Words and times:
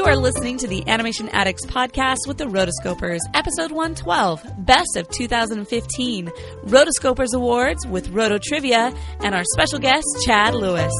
You 0.00 0.06
are 0.06 0.16
listening 0.16 0.56
to 0.56 0.66
the 0.66 0.88
Animation 0.88 1.28
Addicts 1.28 1.66
podcast 1.66 2.20
with 2.26 2.38
the 2.38 2.46
Rotoscopers, 2.46 3.18
episode 3.34 3.70
112, 3.70 4.64
Best 4.64 4.96
of 4.96 5.10
2015, 5.10 6.26
Rotoscopers 6.64 7.34
Awards 7.34 7.86
with 7.86 8.08
Roto 8.08 8.38
Trivia, 8.38 8.94
and 9.22 9.34
our 9.34 9.44
special 9.52 9.78
guest, 9.78 10.06
Chad 10.24 10.54
Lewis. 10.54 10.90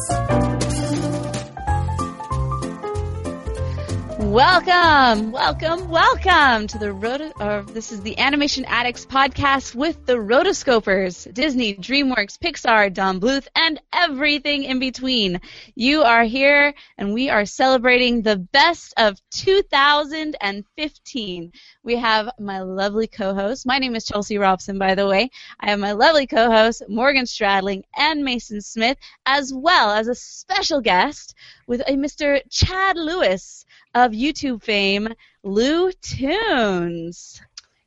Welcome, 4.30 5.32
welcome, 5.32 5.88
welcome 5.88 6.68
to 6.68 6.78
the 6.78 6.92
Roto. 6.92 7.32
Or 7.40 7.62
this 7.62 7.90
is 7.90 8.02
the 8.02 8.16
Animation 8.16 8.64
Addicts 8.64 9.04
podcast 9.04 9.74
with 9.74 10.06
the 10.06 10.18
Rotoscopers, 10.18 11.34
Disney, 11.34 11.74
DreamWorks, 11.74 12.38
Pixar, 12.38 12.94
Don 12.94 13.18
Bluth, 13.18 13.48
and 13.56 13.80
everything 13.92 14.62
in 14.62 14.78
between. 14.78 15.40
You 15.74 16.02
are 16.02 16.22
here, 16.22 16.74
and 16.96 17.12
we 17.12 17.28
are 17.28 17.44
celebrating 17.44 18.22
the 18.22 18.36
best 18.36 18.94
of 18.96 19.18
2015. 19.32 21.52
We 21.82 21.96
have 21.96 22.30
my 22.38 22.60
lovely 22.60 23.08
co-host. 23.08 23.66
My 23.66 23.80
name 23.80 23.96
is 23.96 24.04
Chelsea 24.04 24.38
Robson, 24.38 24.78
by 24.78 24.94
the 24.94 25.08
way. 25.08 25.30
I 25.58 25.70
have 25.70 25.80
my 25.80 25.90
lovely 25.90 26.28
co-host 26.28 26.84
Morgan 26.88 27.24
Stradling 27.24 27.82
and 27.96 28.24
Mason 28.24 28.60
Smith, 28.60 28.96
as 29.26 29.52
well 29.52 29.90
as 29.90 30.06
a 30.06 30.14
special 30.14 30.80
guest 30.80 31.34
with 31.66 31.80
a 31.80 31.94
Mr. 31.94 32.40
Chad 32.48 32.96
Lewis 32.96 33.64
of 33.94 34.12
YouTube 34.12 34.62
fame, 34.62 35.08
Lou 35.42 35.92
Tunes. 35.92 37.40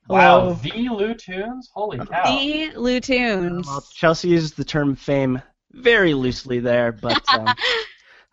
Wow, 0.08 0.54
the 0.54 0.90
Lou 0.90 1.14
Tunes? 1.14 1.70
Holy 1.74 1.98
cow. 1.98 2.24
The 2.26 2.72
Lou 2.76 3.00
Tunes. 3.00 3.66
Well, 3.66 3.86
Chelsea 3.94 4.30
used 4.30 4.58
the 4.58 4.66
term 4.66 4.96
fame 4.96 5.42
very 5.72 6.14
loosely 6.14 6.60
there, 6.60 6.92
but 6.92 7.22
um, 7.34 7.48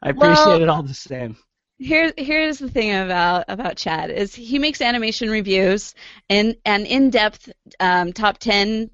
I 0.02 0.10
appreciate 0.10 0.46
Well- 0.46 0.62
it 0.62 0.68
all 0.68 0.82
the 0.82 0.94
same. 0.94 1.36
Here's 1.82 2.12
here's 2.18 2.58
the 2.58 2.68
thing 2.68 2.94
about 2.94 3.46
about 3.48 3.78
Chad 3.78 4.10
is 4.10 4.34
he 4.34 4.58
makes 4.58 4.82
animation 4.82 5.30
reviews 5.30 5.94
and 6.28 6.54
an 6.66 6.84
in 6.84 7.08
depth 7.08 7.50
um, 7.80 8.12
top 8.12 8.36
ten 8.36 8.90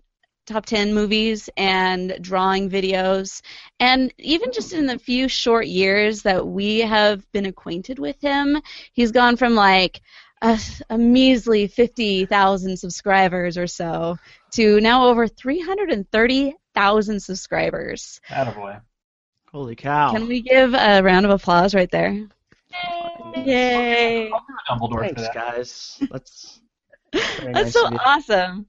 top 0.47 0.65
ten 0.67 0.95
movies 0.95 1.51
and 1.57 2.17
drawing 2.21 2.71
videos 2.71 3.43
and 3.81 4.13
even 4.19 4.53
just 4.53 4.73
in 4.73 4.87
the 4.87 4.99
few 4.99 5.29
short 5.29 5.67
years 5.67 6.23
that 6.23 6.47
we 6.47 6.79
have 6.79 7.31
been 7.33 7.47
acquainted 7.47 7.99
with 7.99 8.21
him, 8.21 8.61
he's 8.93 9.13
gone 9.13 9.37
from 9.37 9.55
like 9.55 10.01
a, 10.43 10.59
a 10.91 10.99
measly 10.99 11.67
fifty 11.67 12.27
thousand 12.27 12.77
subscribers 12.79 13.59
or 13.59 13.67
so 13.67 14.17
to 14.53 14.81
now 14.81 15.09
over 15.09 15.27
three 15.27 15.61
hundred 15.61 15.91
and 15.91 16.11
thirty 16.11 16.55
thousand 16.75 17.21
subscribers. 17.21 18.21
Attaboy. 18.29 18.81
Holy 19.51 19.75
cow. 19.75 20.13
Can 20.13 20.29
we 20.29 20.43
give 20.43 20.75
a 20.75 21.03
round 21.03 21.25
of 21.25 21.33
applause 21.33 21.75
right 21.75 21.91
there? 21.91 22.29
Yay! 23.35 24.31
I'll 24.31 24.45
do 24.47 24.55
a 24.55 24.73
Dumbledore 24.73 25.01
Thanks, 25.01 25.29
guys. 25.35 26.03
That's 26.11 26.61
very 27.13 27.53
That's 27.53 27.67
nice 27.67 27.73
so 27.73 27.87
awesome. 27.87 28.67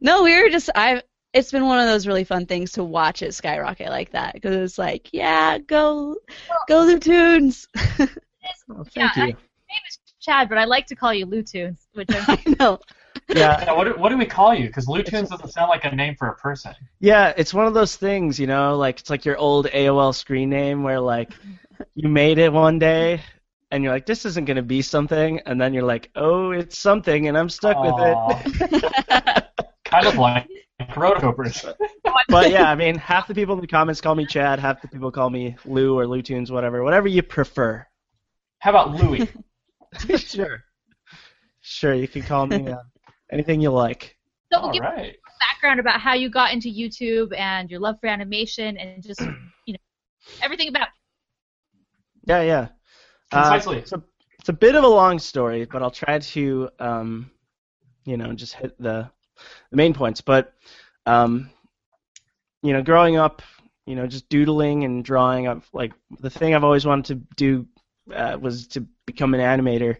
No, 0.00 0.22
we 0.22 0.40
were 0.42 0.48
just 0.48 0.70
I. 0.74 1.02
It's 1.32 1.50
been 1.50 1.64
one 1.64 1.78
of 1.78 1.86
those 1.86 2.06
really 2.06 2.24
fun 2.24 2.46
things 2.46 2.72
to 2.72 2.84
watch 2.84 3.22
it 3.22 3.32
skyrocket 3.34 3.88
like 3.88 4.12
that 4.12 4.34
because 4.34 4.54
it's 4.56 4.78
like, 4.78 5.08
yeah, 5.12 5.58
go, 5.58 6.16
go 6.68 6.86
the 6.86 6.98
tunes. 6.98 7.68
Oh, 8.70 8.84
thank 8.84 9.16
Yeah, 9.16 9.26
you. 9.26 9.32
name 9.32 9.82
is 9.88 9.98
Chad, 10.20 10.48
but 10.48 10.58
I 10.58 10.64
like 10.64 10.86
to 10.86 10.96
call 10.96 11.14
you 11.14 11.26
Lou 11.26 11.42
Tunes, 11.42 11.86
which 11.92 12.08
I'm 12.14 12.24
I 12.28 12.38
know. 12.58 12.78
Yeah, 13.28 13.64
Yeah, 13.64 13.72
what, 13.72 13.84
do, 13.84 13.94
what 13.94 14.08
do 14.10 14.18
we 14.18 14.26
call 14.26 14.54
you? 14.54 14.66
Because 14.66 14.88
Lou 14.88 15.02
Tunes 15.02 15.30
doesn't 15.30 15.50
sound 15.50 15.68
like 15.68 15.84
a 15.84 15.94
name 15.94 16.16
for 16.18 16.28
a 16.28 16.36
person. 16.36 16.74
yeah, 17.00 17.32
it's 17.36 17.54
one 17.54 17.66
of 17.66 17.74
those 17.74 17.96
things, 17.96 18.38
you 18.38 18.46
know, 18.46 18.76
like 18.76 19.00
it's 19.00 19.10
like 19.10 19.24
your 19.24 19.36
old 19.36 19.66
AOL 19.66 20.14
screen 20.14 20.50
name 20.50 20.82
where 20.82 21.00
like 21.00 21.32
you 21.94 22.08
made 22.08 22.38
it 22.38 22.52
one 22.52 22.78
day 22.78 23.20
and 23.70 23.82
you're 23.82 23.92
like, 23.92 24.06
this 24.06 24.24
isn't 24.26 24.44
gonna 24.44 24.62
be 24.62 24.82
something, 24.82 25.40
and 25.46 25.60
then 25.60 25.72
you're 25.72 25.82
like, 25.82 26.10
oh, 26.14 26.50
it's 26.50 26.76
something, 26.78 27.28
and 27.28 27.38
I'm 27.38 27.48
stuck 27.48 27.78
with 27.82 27.94
it. 27.98 29.44
kind 29.84 30.06
of 30.06 30.16
like 30.18 30.48
Rotocopers. 30.90 31.74
but 32.28 32.50
yeah, 32.50 32.70
I 32.70 32.74
mean, 32.74 32.96
half 32.96 33.26
the 33.26 33.34
people 33.34 33.54
in 33.54 33.60
the 33.60 33.66
comments 33.66 34.00
call 34.00 34.14
me 34.14 34.26
Chad, 34.26 34.58
half 34.58 34.80
the 34.82 34.88
people 34.88 35.10
call 35.10 35.30
me 35.30 35.56
Lou 35.64 35.98
or 35.98 36.06
Lou 36.06 36.22
Tunes, 36.22 36.50
whatever, 36.50 36.82
whatever 36.82 37.08
you 37.08 37.22
prefer. 37.22 37.86
How 38.58 38.70
about 38.70 38.92
Louie? 38.92 39.28
sure. 40.16 40.62
Sure, 41.60 41.94
you 41.94 42.08
can 42.08 42.22
call 42.22 42.46
me 42.46 42.68
uh, 42.68 42.78
anything 43.30 43.60
you 43.60 43.70
like. 43.70 44.16
so 44.52 44.60
All 44.60 44.72
give 44.72 44.82
right. 44.82 45.16
background 45.40 45.80
about 45.80 46.00
how 46.00 46.14
you 46.14 46.28
got 46.28 46.52
into 46.52 46.68
YouTube 46.68 47.36
and 47.38 47.70
your 47.70 47.80
love 47.80 47.96
for 48.00 48.08
animation 48.08 48.76
and 48.76 49.02
just 49.02 49.20
you 49.66 49.74
know 49.74 49.78
everything 50.42 50.68
about 50.68 50.88
Yeah, 52.24 52.42
yeah. 52.42 52.68
Uh, 53.32 53.42
Concisely. 53.42 53.78
it's, 53.78 53.92
a, 53.92 54.02
it's 54.38 54.48
a 54.48 54.52
bit 54.52 54.74
of 54.74 54.84
a 54.84 54.88
long 54.88 55.18
story, 55.18 55.64
but 55.64 55.82
I'll 55.82 55.90
try 55.90 56.18
to, 56.18 56.68
um, 56.78 57.30
you 58.04 58.16
know, 58.16 58.32
just 58.32 58.54
hit 58.54 58.80
the, 58.80 59.10
the 59.70 59.76
main 59.76 59.94
points. 59.94 60.20
But, 60.20 60.54
um, 61.06 61.50
you 62.62 62.72
know, 62.72 62.82
growing 62.82 63.16
up, 63.16 63.42
you 63.86 63.96
know, 63.96 64.06
just 64.06 64.28
doodling 64.28 64.84
and 64.84 65.04
drawing 65.04 65.46
up, 65.46 65.64
like, 65.72 65.92
the 66.20 66.30
thing 66.30 66.54
I've 66.54 66.64
always 66.64 66.86
wanted 66.86 67.06
to 67.06 67.34
do 67.36 67.66
uh, 68.14 68.38
was 68.40 68.68
to 68.68 68.86
become 69.06 69.34
an 69.34 69.40
animator. 69.40 69.98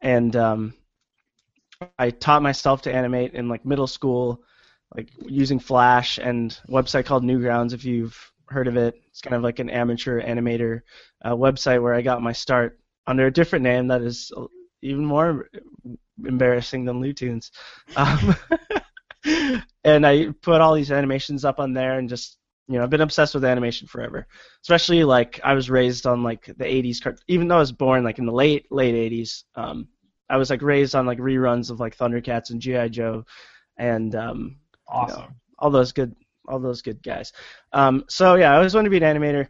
And 0.00 0.34
um, 0.36 0.74
I 1.98 2.10
taught 2.10 2.42
myself 2.42 2.82
to 2.82 2.94
animate 2.94 3.34
in, 3.34 3.48
like, 3.48 3.64
middle 3.64 3.86
school, 3.86 4.42
like, 4.96 5.10
using 5.20 5.58
Flash 5.58 6.18
and 6.18 6.58
a 6.68 6.72
website 6.72 7.04
called 7.06 7.22
Newgrounds, 7.22 7.72
if 7.72 7.84
you've 7.84 8.32
heard 8.48 8.66
of 8.66 8.76
it. 8.76 9.00
It's 9.08 9.20
kind 9.20 9.36
of 9.36 9.42
like 9.42 9.60
an 9.60 9.70
amateur 9.70 10.20
animator 10.20 10.80
uh, 11.24 11.34
website 11.34 11.82
where 11.82 11.94
I 11.94 12.02
got 12.02 12.22
my 12.22 12.32
start 12.32 12.80
under 13.06 13.26
a 13.26 13.32
different 13.32 13.62
name 13.62 13.88
that 13.88 14.02
is 14.02 14.32
even 14.82 15.04
more 15.04 15.48
embarrassing 16.24 16.84
than 16.84 17.00
Lutunes. 17.00 17.50
Um, 17.96 18.34
and 19.24 20.06
I 20.06 20.28
put 20.42 20.60
all 20.60 20.74
these 20.74 20.92
animations 20.92 21.44
up 21.44 21.60
on 21.60 21.72
there 21.72 21.98
and 21.98 22.08
just 22.08 22.38
you 22.68 22.78
know 22.78 22.84
I've 22.84 22.90
been 22.90 23.00
obsessed 23.00 23.34
with 23.34 23.44
animation 23.44 23.86
forever. 23.86 24.26
Especially 24.62 25.04
like 25.04 25.40
I 25.44 25.54
was 25.54 25.70
raised 25.70 26.06
on 26.06 26.22
like 26.22 26.46
the 26.46 26.64
80s 26.64 27.02
cart 27.02 27.20
even 27.28 27.48
though 27.48 27.56
I 27.56 27.60
was 27.60 27.72
born 27.72 28.04
like 28.04 28.18
in 28.18 28.26
the 28.26 28.32
late 28.32 28.66
late 28.70 28.94
80s. 28.94 29.44
Um, 29.54 29.88
I 30.28 30.36
was 30.36 30.50
like 30.50 30.62
raised 30.62 30.94
on 30.94 31.06
like 31.06 31.18
reruns 31.18 31.70
of 31.70 31.80
like 31.80 31.96
Thundercats 31.96 32.50
and 32.50 32.60
GI 32.60 32.90
Joe 32.90 33.24
and 33.76 34.14
um, 34.14 34.56
Awesome. 34.88 35.34
all 35.58 35.70
those 35.70 35.92
good 35.92 36.14
all 36.48 36.58
those 36.60 36.82
good 36.82 37.02
guys. 37.02 37.32
Um, 37.72 38.04
so 38.08 38.34
yeah, 38.36 38.52
I 38.52 38.56
always 38.56 38.74
wanted 38.74 38.90
to 38.90 38.98
be 38.98 39.04
an 39.04 39.16
animator, 39.16 39.48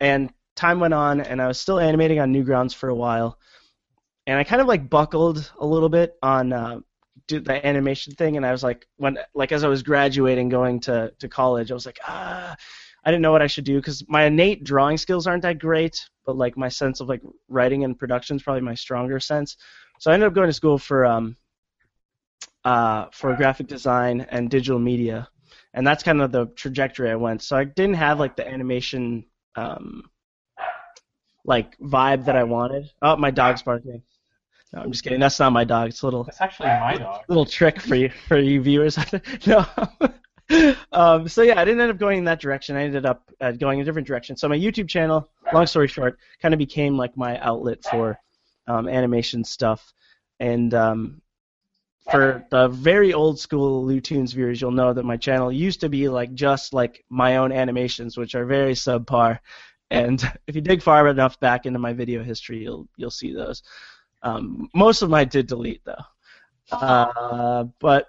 and 0.00 0.32
time 0.56 0.80
went 0.80 0.94
on, 0.94 1.20
and 1.20 1.40
I 1.40 1.46
was 1.46 1.58
still 1.58 1.78
animating 1.78 2.20
on 2.20 2.32
Newgrounds 2.32 2.74
for 2.74 2.88
a 2.88 2.94
while, 2.94 3.38
and 4.26 4.38
I 4.38 4.44
kind 4.44 4.60
of 4.60 4.68
like 4.68 4.88
buckled 4.88 5.50
a 5.58 5.66
little 5.66 5.88
bit 5.88 6.14
on 6.22 6.52
uh, 6.52 6.80
do 7.26 7.40
the 7.40 7.64
animation 7.66 8.14
thing, 8.14 8.36
and 8.36 8.46
I 8.46 8.52
was 8.52 8.62
like 8.62 8.86
when 8.96 9.18
like 9.34 9.52
as 9.52 9.64
I 9.64 9.68
was 9.68 9.82
graduating, 9.82 10.48
going 10.48 10.80
to 10.80 11.12
to 11.18 11.28
college, 11.28 11.70
I 11.70 11.74
was 11.74 11.86
like 11.86 12.00
ah. 12.06 12.56
I 13.04 13.10
didn't 13.10 13.22
know 13.22 13.32
what 13.32 13.42
I 13.42 13.48
should 13.48 13.64
do 13.64 13.76
because 13.76 14.08
my 14.08 14.26
innate 14.26 14.62
drawing 14.62 14.96
skills 14.96 15.26
aren't 15.26 15.42
that 15.42 15.58
great, 15.58 16.08
but 16.24 16.36
like 16.36 16.56
my 16.56 16.68
sense 16.68 17.00
of 17.00 17.08
like 17.08 17.20
writing 17.48 17.82
and 17.82 17.98
production 17.98 18.36
is 18.36 18.44
probably 18.44 18.62
my 18.62 18.76
stronger 18.76 19.18
sense. 19.18 19.56
So 19.98 20.10
I 20.10 20.14
ended 20.14 20.28
up 20.28 20.34
going 20.34 20.48
to 20.48 20.52
school 20.52 20.78
for 20.78 21.04
um, 21.04 21.36
uh, 22.64 23.06
for 23.12 23.34
graphic 23.34 23.66
design 23.66 24.26
and 24.30 24.48
digital 24.48 24.78
media, 24.78 25.28
and 25.74 25.86
that's 25.86 26.02
kind 26.04 26.20
of 26.22 26.30
the 26.30 26.46
trajectory 26.54 27.10
I 27.10 27.16
went. 27.16 27.42
So 27.42 27.56
I 27.56 27.64
didn't 27.64 27.96
have 27.96 28.20
like 28.20 28.36
the 28.36 28.46
animation 28.48 29.24
um, 29.56 30.08
like 31.44 31.76
vibe 31.78 32.26
that 32.26 32.36
I 32.36 32.44
wanted. 32.44 32.90
Oh, 33.00 33.16
my 33.16 33.30
dog's 33.30 33.62
barking. 33.62 34.02
No, 34.72 34.80
I'm 34.80 34.90
just 34.90 35.04
kidding. 35.04 35.20
That's 35.20 35.38
not 35.38 35.52
my 35.52 35.64
dog. 35.64 35.90
It's 35.90 36.02
a 36.02 36.06
little 36.06 36.24
That's 36.24 36.40
actually 36.40 36.68
my 36.68 36.96
dog. 36.96 37.22
little 37.28 37.44
trick 37.44 37.80
for 37.80 37.94
you 37.94 38.10
for 38.28 38.38
you 38.38 38.60
viewers. 38.62 38.98
no. 39.46 39.66
um, 40.92 41.28
so 41.28 41.42
yeah, 41.42 41.60
I 41.60 41.64
didn't 41.64 41.80
end 41.80 41.90
up 41.90 41.98
going 41.98 42.18
in 42.18 42.24
that 42.24 42.40
direction. 42.40 42.76
I 42.76 42.84
ended 42.84 43.04
up 43.04 43.30
uh, 43.40 43.52
going 43.52 43.80
a 43.80 43.84
different 43.84 44.08
direction. 44.08 44.36
So 44.36 44.48
my 44.48 44.58
YouTube 44.58 44.88
channel, 44.88 45.28
long 45.52 45.66
story 45.66 45.88
short, 45.88 46.18
kind 46.40 46.54
of 46.54 46.58
became 46.58 46.96
like 46.96 47.16
my 47.16 47.38
outlet 47.40 47.84
for 47.84 48.18
um, 48.66 48.88
animation 48.88 49.44
stuff. 49.44 49.92
And 50.40 50.72
um, 50.72 51.22
for 52.10 52.44
the 52.50 52.68
very 52.68 53.12
old 53.12 53.38
school 53.38 53.84
Lutoons 53.84 54.34
viewers, 54.34 54.60
you'll 54.60 54.70
know 54.70 54.92
that 54.92 55.04
my 55.04 55.16
channel 55.16 55.52
used 55.52 55.80
to 55.80 55.88
be 55.88 56.08
like 56.08 56.32
just 56.34 56.72
like 56.72 57.04
my 57.10 57.36
own 57.36 57.52
animations, 57.52 58.16
which 58.16 58.34
are 58.34 58.46
very 58.46 58.72
subpar. 58.72 59.38
And 59.90 60.22
if 60.46 60.54
you 60.54 60.62
dig 60.62 60.82
far 60.82 61.06
enough 61.08 61.38
back 61.40 61.66
into 61.66 61.78
my 61.78 61.92
video 61.92 62.22
history, 62.22 62.62
you'll 62.62 62.88
you'll 62.96 63.10
see 63.10 63.34
those. 63.34 63.62
Um, 64.22 64.68
most 64.74 65.02
of 65.02 65.08
them 65.08 65.14
I 65.14 65.24
did 65.24 65.46
delete 65.46 65.84
though. 65.84 66.04
Uh, 66.70 67.64
but 67.80 68.08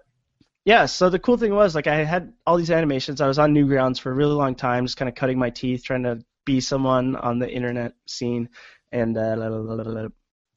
yeah, 0.65 0.85
so 0.85 1.09
the 1.09 1.19
cool 1.19 1.37
thing 1.37 1.53
was 1.53 1.75
like 1.75 1.87
I 1.87 2.03
had 2.03 2.33
all 2.45 2.57
these 2.57 2.71
animations. 2.71 3.19
I 3.19 3.27
was 3.27 3.39
on 3.39 3.53
Newgrounds 3.53 3.99
for 3.99 4.11
a 4.11 4.15
really 4.15 4.33
long 4.33 4.55
time, 4.55 4.85
just 4.85 4.97
kind 4.97 5.09
of 5.09 5.15
cutting 5.15 5.37
my 5.37 5.49
teeth, 5.49 5.83
trying 5.83 6.03
to 6.03 6.23
be 6.45 6.61
someone 6.61 7.15
on 7.15 7.39
the 7.39 7.49
internet 7.49 7.93
scene, 8.05 8.49
and 8.91 9.17
uh, 9.17 10.07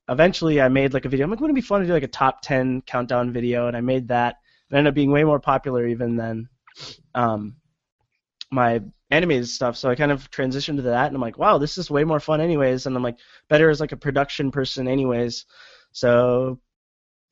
eventually 0.09 0.61
I 0.61 0.69
made 0.69 0.95
like 0.95 1.05
a 1.05 1.09
video. 1.09 1.25
I'm 1.25 1.31
like, 1.31 1.41
wouldn't 1.41 1.57
it 1.57 1.63
be 1.63 1.67
fun 1.67 1.81
to 1.81 1.87
do 1.87 1.93
like 1.93 2.03
a 2.03 2.09
top 2.09 2.43
10 2.43 2.83
countdown 2.83 3.33
video? 3.33 3.67
And 3.69 3.77
I 3.77 3.81
made 3.81 4.09
that. 4.09 4.37
It 4.71 4.77
ended 4.77 4.91
up 4.91 4.95
being 4.95 5.11
way 5.11 5.25
more 5.25 5.41
popular 5.41 5.87
even 5.87 6.17
than 6.17 6.49
um, 7.15 7.57
my 8.51 8.81
animated 9.11 9.49
stuff. 9.49 9.77
So 9.77 9.91
I 9.91 9.95
kind 9.95 10.13
of 10.13 10.31
transitioned 10.31 10.77
to 10.77 10.83
that, 10.83 11.07
and 11.07 11.15
I'm 11.17 11.21
like, 11.23 11.39
wow, 11.39 11.59
this 11.59 11.79
is 11.79 11.91
way 11.91 12.05
more 12.05 12.21
fun 12.21 12.41
anyways. 12.41 12.87
And 12.87 12.97
I'm 12.97 13.03
like, 13.03 13.19
better 13.49 13.71
as 13.71 13.81
like 13.81 13.93
a 13.93 13.97
production 13.97 14.51
person 14.51 14.89
anyways. 14.89 15.47
So 15.93 16.59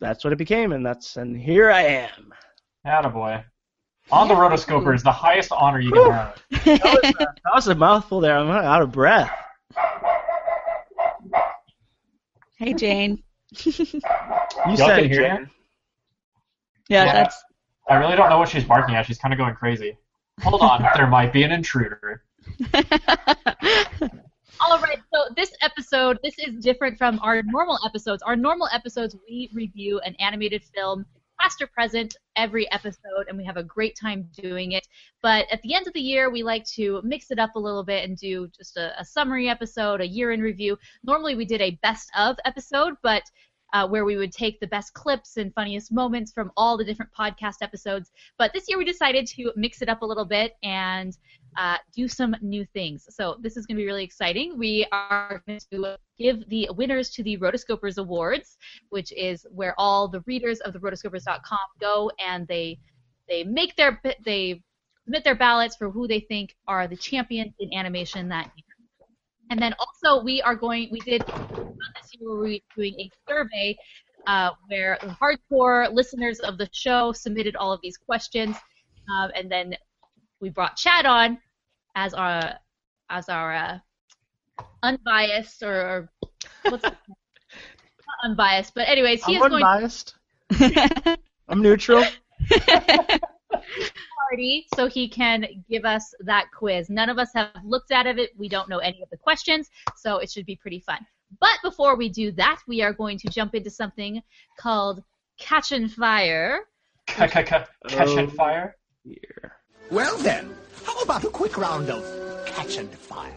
that's 0.01 0.25
what 0.25 0.33
it 0.33 0.37
became, 0.39 0.73
and 0.73 0.85
that's 0.85 1.17
and 1.17 1.37
here 1.37 1.71
I 1.71 1.83
am. 1.83 2.33
Attaboy. 2.87 3.45
On 4.13 4.29
the 4.29 4.35
rotoscoper 4.35 4.95
is 4.95 5.03
the 5.03 5.11
highest 5.13 5.51
honor 5.53 5.81
you 5.81 5.91
Whew. 5.91 6.03
can 6.05 6.13
have. 6.13 6.43
That 6.65 6.85
was, 6.85 7.05
a, 7.05 7.19
that 7.19 7.55
was 7.55 7.69
a 7.69 7.75
mouthful 7.75 8.21
there. 8.21 8.37
I'm 8.37 8.51
out 8.51 8.83
of 8.83 8.93
breath. 8.93 9.31
Hey, 12.57 12.75
Jane. 12.75 13.23
You 14.67 14.77
Y'all 14.77 14.87
said 14.89 15.07
hear 15.11 15.29
Jane. 15.29 15.51
Yeah, 16.89 17.05
Yeah. 17.05 17.13
that's. 17.13 17.43
I 17.89 17.97
really 17.97 18.17
don't 18.17 18.31
know 18.31 18.39
what 18.39 18.49
she's 18.49 18.65
barking 18.65 18.95
at. 18.95 19.05
She's 19.07 19.19
kind 19.19 19.35
of 19.35 19.39
going 19.39 19.55
crazy. 19.55 19.99
Hold 20.43 20.63
on, 20.63 20.85
there 20.97 21.07
might 21.07 21.33
be 21.33 21.43
an 21.43 21.53
intruder. 21.53 22.23
All 24.61 24.79
right, 24.81 24.99
so 25.13 25.25
this 25.37 25.53
episode, 25.63 26.19
this 26.23 26.39
is 26.39 26.63
different 26.63 26.97
from 26.97 27.19
our 27.21 27.43
normal 27.43 27.79
episodes. 27.85 28.23
Our 28.23 28.37
normal 28.37 28.69
episodes, 28.73 29.17
we 29.29 29.51
review 29.53 30.01
an 30.01 30.15
animated 30.19 30.63
film, 30.75 31.07
past 31.41 31.61
or 31.61 31.67
present, 31.67 32.17
every 32.37 32.71
episode, 32.71 33.27
and 33.29 33.37
we 33.37 33.45
have 33.45 33.57
a 33.57 33.63
great 33.63 33.97
time 34.01 34.29
doing 34.33 34.73
it. 34.73 34.87
But 35.23 35.47
at 35.51 35.61
the 35.63 35.75
end 35.75 35.87
of 35.87 35.93
the 35.93 36.01
year, 36.01 36.31
we 36.31 36.43
like 36.43 36.65
to 36.77 37.01
mix 37.05 37.31
it 37.31 37.39
up 37.39 37.57
a 37.57 37.59
little 37.59 37.85
bit 37.85 38.09
and 38.09 38.17
do 38.17 38.49
just 38.57 38.77
a, 38.77 38.99
a 38.99 39.05
summary 39.05 39.49
episode, 39.49 40.01
a 40.01 40.07
year 40.07 40.33
in 40.33 40.41
review. 40.41 40.79
Normally, 41.03 41.35
we 41.35 41.45
did 41.45 41.61
a 41.61 41.79
best 41.83 42.11
of 42.17 42.37
episode, 42.45 42.95
but 43.03 43.23
uh, 43.75 43.87
where 43.87 44.05
we 44.05 44.17
would 44.17 44.33
take 44.33 44.61
the 44.61 44.67
best 44.69 44.95
clips 44.95 45.37
and 45.37 45.53
funniest 45.53 45.93
moments 45.93 46.33
from 46.33 46.51
all 46.57 46.79
the 46.79 46.85
different 46.85 47.11
podcast 47.13 47.57
episodes. 47.61 48.13
But 48.39 48.53
this 48.55 48.67
year, 48.69 48.79
we 48.79 48.85
decided 48.85 49.27
to 49.27 49.53
mix 49.57 49.83
it 49.83 49.89
up 49.89 50.03
a 50.03 50.07
little 50.07 50.25
bit 50.25 50.55
and 50.63 51.17
uh, 51.57 51.79
do 51.95 52.07
some 52.07 52.37
new 52.41 52.65
things. 52.73 53.07
So 53.11 53.37
this 53.41 53.57
is 53.57 53.67
going 53.67 53.77
to 53.77 53.83
be 53.83 53.87
really 53.87 54.05
exciting. 54.05 54.57
We 54.57 54.87
are 54.93 55.43
going 55.47 55.59
to 55.73 55.99
give 56.19 56.49
the 56.49 56.71
winners 56.77 57.11
to 57.11 57.25
the 57.25 57.37
Rotoscopers 57.37 57.99
Awards, 57.99 58.57
which 58.91 59.13
is 59.13 59.45
where 59.51 59.75
all 59.77 60.07
the 60.09 60.21
readers 60.21 60.61
of 60.61 60.73
the 60.73 60.79
rotoscopers.com 60.79 61.59
go 61.81 62.11
and 62.25 62.47
they 62.47 62.79
they 63.29 63.43
make 63.43 63.75
their 63.77 64.01
they 64.25 64.63
submit 65.05 65.25
their 65.25 65.35
ballots 65.35 65.77
for 65.77 65.91
who 65.91 66.07
they 66.07 66.21
think 66.21 66.55
are 66.69 66.87
the 66.87 66.97
champions 66.97 67.55
in 67.59 67.73
animation 67.75 68.29
that 68.29 68.51
year. 68.57 68.74
And 69.51 69.61
then 69.61 69.75
also 69.79 70.23
we 70.25 70.43
are 70.43 70.55
going 70.55 70.89
we 70.91 71.01
did 71.01 71.23
this 71.27 72.11
year 72.13 72.31
where 72.31 72.39
we 72.39 72.63
were 72.77 72.83
doing 72.83 72.95
a 72.99 73.11
survey 73.29 73.77
uh, 74.27 74.51
where 74.69 74.99
hardcore 75.21 75.93
listeners 75.93 76.41
of 76.41 76.59
the 76.59 76.69
show 76.73 77.13
submitted 77.13 77.57
all 77.57 77.73
of 77.73 77.81
these 77.83 77.97
questions, 77.97 78.57
um, 79.15 79.31
and 79.37 79.51
then 79.51 79.77
we 80.41 80.51
brought 80.51 80.77
Chad 80.77 81.07
on 81.07 81.39
as 81.95 82.15
our 82.15 82.55
as 83.11 83.29
our 83.29 83.55
uh, 83.55 83.79
unbiased 84.83 85.63
or, 85.63 85.75
or 85.75 86.09
what's 86.71 86.85
it? 86.85 86.95
not 87.09 88.31
unbiased, 88.31 88.75
but 88.75 88.89
anyways, 88.89 89.25
he 89.25 89.37
I'm 89.37 89.43
is 89.43 89.49
going 89.49 89.63
to 89.63 89.69
unbiased. 89.69 90.15
I'm 91.49 91.63
neutral. 91.63 92.05
party 94.29 94.67
so 94.75 94.87
he 94.87 95.09
can 95.09 95.47
give 95.69 95.85
us 95.85 96.15
that 96.21 96.47
quiz. 96.57 96.89
None 96.91 97.09
of 97.09 97.19
us 97.19 97.31
have 97.35 97.51
looked 97.65 97.91
at 97.93 98.07
it. 98.07 98.31
We 98.39 98.49
don't 98.49 98.69
know 98.69 98.79
any 98.79 99.03
of 99.03 99.11
the 99.11 99.17
questions, 99.17 99.69
so 99.97 100.19
it 100.19 100.31
should 100.31 100.47
be 100.47 100.57
pretty 100.57 100.81
fun. 100.81 100.99
But 101.41 101.59
before 101.63 101.97
we 101.97 102.09
do 102.09 102.31
that, 102.33 102.61
we 102.69 102.83
are 102.83 102.93
going 102.93 103.19
to 103.19 103.29
jump 103.29 103.55
into 103.55 103.71
something 103.71 104.23
called 104.59 105.03
Catch 105.39 105.73
and 105.73 105.91
Fire. 105.93 106.61
Catch 107.07 107.37
Oh. 107.91 108.19
and 108.19 108.33
fire. 108.33 108.77
Here. 109.05 109.53
Well 109.91 110.17
then, 110.19 110.55
how 110.85 110.99
about 111.03 111.25
a 111.25 111.29
quick 111.29 111.59
round 111.59 111.91
of 111.91 112.03
catch 112.47 112.77
and 112.79 112.91
fire? 112.91 113.33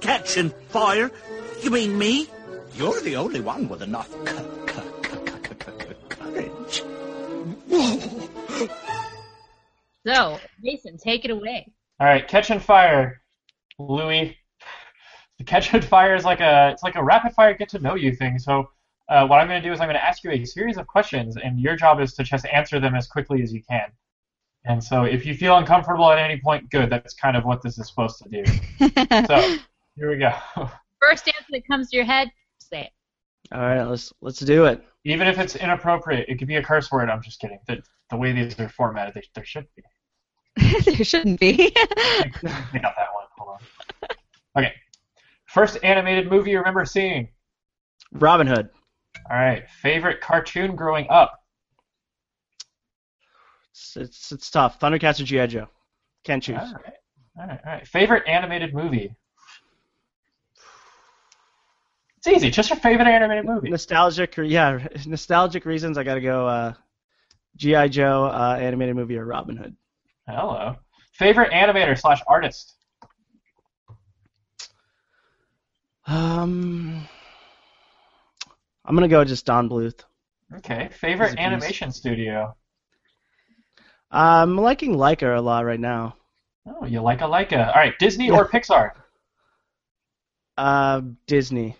Catch 0.00 0.36
and 0.38 0.52
fire? 0.70 1.10
You 1.62 1.70
mean 1.70 1.98
me? 1.98 2.28
You're 2.76 3.00
the 3.02 3.16
only 3.16 3.40
one 3.40 3.68
with 3.68 3.82
enough 3.82 4.10
c- 4.10 4.34
So, 10.06 10.38
Mason, 10.62 10.98
take 10.98 11.24
it 11.24 11.30
away. 11.30 11.72
All 11.98 12.06
right, 12.06 12.26
catch 12.26 12.50
and 12.50 12.62
fire, 12.62 13.22
Louis. 13.78 14.36
The 15.38 15.44
catch 15.44 15.72
and 15.72 15.84
fire 15.84 16.14
is 16.14 16.24
like 16.24 16.40
a 16.40 16.70
it's 16.70 16.82
like 16.82 16.96
a 16.96 17.02
rapid 17.02 17.32
fire 17.32 17.54
get 17.54 17.70
to 17.70 17.78
know 17.78 17.94
you 17.94 18.14
thing. 18.14 18.38
So 18.38 18.68
uh, 19.08 19.26
what 19.26 19.40
I'm 19.40 19.48
going 19.48 19.62
to 19.62 19.66
do 19.66 19.72
is 19.72 19.80
I'm 19.80 19.86
going 19.86 19.96
to 19.96 20.04
ask 20.04 20.22
you 20.22 20.30
a 20.30 20.44
series 20.44 20.76
of 20.76 20.86
questions, 20.86 21.36
and 21.36 21.58
your 21.58 21.76
job 21.76 22.00
is 22.00 22.14
to 22.14 22.22
just 22.22 22.46
answer 22.46 22.78
them 22.80 22.94
as 22.94 23.06
quickly 23.06 23.42
as 23.42 23.52
you 23.52 23.62
can. 23.68 23.90
And 24.66 24.82
so 24.82 25.04
if 25.04 25.26
you 25.26 25.34
feel 25.34 25.56
uncomfortable 25.56 26.10
at 26.10 26.18
any 26.18 26.40
point, 26.40 26.70
good. 26.70 26.90
That's 26.90 27.14
kind 27.14 27.36
of 27.36 27.44
what 27.44 27.62
this 27.62 27.78
is 27.78 27.88
supposed 27.88 28.22
to 28.22 28.28
do. 28.28 28.44
So 29.26 29.56
here 29.96 30.10
we 30.10 30.18
go. 30.18 30.32
First 31.00 31.28
answer 31.28 31.48
that 31.50 31.66
comes 31.66 31.90
to 31.90 31.96
your 31.96 32.04
head, 32.04 32.30
say 32.58 32.82
it. 32.82 32.90
All 33.52 33.60
right, 33.60 33.82
let's 33.82 34.12
let's 34.20 34.38
do 34.40 34.64
it. 34.66 34.82
Even 35.04 35.28
if 35.28 35.38
it's 35.38 35.56
inappropriate, 35.56 36.28
it 36.28 36.38
could 36.38 36.48
be 36.48 36.56
a 36.56 36.62
curse 36.62 36.90
word. 36.90 37.10
I'm 37.10 37.22
just 37.22 37.40
kidding. 37.40 37.58
The, 37.66 37.82
the 38.10 38.16
way 38.16 38.32
these 38.32 38.58
are 38.58 38.68
formatted, 38.68 39.14
they, 39.14 39.22
there 39.34 39.44
should 39.44 39.66
be. 39.76 39.82
there 40.84 41.04
shouldn't 41.04 41.40
be. 41.40 41.72
I 41.76 42.30
got 42.40 42.94
that 42.96 43.08
one. 43.12 43.24
Hold 43.36 43.50
on. 43.50 44.08
Okay. 44.56 44.72
First 45.46 45.78
animated 45.82 46.30
movie 46.30 46.52
you 46.52 46.58
remember 46.58 46.84
seeing? 46.84 47.28
Robin 48.12 48.46
Hood. 48.46 48.70
All 49.30 49.36
right. 49.36 49.68
Favorite 49.68 50.20
cartoon 50.20 50.74
growing 50.74 51.06
up? 51.10 51.40
It's 53.72 53.96
it's, 53.96 54.32
it's 54.32 54.50
tough. 54.50 54.80
Thundercats 54.80 55.20
or 55.20 55.24
GI 55.24 55.48
Joe. 55.48 55.68
Can't 56.24 56.42
choose. 56.42 56.56
All 56.58 56.72
right. 56.72 56.94
All 57.38 57.46
right. 57.46 57.60
All 57.64 57.72
right. 57.72 57.86
Favorite 57.86 58.26
animated 58.26 58.74
movie? 58.74 59.14
It's 62.26 62.36
easy. 62.36 62.50
Just 62.50 62.70
your 62.70 62.78
favorite 62.78 63.06
animated 63.06 63.44
movie. 63.44 63.68
Nostalgic 63.68 64.34
yeah, 64.38 64.86
nostalgic 65.04 65.66
reasons. 65.66 65.98
I 65.98 66.04
gotta 66.04 66.22
go. 66.22 66.48
Uh, 66.48 66.72
GI 67.56 67.90
Joe 67.90 68.24
uh, 68.24 68.56
animated 68.58 68.96
movie 68.96 69.18
or 69.18 69.26
Robin 69.26 69.56
Hood. 69.58 69.76
Hello. 70.26 70.76
Favorite 71.12 71.52
animator 71.52 71.98
slash 71.98 72.22
artist? 72.26 72.74
Um, 76.06 77.06
I'm 78.86 78.94
gonna 78.94 79.08
go 79.08 79.22
just 79.24 79.44
Don 79.44 79.68
Bluth. 79.68 80.00
Okay. 80.56 80.88
Favorite 80.92 81.26
He's 81.26 81.34
a 81.34 81.36
beast. 81.36 81.46
animation 81.46 81.92
studio? 81.92 82.56
I'm 84.10 84.56
liking 84.56 84.94
Laika 84.94 85.36
a 85.36 85.40
lot 85.42 85.66
right 85.66 85.80
now. 85.80 86.16
Oh, 86.66 86.86
you 86.86 87.02
like 87.02 87.20
a 87.20 87.24
Laika. 87.24 87.68
All 87.68 87.74
right. 87.74 87.98
Disney 87.98 88.30
or 88.30 88.48
Pixar? 88.48 88.92
Uh, 90.56 91.02
Disney. 91.26 91.76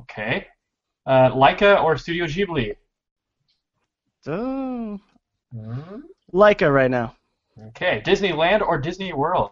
Okay. 0.00 0.46
Uh, 1.06 1.30
Laika 1.30 1.82
or 1.82 1.96
Studio 1.96 2.26
Ghibli? 2.26 2.74
Oh, 4.26 4.98
Hmm. 5.52 6.00
Laika 6.32 6.72
right 6.72 6.90
now. 6.90 7.14
Okay. 7.68 8.02
Disneyland 8.04 8.60
or 8.60 8.78
Disney 8.78 9.12
World? 9.12 9.50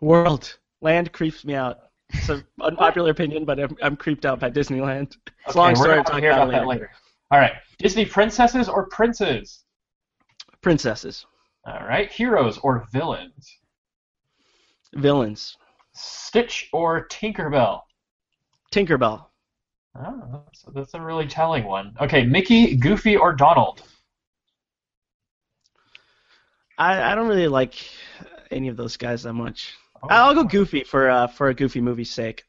World. 0.00 0.58
Land 0.80 1.12
creeps 1.12 1.44
me 1.44 1.54
out. 1.54 1.78
It's 2.10 2.28
an 2.28 2.44
unpopular 2.60 3.10
opinion, 3.10 3.44
but 3.44 3.60
I'm, 3.60 3.76
I'm 3.82 3.96
creeped 3.96 4.26
out 4.26 4.40
by 4.40 4.50
Disneyland. 4.50 5.16
It's 5.46 5.56
a 5.56 5.58
Okay, 5.58 5.58
long 5.58 5.68
we're 5.74 5.76
story. 5.76 5.98
I'll 5.98 6.04
talk 6.04 6.20
hear 6.20 6.30
about 6.32 6.50
that 6.50 6.66
later. 6.66 6.66
later. 6.66 6.90
All 7.30 7.38
right. 7.38 7.52
Disney 7.78 8.04
princesses 8.04 8.68
or 8.68 8.86
princes? 8.88 9.64
Princesses. 10.62 11.26
All 11.66 11.86
right. 11.86 12.10
Heroes 12.10 12.58
or 12.58 12.86
villains? 12.92 13.58
Villains. 14.94 15.56
Stitch 15.94 16.68
or 16.72 17.06
Tinkerbell? 17.08 17.82
Tinkerbell. 18.72 19.26
Oh, 19.96 20.42
so 20.52 20.70
that's 20.74 20.94
a 20.94 21.00
really 21.00 21.26
telling 21.26 21.64
one. 21.64 21.94
Okay. 22.00 22.24
Mickey, 22.24 22.76
Goofy, 22.76 23.16
or 23.16 23.32
Donald? 23.32 23.82
I, 26.78 27.12
I 27.12 27.14
don't 27.14 27.28
really 27.28 27.46
like 27.48 27.74
any 28.50 28.68
of 28.68 28.76
those 28.76 28.96
guys 28.96 29.22
that 29.22 29.34
much. 29.34 29.74
Oh, 30.02 30.08
I'll 30.10 30.34
go 30.34 30.44
Goofy 30.44 30.82
for 30.84 31.08
uh, 31.08 31.26
for 31.28 31.48
a 31.48 31.54
Goofy 31.54 31.80
movie's 31.80 32.10
sake. 32.10 32.44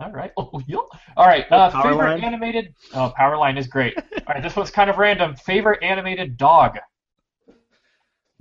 All 0.00 0.10
right. 0.12 0.32
Oh, 0.36 0.60
yeah. 0.66 0.76
All 1.16 1.26
right. 1.26 1.50
Uh, 1.50 1.70
favorite 1.82 2.22
animated. 2.22 2.74
Oh, 2.92 3.12
Powerline 3.18 3.56
is 3.58 3.66
great. 3.66 3.96
All 3.96 4.34
right. 4.34 4.42
This 4.42 4.54
one's 4.56 4.70
kind 4.70 4.90
of 4.90 4.98
random. 4.98 5.36
Favorite 5.36 5.82
animated 5.82 6.36
dog 6.36 6.78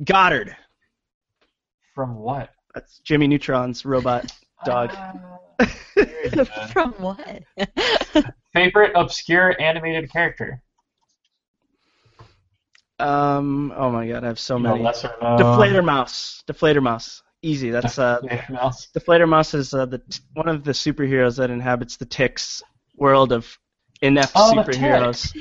Goddard. 0.04 0.56
from 1.96 2.16
what? 2.16 2.50
That's 2.74 3.00
Jimmy 3.00 3.28
Neutron's 3.28 3.86
robot 3.86 4.34
dog. 4.66 4.92
Very 5.60 6.30
good. 6.30 6.48
From 6.74 6.94
what? 6.94 7.44
Favorite 8.54 8.92
obscure 8.96 9.60
animated 9.62 10.12
character? 10.12 10.62
Um. 13.00 13.74
Oh 13.76 13.90
my 13.92 14.08
god, 14.08 14.24
I 14.24 14.28
have 14.28 14.40
so 14.40 14.58
You 14.58 14.64
many. 14.64 14.84
lesser 14.84 15.12
known. 15.22 15.38
Die 15.38 15.44
Fledermaus. 15.44 16.44
Die 16.46 16.54
Fledermaus. 16.54 17.22
Easy. 17.42 17.70
That's 17.72 17.98
uh. 17.98 18.20
Die 18.22 18.28
Fledermaus. 18.38 18.92
Die 18.94 19.00
Fledermaus 19.00 19.54
is 19.56 19.74
uh, 19.74 19.86
the 19.86 19.98
t- 19.98 20.20
one 20.34 20.48
of 20.48 20.64
the 20.64 20.72
superheroes 20.72 21.38
that 21.38 21.50
inhabits 21.50 21.98
the 21.98 22.06
Ticks 22.06 22.62
world 22.96 23.32
of 23.32 23.58
inept 24.02 24.32
Oh, 24.36 24.54
the 24.56 24.62
superheroes. 24.72 25.36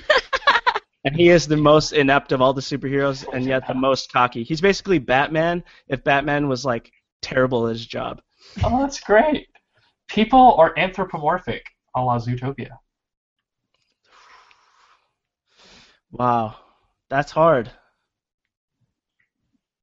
and 1.05 1.15
he 1.15 1.29
is 1.29 1.47
the 1.47 1.57
most 1.57 1.93
inept 1.93 2.33
of 2.33 2.41
all 2.41 2.55
the 2.55 2.63
superheroes, 2.63 3.27
and 3.33 3.45
yet 3.45 3.67
the 3.69 3.75
most 3.75 4.11
cocky. 4.13 4.43
He's 4.45 4.61
basically 4.61 4.99
Batman 4.99 5.63
if 5.89 6.03
Batman 6.03 6.49
was 6.49 6.65
like 6.65 6.91
terrible 7.21 7.67
at 7.69 7.73
his 7.75 7.87
job. 7.87 8.23
Oh, 8.65 8.81
that's 8.81 8.99
great. 9.01 9.47
People 10.13 10.57
are 10.59 10.75
anthropomorphic, 10.77 11.65
a 11.97 12.03
la 12.03 12.19
Zootopia. 12.19 12.77
Wow, 16.11 16.57
that's 17.09 17.33
hard. 17.33 17.71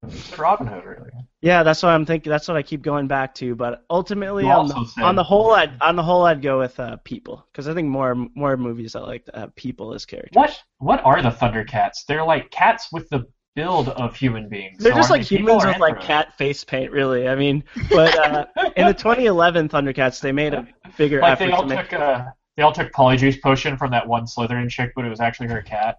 It's 0.08 0.38
Robin 0.38 0.68
Hood, 0.68 0.86
really. 0.86 1.10
Yeah, 1.42 1.64
that's 1.64 1.82
what 1.82 1.90
I'm 1.90 2.06
thinking. 2.06 2.30
That's 2.30 2.48
what 2.48 2.56
I 2.56 2.62
keep 2.62 2.84
going 2.84 3.08
back 3.08 3.34
to. 3.36 3.56
But 3.56 3.86
ultimately, 3.90 4.46
on 4.46 4.68
the, 4.68 4.92
on 5.02 5.16
the 5.16 5.24
whole, 5.24 5.52
I'd 5.52 5.72
on 5.82 5.96
the 5.96 6.04
whole, 6.04 6.24
I'd 6.26 6.44
go 6.44 6.60
with 6.60 6.80
uh, 6.80 6.98
people 6.98 7.48
because 7.52 7.68
I 7.68 7.74
think 7.74 7.88
more 7.88 8.14
more 8.36 8.56
movies 8.56 8.94
that 8.94 9.02
like 9.02 9.26
to 9.26 9.32
have 9.34 9.56
people 9.56 9.94
as 9.96 10.06
characters. 10.06 10.36
What 10.36 10.62
what 10.78 11.04
are 11.04 11.24
the 11.24 11.32
Thundercats? 11.32 12.06
They're 12.08 12.24
like 12.24 12.52
cats 12.52 12.90
with 12.92 13.10
the 13.10 13.26
build 13.60 13.90
of 13.90 14.16
human 14.16 14.48
beings. 14.48 14.78
They're 14.78 14.94
So 14.94 14.98
just 14.98 15.10
like 15.10 15.22
humans 15.24 15.66
with 15.66 15.80
like 15.80 16.00
cat 16.00 16.38
face 16.38 16.64
paint, 16.64 16.92
really. 16.94 17.28
I 17.28 17.36
mean, 17.36 17.62
but 17.90 18.18
uh, 18.18 18.46
in 18.78 18.88
the 18.88 18.94
2011 18.94 19.68
Thundercats, 19.68 20.22
they 20.22 20.32
made 20.32 20.54
a 20.54 20.66
bigger 20.98 21.20
Like 21.20 21.34
effort 21.34 21.46
they 21.46 21.52
all 21.52 21.64
to 21.64 21.68
make. 21.68 21.90
took 21.90 22.00
uh, 22.00 22.26
they 22.56 22.64
all 22.64 22.72
took 22.72 22.92
Polyjuice 22.94 23.42
potion 23.42 23.78
from 23.78 23.92
that 23.92 24.08
one 24.08 24.24
Slytherin 24.24 24.70
chick, 24.70 24.94
but 24.96 25.04
it 25.04 25.10
was 25.10 25.20
actually 25.20 25.48
her 25.50 25.62
cat, 25.62 25.98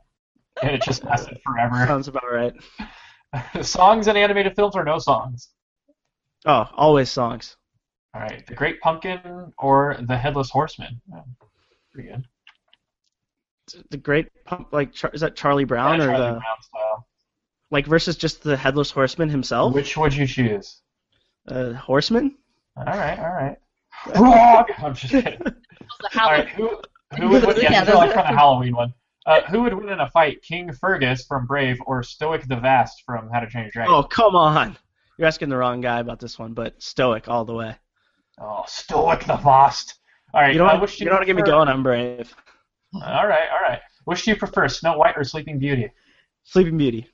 and 0.62 0.70
it 0.70 0.82
just 0.82 1.04
lasted 1.04 1.38
forever. 1.44 1.86
Sounds 1.86 2.08
about 2.08 2.22
right. 2.32 2.54
songs 3.62 4.08
in 4.08 4.16
animated 4.16 4.56
films 4.56 4.74
or 4.74 4.82
no 4.82 4.98
songs? 4.98 5.50
Oh, 6.46 6.66
always 6.74 7.10
songs. 7.10 7.56
All 8.14 8.22
right, 8.22 8.44
The 8.46 8.54
Great 8.54 8.80
Pumpkin 8.80 9.52
or 9.58 9.98
The 10.00 10.16
Headless 10.16 10.48
Horseman? 10.48 11.00
Oh, 11.14 11.24
pretty 11.92 12.08
good. 12.08 12.24
The 13.90 13.98
Great 13.98 14.28
Pump, 14.46 14.68
like 14.72 14.92
is 15.12 15.20
that 15.20 15.36
Charlie 15.36 15.64
Brown 15.64 15.98
Yeah, 15.98 16.04
or 16.06 16.08
Charlie 16.08 16.26
the 16.26 16.32
Brown 16.32 16.62
style. 16.62 17.06
Like 17.70 17.86
versus 17.86 18.16
just 18.16 18.42
the 18.42 18.56
headless 18.56 18.90
horseman 18.90 19.28
himself? 19.28 19.74
Which 19.74 19.96
would 19.96 20.14
you 20.14 20.26
choose? 20.26 20.80
Uh, 21.48 21.72
horseman? 21.72 22.36
All 22.76 22.84
right, 22.84 23.18
all 23.18 23.32
right. 23.32 23.56
Wrong. 24.18 24.64
I'm 24.78 24.94
just 24.94 25.12
kidding. 25.12 25.40
Also, 25.42 26.20
All 26.20 26.42
who 26.42 26.78
who 27.18 27.28
would 27.28 27.44
win? 27.46 27.56
Yeah, 27.60 27.72
Yeah, 27.72 27.92
like 27.92 28.06
those- 28.06 28.12
from 28.14 28.26
the 28.34 28.38
Halloween 28.38 28.74
one. 28.76 28.94
Uh, 29.26 29.42
who 29.50 29.60
would 29.62 29.74
win 29.74 29.90
in 29.90 30.00
a 30.00 30.08
fight, 30.10 30.42
King 30.42 30.72
Fergus 30.72 31.26
from 31.26 31.46
Brave 31.46 31.76
or 31.86 32.02
Stoic 32.02 32.46
the 32.48 32.56
Vast 32.56 33.02
from 33.04 33.28
How 33.30 33.40
to 33.40 33.46
Train 33.46 33.64
Your 33.64 33.70
Dragon? 33.70 33.92
Oh, 33.94 34.02
come 34.02 34.34
on. 34.34 34.78
You're 35.18 35.28
asking 35.28 35.50
the 35.50 35.58
wrong 35.58 35.82
guy 35.82 36.00
about 36.00 36.18
this 36.20 36.38
one, 36.38 36.54
but 36.54 36.82
Stoic 36.82 37.28
all 37.28 37.44
the 37.44 37.52
way. 37.52 37.76
Oh, 38.40 38.64
Stoic 38.66 39.24
the 39.26 39.36
Vast. 39.36 39.98
All 40.32 40.40
right, 40.40 40.52
You 40.52 40.58
don't, 40.58 40.68
uh, 40.68 40.72
want, 40.72 40.82
which 40.82 40.98
you 40.98 41.04
don't 41.04 41.16
want 41.16 41.22
to 41.22 41.26
get 41.26 41.36
me 41.36 41.42
going. 41.42 41.68
I'm 41.68 41.82
brave. 41.82 42.34
All 42.94 43.26
right, 43.26 43.48
all 43.52 43.60
right. 43.60 43.80
Which 44.04 44.24
do 44.24 44.30
you 44.30 44.36
prefer, 44.38 44.68
Snow 44.68 44.96
White 44.96 45.16
or 45.18 45.22
Sleeping 45.24 45.58
Beauty? 45.58 45.90
Sleeping 46.44 46.78
Beauty, 46.78 47.06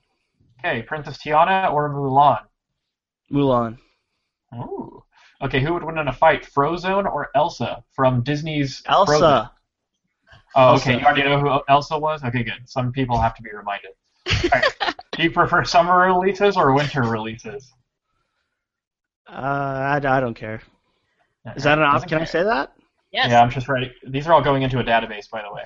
Okay, 0.59 0.83
Princess 0.83 1.19
Tiana 1.19 1.73
or 1.73 1.91
Mulan? 1.91 2.41
Mulan. 3.33 3.79
Ooh. 4.55 5.03
Okay, 5.43 5.61
who 5.61 5.75
would 5.75 5.85
win 5.85 5.99
in 5.99 6.09
a 6.09 6.13
fight, 6.13 6.47
Frozone 6.47 7.11
or 7.11 7.29
Elsa 7.35 7.85
from 7.93 8.23
Disney's 8.23 8.83
Elsa. 8.87 9.11
Frozen? 9.11 9.51
Oh, 10.55 10.75
okay. 10.77 10.93
Elsa. 10.95 11.01
You 11.01 11.07
already 11.07 11.23
know 11.25 11.41
who 11.41 11.61
Elsa 11.69 11.99
was? 11.99 12.25
Okay, 12.25 12.43
good. 12.43 12.61
Some 12.65 12.91
people 12.93 13.21
have 13.21 13.35
to 13.35 13.43
be 13.43 13.51
reminded. 13.55 13.91
All 14.45 14.51
right. 14.53 14.95
Do 15.13 15.23
you 15.23 15.31
prefer 15.31 15.65
summer 15.65 15.99
releases 15.99 16.57
or 16.57 16.73
winter 16.73 17.03
releases? 17.03 17.73
Uh, 19.29 19.33
I, 19.33 19.97
I 19.97 20.21
don't 20.21 20.35
care. 20.35 20.63
Is 21.55 21.65
that 21.65 21.79
an 21.79 21.85
option? 21.85 22.09
Can 22.09 22.19
I 22.21 22.25
say 22.25 22.43
that? 22.43 22.73
yes. 23.13 23.29
Yeah, 23.31 23.43
I'm 23.43 23.51
just 23.51 23.69
ready. 23.69 23.93
These 24.07 24.27
are 24.27 24.33
all 24.33 24.43
going 24.43 24.63
into 24.63 24.79
a 24.79 24.85
database, 24.85 25.29
by 25.31 25.43
the 25.43 25.53
way. 25.53 25.63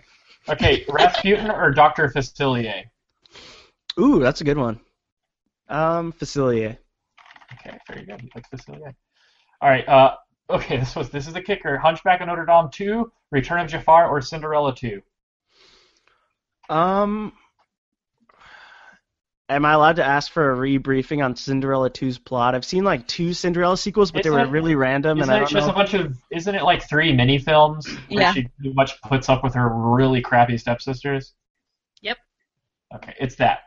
Okay, 0.48 0.84
Rasputin 0.88 1.50
or 1.50 1.70
Dr. 1.72 2.08
Facilier? 2.08 2.84
Ooh, 3.98 4.18
that's 4.20 4.40
a 4.40 4.44
good 4.44 4.58
one. 4.58 4.80
Um, 5.68 6.12
Facilier. 6.12 6.76
Okay, 7.54 7.76
very 7.88 8.04
good. 8.04 8.22
You 8.22 8.28
picked 8.28 8.50
Facilier. 8.52 8.94
All 9.60 9.68
right. 9.70 9.86
Uh, 9.88 10.16
okay, 10.48 10.76
this 10.78 10.94
was 10.96 11.10
this 11.10 11.26
is 11.26 11.32
the 11.34 11.42
kicker. 11.42 11.78
Hunchback 11.78 12.20
of 12.20 12.26
Notre 12.28 12.46
Dame 12.46 12.68
2, 12.72 13.10
Return 13.30 13.60
of 13.60 13.68
Jafar, 13.68 14.08
or 14.08 14.20
Cinderella 14.20 14.74
2? 14.74 15.00
Um, 16.68 17.32
am 19.48 19.64
I 19.64 19.72
allowed 19.72 19.96
to 19.96 20.04
ask 20.04 20.30
for 20.30 20.52
a 20.52 20.56
rebriefing 20.56 21.24
on 21.24 21.34
Cinderella 21.34 21.90
2's 21.90 22.18
plot? 22.18 22.54
I've 22.54 22.64
seen 22.64 22.84
like 22.84 23.06
two 23.08 23.32
Cinderella 23.32 23.76
sequels, 23.76 24.12
but 24.12 24.22
they 24.22 24.28
Isn't 24.28 24.40
were 24.40 24.46
it- 24.46 24.50
really 24.50 24.74
random, 24.76 25.18
Isn't 25.18 25.30
and 25.30 25.36
I 25.36 25.40
don't 25.40 25.50
just 25.50 25.66
know. 25.66 25.72
a 25.72 25.76
bunch 25.76 25.94
of? 25.94 26.16
Isn't 26.30 26.54
it 26.54 26.62
like 26.62 26.88
three 26.88 27.12
mini 27.12 27.38
films 27.38 27.86
where 28.08 28.22
Yeah. 28.22 28.32
she 28.32 28.42
pretty 28.56 28.72
much 28.74 29.00
puts 29.02 29.28
up 29.28 29.42
with 29.42 29.54
her 29.54 29.68
really 29.68 30.20
crappy 30.20 30.56
stepsisters? 30.58 31.34
Yep. 32.02 32.18
Okay, 32.94 33.14
it's 33.20 33.34
that. 33.36 33.60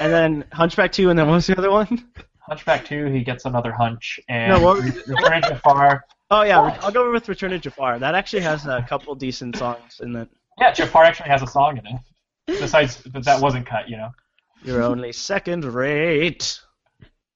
And 0.00 0.12
then 0.12 0.44
Hunchback 0.52 0.92
2, 0.92 1.10
and 1.10 1.18
then 1.18 1.26
what 1.28 1.34
was 1.34 1.46
the 1.46 1.56
other 1.58 1.70
one? 1.70 2.04
Hunchback 2.40 2.84
2, 2.84 3.06
he 3.06 3.22
gets 3.24 3.44
another 3.46 3.72
hunch, 3.72 4.20
and 4.28 4.52
No, 4.52 4.60
what- 4.60 4.82
Return 5.06 5.44
of 5.44 5.48
Jafar. 5.50 6.04
Oh 6.30 6.42
yeah, 6.42 6.60
What? 6.60 6.82
I'll 6.82 6.90
go 6.90 7.10
with 7.12 7.28
Return 7.28 7.52
of 7.52 7.60
Jafar. 7.60 7.98
That 7.98 8.14
actually 8.14 8.42
has 8.42 8.66
a 8.66 8.84
couple 8.88 9.14
decent 9.14 9.56
songs 9.56 10.00
in 10.02 10.14
it. 10.16 10.28
Yeah, 10.58 10.72
Jafar 10.72 11.04
actually 11.04 11.28
has 11.30 11.42
a 11.42 11.46
song 11.46 11.78
in 11.78 11.86
it. 11.86 12.00
Besides, 12.60 13.00
but 13.12 13.24
that 13.24 13.40
wasn't 13.40 13.66
cut, 13.66 13.88
you 13.88 13.96
know. 13.96 14.10
You're 14.62 14.82
only 14.82 15.12
second 15.12 15.64
rate. 15.64 16.60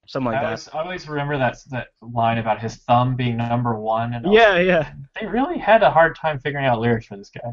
Something 0.07 0.33
like 0.33 0.43
I 0.43 0.55
that. 0.57 0.69
I 0.75 0.81
always 0.83 1.07
remember 1.09 1.37
that 1.39 1.59
that 1.71 1.89
line 2.01 2.39
about 2.39 2.61
his 2.61 2.77
thumb 2.77 3.15
being 3.15 3.37
number 3.37 3.79
one, 3.79 4.15
and 4.15 4.25
was 4.27 4.35
Yeah, 4.35 4.59
yeah. 4.59 4.93
they 5.21 5.27
really 5.27 5.59
had 5.59 5.83
a 5.83 5.91
hard 5.91 6.17
time 6.17 6.39
figuring 6.39 6.65
out 6.65 6.81
lyrics 6.81 7.07
for 7.07 7.17
this 7.17 7.31
guy. 7.31 7.53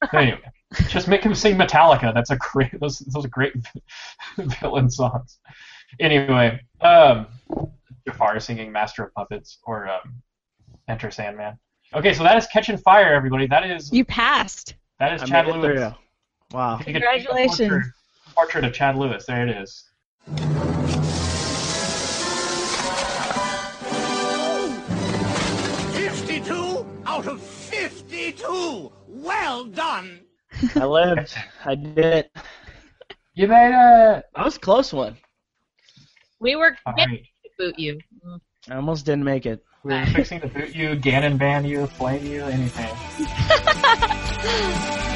But 0.00 0.14
anyway, 0.14 0.40
just 0.88 1.08
make 1.08 1.22
him 1.22 1.34
sing 1.34 1.56
Metallica. 1.56 2.12
That's 2.14 2.30
a 2.30 2.36
great. 2.36 2.78
Those 2.80 2.98
those 2.98 3.24
are 3.24 3.28
great 3.28 3.54
villain 4.36 4.90
songs. 4.90 5.38
Anyway, 6.00 6.60
um, 6.80 7.26
Jafar 8.06 8.38
singing 8.40 8.72
Master 8.72 9.04
of 9.04 9.14
Puppets 9.14 9.58
or 9.64 9.88
um, 9.88 10.22
Enter 10.88 11.10
Sandman. 11.10 11.58
Okay, 11.94 12.12
so 12.12 12.22
that 12.24 12.36
is 12.36 12.46
Catching 12.48 12.76
Fire, 12.76 13.14
everybody. 13.14 13.46
That 13.46 13.68
is 13.70 13.92
You 13.92 14.04
passed. 14.04 14.74
that 14.98 15.12
is 15.14 15.22
I 15.22 15.26
Chad 15.26 15.46
Lewis. 15.46 15.78
through. 15.78 15.92
Wow. 16.52 16.78
If 16.80 16.86
you 16.86 16.92
could 16.92 17.02
take 17.02 17.22
a 17.22 17.24
Congratulations. 17.24 17.58
Portrait, 17.68 17.84
portrait 18.34 18.64
of 18.64 18.72
Chad 18.72 18.96
Lewis. 18.96 19.24
There 19.26 19.46
it 19.46 19.56
is. 19.56 19.84
Fifty-two 25.92 26.84
out 27.06 27.26
of 27.26 27.40
fifty-two. 27.40 28.92
Well 29.14 29.64
done. 29.64 30.20
I 30.74 30.84
lived. 30.84 31.34
I 31.64 31.76
did 31.76 31.98
it. 31.98 32.30
You 33.34 33.46
made 33.46 33.68
it. 33.68 34.24
That 34.34 34.44
was 34.44 34.56
a 34.56 34.60
close 34.60 34.92
one. 34.92 35.16
We 36.40 36.56
were 36.56 36.76
All 36.84 36.94
getting 36.94 37.14
right. 37.14 37.24
to 37.44 37.50
boot 37.58 37.78
you. 37.78 38.00
I 38.68 38.74
almost 38.74 39.06
didn't 39.06 39.24
make 39.24 39.46
it. 39.46 39.64
We 39.84 39.92
were 39.94 40.06
fixing 40.06 40.40
to 40.40 40.48
boot 40.48 40.74
you, 40.74 40.96
Ganon 40.96 41.38
ban 41.38 41.64
you, 41.64 41.86
flame 41.86 42.26
you, 42.26 42.42
anything. 42.44 42.90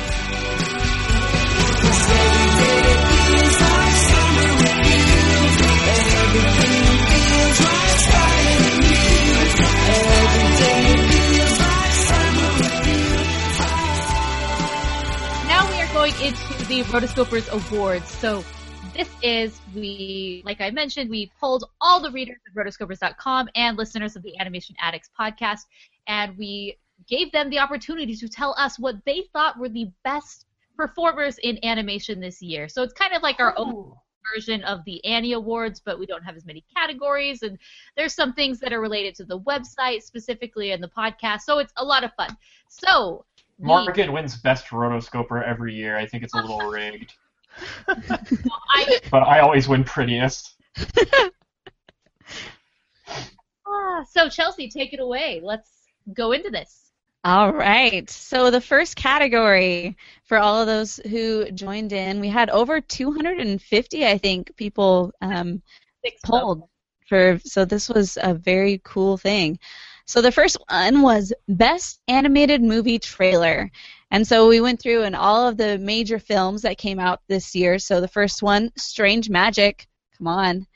the 16.68 16.82
Rotoscopers 16.82 17.48
Awards. 17.72 18.10
So 18.10 18.44
this 18.92 19.08
is 19.22 19.58
we, 19.74 20.42
like 20.44 20.60
I 20.60 20.70
mentioned, 20.70 21.08
we 21.08 21.32
polled 21.40 21.64
all 21.80 21.98
the 21.98 22.10
readers 22.10 22.36
of 22.46 22.54
rotoscopers.com 22.54 23.48
and 23.54 23.78
listeners 23.78 24.16
of 24.16 24.22
the 24.22 24.38
Animation 24.38 24.76
Addicts 24.78 25.08
podcast, 25.18 25.60
and 26.08 26.36
we 26.36 26.76
gave 27.06 27.32
them 27.32 27.48
the 27.48 27.58
opportunity 27.58 28.14
to 28.16 28.28
tell 28.28 28.54
us 28.58 28.78
what 28.78 28.96
they 29.06 29.24
thought 29.32 29.58
were 29.58 29.70
the 29.70 29.90
best 30.04 30.44
performers 30.76 31.38
in 31.38 31.58
animation 31.64 32.20
this 32.20 32.42
year. 32.42 32.68
So 32.68 32.82
it's 32.82 32.92
kind 32.92 33.14
of 33.14 33.22
like 33.22 33.40
our 33.40 33.54
own 33.56 33.94
version 34.34 34.62
of 34.64 34.84
the 34.84 35.02
Annie 35.06 35.32
Awards, 35.32 35.80
but 35.80 35.98
we 35.98 36.04
don't 36.04 36.22
have 36.22 36.36
as 36.36 36.44
many 36.44 36.62
categories, 36.76 37.42
and 37.42 37.58
there's 37.96 38.12
some 38.12 38.34
things 38.34 38.60
that 38.60 38.74
are 38.74 38.80
related 38.82 39.14
to 39.14 39.24
the 39.24 39.40
website 39.40 40.02
specifically 40.02 40.72
and 40.72 40.82
the 40.82 40.88
podcast. 40.88 41.40
So 41.46 41.60
it's 41.60 41.72
a 41.78 41.84
lot 41.84 42.04
of 42.04 42.12
fun. 42.12 42.36
So 42.68 43.24
Morgan 43.58 44.12
wins 44.12 44.36
best 44.36 44.66
rotoscoper 44.66 45.42
every 45.42 45.74
year. 45.74 45.96
I 45.96 46.06
think 46.06 46.22
it's 46.22 46.34
a 46.34 46.38
little 46.38 46.68
rigged, 46.70 47.12
but 47.86 49.22
I 49.22 49.40
always 49.40 49.68
win 49.68 49.84
prettiest. 49.84 50.54
Ah, 53.70 54.04
so 54.10 54.28
Chelsea, 54.28 54.68
take 54.70 54.92
it 54.92 55.00
away. 55.00 55.40
Let's 55.42 55.70
go 56.14 56.32
into 56.32 56.50
this. 56.50 56.90
All 57.24 57.52
right. 57.52 58.08
So 58.08 58.50
the 58.50 58.60
first 58.60 58.96
category 58.96 59.96
for 60.24 60.38
all 60.38 60.60
of 60.60 60.66
those 60.66 60.96
who 60.96 61.50
joined 61.50 61.92
in, 61.92 62.20
we 62.20 62.28
had 62.28 62.48
over 62.48 62.80
250, 62.80 64.06
I 64.06 64.18
think, 64.18 64.56
people 64.56 65.12
um, 65.20 65.62
polled 66.24 66.62
for. 67.08 67.38
So 67.44 67.64
this 67.64 67.88
was 67.88 68.16
a 68.22 68.34
very 68.34 68.80
cool 68.84 69.16
thing. 69.16 69.58
So 70.08 70.22
the 70.22 70.32
first 70.32 70.56
one 70.70 71.02
was 71.02 71.34
best 71.48 72.00
animated 72.08 72.62
movie 72.62 72.98
trailer, 72.98 73.70
and 74.10 74.26
so 74.26 74.48
we 74.48 74.58
went 74.62 74.80
through 74.80 75.02
and 75.02 75.14
all 75.14 75.46
of 75.46 75.58
the 75.58 75.76
major 75.76 76.18
films 76.18 76.62
that 76.62 76.78
came 76.78 76.98
out 76.98 77.20
this 77.28 77.54
year. 77.54 77.78
So 77.78 78.00
the 78.00 78.08
first 78.08 78.42
one, 78.42 78.72
Strange 78.74 79.28
Magic. 79.28 79.86
Come 80.16 80.26
on. 80.26 80.66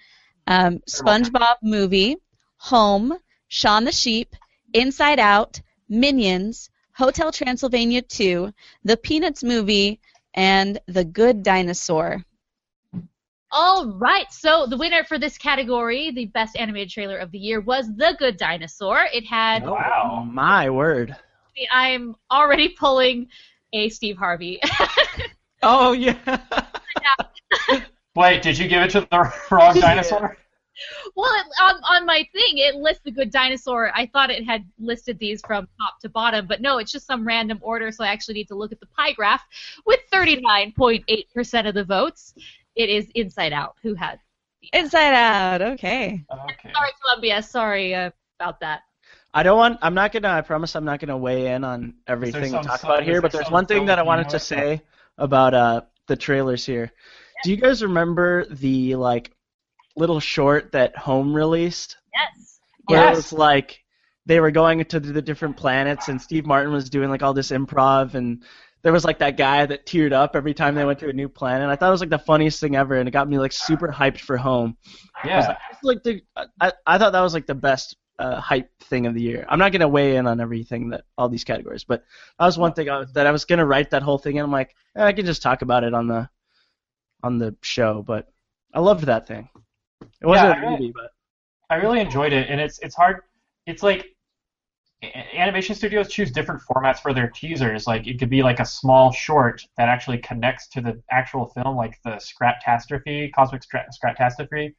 Um, 0.46 0.80
SpongeBob 0.86 1.56
movie, 1.62 2.16
Home, 2.58 3.14
Shaun 3.48 3.84
the 3.84 3.92
Sheep, 3.92 4.36
Inside 4.74 5.18
Out, 5.18 5.62
Minions, 5.88 6.68
Hotel 6.92 7.32
Transylvania 7.32 8.02
2, 8.02 8.52
The 8.84 8.98
Peanuts 8.98 9.42
movie, 9.42 9.98
and 10.34 10.78
The 10.88 11.06
Good 11.06 11.42
Dinosaur. 11.42 12.22
All 13.54 13.86
right, 13.98 14.32
so 14.32 14.66
the 14.66 14.78
winner 14.78 15.04
for 15.04 15.18
this 15.18 15.36
category, 15.36 16.10
the 16.10 16.26
best 16.26 16.56
animated 16.56 16.90
trailer 16.90 17.18
of 17.18 17.30
the 17.30 17.38
year, 17.38 17.60
was 17.60 17.86
The 17.96 18.16
Good 18.18 18.38
Dinosaur. 18.38 19.06
It 19.12 19.26
had. 19.26 19.62
Oh, 19.64 19.74
wow. 19.74 20.26
My 20.30 20.70
word. 20.70 21.14
I'm 21.70 22.16
already 22.30 22.70
pulling 22.70 23.28
a 23.74 23.90
Steve 23.90 24.16
Harvey. 24.16 24.60
Oh 25.62 25.92
yeah. 25.92 26.16
Wait, 28.14 28.42
did 28.42 28.58
you 28.58 28.68
give 28.68 28.82
it 28.82 28.90
to 28.90 29.00
the 29.02 29.32
wrong 29.50 29.78
dinosaur? 29.78 30.36
well, 31.14 31.32
it, 31.34 31.46
on, 31.62 31.76
on 31.88 32.06
my 32.06 32.26
thing, 32.32 32.58
it 32.58 32.74
lists 32.74 33.02
The 33.04 33.10
Good 33.10 33.30
Dinosaur. 33.30 33.92
I 33.94 34.06
thought 34.06 34.30
it 34.30 34.44
had 34.44 34.64
listed 34.78 35.18
these 35.18 35.40
from 35.46 35.68
top 35.80 36.00
to 36.00 36.08
bottom, 36.08 36.46
but 36.46 36.60
no, 36.60 36.78
it's 36.78 36.90
just 36.90 37.06
some 37.06 37.26
random 37.26 37.58
order, 37.62 37.92
so 37.92 38.04
I 38.04 38.08
actually 38.08 38.34
need 38.34 38.48
to 38.48 38.54
look 38.54 38.72
at 38.72 38.80
the 38.80 38.86
pie 38.86 39.12
graph. 39.12 39.42
With 39.86 40.00
39.8% 40.12 41.68
of 41.68 41.74
the 41.74 41.84
votes, 41.84 42.34
it 42.74 42.88
is 42.88 43.06
Inside 43.14 43.52
Out 43.52 43.76
who 43.82 43.94
had. 43.94 44.18
Inside 44.72 45.14
Out, 45.14 45.62
okay. 45.62 46.24
Okay. 46.30 46.72
Sorry, 46.72 46.90
Colombia. 47.02 47.42
Sorry 47.42 47.94
uh, 47.94 48.10
about 48.38 48.60
that. 48.60 48.82
I 49.34 49.42
don't 49.42 49.56
want. 49.56 49.78
I'm 49.82 49.94
not 49.94 50.12
gonna. 50.12 50.28
I 50.28 50.40
promise 50.42 50.76
I'm 50.76 50.84
not 50.84 51.00
gonna 51.00 51.16
weigh 51.16 51.52
in 51.52 51.64
on 51.64 51.94
everything 52.06 52.52
we 52.52 52.62
talk 52.62 52.80
some- 52.80 52.90
about 52.90 53.02
here. 53.02 53.14
there 53.14 53.22
But 53.22 53.32
there's 53.32 53.50
one 53.50 53.66
thing 53.66 53.86
that 53.86 53.98
I 53.98 54.02
wanted 54.02 54.28
to 54.30 54.36
like? 54.36 54.42
say 54.42 54.82
about 55.18 55.54
uh 55.54 55.80
the 56.06 56.16
trailers 56.16 56.66
here. 56.66 56.92
Do 57.44 57.50
you 57.50 57.56
guys 57.56 57.82
remember 57.82 58.44
the 58.46 58.94
like 58.96 59.32
little 59.96 60.20
short 60.20 60.72
that 60.72 60.96
Home 60.96 61.34
released? 61.34 61.96
Yes. 62.14 62.60
Where 62.86 63.00
Yes. 63.00 63.12
it 63.12 63.16
was 63.16 63.32
like 63.32 63.82
they 64.26 64.38
were 64.38 64.50
going 64.50 64.84
to 64.84 65.00
the 65.00 65.22
different 65.22 65.56
planets 65.56 66.08
and 66.08 66.20
Steve 66.20 66.46
Martin 66.46 66.72
was 66.72 66.88
doing 66.90 67.10
like 67.10 67.22
all 67.22 67.34
this 67.34 67.50
improv 67.50 68.14
and 68.14 68.44
there 68.82 68.92
was 68.92 69.04
like 69.04 69.18
that 69.20 69.36
guy 69.36 69.64
that 69.66 69.86
teared 69.86 70.12
up 70.12 70.34
every 70.34 70.54
time 70.54 70.74
they 70.74 70.84
went 70.84 70.98
to 71.00 71.08
a 71.08 71.12
new 71.12 71.28
planet. 71.28 71.68
I 71.68 71.76
thought 71.76 71.88
it 71.88 71.92
was 71.92 72.00
like 72.00 72.10
the 72.10 72.18
funniest 72.18 72.60
thing 72.60 72.74
ever 72.76 72.96
and 72.96 73.08
it 73.08 73.12
got 73.12 73.28
me 73.28 73.38
like 73.38 73.52
super 73.52 73.88
hyped 73.88 74.20
for 74.20 74.36
Home. 74.36 74.76
I 75.22 75.26
was 75.36 75.46
Yeah. 75.46 75.48
like, 75.48 75.58
like 75.82 76.02
the, 76.02 76.22
I, 76.60 76.72
I 76.86 76.98
thought 76.98 77.12
that 77.12 77.20
was 77.20 77.34
like 77.34 77.46
the 77.46 77.54
best 77.54 77.96
uh, 78.18 78.40
hype 78.40 78.70
thing 78.84 79.06
of 79.06 79.14
the 79.14 79.22
year. 79.22 79.46
I'm 79.48 79.58
not 79.58 79.72
gonna 79.72 79.88
weigh 79.88 80.16
in 80.16 80.26
on 80.26 80.40
everything 80.40 80.90
that 80.90 81.04
all 81.16 81.28
these 81.28 81.44
categories, 81.44 81.84
but 81.84 82.04
that 82.38 82.44
was 82.46 82.58
one 82.58 82.72
thing 82.72 82.88
I, 82.88 83.04
that 83.14 83.26
I 83.26 83.30
was 83.32 83.44
gonna 83.44 83.64
write 83.66 83.90
that 83.90 84.02
whole 84.02 84.18
thing, 84.18 84.38
and 84.38 84.44
I'm 84.44 84.52
like, 84.52 84.74
eh, 84.96 85.02
I 85.04 85.12
can 85.12 85.26
just 85.26 85.42
talk 85.42 85.62
about 85.62 85.82
it 85.82 85.94
on 85.94 86.06
the 86.08 86.28
on 87.24 87.38
the 87.38 87.56
show. 87.62 88.04
But 88.06 88.28
I 88.74 88.80
loved 88.80 89.04
that 89.06 89.26
thing. 89.26 89.48
It 90.20 90.26
wasn't 90.26 90.50
Yeah, 90.50 90.54
I 90.54 90.58
a 90.58 90.60
really- 90.60 90.70
movie, 90.80 90.92
but 90.94 91.10
I 91.70 91.76
really 91.76 92.00
enjoyed 92.00 92.32
it, 92.32 92.48
and 92.50 92.60
it's 92.60 92.78
it's 92.80 92.94
hard. 92.94 93.22
It's 93.66 93.82
like 93.82 94.11
animation 95.02 95.74
studios 95.74 96.08
choose 96.08 96.30
different 96.30 96.62
formats 96.62 97.00
for 97.00 97.12
their 97.12 97.28
teasers. 97.28 97.86
Like 97.86 98.06
it 98.06 98.18
could 98.18 98.30
be 98.30 98.42
like 98.42 98.60
a 98.60 98.64
small 98.64 99.12
short 99.12 99.64
that 99.76 99.88
actually 99.88 100.18
connects 100.18 100.68
to 100.68 100.80
the 100.80 101.02
actual 101.10 101.46
film, 101.46 101.76
like 101.76 101.98
the 102.04 102.18
Scratastrophe, 102.18 103.30
Cosmic 103.34 103.62
Scratastrophe, 103.90 104.74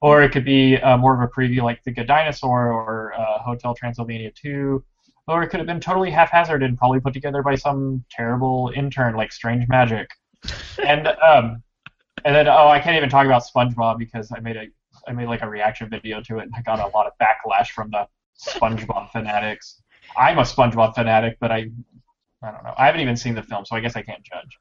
or 0.00 0.22
it 0.22 0.30
could 0.30 0.44
be 0.44 0.76
uh, 0.78 0.96
more 0.96 1.14
of 1.14 1.20
a 1.20 1.32
preview, 1.32 1.62
like 1.62 1.82
The 1.84 1.92
Good 1.92 2.06
Dinosaur 2.06 2.72
or 2.72 3.14
uh, 3.18 3.38
Hotel 3.40 3.74
Transylvania 3.74 4.30
2. 4.30 4.84
Or 5.26 5.42
it 5.42 5.48
could 5.48 5.58
have 5.58 5.66
been 5.66 5.80
totally 5.80 6.10
haphazard 6.10 6.62
and 6.62 6.76
probably 6.76 7.00
put 7.00 7.14
together 7.14 7.42
by 7.42 7.54
some 7.54 8.04
terrible 8.10 8.70
intern 8.76 9.16
like 9.16 9.32
Strange 9.32 9.66
Magic. 9.68 10.08
and 10.84 11.08
um, 11.08 11.62
and 12.26 12.34
then 12.34 12.46
oh, 12.46 12.68
I 12.68 12.78
can't 12.78 12.96
even 12.96 13.08
talk 13.08 13.24
about 13.24 13.42
SpongeBob 13.42 13.98
because 13.98 14.30
I 14.32 14.40
made 14.40 14.56
a 14.56 14.66
I 15.08 15.12
made 15.12 15.28
like 15.28 15.42
a 15.42 15.48
reaction 15.48 15.88
video 15.88 16.20
to 16.22 16.38
it 16.38 16.42
and 16.42 16.52
I 16.54 16.62
got 16.62 16.78
a 16.78 16.86
lot 16.96 17.06
of 17.06 17.12
backlash 17.20 17.68
from 17.68 17.90
the 17.90 18.06
SpongeBob 18.38 19.10
fanatics. 19.10 19.82
I'm 20.16 20.38
a 20.38 20.42
SpongeBob 20.42 20.94
fanatic, 20.94 21.38
but 21.40 21.50
I 21.52 21.70
I 22.42 22.50
don't 22.52 22.64
know. 22.64 22.74
I 22.76 22.86
haven't 22.86 23.00
even 23.02 23.16
seen 23.16 23.34
the 23.34 23.42
film, 23.42 23.64
so 23.64 23.76
I 23.76 23.80
guess 23.80 23.96
I 23.96 24.02
can't 24.02 24.22
judge. 24.22 24.58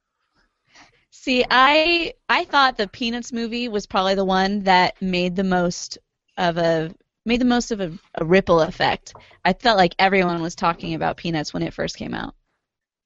See, 1.12 1.46
I 1.50 2.14
I 2.28 2.44
thought 2.44 2.76
the 2.78 2.88
Peanuts 2.90 3.32
movie 3.32 3.70
was 3.70 3.86
probably 3.86 4.16
the 4.16 4.26
one 4.26 4.62
that 4.64 5.02
made 5.02 5.36
the 5.36 5.44
most 5.44 5.98
of 6.38 6.58
a 6.58 6.94
made 7.26 7.40
the 7.40 7.46
most 7.46 7.72
of 7.72 7.80
a, 7.80 7.98
a 8.16 8.26
ripple 8.26 8.60
effect. 8.62 9.14
I 9.46 9.54
felt 9.54 9.78
like 9.78 9.96
everyone 9.98 10.42
was 10.42 10.56
talking 10.56 10.94
about 10.94 11.16
Peanuts 11.18 11.54
when 11.54 11.64
it 11.64 11.74
first 11.74 11.96
came 11.96 12.14
out. 12.14 12.36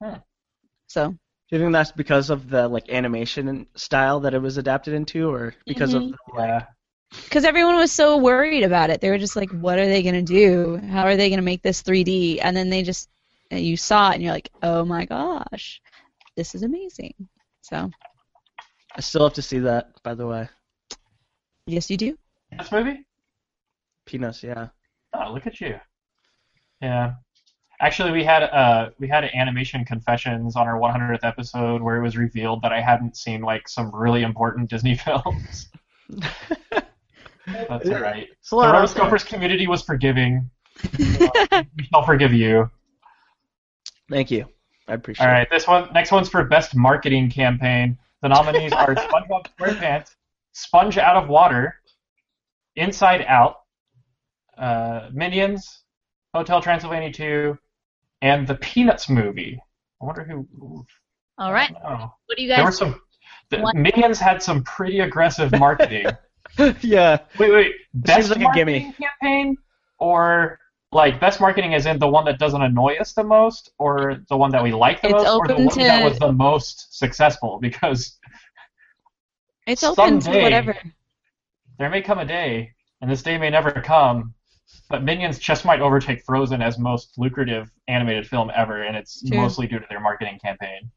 Hmm. 0.01 0.17
So 0.87 1.15
do 1.49 1.55
you 1.55 1.59
think 1.61 1.73
that's 1.73 1.91
because 1.91 2.29
of 2.29 2.49
the 2.49 2.67
like 2.67 2.89
animation 2.89 3.67
style 3.75 4.19
that 4.21 4.33
it 4.33 4.41
was 4.41 4.57
adapted 4.57 4.93
into, 4.93 5.29
or 5.29 5.53
because 5.67 5.93
Mhm. 5.93 5.95
of 5.95 6.11
the, 6.11 6.17
Yeah. 6.37 6.65
Because 7.11 7.45
everyone 7.45 7.75
was 7.75 7.91
so 7.91 8.17
worried 8.17 8.63
about 8.63 8.89
it, 8.89 9.01
they 9.01 9.09
were 9.09 9.17
just 9.17 9.35
like, 9.35 9.51
"What 9.51 9.79
are 9.79 9.85
they 9.85 10.03
gonna 10.03 10.21
do? 10.21 10.77
How 10.77 11.03
are 11.03 11.15
they 11.15 11.29
gonna 11.29 11.41
make 11.41 11.61
this 11.61 11.81
3D?" 11.81 12.39
And 12.41 12.55
then 12.55 12.69
they 12.69 12.83
just 12.83 13.09
you 13.51 13.77
saw 13.77 14.11
it 14.11 14.15
and 14.15 14.23
you're 14.23 14.33
like, 14.33 14.51
"Oh 14.61 14.83
my 14.85 15.05
gosh, 15.05 15.81
this 16.35 16.55
is 16.55 16.63
amazing." 16.63 17.13
So 17.61 17.91
I 18.95 19.01
still 19.01 19.23
have 19.23 19.33
to 19.33 19.41
see 19.41 19.59
that, 19.59 19.91
by 20.03 20.15
the 20.15 20.27
way. 20.27 20.49
yes, 21.65 21.89
you 21.89 21.97
do. 21.97 22.17
This 22.57 22.71
movie? 22.71 23.05
Peanuts, 24.05 24.41
yeah. 24.41 24.69
Oh, 25.13 25.33
look 25.33 25.45
at 25.45 25.59
you. 25.59 25.79
Yeah. 26.81 27.13
Actually, 27.79 28.11
we 28.11 28.23
had 28.23 28.43
uh 28.43 28.89
we 28.99 29.07
had 29.07 29.23
animation 29.25 29.85
confessions 29.85 30.55
on 30.55 30.67
our 30.67 30.79
100th 30.79 31.23
episode 31.23 31.81
where 31.81 31.97
it 31.97 32.01
was 32.01 32.17
revealed 32.17 32.61
that 32.63 32.71
I 32.71 32.81
hadn't 32.81 33.15
seen 33.15 33.41
like 33.41 33.67
some 33.69 33.93
really 33.93 34.23
important 34.23 34.69
Disney 34.69 34.95
films. 35.05 35.69
That's 37.47 37.89
all 37.89 38.01
right. 38.01 38.27
It's 38.31 38.51
a 38.51 38.55
The 38.55 38.55
lot 38.57 38.75
out. 38.75 38.87
Rotoscopers 38.89 39.25
community 39.25 39.67
was 39.67 39.81
forgiving. 39.81 40.49
We 40.99 41.83
shall 41.91 42.05
forgive 42.05 42.33
you. 42.33 42.69
Thank 44.11 44.29
you. 44.31 44.45
I 44.87 44.93
appreciate 44.93 45.25
All 45.25 45.31
it. 45.31 45.35
right, 45.35 45.49
this 45.49 45.67
one 45.67 45.91
next 45.93 46.11
one's 46.11 46.29
for 46.29 46.43
best 46.45 46.75
marketing 46.75 47.29
campaign. 47.29 47.97
The 48.21 48.29
nominees 48.29 48.71
are 48.73 48.93
SpongeBob 48.95 49.47
SquarePants, 49.59 50.15
Sponge 50.53 50.97
Out 50.97 51.15
of 51.21 51.29
Water, 51.29 51.75
Inside 52.75 53.25
Out, 53.27 53.61
uh, 54.57 55.09
Minions, 55.11 55.81
Hotel 56.33 56.61
Transylvania 56.61 57.11
2, 57.11 57.57
and 58.21 58.47
the 58.47 58.55
Peanuts 58.55 59.09
movie. 59.09 59.59
I 60.01 60.05
wonder 60.05 60.23
who. 60.23 60.47
ooh, 60.63 60.85
All 61.37 61.51
right. 61.51 61.73
What 61.81 62.37
do 62.37 62.43
you 62.43 62.47
guys? 62.49 62.57
there 62.57 62.65
were 62.65 62.71
some. 62.71 63.01
The 63.49 63.71
Minions 63.75 64.19
had 64.19 64.41
some 64.43 64.63
pretty 64.63 64.99
aggressive 64.99 65.51
marketing. 65.57 66.05
yeah. 66.81 67.17
wait, 67.39 67.51
wait, 67.51 67.75
best 67.93 68.27
seems 68.27 68.29
like 68.29 68.39
a 68.39 68.43
marketing 68.43 68.93
campaign 68.93 69.57
or 69.99 70.59
like 70.91 71.19
best 71.19 71.41
marketing 71.41 71.73
is 71.73 71.85
in 71.85 71.99
the 71.99 72.07
one 72.07 72.23
that 72.25 72.39
doesn't 72.39 72.61
annoy 72.61 72.95
us 72.95 73.13
the 73.13 73.23
most, 73.23 73.71
or 73.77 74.23
the 74.29 74.37
one 74.37 74.51
that 74.51 74.63
we 74.63 74.71
like 74.71 75.01
the 75.01 75.09
It's 75.09 75.23
most, 75.23 75.27
or 75.27 75.47
the 75.47 75.53
open 75.53 75.65
one 75.65 75.77
that 75.79 76.03
was 76.03 76.17
the 76.19 76.31
most 76.31 76.97
successful? 76.97 77.59
Because 77.61 78.17
It's 79.67 79.83
open 79.83 80.15
to 80.19 80.21
Someday- 80.21 80.43
whatever. 80.43 80.77
there 81.77 81.89
may 81.89 82.01
come 82.01 82.19
a 82.19 82.25
day, 82.25 82.71
and 83.01 83.11
this 83.11 83.21
day 83.21 83.37
may 83.37 83.49
never 83.49 83.69
come, 83.71 84.33
but 84.89 85.03
Minions 85.03 85.39
just 85.39 85.65
might 85.65 85.81
overtake 85.81 86.23
Frozen 86.25 86.61
as 86.61 86.79
most 86.79 87.17
lucrative 87.17 87.69
animated 87.89 88.25
film 88.25 88.49
ever, 88.55 88.83
and 88.83 88.95
it's 88.95 89.21
True. 89.27 89.37
mostly 89.37 89.67
due 89.67 89.79
to 89.79 89.85
their 89.89 89.99
marketing 89.99 90.39
campaign. 90.41 90.89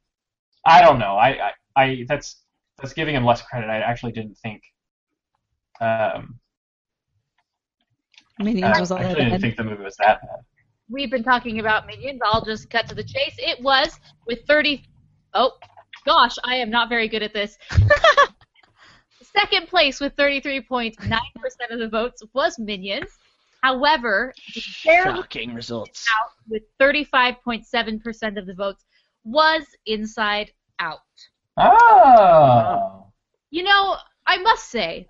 I 0.65 0.83
don't 0.83 1.01
know. 1.01 1.17
I, 1.17 1.49
I, 1.49 1.53
I 1.83 2.05
that's 2.09 2.45
that's 2.79 2.93
giving 2.93 3.15
him 3.17 3.25
less 3.25 3.43
credit. 3.43 3.69
I 3.69 3.79
actually 3.79 4.13
didn't 4.13 4.37
think. 4.39 4.63
Um, 5.81 6.39
Minions 8.39 8.77
I 8.77 8.81
was 8.81 8.91
all 8.91 8.99
actually 8.99 9.15
that 9.15 9.19
didn't 9.19 9.31
bad. 9.33 9.41
think 9.41 9.57
the 9.57 9.65
movie 9.65 9.83
was 9.85 9.97
that 9.97 10.21
bad. 10.23 10.41
We've 10.89 11.11
been 11.11 11.23
talking 11.23 11.61
about 11.61 11.87
Minions. 11.87 12.21
I'll 12.25 12.45
just 12.45 12.69
cut 12.71 12.89
to 12.89 12.95
the 12.95 13.05
chase. 13.05 13.35
It 13.39 13.61
was 13.63 13.99
with 14.27 14.41
30. 14.47 14.83
Oh, 15.35 15.53
gosh, 16.05 16.37
I 16.45 16.57
am 16.57 16.71
not 16.71 16.89
very 16.89 17.09
good 17.09 17.23
at 17.23 17.33
this. 17.33 17.57
Second 19.23 19.69
place 19.69 20.01
with 20.01 20.17
33.9% 20.17 20.97
of 21.71 21.79
the 21.79 21.89
votes 21.89 22.23
was 22.35 22.59
Minions. 22.59 23.11
However, 23.63 24.33
barely 24.85 25.21
Shocking 25.21 25.55
results. 25.55 26.07
out 26.19 26.31
with 26.49 26.63
35.7% 26.81 28.39
of 28.39 28.47
the 28.47 28.55
votes 28.55 28.85
was 29.25 29.63
Inside 29.87 30.51
Out. 30.79 30.99
Oh. 31.59 33.07
You 33.51 33.63
know, 33.63 33.97
I 34.27 34.39
must 34.39 34.71
say, 34.71 35.07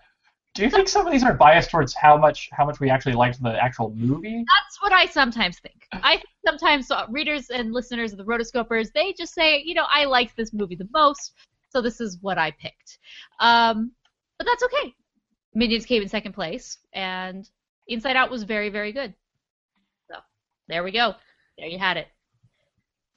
Do 0.55 0.65
you 0.65 0.71
think 0.71 0.89
some 0.89 1.07
of 1.07 1.13
these 1.13 1.23
are 1.23 1.33
biased 1.33 1.71
towards 1.71 1.95
how 1.95 2.17
much 2.17 2.49
how 2.53 2.67
much 2.67 2.81
we 2.81 2.91
actually 2.91 3.13
liked 3.13 3.41
the 3.41 3.63
actual 3.63 3.95
movie? 3.95 4.45
That's 4.49 4.83
what 4.83 4.93
I 4.93 5.07
sometimes 5.07 5.61
think. 5.61 5.87
I 5.93 6.17
think 6.17 6.29
sometimes 6.45 6.91
uh, 6.91 7.07
readers 7.09 7.51
and 7.51 7.73
listeners 7.73 8.13
of 8.13 8.19
the 8.19 8.25
Rotoscopers, 8.25 8.93
they 8.93 9.13
just 9.13 9.33
say, 9.33 9.63
you 9.65 9.75
know, 9.75 9.87
I 9.89 10.07
liked 10.07 10.37
this 10.37 10.53
movie 10.53 10.75
the 10.75 10.89
most, 10.93 11.35
so 11.69 11.81
this 11.81 12.01
is 12.01 12.19
what 12.21 12.37
I 12.37 12.51
picked. 12.51 12.99
Um, 13.39 13.93
but 14.39 14.47
that's 14.47 14.65
okay. 14.65 14.95
Minions 15.55 15.87
came 15.87 16.03
in 16.03 16.09
second 16.09 16.33
place, 16.33 16.79
and 16.93 17.49
Inside 17.87 18.17
Out 18.17 18.31
was 18.31 18.43
very, 18.43 18.71
very 18.71 18.93
good. 18.93 19.15
So 20.11 20.17
there 20.69 20.83
we 20.83 20.91
go. 20.91 21.15
There 21.59 21.69
you 21.69 21.79
had 21.79 21.97
it. 21.97 22.09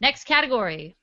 Next 0.01 0.25
category. 0.25 0.97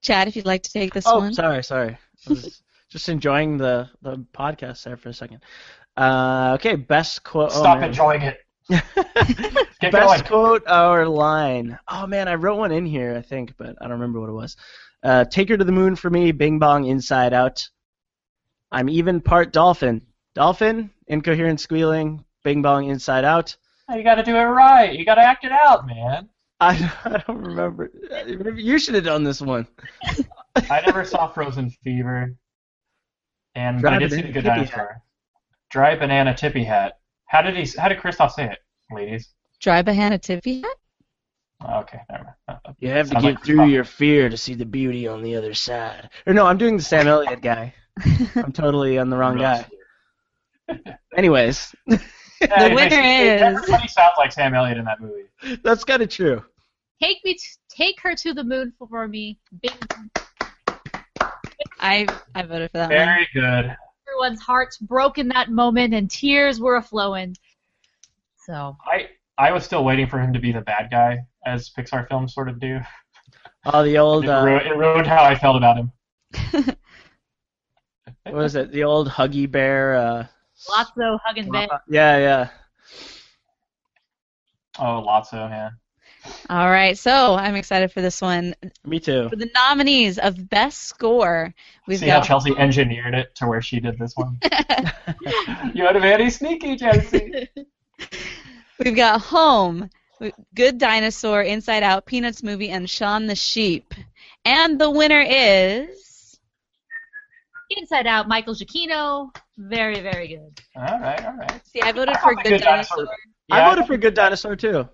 Chad, 0.00 0.28
if 0.28 0.36
you'd 0.36 0.46
like 0.46 0.62
to 0.62 0.72
take 0.72 0.94
this 0.94 1.04
Oh, 1.06 1.18
one. 1.18 1.34
sorry, 1.34 1.62
sorry. 1.62 1.98
I 2.26 2.30
was 2.30 2.62
just 2.90 3.08
enjoying 3.08 3.56
the 3.58 3.88
the 4.02 4.24
podcast 4.34 4.82
there 4.84 4.96
for 4.96 5.08
a 5.10 5.14
second. 5.14 5.40
Uh, 5.96 6.52
okay, 6.54 6.76
best 6.76 7.22
quote. 7.24 7.50
oh, 7.52 7.60
Stop 7.60 7.80
man. 7.80 7.88
enjoying 7.90 8.22
it. 8.22 8.38
Get 9.80 9.92
Best 9.92 10.06
going. 10.06 10.22
quote 10.24 10.62
or 10.70 11.06
line. 11.08 11.78
Oh 11.88 12.06
man, 12.06 12.28
I 12.28 12.34
wrote 12.34 12.58
one 12.58 12.72
in 12.72 12.84
here, 12.86 13.16
I 13.16 13.22
think, 13.22 13.54
but 13.56 13.76
I 13.80 13.84
don't 13.84 13.92
remember 13.92 14.20
what 14.20 14.28
it 14.28 14.32
was. 14.34 14.56
Uh, 15.02 15.24
Take 15.24 15.48
her 15.48 15.56
to 15.56 15.64
the 15.64 15.72
moon 15.72 15.96
for 15.96 16.10
me, 16.10 16.32
Bing 16.32 16.58
Bong, 16.58 16.84
Inside 16.84 17.32
Out. 17.32 17.66
I'm 18.70 18.88
even 18.90 19.20
part 19.20 19.52
dolphin. 19.52 20.02
Dolphin, 20.34 20.90
incoherent 21.06 21.60
squealing, 21.60 22.24
Bing 22.44 22.60
Bong, 22.62 22.88
Inside 22.88 23.24
Out. 23.24 23.56
You 23.94 24.02
got 24.02 24.16
to 24.16 24.22
do 24.22 24.36
it 24.36 24.42
right. 24.42 24.92
You 24.92 25.04
got 25.06 25.14
to 25.14 25.22
act 25.22 25.44
it 25.44 25.52
out, 25.52 25.86
man. 25.86 26.28
I, 26.60 26.92
I 27.04 27.22
don't 27.26 27.40
remember. 27.40 27.90
You 28.56 28.78
should 28.78 28.96
have 28.96 29.04
done 29.04 29.24
this 29.24 29.40
one. 29.40 29.66
I 30.68 30.82
never 30.84 31.04
saw 31.04 31.28
Frozen 31.28 31.70
Fever, 31.82 32.34
and 33.58 33.82
but 33.82 33.92
I 33.92 33.98
Dry 33.98 33.98
did 33.98 34.10
see 34.10 34.16
banana 34.22 34.26
the 34.28 34.32
Good 34.32 34.44
tippy 34.44 34.56
Dinosaur. 34.70 35.02
Dry 35.70 35.96
banana 35.96 36.34
tippy 36.34 36.64
hat. 36.64 36.98
How 37.26 37.42
did 37.42 37.56
he? 37.56 37.66
How 37.78 37.88
did 37.88 37.98
Christoph 37.98 38.32
say 38.32 38.44
it, 38.50 38.58
ladies? 38.90 39.28
Dry 39.60 39.82
banana 39.82 40.18
Tippy 40.18 40.60
hat? 40.62 40.76
Okay, 41.82 41.98
never 42.10 42.24
mind. 42.46 42.60
Uh, 42.64 42.72
You 42.78 42.90
have 42.90 43.06
to 43.08 43.12
Sounds 43.14 43.24
get 43.24 43.34
like 43.34 43.44
through 43.44 43.66
your 43.66 43.82
fear 43.84 44.28
to 44.28 44.36
see 44.36 44.54
the 44.54 44.64
beauty 44.64 45.08
on 45.08 45.22
the 45.22 45.34
other 45.34 45.52
side. 45.54 46.08
Or 46.26 46.32
no, 46.32 46.46
I'm 46.46 46.56
doing 46.58 46.76
the 46.76 46.82
Sam 46.82 47.08
Elliott 47.08 47.42
guy. 47.42 47.74
I'm 48.36 48.52
totally 48.52 48.96
on 48.98 49.10
the 49.10 49.16
wrong 49.16 49.36
guy. 49.38 49.66
Anyways, 51.16 51.74
Yeah, 51.88 51.96
The 52.40 52.66
it 52.66 52.74
makes- 52.74 52.94
winner 52.94 53.02
it- 53.02 53.36
is- 53.36 53.42
Everybody 53.42 53.88
sounds 53.88 54.12
like 54.16 54.30
Sam 54.32 54.54
Elliott 54.54 54.78
in 54.78 54.84
that 54.84 55.00
movie. 55.00 55.24
that's 55.64 55.82
kind 55.84 56.02
of 56.02 56.08
true. 56.08 56.44
Take 57.02 57.18
me, 57.24 57.34
t- 57.34 57.40
take 57.68 58.00
her 58.02 58.14
to 58.14 58.32
the 58.34 58.44
moon 58.44 58.72
for 58.78 59.08
me. 59.08 59.38
Bing 59.60 59.72
I 61.80 62.06
I 62.34 62.42
voted 62.42 62.70
for 62.70 62.78
that 62.78 62.90
one. 62.90 62.98
Very 62.98 63.28
good. 63.32 63.76
everyone's 64.08 64.40
hearts 64.40 64.78
broke 64.78 65.18
in 65.18 65.28
that 65.28 65.50
moment 65.50 65.94
and 65.94 66.10
tears 66.10 66.60
were 66.60 66.76
a 66.76 66.82
flowing. 66.82 67.36
So 68.46 68.76
I 68.84 69.08
I 69.36 69.52
was 69.52 69.64
still 69.64 69.84
waiting 69.84 70.08
for 70.08 70.18
him 70.20 70.32
to 70.32 70.40
be 70.40 70.52
the 70.52 70.60
bad 70.60 70.90
guy, 70.90 71.18
as 71.46 71.70
Pixar 71.70 72.08
films 72.08 72.34
sort 72.34 72.48
of 72.48 72.60
do. 72.60 72.80
Oh, 73.64 73.82
the 73.82 73.98
old 73.98 74.24
It, 74.24 74.30
uh, 74.30 74.46
it 74.64 74.76
ruined 74.76 75.06
how 75.06 75.24
I 75.24 75.34
felt 75.34 75.56
about 75.56 75.76
him. 75.76 75.92
what 78.22 78.32
was 78.32 78.54
it? 78.54 78.70
The 78.70 78.84
old 78.84 79.08
Huggy 79.08 79.50
Bear. 79.50 79.96
Uh, 79.96 80.26
Lotso 80.70 81.18
hugging 81.24 81.50
Bear. 81.50 81.68
yeah, 81.88 82.16
yeah. 82.16 82.48
Oh, 84.78 85.04
Lotso, 85.06 85.50
yeah. 85.50 85.70
All 86.50 86.70
right, 86.70 86.96
so 86.96 87.34
I'm 87.34 87.56
excited 87.56 87.92
for 87.92 88.00
this 88.00 88.22
one. 88.22 88.54
Me 88.84 88.98
too. 89.00 89.28
For 89.28 89.36
the 89.36 89.50
nominees 89.54 90.18
of 90.18 90.48
Best 90.48 90.84
Score, 90.84 91.52
we've 91.86 91.98
See 91.98 92.08
how 92.08 92.20
Chelsea 92.20 92.54
engineered 92.56 93.14
it 93.14 93.34
to 93.36 93.46
where 93.46 93.60
she 93.60 93.80
did 93.80 93.98
this 93.98 94.14
one. 94.16 94.38
You're 95.74 95.92
very 96.00 96.30
sneaky, 96.30 96.76
Chelsea. 96.76 97.48
we've 98.84 98.96
got 98.96 99.20
Home, 99.22 99.90
Good 100.54 100.78
Dinosaur, 100.78 101.42
Inside 101.42 101.82
Out, 101.82 102.06
Peanuts 102.06 102.42
Movie, 102.42 102.70
and 102.70 102.88
Shaun 102.88 103.26
the 103.26 103.34
Sheep. 103.36 103.92
And 104.44 104.80
the 104.80 104.90
winner 104.90 105.20
is 105.20 106.38
Inside 107.70 108.06
Out, 108.06 108.28
Michael 108.28 108.54
Giacchino. 108.54 109.30
Very, 109.58 110.00
very 110.00 110.28
good. 110.28 110.60
all 110.76 110.98
right, 111.00 111.24
all 111.26 111.34
right. 111.36 111.60
see, 111.66 111.82
I 111.82 111.92
voted 111.92 112.14
I 112.16 112.20
for 112.20 112.34
thought 112.34 112.44
Good 112.44 112.50
Good 112.50 112.60
Dinosaur- 112.62 112.96
Dinosaur. 112.96 113.16
I 113.50 113.68
voted 113.68 113.86
for 113.86 113.96
Good 113.96 114.14
Dinosaur 114.14 114.56
too. 114.56 114.88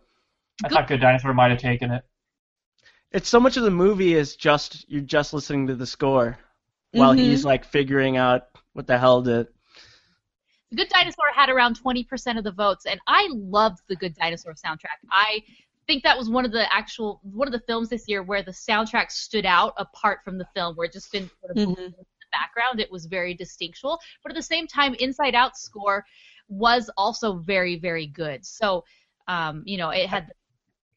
I 0.63 0.69
thought 0.69 0.87
Good 0.87 1.01
Dinosaur 1.01 1.35
might 1.35 1.51
have 1.51 1.61
taken 1.61 1.91
it. 1.91 2.05
It's 3.11 3.29
so 3.29 3.41
much 3.41 3.57
of 3.57 3.65
the 3.65 3.71
movie 3.71 4.15
is 4.15 4.37
just 4.37 4.89
you're 4.89 5.01
just 5.01 5.33
listening 5.33 5.67
to 5.69 5.75
the 5.75 5.87
score 5.87 6.39
while 6.93 7.15
Mhm. 7.15 7.19
he's 7.19 7.45
like 7.45 7.65
figuring 7.65 8.17
out 8.17 8.49
what 8.73 8.87
the 8.87 8.99
hell 8.99 9.23
to. 9.25 9.49
The 10.71 10.77
Good 10.77 10.89
Dinosaur 10.89 11.27
had 11.33 11.49
around 11.49 11.77
20% 11.77 12.39
of 12.39 12.45
the 12.45 12.53
votes, 12.53 12.87
and 12.87 13.01
I 13.07 13.29
loved 13.33 13.81
the 13.89 13.97
Good 13.97 14.15
Dinosaur 14.15 14.55
soundtrack. 14.55 14.99
I 15.11 15.43
think 15.87 16.03
that 16.03 16.17
was 16.17 16.29
one 16.31 16.45
of 16.45 16.53
the 16.53 16.73
actual 16.75 17.21
one 17.23 17.47
of 17.47 17.53
the 17.53 17.61
films 17.61 17.89
this 17.89 18.09
year 18.09 18.23
where 18.23 18.43
the 18.43 18.51
soundtrack 18.53 19.11
stood 19.11 19.47
out 19.47 19.75
apart 19.77 20.25
from 20.25 20.39
the 20.39 20.47
film, 20.55 20.75
where 20.77 20.87
it 20.87 20.93
just 20.93 21.13
didn't 21.13 21.31
sort 21.41 21.51
of 21.53 21.57
Mhm. 21.57 21.79
in 21.79 21.91
the 21.93 22.07
background. 22.33 22.81
It 22.81 22.91
was 22.91 23.07
very 23.07 23.35
distinctual, 23.35 24.01
but 24.23 24.33
at 24.33 24.37
the 24.37 24.43
same 24.43 24.67
time, 24.67 24.95
Inside 24.95 25.35
Out 25.35 25.57
score 25.57 26.05
was 26.49 26.91
also 26.97 27.37
very, 27.37 27.77
very 27.77 28.07
good. 28.07 28.45
So, 28.45 28.85
um, 29.29 29.63
you 29.67 29.77
know, 29.77 29.91
it 29.91 30.09
had 30.09 30.33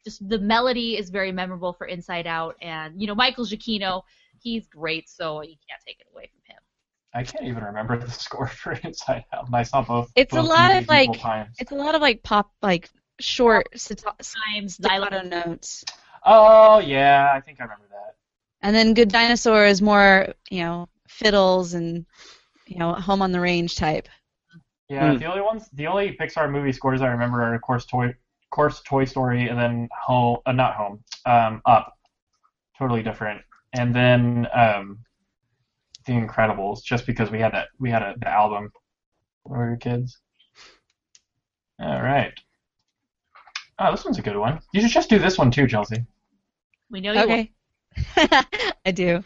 just 0.08 0.28
the 0.30 0.40
melody 0.40 0.98
is 0.98 1.10
very 1.10 1.32
memorable 1.34 1.74
for 1.74 1.86
Inside 1.88 2.28
Out, 2.28 2.56
and 2.62 3.00
you 3.02 3.08
know, 3.08 3.16
Michael 3.16 3.46
Giacchino, 3.46 4.04
he's 4.42 4.66
great, 4.68 5.10
so 5.10 5.42
you 5.42 5.56
can't 5.68 5.82
take 5.86 6.00
it 6.00 6.08
away 6.14 6.30
from 6.32 6.42
him. 6.56 6.62
I 7.14 7.24
can't 7.24 7.46
even 7.46 7.64
remember 7.64 7.98
the 7.98 8.10
score 8.26 8.48
for 8.48 8.72
Inside 8.74 9.26
Out. 9.34 9.48
and 9.48 9.56
I 9.56 9.64
saw 9.64 9.82
both. 9.82 10.10
It's 10.16 10.34
a 10.36 10.42
lot 10.42 10.76
of, 10.76 10.88
like- 10.88 11.20
Times. 11.20 11.56
It's 11.60 11.72
a 11.72 11.76
lot 11.76 11.94
of 11.96 12.02
like 12.02 12.24
pop, 12.24 12.52
like 12.62 12.90
short 13.20 13.68
staccato 13.76 14.16
Times, 14.54 14.78
dialogue. 14.78 15.26
notes. 15.26 15.84
Oh 16.26 16.80
yeah, 16.80 17.32
I 17.36 17.42
think 17.42 17.60
I 17.60 17.64
remember 17.64 17.88
that. 17.92 18.16
And 18.62 18.76
then 18.76 18.94
Good 18.94 19.10
Dinosaur 19.10 19.66
is 19.66 19.82
more, 19.82 20.30
you 20.50 20.62
know, 20.64 20.88
fiddles 21.08 21.74
and, 21.74 22.06
you 22.66 22.78
know, 22.80 22.94
home 22.94 23.22
on 23.22 23.32
the 23.32 23.40
range 23.40 23.76
type. 23.76 24.08
Yeah, 24.90 25.12
Hmm. 25.12 25.18
the 25.18 25.26
only 25.26 25.42
ones, 25.42 25.70
the 25.74 25.88
only 25.88 26.16
Pixar 26.20 26.50
movie 26.50 26.72
scores 26.72 27.02
I 27.02 27.08
remember 27.08 27.44
are 27.44 27.54
of 27.56 27.62
course 27.62 27.86
Toy, 27.86 28.06
of 28.08 28.16
course 28.50 28.82
Toy 28.82 29.06
Story, 29.06 29.48
and 29.48 29.60
then 29.60 29.90
Home, 30.06 30.40
uh, 30.46 30.52
not 30.52 30.76
Home, 30.76 31.04
um, 31.26 31.62
Up, 31.66 31.98
totally 32.78 33.04
different, 33.04 33.42
and 33.74 33.96
then 33.96 34.48
um, 34.54 35.00
The 36.06 36.14
Incredibles, 36.14 36.84
just 36.84 37.06
because 37.06 37.32
we 37.32 37.40
had 37.40 37.54
that, 37.54 37.68
we 37.80 37.90
had 37.90 38.02
a, 38.02 38.16
the 38.20 38.30
album 38.30 38.72
when 39.44 39.60
we 39.60 39.66
were 39.66 39.78
kids. 39.78 40.20
All 41.80 42.02
right. 42.02 42.34
Oh, 43.80 43.92
this 43.92 44.04
one's 44.04 44.18
a 44.18 44.24
good 44.24 44.36
one. 44.36 44.60
You 44.74 44.82
should 44.82 44.92
just 44.92 45.10
do 45.10 45.20
this 45.20 45.38
one 45.38 45.52
too, 45.52 45.68
Chelsea. 45.68 46.04
We 46.90 47.02
know 47.02 47.14
you. 47.14 47.20
will. 47.20 47.26
Okay. 47.26 47.52
I 48.86 48.92
do. 48.92 49.24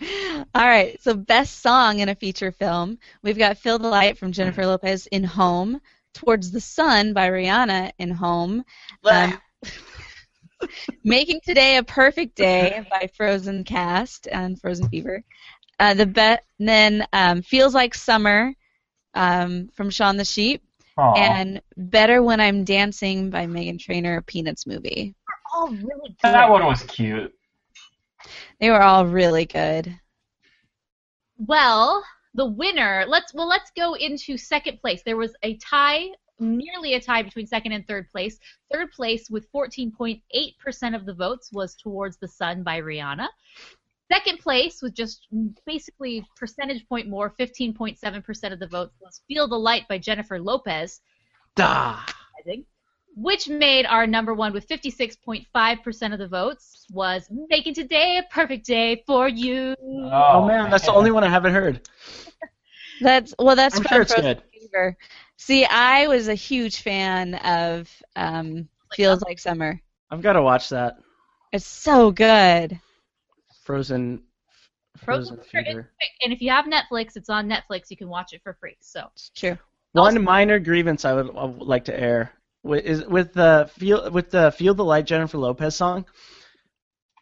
All 0.54 0.68
right. 0.68 1.02
So, 1.02 1.14
best 1.14 1.60
song 1.62 2.00
in 2.00 2.10
a 2.10 2.16
feature 2.16 2.52
film. 2.52 2.98
We've 3.22 3.38
got 3.38 3.58
"Feel 3.58 3.80
the 3.80 3.88
Light" 3.88 4.18
from 4.18 4.32
Jennifer 4.32 4.66
Lopez 4.66 5.08
in 5.08 5.24
Home, 5.24 5.80
"Towards 6.14 6.52
the 6.52 6.62
Sun" 6.62 7.14
by 7.14 7.30
Rihanna 7.30 7.92
in 7.98 8.12
Home, 8.12 8.64
um, 9.06 9.40
"Making 11.04 11.42
Today 11.44 11.78
a 11.78 11.84
Perfect 11.84 12.36
Day" 12.36 12.86
by 12.90 13.10
Frozen 13.16 13.64
Cast 13.64 14.28
and 14.32 14.60
Frozen 14.60 14.90
Fever. 14.90 15.24
Uh, 15.80 15.94
the 15.96 16.06
be- 16.06 16.38
then 16.60 17.06
um, 17.14 17.42
"Feels 17.42 17.74
Like 17.74 17.96
Summer" 17.96 18.54
um, 19.16 19.70
from 19.74 19.90
Shaun 19.90 20.18
the 20.18 20.26
Sheep, 20.26 20.62
Aw. 20.98 21.14
and 21.16 21.62
"Better 21.78 22.22
When 22.22 22.40
I'm 22.40 22.64
Dancing" 22.64 23.30
by 23.30 23.46
Meghan 23.48 23.80
Trainor, 23.80 24.22
Peanuts 24.22 24.68
movie. 24.68 25.16
all 25.54 25.70
really 25.70 26.10
good. 26.10 26.16
that 26.22 26.50
one 26.50 26.66
was 26.66 26.84
cute. 26.84 27.34
They 28.60 28.70
were 28.70 28.82
all 28.82 29.08
really 29.08 29.46
good. 29.46 30.00
Well, 31.38 32.04
the 32.34 32.46
winner. 32.46 33.06
Let's 33.08 33.34
well 33.34 33.48
let's 33.48 33.72
go 33.72 33.94
into 33.94 34.38
second 34.38 34.80
place. 34.80 35.02
There 35.04 35.18
was 35.18 35.36
a 35.44 35.58
tie, 35.58 36.08
nearly 36.40 36.94
a 36.94 37.00
tie 37.00 37.24
between 37.24 37.48
second 37.48 37.72
and 37.74 37.88
third 37.88 38.10
place. 38.12 38.40
Third 38.72 38.92
place 38.92 39.30
with 39.30 39.52
14.8% 39.52 40.22
of 40.96 41.06
the 41.06 41.14
votes 41.14 41.50
was 41.52 41.76
Towards 41.76 42.18
the 42.18 42.28
Sun 42.28 42.64
by 42.64 42.82
Rihanna. 42.82 43.28
Second 44.12 44.40
place 44.40 44.82
with 44.82 44.94
just 44.94 45.28
basically 45.66 46.26
percentage 46.36 46.88
point 46.90 47.08
more, 47.08 47.34
15.7% 47.40 48.52
of 48.52 48.60
the 48.60 48.68
votes 48.68 48.94
was 49.00 49.22
Feel 49.28 49.48
the 49.48 49.56
Light 49.56 49.88
by 49.88 49.98
Jennifer 49.98 50.40
Lopez. 50.40 51.00
Da. 51.56 52.00
I 53.12 53.16
think, 53.16 53.26
which 53.26 53.50
made 53.50 53.86
our 53.86 54.08
number 54.08 54.34
one 54.34 54.54
with 54.54 54.68
56.5% 54.68 56.14
of 56.14 56.20
the 56.20 56.28
votes 56.28 56.86
was 56.92 57.30
Making 57.50 57.74
Today 57.74 58.18
a 58.18 58.24
Perfect 58.34 58.66
Day 58.66 59.04
for 59.06 59.28
You. 59.28 59.76
Oh, 59.82 60.46
man, 60.46 60.70
that's 60.70 60.86
the 60.86 60.94
only 60.94 61.12
one 61.12 61.24
I 61.24 61.30
haven't 61.30 61.54
heard. 61.54 61.82
That's 63.02 63.34
well. 63.40 63.56
That's 63.56 63.78
I'm 63.78 63.84
sure 63.84 64.02
it's 64.04 64.14
Frozen 64.14 64.36
good. 64.36 64.44
Fever. 64.54 64.98
See, 65.38 65.66
I 65.66 66.06
was 66.06 66.28
a 66.28 66.36
huge 66.36 66.84
fan 66.84 67.34
of 67.34 67.90
um, 68.16 68.70
Feels 68.94 69.24
Like 69.24 69.40
Summer. 69.40 69.82
I've 70.12 70.22
got 70.22 70.34
to 70.34 70.42
watch 70.44 70.70
that. 70.70 70.98
It's 71.52 71.66
so 71.66 72.12
good. 72.12 72.80
Frozen. 73.64 74.22
Frozen 74.98 75.38
Frozen 75.38 75.46
Fever 75.46 75.66
Fever. 75.66 75.92
and 76.22 76.32
if 76.32 76.44
you 76.44 76.52
have 76.52 76.66
Netflix, 76.66 77.18
it's 77.18 77.30
on 77.32 77.50
Netflix. 77.50 77.90
You 77.90 77.98
can 77.98 78.08
watch 78.08 78.34
it 78.34 78.42
for 78.44 78.54
free. 78.54 78.78
So 78.82 79.08
It's 79.16 79.32
true. 79.36 79.58
One 79.94 80.24
minor 80.24 80.60
grievance 80.60 81.04
I 81.04 81.14
would, 81.14 81.36
I 81.36 81.46
would 81.46 81.68
like 81.68 81.86
to 81.86 82.00
air 82.00 82.32
wi- 82.64 82.82
is 82.84 83.06
with 83.06 83.34
the 83.34 83.70
feel 83.78 84.10
with 84.12 84.30
the 84.32 84.52
"Feel 84.52 84.74
the 84.74 84.84
Light" 84.86 85.06
Jennifer 85.06 85.38
Lopez 85.38 85.76
song. 85.76 86.06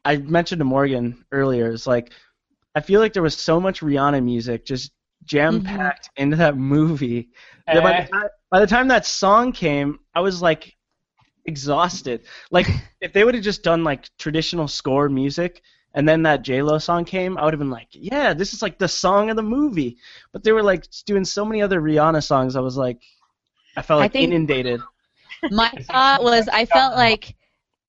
I 0.06 0.18
mentioned 0.18 0.60
to 0.60 0.66
Morgan 0.66 1.26
earlier. 1.32 1.72
It's 1.72 1.88
like 1.88 2.12
I 2.76 2.82
feel 2.82 3.00
like 3.00 3.14
there 3.14 3.24
was 3.24 3.36
so 3.38 3.60
much 3.60 3.82
Rihanna 3.82 4.24
music 4.24 4.66
just 4.66 4.92
jam 5.26 5.62
packed 5.64 6.10
into 6.16 6.38
that 6.38 6.56
movie. 6.58 7.30
that 7.68 7.84
by, 7.84 7.94
Eh. 7.94 8.02
the 8.06 8.10
time, 8.12 8.28
by 8.52 8.60
the 8.62 8.68
time 8.68 8.88
that 8.88 9.06
song 9.06 9.52
came, 9.52 10.00
I 10.16 10.22
was 10.22 10.42
like 10.42 10.76
exhausted. 11.46 12.22
Like 12.52 12.68
if 13.02 13.14
they 13.14 13.24
would 13.24 13.36
have 13.36 13.44
just 13.44 13.64
done 13.64 13.84
like 13.84 14.10
traditional 14.18 14.68
score 14.68 15.10
music. 15.10 15.62
And 15.96 16.08
then 16.08 16.22
that 16.22 16.44
J 16.44 16.62
Lo 16.62 16.78
song 16.78 17.04
came, 17.04 17.36
I 17.36 17.44
would 17.46 17.54
have 17.56 17.60
been 17.60 17.72
like, 17.72 17.88
"Yeah, 17.94 18.36
this 18.36 18.54
is 18.54 18.62
like 18.62 18.78
the 18.78 18.88
song 18.88 19.32
of 19.32 19.36
the 19.36 19.42
movie." 19.42 19.98
But 20.32 20.44
they 20.44 20.52
were 20.52 20.62
like 20.62 20.86
doing 21.08 21.26
so 21.26 21.44
many 21.44 21.64
other 21.64 21.82
Rihanna 21.82 22.24
songs. 22.24 22.56
I 22.56 22.60
was 22.60 22.78
like, 22.78 23.02
I 23.76 23.82
felt 23.82 23.98
I 23.98 24.04
like 24.04 24.12
think- 24.14 24.32
inundated. 24.32 24.82
My 25.52 25.70
thought 25.82 26.24
was 26.24 26.48
I 26.48 26.66
felt 26.66 26.96
like 26.96 27.36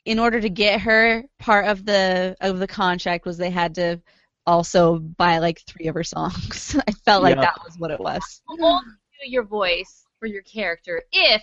in 0.04 0.18
order 0.18 0.40
to 0.40 0.48
get 0.48 0.80
her 0.80 1.24
part 1.38 1.66
of 1.66 1.84
the 1.84 2.36
of 2.40 2.58
the 2.58 2.66
contract 2.66 3.26
was 3.26 3.36
they 3.38 3.50
had 3.50 3.74
to 3.76 4.00
also 4.46 4.98
buy 4.98 5.38
like 5.38 5.60
three 5.66 5.86
of 5.88 5.94
her 5.94 6.04
songs. 6.04 6.76
I 6.88 6.92
felt 7.04 7.22
like 7.22 7.36
Yeah. 7.36 7.42
that 7.42 7.60
was 7.64 7.76
what 7.78 7.90
it 7.90 8.00
was. 8.00 8.42
I'll 8.48 8.64
only 8.64 8.84
do 9.22 9.30
your 9.30 9.44
voice 9.44 10.04
for 10.18 10.26
your 10.26 10.42
character 10.42 11.02
if 11.12 11.42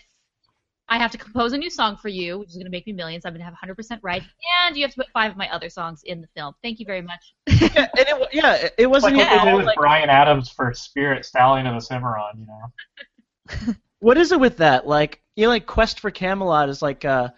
I 0.90 0.98
have 0.98 1.12
to 1.12 1.18
compose 1.18 1.52
a 1.52 1.58
new 1.58 1.70
song 1.70 1.98
for 1.98 2.08
you, 2.08 2.40
which 2.40 2.50
is 2.50 2.56
going 2.56 2.66
to 2.66 2.72
make 2.72 2.88
me 2.88 2.94
millions. 2.94 3.26
I'm 3.26 3.34
going 3.34 3.42
to 3.42 3.46
have 3.46 3.54
100% 3.62 4.00
right, 4.04 4.24
and 4.66 4.78
you 4.78 4.84
have 4.84 4.92
to 4.92 4.96
put 4.98 5.08
five 5.12 5.32
of 5.32 5.38
my 5.38 5.50
other 5.54 5.68
songs 5.70 6.02
in 6.06 6.22
the 6.22 6.28
film. 6.34 6.54
Thank 6.64 6.80
you 6.80 6.86
very 6.86 7.02
much. 7.02 7.34
yeah, 7.48 7.90
and 7.98 8.08
it, 8.08 8.30
yeah, 8.32 8.54
it- 8.54 8.74
it 8.78 8.88
wasn't. 8.90 9.18
what 9.18 9.26
even- 9.26 9.38
they 9.40 9.52
did 9.52 9.56
with 9.58 9.66
like- 9.66 9.76
Bryan 9.76 10.10
Adams 10.10 10.50
for 10.50 10.74
Spirit 10.74 11.26
Stallion 11.26 11.68
of 11.68 11.76
the 11.76 11.82
Cimarron, 11.82 12.40
you 12.40 12.46
know. 12.48 13.74
What 14.00 14.18
is 14.18 14.32
it 14.32 14.40
with 14.40 14.58
that? 14.58 14.88
Like, 14.88 15.22
you 15.38 15.44
know, 15.44 15.50
like 15.50 15.68
Quest 15.68 16.00
for 16.00 16.12
Camelot 16.12 16.68
is 16.68 16.82
like 16.82 17.06
uh, 17.06 17.30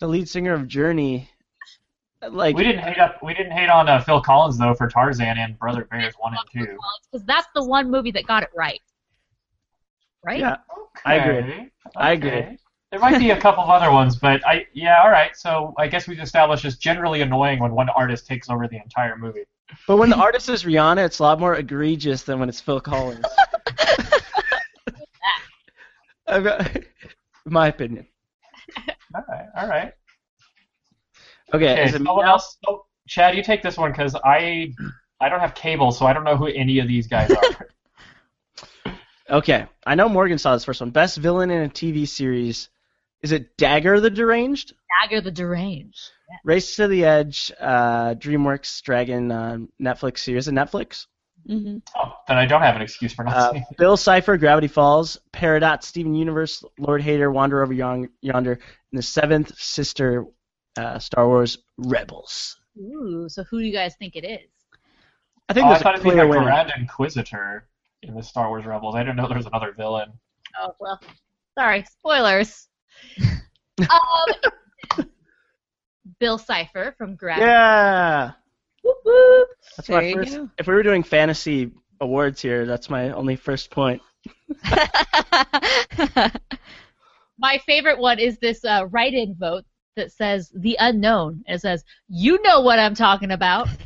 the 0.00 0.08
lead 0.08 0.28
singer 0.28 0.52
of 0.52 0.68
Journey. 0.68 1.30
Like, 2.28 2.56
We 2.56 2.64
didn't 2.64 2.82
hate 2.82 2.98
up. 2.98 3.22
We 3.22 3.32
didn't 3.32 3.52
hate 3.52 3.68
on 3.68 3.88
uh, 3.88 4.00
Phil 4.00 4.20
Collins 4.20 4.58
though 4.58 4.74
for 4.74 4.88
Tarzan 4.88 5.38
and 5.38 5.56
Brother 5.58 5.84
Bears 5.84 6.14
one 6.18 6.34
and 6.34 6.42
two. 6.52 6.76
Because 7.12 7.24
that's 7.26 7.46
the 7.54 7.64
one 7.64 7.90
movie 7.90 8.10
that 8.10 8.26
got 8.26 8.42
it 8.42 8.50
right. 8.56 8.80
Right? 10.24 10.40
yeah, 10.40 10.56
I 11.04 11.14
agree. 11.14 11.52
Okay, 11.52 11.70
I 11.96 12.12
agree. 12.12 12.58
There 12.90 12.98
might 12.98 13.18
be 13.18 13.30
a 13.30 13.40
couple 13.40 13.62
of 13.62 13.70
other 13.70 13.92
ones, 13.92 14.16
but 14.16 14.44
I 14.46 14.66
yeah, 14.72 15.02
all 15.02 15.10
right. 15.10 15.36
So 15.36 15.74
I 15.78 15.86
guess 15.86 16.08
we've 16.08 16.18
established 16.18 16.64
it's 16.64 16.76
generally 16.76 17.20
annoying 17.20 17.60
when 17.60 17.72
one 17.72 17.88
artist 17.90 18.26
takes 18.26 18.50
over 18.50 18.66
the 18.66 18.78
entire 18.78 19.16
movie. 19.16 19.44
but 19.86 19.98
when 19.98 20.10
the 20.10 20.16
artist 20.16 20.48
is 20.48 20.64
Rihanna, 20.64 21.04
it's 21.04 21.20
a 21.20 21.22
lot 21.22 21.38
more 21.38 21.54
egregious 21.54 22.22
than 22.22 22.40
when 22.40 22.48
it's 22.48 22.60
Phil 22.60 22.80
Collins. 22.80 23.26
I've 26.26 26.42
got, 26.42 26.70
my 27.46 27.68
opinion. 27.68 28.06
All 29.14 29.22
right, 29.28 29.46
all 29.56 29.68
right. 29.68 29.92
Okay, 31.52 31.72
Okay, 31.72 31.84
is 31.84 31.94
it 31.94 32.02
someone 32.04 32.24
now? 32.24 32.32
else. 32.32 32.56
Oh, 32.66 32.84
Chad, 33.06 33.36
you 33.36 33.42
take 33.44 33.62
this 33.62 33.76
one 33.76 33.92
because 33.92 34.16
I 34.24 34.72
I 35.20 35.28
don't 35.28 35.40
have 35.40 35.54
cable, 35.54 35.92
so 35.92 36.04
I 36.06 36.12
don't 36.12 36.24
know 36.24 36.36
who 36.36 36.46
any 36.46 36.78
of 36.80 36.88
these 36.88 37.06
guys 37.06 37.30
are. 37.30 37.68
Okay, 39.30 39.66
I 39.86 39.94
know 39.94 40.08
Morgan 40.10 40.36
saw 40.36 40.52
this 40.54 40.64
first 40.64 40.80
one. 40.82 40.90
Best 40.90 41.16
villain 41.16 41.50
in 41.50 41.62
a 41.62 41.68
TV 41.68 42.06
series. 42.06 42.68
Is 43.22 43.32
it 43.32 43.56
Dagger 43.56 43.98
the 44.00 44.10
Deranged? 44.10 44.74
Dagger 45.00 45.22
the 45.22 45.30
Deranged. 45.30 46.10
Race 46.44 46.76
to 46.76 46.88
the 46.88 47.06
Edge, 47.06 47.50
uh, 47.58 48.14
DreamWorks 48.16 48.82
Dragon 48.82 49.30
uh, 49.32 49.58
Netflix 49.80 50.18
series. 50.18 50.44
Is 50.44 50.48
it 50.48 50.54
Netflix? 50.54 51.06
Hmm 51.46 51.76
oh, 51.96 52.12
then 52.28 52.36
I 52.38 52.46
don't 52.46 52.62
have 52.62 52.76
an 52.76 52.82
excuse 52.82 53.12
for 53.12 53.24
not 53.24 53.36
Uh, 53.36 53.50
seeing. 53.52 53.64
it. 53.70 53.76
Bill 53.78 53.96
Cipher, 53.96 54.36
Gravity 54.36 54.68
Falls, 54.68 55.18
Peridot, 55.32 55.82
Steven 55.82 56.14
Universe, 56.14 56.64
Lord 56.78 57.02
Hater, 57.02 57.30
Wander 57.30 57.62
Over 57.62 57.72
Yon- 57.72 58.08
Yonder, 58.22 58.52
and 58.52 58.98
the 58.98 59.02
Seventh 59.02 59.56
Sister, 59.58 60.24
uh, 60.78 60.98
Star 60.98 61.26
Wars 61.28 61.58
Rebels. 61.78 62.58
Ooh, 62.78 63.26
so 63.28 63.44
who 63.44 63.60
do 63.60 63.66
you 63.66 63.72
guys 63.72 63.94
think 63.98 64.16
it 64.16 64.24
is? 64.24 64.50
I 65.48 65.52
think 65.52 65.66
Oh, 65.66 65.68
I 65.68 65.72
there's 65.72 65.82
thought 65.82 65.94
a 65.94 65.98
it'd 65.98 66.04
be 66.04 66.10
clear 66.10 66.26
the. 66.26 66.44
Grand 66.44 66.72
Inquisitor 66.76 67.68
in 68.02 68.14
the 68.14 68.22
Star 68.22 68.48
Wars 68.48 68.64
Rebels. 68.64 68.94
I 68.94 69.00
didn't 69.02 69.16
know 69.16 69.28
there 69.28 69.36
was 69.36 69.46
another 69.46 69.72
villain. 69.76 70.12
Oh 70.60 70.74
well, 70.80 70.98
sorry, 71.58 71.84
spoilers. 71.98 72.68
um, 73.80 75.06
Bill 76.20 76.38
Cipher 76.38 76.94
from 76.98 77.16
Gravity. 77.16 77.46
Yeah, 77.46 78.32
Whoop, 78.84 78.96
whoop. 79.04 79.48
that's 79.76 79.88
There 79.88 80.00
my 80.00 80.06
you 80.06 80.14
first. 80.14 80.36
go. 80.36 80.48
If 80.58 80.66
we 80.66 80.74
were 80.74 80.82
doing 80.82 81.02
fantasy 81.02 81.72
awards 82.00 82.40
here, 82.40 82.66
that's 82.66 82.88
my 82.90 83.10
only 83.10 83.34
first 83.36 83.70
point. 83.70 84.00
My 87.36 87.58
favorite 87.66 87.98
one 87.98 88.18
is 88.20 88.38
this 88.38 88.64
uh, 88.64 88.86
write-in 88.90 89.34
vote 89.34 89.64
that 89.96 90.12
says 90.12 90.52
the 90.54 90.76
unknown. 90.78 91.42
It 91.48 91.60
says, 91.60 91.84
"You 92.08 92.40
know 92.42 92.60
what 92.60 92.78
I'm 92.78 92.94
talking 92.94 93.32
about." 93.32 93.68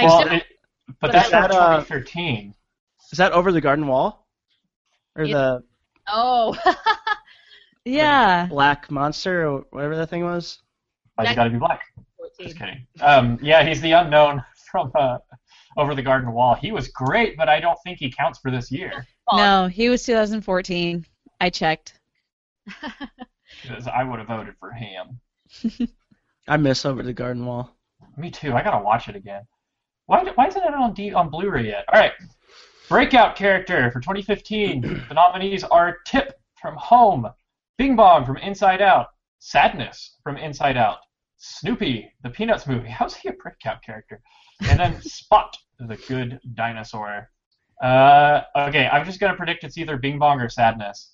Well, 0.00 0.20
still- 0.22 0.32
it, 0.36 0.44
but 0.86 0.94
but 1.00 1.12
that's 1.12 1.30
that, 1.30 1.48
from 1.50 1.56
uh, 1.60 1.76
2013. 1.80 2.54
Is 3.10 3.18
that 3.18 3.32
Over 3.32 3.50
the 3.50 3.60
Garden 3.60 3.88
Wall, 3.88 4.28
or 5.16 5.24
It- 5.24 5.32
the 5.32 5.64
oh, 6.06 6.56
yeah. 7.84 8.46
Black 8.46 8.90
Monster, 8.92 9.48
or 9.48 9.64
whatever 9.70 9.96
that 9.96 10.08
thing 10.08 10.22
was? 10.24 10.60
Why 11.16 11.28
you 11.30 11.34
gotta 11.34 11.50
be 11.50 11.58
black? 11.58 11.82
14. 12.38 12.46
Just 12.46 12.58
kidding. 12.58 12.86
Um, 13.00 13.38
yeah, 13.42 13.64
he's 13.64 13.80
the 13.80 13.92
unknown 13.92 14.42
from 14.70 14.90
uh, 14.94 15.18
Over 15.76 15.94
the 15.94 16.02
Garden 16.02 16.32
Wall. 16.32 16.54
He 16.54 16.72
was 16.72 16.88
great, 16.88 17.36
but 17.36 17.48
I 17.48 17.60
don't 17.60 17.78
think 17.84 17.98
he 17.98 18.10
counts 18.10 18.38
for 18.38 18.50
this 18.50 18.70
year 18.70 19.06
No, 19.32 19.66
he 19.66 19.88
was 19.88 20.02
2014. 20.04 21.04
I 21.40 21.50
checked. 21.50 22.00
because 23.62 23.86
I 23.88 24.04
would 24.04 24.18
have 24.18 24.28
voted 24.28 24.54
for 24.58 24.72
him. 24.72 25.20
I 26.48 26.56
miss 26.56 26.84
Over 26.84 27.02
the 27.02 27.12
Garden 27.12 27.44
Wall. 27.44 27.70
Me 28.16 28.30
too. 28.30 28.54
I 28.54 28.62
gotta 28.62 28.82
watch 28.82 29.08
it 29.08 29.16
again. 29.16 29.42
Why, 30.06 30.24
why 30.34 30.46
isn't 30.46 30.62
it 30.62 30.74
on 30.74 30.94
D 30.94 31.12
on 31.12 31.28
Blu-ray 31.28 31.66
yet? 31.66 31.84
All 31.92 32.00
right. 32.00 32.12
Breakout 32.88 33.36
character 33.36 33.90
for 33.90 34.00
2015. 34.00 34.80
the 35.08 35.14
nominees 35.14 35.64
are 35.64 35.98
Tip 36.06 36.40
from 36.60 36.74
Home, 36.76 37.28
Bing 37.76 37.96
Bong 37.96 38.24
from 38.24 38.38
Inside 38.38 38.80
Out, 38.80 39.08
Sadness 39.38 40.16
from 40.22 40.36
Inside 40.36 40.76
Out, 40.76 40.98
Snoopy, 41.38 42.12
the 42.22 42.30
Peanuts 42.30 42.66
movie. 42.66 42.88
How's 42.88 43.14
he 43.14 43.28
a 43.28 43.32
breakout 43.32 43.82
character? 43.82 44.20
And 44.68 44.78
then 44.78 45.00
Spot, 45.02 45.56
the 45.78 45.96
good 46.08 46.40
dinosaur. 46.54 47.30
Uh, 47.82 48.42
okay, 48.56 48.88
I'm 48.88 49.06
just 49.06 49.20
gonna 49.20 49.36
predict 49.36 49.64
it's 49.64 49.78
either 49.78 49.96
Bing 49.96 50.18
Bong 50.18 50.40
or 50.40 50.48
Sadness. 50.48 51.12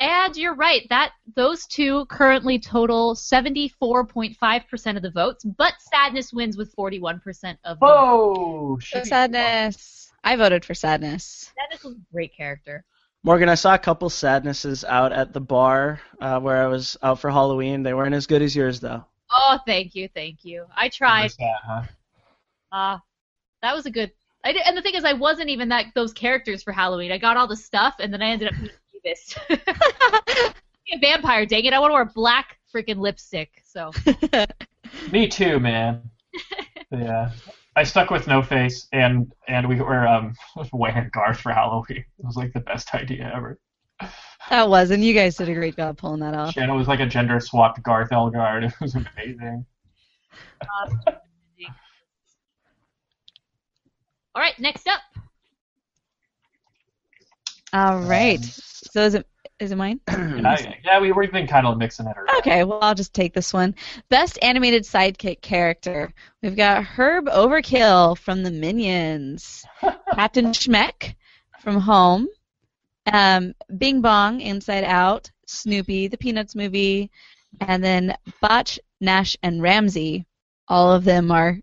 And 0.00 0.34
you're 0.34 0.54
right. 0.54 0.86
That 0.88 1.12
those 1.36 1.66
two 1.66 2.06
currently 2.06 2.58
total 2.58 3.14
74.5% 3.14 4.96
of 4.96 5.02
the 5.02 5.10
votes, 5.10 5.44
but 5.44 5.74
Sadness 5.78 6.32
wins 6.32 6.56
with 6.56 6.74
41% 6.74 7.58
of 7.64 7.78
the 7.78 7.86
Whoa! 7.86 8.78
So 8.80 8.98
shitty. 9.00 9.06
sadness. 9.06 10.12
I 10.24 10.36
voted 10.36 10.64
for 10.64 10.74
sadness. 10.74 11.52
Sadness 11.54 11.84
was 11.84 11.94
a 11.94 12.12
great 12.12 12.34
character. 12.34 12.84
Morgan, 13.22 13.50
I 13.50 13.54
saw 13.54 13.74
a 13.74 13.78
couple 13.78 14.08
sadnesses 14.08 14.82
out 14.84 15.12
at 15.12 15.34
the 15.34 15.40
bar 15.40 16.00
uh, 16.20 16.40
where 16.40 16.62
I 16.62 16.66
was 16.66 16.96
out 17.02 17.20
for 17.20 17.30
Halloween. 17.30 17.82
They 17.82 17.92
weren't 17.92 18.14
as 18.14 18.26
good 18.26 18.40
as 18.40 18.56
yours, 18.56 18.80
though. 18.80 19.04
Oh, 19.32 19.58
thank 19.66 19.94
you, 19.94 20.08
thank 20.14 20.44
you. 20.44 20.66
I 20.76 20.88
tried. 20.88 21.30
That, 21.38 21.56
huh? 21.64 21.82
Uh, 22.72 22.98
that 23.62 23.74
was 23.74 23.86
a 23.86 23.90
good. 23.90 24.10
I 24.42 24.52
did, 24.52 24.62
and 24.66 24.76
the 24.76 24.82
thing 24.82 24.94
is, 24.94 25.04
I 25.04 25.12
wasn't 25.12 25.50
even 25.50 25.68
that 25.68 25.86
those 25.94 26.12
characters 26.12 26.62
for 26.62 26.72
Halloween. 26.72 27.12
I 27.12 27.18
got 27.18 27.36
all 27.36 27.46
the 27.46 27.56
stuff, 27.56 27.96
and 27.98 28.12
then 28.12 28.22
I 28.22 28.30
ended 28.30 28.48
up 28.48 28.54
being 28.54 28.70
this. 29.04 29.38
a 29.50 30.98
vampire, 31.00 31.46
dang 31.46 31.64
it! 31.64 31.72
I 31.72 31.78
want 31.78 31.90
to 31.90 31.94
wear 31.94 32.04
black 32.06 32.58
freaking 32.74 32.98
lipstick. 32.98 33.62
So 33.64 33.92
Me 35.12 35.28
too, 35.28 35.60
man. 35.60 36.02
yeah. 36.90 37.30
I 37.76 37.84
stuck 37.84 38.10
with 38.10 38.26
no 38.26 38.42
face, 38.42 38.88
and 38.92 39.32
and 39.48 39.68
we 39.68 39.80
were 39.80 40.06
um 40.06 40.34
wearing 40.72 41.10
Garth 41.12 41.40
for 41.40 41.52
Halloween. 41.52 42.04
It 42.18 42.24
was 42.24 42.36
like 42.36 42.52
the 42.52 42.60
best 42.60 42.94
idea 42.94 43.30
ever. 43.34 43.58
That 44.48 44.68
was, 44.68 44.90
and 44.90 45.04
you 45.04 45.14
guys 45.14 45.36
did 45.36 45.48
a 45.48 45.54
great 45.54 45.76
job 45.76 45.96
pulling 45.96 46.20
that 46.20 46.34
off. 46.34 46.54
Shannon 46.54 46.76
was 46.76 46.88
like 46.88 47.00
a 47.00 47.06
gender 47.06 47.38
swapped 47.38 47.82
Garth 47.82 48.12
Algar. 48.12 48.60
It 48.64 48.72
was 48.80 48.94
amazing. 48.94 49.64
all 51.06 51.20
right, 54.36 54.58
next 54.58 54.88
up. 54.88 55.00
All 57.72 58.00
right. 58.00 58.38
Um, 58.38 58.44
so 58.44 59.02
is 59.02 59.14
it 59.14 59.26
is 59.60 59.72
it 59.72 59.76
mine? 59.76 60.00
Yeah, 60.10 60.74
yeah, 60.84 61.00
we 61.00 61.12
we've 61.12 61.30
been 61.30 61.46
kind 61.46 61.66
of 61.66 61.78
mixing 61.78 62.06
it 62.06 62.16
around. 62.16 62.38
Okay, 62.38 62.64
well 62.64 62.80
I'll 62.82 62.94
just 62.94 63.14
take 63.14 63.34
this 63.34 63.52
one. 63.52 63.74
Best 64.08 64.38
animated 64.42 64.82
sidekick 64.82 65.42
character. 65.42 66.12
We've 66.42 66.56
got 66.56 66.82
Herb 66.82 67.26
Overkill 67.26 68.18
from 68.18 68.42
the 68.42 68.50
Minions, 68.50 69.64
Captain 70.14 70.46
Smek 70.46 71.14
from 71.60 71.78
Home, 71.78 72.26
um, 73.12 73.54
Bing 73.78 74.00
Bong, 74.00 74.40
Inside 74.40 74.84
Out, 74.84 75.30
Snoopy, 75.46 76.08
the 76.08 76.16
Peanuts 76.18 76.54
movie, 76.54 77.10
and 77.60 77.82
then 77.82 78.14
Butch, 78.40 78.78
Nash, 79.00 79.36
and 79.42 79.62
Ramsey. 79.62 80.26
All 80.68 80.92
of 80.92 81.04
them 81.04 81.30
are 81.30 81.58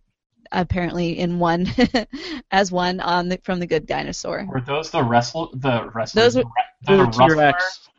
apparently 0.52 1.20
in 1.20 1.40
one 1.40 1.68
as 2.52 2.72
one 2.72 3.00
on 3.00 3.30
the 3.30 3.40
from 3.44 3.60
the 3.60 3.68
Good 3.68 3.86
Dinosaur. 3.86 4.46
Were 4.52 4.62
those 4.62 4.92
the 4.92 5.04
wrestle 5.04 5.52
the 5.56 5.90
wrestlers? 5.94 6.34
Those 6.34 6.44
were- 6.44 6.52
the, 6.86 6.98
The 6.98 7.06
the? 7.06 7.28
T-Rex. 7.30 7.90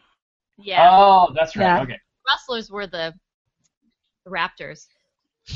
Yeah, 0.59 0.89
Oh, 0.91 1.33
that's 1.35 1.57
right. 1.57 1.65
Yeah. 1.65 1.83
Okay. 1.83 1.99
Wrestlers 2.27 2.71
were 2.71 2.87
the, 2.87 3.15
the 4.25 4.31
raptors. 4.31 4.87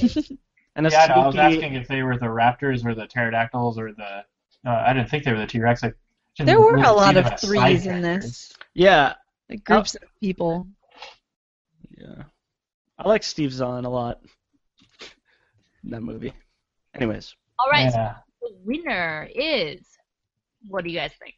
And 0.74 0.86
a 0.86 0.90
Yeah, 0.90 1.06
no, 1.08 1.14
I 1.16 1.26
was 1.26 1.36
asking 1.36 1.74
if 1.74 1.86
they 1.86 2.02
were 2.02 2.16
the 2.16 2.24
raptors 2.26 2.82
or 2.86 2.94
the 2.94 3.06
pterodactyls 3.06 3.78
or 3.78 3.92
the. 3.92 4.24
No, 4.64 4.70
I 4.70 4.94
didn't 4.94 5.10
think 5.10 5.22
they 5.24 5.32
were 5.32 5.38
the 5.38 5.46
T-Rex. 5.46 5.84
I 5.84 5.88
didn't 5.88 5.98
There 6.38 6.60
were 6.60 6.76
a 6.76 6.92
lot 6.92 7.16
of 7.16 7.38
threes 7.40 7.86
in 7.86 8.00
this. 8.02 8.52
Yeah, 8.74 9.14
Like 9.50 9.64
groups 9.64 9.94
of 9.94 10.02
people. 10.20 10.66
yeah. 11.96 12.24
I 12.98 13.08
like 13.08 13.22
Steve 13.22 13.52
Zahn 13.52 13.84
a 13.84 13.90
lot. 13.90 14.20
in 15.84 15.90
That 15.90 16.02
movie. 16.02 16.32
Anyways, 16.94 17.34
All 17.58 17.68
right, 17.70 17.90
so 17.92 17.98
Yeah. 17.98 18.14
the 18.40 18.50
winner 18.64 19.28
is. 19.34 19.80
What 20.68 20.84
do 20.84 20.90
you 20.90 20.98
guys 20.98 21.12
think? 21.18 21.34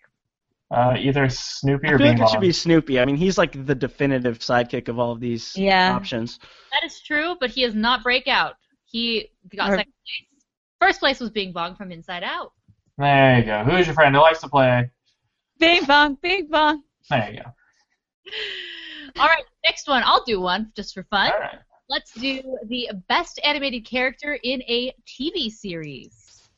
Uh, 0.70 0.94
either 0.98 1.28
Snoopy 1.28 1.88
I 1.88 1.92
or 1.92 1.98
feel 1.98 2.09
Bing 2.09 2.18
like 2.18 2.28
it 2.28 2.33
should 2.33 2.40
be 2.40 2.52
Snoopy. 2.52 2.98
I 3.00 3.04
mean, 3.04 3.16
he's 3.16 3.38
like 3.38 3.66
the 3.66 3.74
definitive 3.74 4.38
sidekick 4.38 4.88
of 4.88 4.98
all 4.98 5.12
of 5.12 5.20
these 5.20 5.57
Yeah. 5.57 5.94
options. 5.94 6.38
That 6.72 6.85
is 6.85 7.00
true, 7.00 7.37
but 7.40 7.50
he 7.50 7.62
is 7.64 7.74
not 7.74 8.02
breakout. 8.02 8.54
He 8.85 9.28
got 9.54 9.70
Or- 9.70 9.76
second 9.76 9.92
place. 9.92 10.28
First 10.80 11.00
place 11.00 11.20
was 11.20 11.30
Bing 11.30 11.52
Bong 11.52 11.74
from 11.76 11.90
Inside 11.92 12.22
Out. 12.24 12.52
There 12.98 13.38
you 13.38 13.44
go. 13.44 13.64
Who's 13.64 13.87
your 13.87 13.94
friend 13.94 14.14
who 14.14 14.20
likes 14.20 14.40
to 14.40 14.48
play? 14.48 14.90
Bing 15.59 15.85
bong, 15.85 16.16
bing 16.22 16.48
bong. 16.48 16.83
There 17.11 17.30
you 17.33 17.40
go. 17.42 17.50
All 19.20 19.26
right, 19.26 19.44
next 19.64 19.88
one. 19.88 20.02
I'll 20.04 20.24
do 20.24 20.40
one 20.40 20.72
just 20.76 20.94
for 20.94 21.02
fun. 21.04 21.33
All 21.33 21.38
right. 21.40 21.59
Let's 21.88 22.12
do 22.14 22.40
the 22.68 22.90
best 23.09 23.40
animated 23.44 23.85
character 23.85 24.38
in 24.42 24.62
a 24.62 24.92
TV 25.07 25.50
series. 25.50 26.48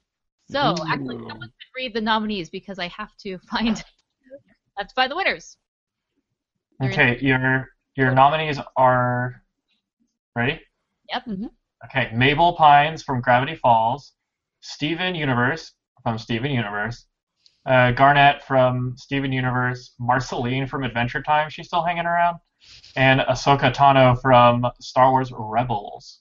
So, 0.48 0.76
actually, 0.88 1.16
Ooh. 1.16 1.28
someone 1.28 1.48
could 1.48 1.76
read 1.76 1.94
the 1.94 2.00
nominees 2.00 2.48
because 2.50 2.78
I 2.78 2.86
have 2.88 3.16
to 3.18 3.38
find 3.38 3.76
to 4.78 4.94
find 4.94 5.10
the 5.10 5.16
winners. 5.16 5.56
Okay, 6.82 7.18
your 7.20 7.70
your 7.96 8.12
nominees 8.12 8.60
are 8.76 9.42
ready. 10.36 10.60
Yep. 11.10 11.24
Mhm. 11.26 11.50
Okay, 11.86 12.10
Mabel 12.14 12.54
Pines 12.54 13.02
from 13.02 13.20
Gravity 13.20 13.56
Falls, 13.56 14.12
Steven 14.60 15.14
Universe 15.14 15.72
from 16.06 16.18
Steven 16.18 16.52
Universe, 16.52 17.06
uh, 17.66 17.90
Garnet 17.90 18.40
from 18.44 18.94
Steven 18.96 19.32
Universe, 19.32 19.92
Marceline 19.98 20.68
from 20.68 20.84
Adventure 20.84 21.20
Time, 21.20 21.50
she's 21.50 21.66
still 21.66 21.82
hanging 21.82 22.06
around, 22.06 22.38
and 22.94 23.22
Ahsoka 23.22 23.74
Tano 23.74 24.16
from 24.22 24.64
Star 24.80 25.10
Wars 25.10 25.32
Rebels. 25.36 26.20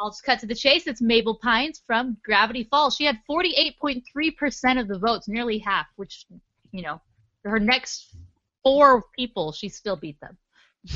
I'll 0.00 0.08
just 0.08 0.24
cut 0.24 0.40
to 0.40 0.46
the 0.46 0.54
chase. 0.54 0.86
It's 0.86 1.02
Mabel 1.02 1.34
Pines 1.34 1.82
from 1.86 2.16
Gravity 2.24 2.66
Falls. 2.70 2.96
She 2.96 3.04
had 3.04 3.18
48.3% 3.30 4.80
of 4.80 4.88
the 4.88 4.98
votes, 4.98 5.28
nearly 5.28 5.58
half, 5.58 5.88
which, 5.96 6.24
you 6.72 6.80
know, 6.80 7.02
her 7.44 7.60
next 7.60 8.16
four 8.62 9.04
people, 9.18 9.52
she 9.52 9.68
still 9.68 9.96
beat 9.96 10.18
them. 10.20 10.38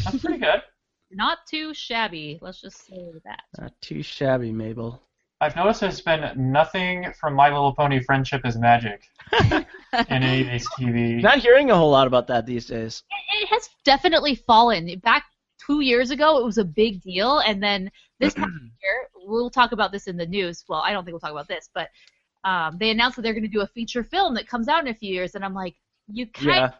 That's 0.02 0.20
pretty 0.20 0.38
good. 0.38 0.62
Not 1.10 1.40
too 1.46 1.74
shabby. 1.74 2.38
Let's 2.40 2.62
just 2.62 2.86
say 2.86 3.12
that. 3.26 3.42
Not 3.58 3.78
too 3.82 4.02
shabby, 4.02 4.50
Mabel. 4.50 5.02
I've 5.40 5.54
noticed 5.54 5.80
there's 5.80 6.00
been 6.00 6.32
nothing 6.36 7.12
from 7.18 7.34
My 7.34 7.48
Little 7.48 7.72
Pony 7.72 8.02
Friendship 8.02 8.44
is 8.44 8.56
Magic 8.58 9.04
in 9.52 9.64
any 10.08 10.40
of 10.42 10.48
these 10.48 10.68
TV. 10.70 11.22
Not 11.22 11.38
hearing 11.38 11.70
a 11.70 11.76
whole 11.76 11.90
lot 11.90 12.08
about 12.08 12.26
that 12.26 12.44
these 12.44 12.66
days. 12.66 13.04
It 13.40 13.46
has 13.46 13.68
definitely 13.84 14.34
fallen. 14.34 14.98
Back 15.04 15.24
two 15.64 15.80
years 15.80 16.10
ago, 16.10 16.38
it 16.38 16.44
was 16.44 16.58
a 16.58 16.64
big 16.64 17.00
deal, 17.02 17.38
and 17.40 17.62
then 17.62 17.88
this 18.18 18.34
past 18.34 18.50
year, 18.82 19.08
we'll 19.14 19.50
talk 19.50 19.70
about 19.70 19.92
this 19.92 20.08
in 20.08 20.16
the 20.16 20.26
news. 20.26 20.64
Well, 20.68 20.80
I 20.80 20.92
don't 20.92 21.04
think 21.04 21.12
we'll 21.12 21.20
talk 21.20 21.30
about 21.30 21.46
this, 21.48 21.70
but 21.72 21.88
um, 22.42 22.76
they 22.80 22.90
announced 22.90 23.14
that 23.16 23.22
they're 23.22 23.32
going 23.32 23.42
to 23.44 23.48
do 23.48 23.60
a 23.60 23.66
feature 23.68 24.02
film 24.02 24.34
that 24.34 24.48
comes 24.48 24.66
out 24.66 24.80
in 24.82 24.88
a 24.88 24.94
few 24.94 25.14
years, 25.14 25.36
and 25.36 25.44
I'm 25.44 25.54
like, 25.54 25.76
you 26.08 26.26
can't 26.26 26.46
Yeah. 26.46 26.70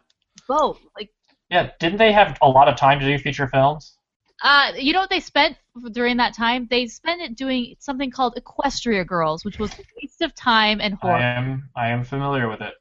vote. 0.49 0.79
Like, 0.97 1.11
Yeah, 1.49 1.71
didn't 1.79 1.99
they 1.99 2.11
have 2.13 2.37
a 2.43 2.49
lot 2.49 2.69
of 2.69 2.75
time 2.77 2.99
to 2.99 3.07
do 3.07 3.19
feature 3.23 3.47
films? 3.47 3.98
Uh, 4.43 4.73
you 4.77 4.93
know 4.93 5.01
what 5.01 5.11
they 5.11 5.21
spent 5.21 5.57
during 5.93 6.17
that 6.19 6.35
time? 6.35 6.67
They 6.71 6.87
spent 6.87 7.21
it 7.21 7.37
doing 7.37 7.75
something 7.79 8.11
called 8.11 8.37
Equestria 8.37 9.07
Girls, 9.07 9.45
which 9.45 9.59
was 9.59 9.73
a 9.73 9.83
waste 10.01 10.23
of 10.23 10.35
time 10.35 10.81
and 10.81 10.95
I 10.95 10.97
horror. 11.07 11.19
am 11.19 11.69
I 11.77 11.89
am 11.89 12.05
familiar 12.05 12.49
with 12.49 12.61
it. 12.61 12.75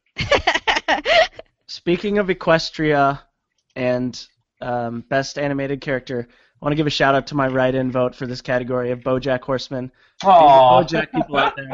Speaking 1.67 2.17
of 2.17 2.27
Equestria 2.27 3.19
and 3.75 4.25
um, 4.61 5.01
best 5.09 5.37
animated 5.37 5.81
character, 5.81 6.27
I 6.29 6.65
want 6.65 6.71
to 6.71 6.75
give 6.77 6.87
a 6.87 6.91
shout 6.91 7.13
out 7.13 7.27
to 7.27 7.35
my 7.35 7.47
write-in 7.47 7.91
vote 7.91 8.15
for 8.15 8.25
this 8.25 8.41
category 8.41 8.91
of 8.91 9.01
BoJack 9.01 9.41
Horseman. 9.41 9.91
Aww. 10.23 10.83
BoJack 10.83 11.11
people 11.11 11.37
out 11.37 11.55
there. 11.55 11.69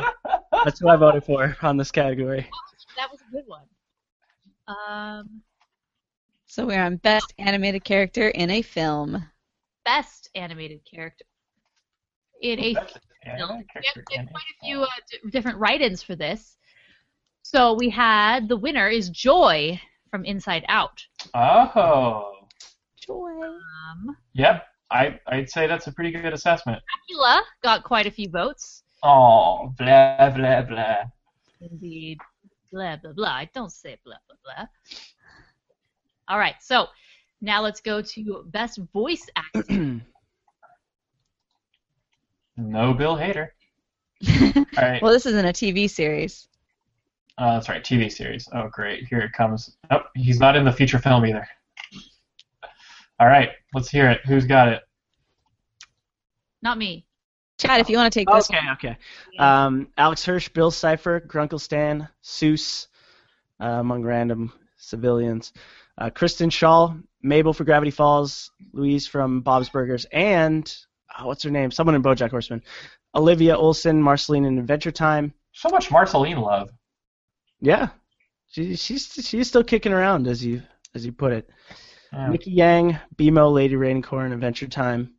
That's 0.65 0.80
who 0.80 0.89
I 0.89 0.96
voted 0.98 1.24
for 1.24 1.56
on 1.62 1.78
this 1.78 1.91
category. 1.91 2.50
That 2.98 3.10
was 3.12 3.22
a 3.22 3.32
good 3.32 3.43
one. 3.48 3.63
Um, 4.67 5.41
So 6.48 6.65
we're 6.65 6.82
on 6.84 6.98
best 6.98 7.34
animated 7.38 7.84
character 7.84 8.28
in 8.30 8.50
a 8.50 8.62
film. 8.62 9.24
Best 9.86 10.30
animated 10.36 10.82
character 10.89 11.26
in 12.41 12.60
a 12.60 12.69
Yeah, 13.26 13.38
film. 13.38 13.58
We 13.60 13.65
have, 13.74 13.96
we 13.96 14.15
have 14.15 14.26
in 14.26 14.28
quite 14.28 14.43
a 14.43 14.65
a 14.65 14.65
few 14.65 14.82
uh, 14.84 14.88
d- 15.12 15.30
different 15.30 15.58
write-ins 15.58 16.04
for 16.04 16.15
this. 16.15 16.58
So 17.41 17.74
we 17.74 17.89
had 17.89 18.48
the 18.48 18.58
winner 18.58 18.88
is 18.89 19.10
Joy 19.10 19.80
from 20.10 20.26
Inside 20.26 20.65
Out. 20.69 21.04
Oh. 21.34 22.32
Joy. 22.98 23.32
Um, 23.32 24.17
Yep. 24.34 24.65
I 24.91 25.19
I'd 25.28 25.50
say 25.50 25.65
that's 25.67 25.88
a 25.88 25.91
pretty 25.91 26.12
good 26.12 26.34
assessment. 26.34 26.82
Dracula 27.08 27.43
got 27.63 27.84
quite 27.84 28.06
a 28.06 28.12
few 28.12 28.30
votes. 28.30 28.84
Oh, 29.02 29.74
blah 29.78 30.30
blah 30.30 30.62
blah. 30.62 31.04
Indeed. 31.62 32.19
Blah 32.72 32.98
blah 32.98 33.12
blah. 33.13 33.30
I 33.30 33.50
don't 33.54 33.72
say 33.72 33.98
blah 34.06 34.17
blah 34.28 34.38
blah. 34.43 34.65
All 36.30 36.39
right, 36.39 36.56
so 36.62 36.88
now 37.43 37.62
let's 37.62 37.82
go 37.82 38.01
to 38.01 38.45
best 38.47 38.79
voice 38.91 39.27
actor. 39.36 40.01
No 42.56 42.93
Bill 42.93 43.17
Hader. 43.17 43.47
All 44.56 44.65
right. 44.77 45.01
Well, 45.01 45.12
this 45.12 45.25
isn't 45.25 45.43
a 45.43 45.51
TV 45.51 45.89
series. 45.89 46.47
Uh, 47.39 47.56
that's 47.56 47.67
right. 47.67 47.84
TV 47.84 48.12
series. 48.12 48.47
Oh, 48.53 48.69
great. 48.71 49.08
Here 49.08 49.21
it 49.21 49.34
comes. 49.34 49.75
Oh, 49.89 50.01
he's 50.15 50.39
not 50.39 50.56
in 50.56 50.63
the 50.63 50.71
feature 50.71 50.99
film 50.99 51.25
either. 51.25 51.47
All 53.19 53.25
right. 53.25 53.49
Let's 53.73 53.89
hear 53.89 54.08
it. 54.08 54.21
Who's 54.27 54.45
got 54.45 54.67
it? 54.67 54.84
Not 56.62 56.77
me. 56.77 57.08
Chad, 57.58 57.82
if 57.82 57.89
you 57.89 57.97
want 57.97 58.13
to 58.13 58.19
take 58.19 58.27
this 58.27 58.51
Okay, 58.51 58.71
okay. 58.73 58.97
Um, 59.39 59.88
Alex 59.97 60.23
Hirsch, 60.23 60.49
Bill 60.49 60.69
Cipher, 60.69 61.21
Grunkle 61.21 61.60
Stan, 61.60 62.08
Soos, 62.23 62.86
uh, 63.60 63.65
among 63.65 64.03
random 64.03 64.53
civilians. 64.77 65.53
Uh, 65.97 66.10
Kristen 66.10 66.49
Schaal, 66.49 67.01
Mabel 67.21 67.53
for 67.53 67.63
Gravity 67.63 67.91
Falls, 67.91 68.51
Louise 68.73 69.08
from 69.08 69.41
Bob's 69.41 69.69
Burgers, 69.69 70.06
and 70.12 70.75
oh, 71.19 71.27
what's 71.27 71.43
her 71.43 71.51
name? 71.51 71.71
Someone 71.71 71.95
in 71.95 72.03
BoJack 72.03 72.32
Horseman. 72.32 72.63
Olivia 73.15 73.56
Olson, 73.56 74.01
Marceline 74.01 74.45
in 74.45 74.58
Adventure 74.58 74.91
Time. 74.91 75.34
So 75.51 75.69
much 75.69 75.91
Marceline 75.91 76.38
love. 76.38 76.71
Yeah, 77.62 77.89
she, 78.47 78.75
she's 78.75 79.06
she's 79.06 79.47
still 79.47 79.63
kicking 79.63 79.93
around 79.93 80.27
as 80.27 80.43
you 80.43 80.63
as 80.95 81.06
you 81.06 81.12
put 81.12 81.32
it. 81.32 81.49
Yeah. 82.12 82.29
Nikki 82.29 82.51
Yang, 82.51 82.99
BMO, 83.15 83.53
Lady 83.53 83.75
Rainicorn 83.75 84.27
in 84.27 84.34
Adventure 84.34 84.67
Time, 84.67 85.13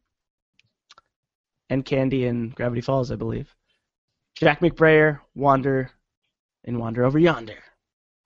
and 1.70 1.84
Candy 1.84 2.26
in 2.26 2.50
Gravity 2.50 2.80
Falls, 2.80 3.10
I 3.10 3.16
believe. 3.16 3.54
Jack 4.36 4.60
McBrayer, 4.60 5.20
Wander, 5.34 5.90
and 6.64 6.78
Wander 6.78 7.04
Over 7.04 7.18
Yonder. 7.18 7.58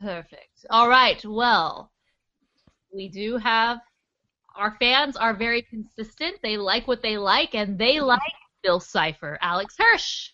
Perfect. 0.01 0.67
All 0.71 0.89
right. 0.89 1.23
Well, 1.25 1.91
we 2.93 3.09
do 3.09 3.37
have 3.37 3.79
our 4.57 4.77
fans 4.81 5.17
are 5.17 5.35
very 5.35 5.63
consistent. 5.63 6.37
They 6.43 6.57
like 6.57 6.89
what 6.89 7.01
they 7.01 7.17
like, 7.17 7.55
and 7.55 7.79
they 7.79 8.01
like 8.01 8.21
Bill 8.63 8.81
Cipher, 8.81 9.39
Alex 9.41 9.77
Hirsch. 9.79 10.31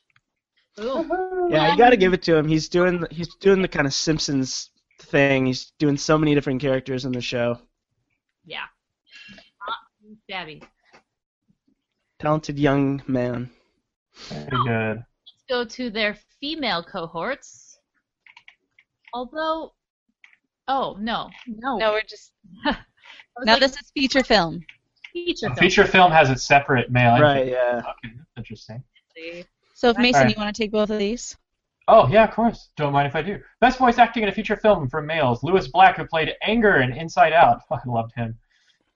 Boom. 0.76 1.10
Yeah, 1.50 1.70
you 1.70 1.78
got 1.78 1.90
to 1.90 1.96
give 1.96 2.14
it 2.14 2.22
to 2.22 2.36
him. 2.36 2.48
He's 2.48 2.68
doing 2.68 3.00
the, 3.00 3.08
he's 3.10 3.34
doing 3.36 3.62
the 3.62 3.68
kind 3.68 3.86
of 3.86 3.94
Simpsons 3.94 4.70
thing. 5.00 5.46
He's 5.46 5.72
doing 5.78 5.96
so 5.96 6.18
many 6.18 6.34
different 6.34 6.60
characters 6.60 7.04
in 7.04 7.12
the 7.12 7.20
show. 7.20 7.58
Yeah. 8.44 8.64
Uh, 9.68 9.72
Not 10.28 10.46
too. 10.48 10.60
Talented 12.18 12.58
young 12.58 13.02
man. 13.06 13.50
Very 14.28 14.64
good. 14.64 14.96
Let's 14.96 15.44
go 15.48 15.64
to 15.64 15.90
their 15.90 16.16
female 16.40 16.82
cohorts. 16.82 17.78
Although, 19.12 19.74
oh 20.68 20.96
no, 21.00 21.30
no, 21.46 21.78
No, 21.78 21.92
we're 21.92 22.02
just. 22.02 22.32
I 22.64 22.76
Now 23.44 23.52
like, 23.54 23.60
this 23.60 23.72
is 23.76 23.90
feature 23.94 24.22
film. 24.22 24.60
feature 25.12 25.46
film. 25.46 25.56
feature 25.56 25.84
film 25.86 26.12
has 26.12 26.30
its 26.30 26.42
separate 26.44 26.90
male. 26.90 27.20
Right, 27.20 27.46
yeah. 27.48 27.82
Okay, 28.04 28.14
interesting. 28.36 28.82
So 29.74 29.90
if 29.90 29.98
Mason, 29.98 30.20
Alright. 30.22 30.36
you 30.36 30.40
want 30.42 30.54
to 30.54 30.62
take 30.62 30.70
both 30.72 30.90
of 30.90 30.98
these? 30.98 31.36
Oh 31.88 32.08
yeah, 32.08 32.24
of 32.24 32.30
course. 32.34 32.70
Don't 32.76 32.92
mind 32.92 33.06
if 33.06 33.14
I 33.16 33.22
do. 33.22 33.38
Best 33.60 33.78
voice 33.78 33.98
acting 33.98 34.22
in 34.22 34.28
a 34.28 34.32
feature 34.32 34.56
film 34.56 34.88
for 34.88 35.02
males: 35.02 35.42
Lewis 35.42 35.68
Black, 35.68 35.96
who 35.96 36.06
played 36.06 36.32
Anger 36.42 36.76
in 36.80 36.92
Inside 36.92 37.32
Out. 37.32 37.60
I 37.70 37.78
loved 37.86 38.12
him. 38.14 38.38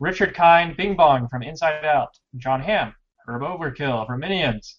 Richard 0.00 0.34
Kind, 0.34 0.76
Bing 0.76 0.94
Bong 0.96 1.28
from 1.28 1.42
Inside 1.42 1.84
Out. 1.84 2.16
Jon 2.36 2.60
Hamm, 2.60 2.94
Herb 3.26 3.42
Overkill 3.42 4.06
from 4.06 4.20
Minions. 4.20 4.78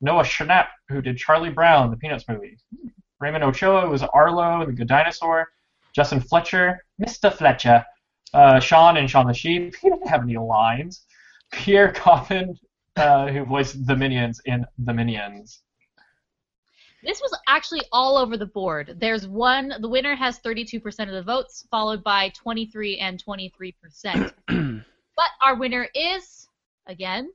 Noah 0.00 0.22
Schnapp, 0.22 0.68
who 0.88 1.02
did 1.02 1.18
Charlie 1.18 1.50
Brown, 1.50 1.90
the 1.90 1.96
Peanuts 1.96 2.24
movie. 2.28 2.56
Hmm. 2.80 2.88
Raymond 3.20 3.44
Ochoa 3.44 3.86
was 3.90 4.02
Arlo 4.02 4.62
in 4.62 4.68
The 4.68 4.72
Good 4.72 4.88
Dinosaur. 4.88 5.48
Justin 5.94 6.20
Fletcher, 6.20 6.84
Mr. 7.00 7.32
Fletcher. 7.32 7.84
Uh, 8.32 8.60
Shaun 8.60 8.96
and 8.96 9.10
Shaun 9.10 9.26
the 9.26 9.34
Sheep. 9.34 9.74
He 9.80 9.90
didn't 9.90 10.06
have 10.06 10.22
any 10.22 10.36
lines. 10.36 11.04
Pierre 11.52 11.92
Coffin, 11.92 12.56
uh, 12.96 13.28
who 13.28 13.44
voiced 13.44 13.86
the 13.86 13.96
Minions 13.96 14.40
in 14.44 14.64
The 14.78 14.92
Minions. 14.92 15.62
This 17.02 17.20
was 17.20 17.36
actually 17.48 17.82
all 17.92 18.18
over 18.18 18.36
the 18.36 18.46
board. 18.46 18.96
There's 19.00 19.26
one, 19.26 19.74
the 19.80 19.88
winner 19.88 20.14
has 20.14 20.38
32% 20.40 20.84
of 21.08 21.14
the 21.14 21.22
votes, 21.22 21.66
followed 21.70 22.04
by 22.04 22.28
23 22.36 22.98
and 22.98 23.22
23%. 23.24 24.32
but 25.16 25.30
our 25.42 25.56
winner 25.56 25.88
is, 25.94 26.46
again, 26.86 27.32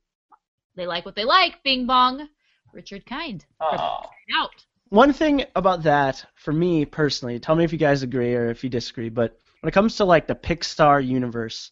they 0.75 0.85
like 0.85 1.03
what 1.03 1.15
they 1.15 1.25
like, 1.25 1.63
Bing 1.63 1.87
Bong, 1.87 2.29
Richard 2.73 3.05
Kind. 3.05 3.45
Oh. 3.59 4.03
Out. 4.37 4.65
One 4.89 5.13
thing 5.13 5.45
about 5.55 5.83
that, 5.83 6.25
for 6.35 6.53
me 6.53 6.85
personally, 6.85 7.39
tell 7.39 7.55
me 7.55 7.63
if 7.63 7.71
you 7.71 7.79
guys 7.79 8.03
agree 8.03 8.35
or 8.35 8.49
if 8.49 8.63
you 8.63 8.69
disagree, 8.69 9.09
but 9.09 9.39
when 9.61 9.67
it 9.67 9.73
comes 9.73 9.95
to 9.97 10.05
like 10.05 10.27
the 10.27 10.35
Pixar 10.35 11.05
universe, 11.05 11.71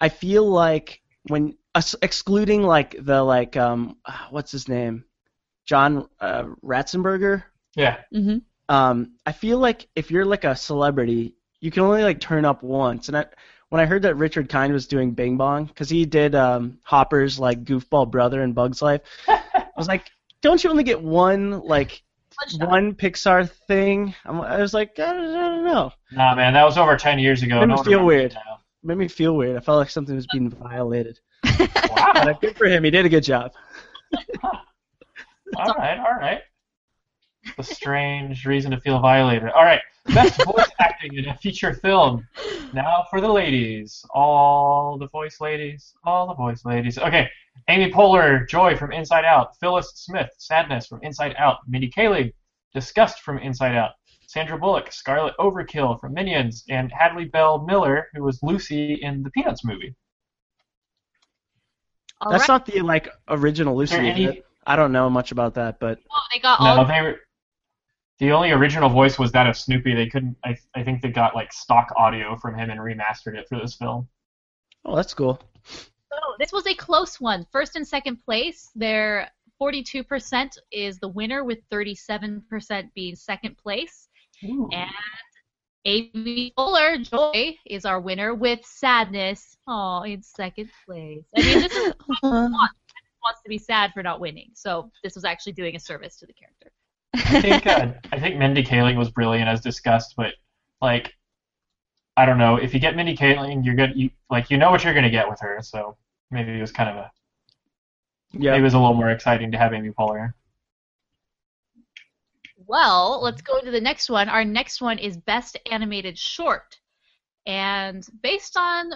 I 0.00 0.08
feel 0.08 0.48
like 0.48 1.00
when 1.28 1.56
us- 1.74 1.96
excluding 2.02 2.62
like 2.62 2.96
the 3.00 3.22
like 3.22 3.56
um 3.56 3.96
what's 4.30 4.52
his 4.52 4.68
name, 4.68 5.04
John 5.66 6.08
uh, 6.20 6.44
Ratzenberger, 6.62 7.44
Yeah. 7.74 7.98
hmm 8.12 8.38
um, 8.68 9.12
I 9.26 9.32
feel 9.32 9.58
like 9.58 9.88
if 9.94 10.10
you're 10.10 10.24
like 10.24 10.44
a 10.44 10.56
celebrity, 10.56 11.34
you 11.60 11.70
can 11.70 11.82
only 11.82 12.02
like 12.02 12.18
turn 12.18 12.46
up 12.46 12.62
once. 12.62 13.08
And 13.08 13.16
I, 13.16 13.26
when 13.68 13.80
I 13.80 13.84
heard 13.84 14.00
that 14.02 14.14
Richard 14.16 14.48
Kind 14.48 14.72
was 14.72 14.86
doing 14.86 15.10
Bing 15.10 15.36
Bong, 15.36 15.66
because 15.66 15.90
he 15.90 16.06
did 16.06 16.34
um, 16.34 16.78
Hopper's 16.82 17.38
like 17.38 17.64
goofball 17.64 18.10
brother 18.10 18.42
in 18.42 18.54
Bug's 18.54 18.80
Life, 18.80 19.02
I 19.28 19.66
was 19.76 19.86
like, 19.88 20.10
don't 20.40 20.64
you 20.64 20.70
only 20.70 20.82
get 20.82 21.02
one 21.02 21.60
like 21.60 22.02
One 22.58 22.94
Pixar 22.94 23.50
thing? 23.66 24.14
I'm, 24.24 24.40
I 24.40 24.58
was 24.60 24.74
like, 24.74 24.98
I 24.98 25.12
don't, 25.12 25.34
I 25.34 25.48
don't 25.48 25.64
know. 25.64 25.92
Nah, 26.12 26.34
man, 26.34 26.52
that 26.54 26.64
was 26.64 26.78
over 26.78 26.96
10 26.96 27.18
years 27.18 27.42
ago. 27.42 27.56
It 27.56 27.60
Made 27.60 27.66
me 27.66 27.68
No 27.68 27.76
one 27.76 27.84
feel 27.84 28.04
weird. 28.04 28.32
It 28.32 28.38
made 28.82 28.98
me 28.98 29.08
feel 29.08 29.36
weird. 29.36 29.56
I 29.56 29.60
felt 29.60 29.78
like 29.78 29.90
something 29.90 30.14
was 30.14 30.26
being 30.32 30.50
violated. 30.50 31.18
Wow. 31.58 32.12
But 32.24 32.40
good 32.40 32.56
for 32.56 32.66
him. 32.66 32.84
He 32.84 32.90
did 32.90 33.06
a 33.06 33.08
good 33.08 33.24
job. 33.24 33.52
all 35.56 35.74
right, 35.74 35.98
all 35.98 36.14
right. 36.18 36.40
A 37.58 37.62
strange 37.62 38.46
reason 38.46 38.70
to 38.72 38.80
feel 38.80 38.98
violated. 39.00 39.48
All 39.50 39.64
right, 39.64 39.80
best 40.06 40.42
voice 40.44 40.66
acting 40.80 41.14
in 41.14 41.28
a 41.28 41.36
feature 41.38 41.74
film. 41.74 42.26
Now 42.72 43.04
for 43.10 43.20
the 43.20 43.28
ladies. 43.28 44.04
All 44.10 44.98
the 44.98 45.08
voice 45.08 45.40
ladies. 45.40 45.94
All 46.04 46.26
the 46.26 46.34
voice 46.34 46.64
ladies. 46.64 46.98
Okay, 46.98 47.28
Amy 47.68 47.90
Poehler, 47.92 48.48
Joy 48.48 48.76
from 48.76 48.92
Inside 48.92 49.24
Out. 49.24 49.56
Phyllis 49.58 49.92
Smith, 49.94 50.30
Sadness 50.38 50.86
from 50.86 51.00
Inside 51.02 51.34
Out. 51.38 51.58
Mindy 51.68 51.90
Kaling, 51.90 52.32
Disgust 52.74 53.20
from 53.20 53.38
Inside 53.38 53.76
Out. 53.76 53.92
Sandra 54.26 54.58
Bullock, 54.58 54.90
Scarlet 54.90 55.34
Overkill 55.38 56.00
from 56.00 56.12
Minions, 56.14 56.64
and 56.68 56.90
Hadley 56.92 57.26
Belle 57.26 57.64
Miller, 57.64 58.08
who 58.14 58.24
was 58.24 58.42
Lucy 58.42 58.94
in 58.94 59.22
the 59.22 59.30
Peanuts 59.30 59.64
movie. 59.64 59.94
All 62.20 62.32
That's 62.32 62.48
right. 62.48 62.54
not 62.54 62.66
the 62.66 62.80
like 62.80 63.08
original 63.28 63.76
Lucy. 63.76 63.96
any- 63.96 64.42
I 64.66 64.76
don't 64.76 64.92
know 64.92 65.10
much 65.10 65.30
about 65.30 65.54
that, 65.54 65.78
but 65.78 65.98
Oh, 66.10 66.20
they 66.32 66.40
got 66.40 66.58
all 66.58 66.76
No, 66.78 66.84
they 66.86 67.02
were. 67.02 67.20
The 68.24 68.32
only 68.32 68.52
original 68.52 68.88
voice 68.88 69.18
was 69.18 69.32
that 69.32 69.46
of 69.46 69.54
Snoopy. 69.54 69.94
They 69.94 70.08
couldn't. 70.08 70.34
I, 70.42 70.56
I 70.74 70.82
think 70.82 71.02
they 71.02 71.10
got 71.10 71.34
like 71.34 71.52
stock 71.52 71.92
audio 71.94 72.38
from 72.38 72.58
him 72.58 72.70
and 72.70 72.80
remastered 72.80 73.36
it 73.36 73.46
for 73.50 73.60
this 73.60 73.74
film. 73.74 74.08
oh, 74.86 74.96
that's 74.96 75.12
cool. 75.12 75.42
So 75.62 76.18
this 76.38 76.50
was 76.50 76.66
a 76.66 76.72
close 76.72 77.20
one. 77.20 77.46
First 77.52 77.76
and 77.76 77.86
second 77.86 78.16
place, 78.24 78.70
their 78.74 79.28
42% 79.60 80.56
is 80.72 80.98
the 81.00 81.08
winner, 81.08 81.44
with 81.44 81.58
37% 81.70 82.94
being 82.94 83.14
second 83.14 83.58
place. 83.58 84.08
And 84.40 84.90
Amy 85.84 86.54
Poehler, 86.56 87.06
Joy, 87.06 87.58
is 87.66 87.84
our 87.84 88.00
winner 88.00 88.34
with 88.34 88.64
sadness. 88.64 89.58
Oh, 89.68 90.00
in 90.00 90.22
second 90.22 90.70
place. 90.86 91.24
I 91.36 91.42
mean, 91.42 91.58
this 91.58 91.76
is 91.76 91.92
wants 92.22 93.42
to 93.42 93.50
be 93.50 93.58
sad 93.58 93.92
for 93.92 94.02
not 94.02 94.18
winning. 94.18 94.48
So 94.54 94.90
this 95.02 95.14
was 95.14 95.26
actually 95.26 95.52
doing 95.52 95.76
a 95.76 95.80
service 95.80 96.16
to 96.20 96.26
the 96.26 96.32
character. 96.32 96.70
I 97.14 97.40
think 97.40 97.66
uh, 97.66 97.92
I 98.12 98.18
think 98.18 98.36
Mindy 98.36 98.64
Kaling 98.64 98.96
was 98.96 99.10
brilliant 99.10 99.48
as 99.48 99.60
Disgust, 99.60 100.14
but 100.16 100.34
like 100.80 101.14
I 102.16 102.26
don't 102.26 102.38
know 102.38 102.56
if 102.56 102.74
you 102.74 102.80
get 102.80 102.96
Mindy 102.96 103.16
Kaling, 103.16 103.64
you're 103.64 103.74
good. 103.74 103.92
You 103.94 104.10
like 104.30 104.50
you 104.50 104.58
know 104.58 104.70
what 104.70 104.84
you're 104.84 104.94
gonna 104.94 105.10
get 105.10 105.28
with 105.28 105.40
her, 105.40 105.58
so 105.62 105.96
maybe 106.30 106.52
it 106.52 106.60
was 106.60 106.72
kind 106.72 106.90
of 106.90 106.96
a 106.96 107.10
Yeah. 108.32 108.54
it 108.56 108.60
was 108.60 108.74
a 108.74 108.78
little 108.78 108.94
more 108.94 109.10
exciting 109.10 109.52
to 109.52 109.58
have 109.58 109.72
Amy 109.72 109.90
Poehler. 109.90 110.34
Well, 112.66 113.20
let's 113.22 113.42
go 113.42 113.60
to 113.60 113.70
the 113.70 113.80
next 113.80 114.08
one. 114.08 114.28
Our 114.28 114.44
next 114.44 114.80
one 114.80 114.98
is 114.98 115.16
Best 115.16 115.58
Animated 115.70 116.18
Short. 116.18 116.78
And 117.46 118.06
based 118.22 118.56
on 118.56 118.92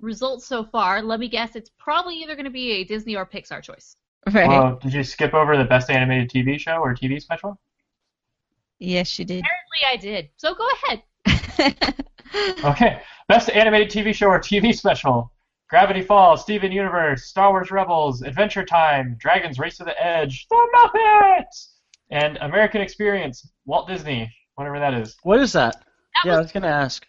results 0.00 0.46
so 0.46 0.64
far, 0.64 1.02
let 1.02 1.18
me 1.18 1.28
guess 1.28 1.56
it's 1.56 1.70
probably 1.78 2.16
either 2.16 2.34
going 2.34 2.44
to 2.44 2.50
be 2.50 2.72
a 2.72 2.84
Disney 2.84 3.16
or 3.16 3.24
Pixar 3.24 3.62
choice. 3.62 3.96
Right. 4.26 4.48
Well, 4.48 4.78
did 4.82 4.92
you 4.92 5.04
skip 5.04 5.32
over 5.34 5.56
the 5.56 5.64
best 5.64 5.90
animated 5.90 6.30
TV 6.30 6.58
show 6.58 6.76
or 6.76 6.94
TV 6.94 7.20
special? 7.20 7.58
yes, 8.78 9.18
you 9.18 9.24
did. 9.24 9.44
Apparently 9.44 9.78
I 9.90 9.96
did. 9.96 10.30
So 10.36 10.54
go 10.54 10.68
ahead. 10.84 11.94
Okay, 12.62 13.00
best 13.28 13.48
animated 13.48 13.88
TV 13.88 14.14
show 14.14 14.26
or 14.26 14.38
TV 14.38 14.74
special: 14.74 15.32
Gravity 15.70 16.02
Falls, 16.02 16.42
Steven 16.42 16.70
Universe, 16.70 17.24
Star 17.24 17.50
Wars 17.50 17.70
Rebels, 17.70 18.20
Adventure 18.20 18.66
Time, 18.66 19.16
Dragons 19.18 19.58
Race 19.58 19.78
to 19.78 19.84
the 19.84 19.98
Edge, 20.02 20.46
The 20.50 20.68
Muppets, 20.76 21.68
and 22.10 22.36
American 22.42 22.82
Experience, 22.82 23.48
Walt 23.64 23.88
Disney, 23.88 24.30
whatever 24.56 24.78
that 24.78 24.92
is. 24.92 25.16
What 25.22 25.40
is 25.40 25.52
that? 25.54 25.76
That 25.76 26.26
yeah, 26.26 26.34
I 26.34 26.36
was, 26.36 26.44
was 26.44 26.52
gonna 26.52 26.66
ask. 26.66 27.06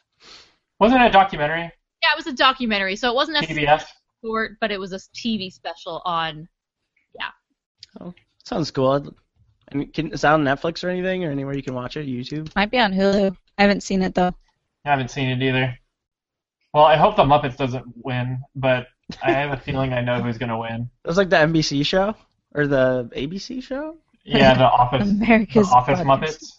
Wasn't 0.79 1.01
it 1.01 1.05
a 1.05 1.11
documentary? 1.11 1.69
yeah, 2.01 2.09
it 2.13 2.17
was 2.17 2.27
a 2.27 2.33
documentary, 2.33 2.95
so 2.95 3.09
it 3.09 3.15
wasn't 3.15 3.37
a 3.37 3.41
PBS. 3.41 3.83
short, 4.23 4.51
but 4.61 4.71
it 4.71 4.79
was 4.79 4.93
a 4.93 4.99
TV 5.15 5.51
special 5.51 6.01
on. 6.05 6.47
Sounds 8.43 8.71
cool. 8.71 8.91
I'd- 8.91 9.09
mean, 9.77 9.91
can, 9.91 10.11
is 10.11 10.21
that 10.21 10.33
on 10.33 10.43
Netflix 10.43 10.83
or 10.83 10.89
anything, 10.89 11.23
or 11.25 11.29
anywhere 11.31 11.55
you 11.55 11.61
can 11.61 11.75
watch 11.75 11.95
it? 11.95 12.07
YouTube? 12.07 12.53
Might 12.55 12.71
be 12.71 12.79
on 12.79 12.91
Hulu. 12.91 13.35
I 13.57 13.61
haven't 13.61 13.81
seen 13.83 14.01
it 14.01 14.15
though. 14.15 14.33
I 14.85 14.89
haven't 14.89 15.11
seen 15.11 15.29
it 15.29 15.43
either. 15.43 15.77
Well, 16.73 16.85
I 16.85 16.95
hope 16.95 17.15
the 17.15 17.23
Muppets 17.23 17.55
doesn't 17.57 17.85
win, 18.03 18.41
but 18.55 18.87
I 19.23 19.31
have 19.31 19.51
a 19.51 19.57
feeling 19.65 19.93
I 19.93 20.01
know 20.01 20.21
who's 20.23 20.37
gonna 20.39 20.57
win. 20.57 20.89
It 21.03 21.07
was 21.07 21.17
like 21.17 21.29
the 21.29 21.35
NBC 21.35 21.85
show 21.85 22.15
or 22.55 22.65
the 22.65 23.09
ABC 23.15 23.61
show. 23.61 23.97
Yeah, 24.23 24.55
the 24.55 24.63
Office. 24.81 25.07
the 25.07 25.13
America's 25.23 25.69
Office 25.71 25.99
Funniest. 26.01 26.41
Muppets. 26.41 26.51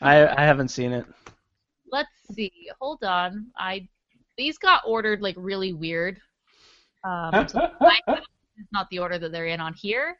I 0.00 0.26
I 0.26 0.46
haven't 0.46 0.68
seen 0.68 0.92
it. 0.92 1.04
Let's 1.92 2.08
see. 2.32 2.52
Hold 2.80 3.04
on. 3.04 3.48
I 3.58 3.86
these 4.38 4.56
got 4.56 4.82
ordered 4.86 5.20
like 5.20 5.34
really 5.36 5.74
weird. 5.74 6.20
Um, 7.04 7.46
so 7.48 7.70
not 8.72 8.88
the 8.90 8.98
order 8.98 9.18
that 9.18 9.30
they're 9.32 9.46
in 9.48 9.60
on 9.60 9.74
here. 9.74 10.16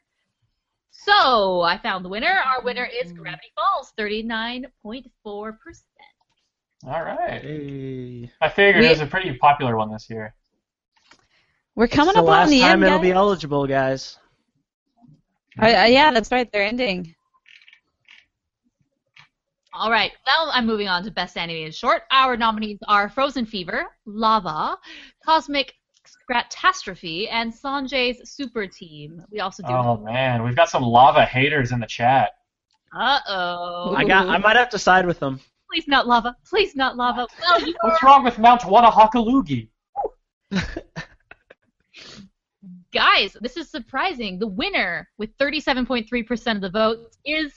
So 0.91 1.61
I 1.61 1.77
found 1.77 2.05
the 2.05 2.09
winner. 2.09 2.27
Our 2.45 2.61
winner 2.63 2.85
is 2.85 3.11
Gravity 3.13 3.51
Falls, 3.55 3.91
thirty-nine 3.97 4.67
point 4.83 5.09
four 5.23 5.53
percent. 5.53 5.85
All 6.85 7.03
right. 7.03 7.41
Hey. 7.41 8.31
I 8.41 8.49
figured 8.49 8.81
We- 8.81 8.87
it 8.87 8.91
was 8.91 9.01
a 9.01 9.07
pretty 9.07 9.33
popular 9.37 9.77
one 9.77 9.91
this 9.91 10.09
year. 10.09 10.35
We're 11.75 11.87
coming 11.87 12.09
It's 12.09 12.15
the 12.17 12.21
up 12.23 12.27
last 12.27 12.45
on 12.47 12.49
the 12.51 12.59
time 12.59 12.71
end, 12.73 12.83
it'll 12.83 12.97
guys. 12.99 13.07
be 13.07 13.11
eligible, 13.11 13.65
guys. 13.65 14.17
Uh, 15.61 15.65
uh, 15.65 15.85
yeah, 15.85 16.11
that's 16.11 16.31
right. 16.31 16.51
They're 16.51 16.63
ending. 16.65 17.15
All 19.73 19.89
right, 19.89 20.11
now 20.27 20.49
I'm 20.51 20.65
moving 20.65 20.89
on 20.89 21.01
to 21.05 21.11
Best 21.11 21.37
Animated 21.37 21.73
Short. 21.73 22.03
Our 22.11 22.35
nominees 22.35 22.79
are 22.89 23.07
Frozen 23.07 23.45
Fever, 23.45 23.85
Lava, 24.05 24.77
Cosmic 25.25 25.73
Catastrophe, 26.31 27.27
and 27.29 27.53
Sanjay's 27.53 28.29
Super 28.29 28.67
Team. 28.67 29.23
We 29.31 29.39
also 29.39 29.63
do. 29.63 29.73
Oh 29.73 29.97
man, 29.97 30.43
we've 30.43 30.55
got 30.55 30.69
some 30.69 30.83
lava 30.83 31.25
haters 31.25 31.71
in 31.71 31.79
the 31.79 31.87
chat. 31.87 32.31
Uh 32.95 33.19
oh. 33.27 33.95
I 33.95 34.05
got. 34.05 34.27
I 34.27 34.37
might 34.37 34.55
have 34.55 34.69
to 34.69 34.79
side 34.79 35.05
with 35.05 35.19
them. 35.19 35.39
Please 35.71 35.87
not 35.87 36.07
lava. 36.07 36.35
Please 36.45 36.75
not 36.75 36.97
lava. 36.97 37.27
Well, 37.41 37.61
you 37.61 37.73
What's 37.81 38.03
wrong 38.03 38.23
with 38.23 38.37
Mount 38.37 38.61
Wanahakalugi? 38.61 39.69
guys, 42.93 43.37
this 43.39 43.57
is 43.57 43.69
surprising. 43.69 44.37
The 44.37 44.47
winner 44.47 45.07
with 45.17 45.35
37.3% 45.37 46.55
of 46.55 46.61
the 46.61 46.69
votes 46.69 47.17
is 47.25 47.53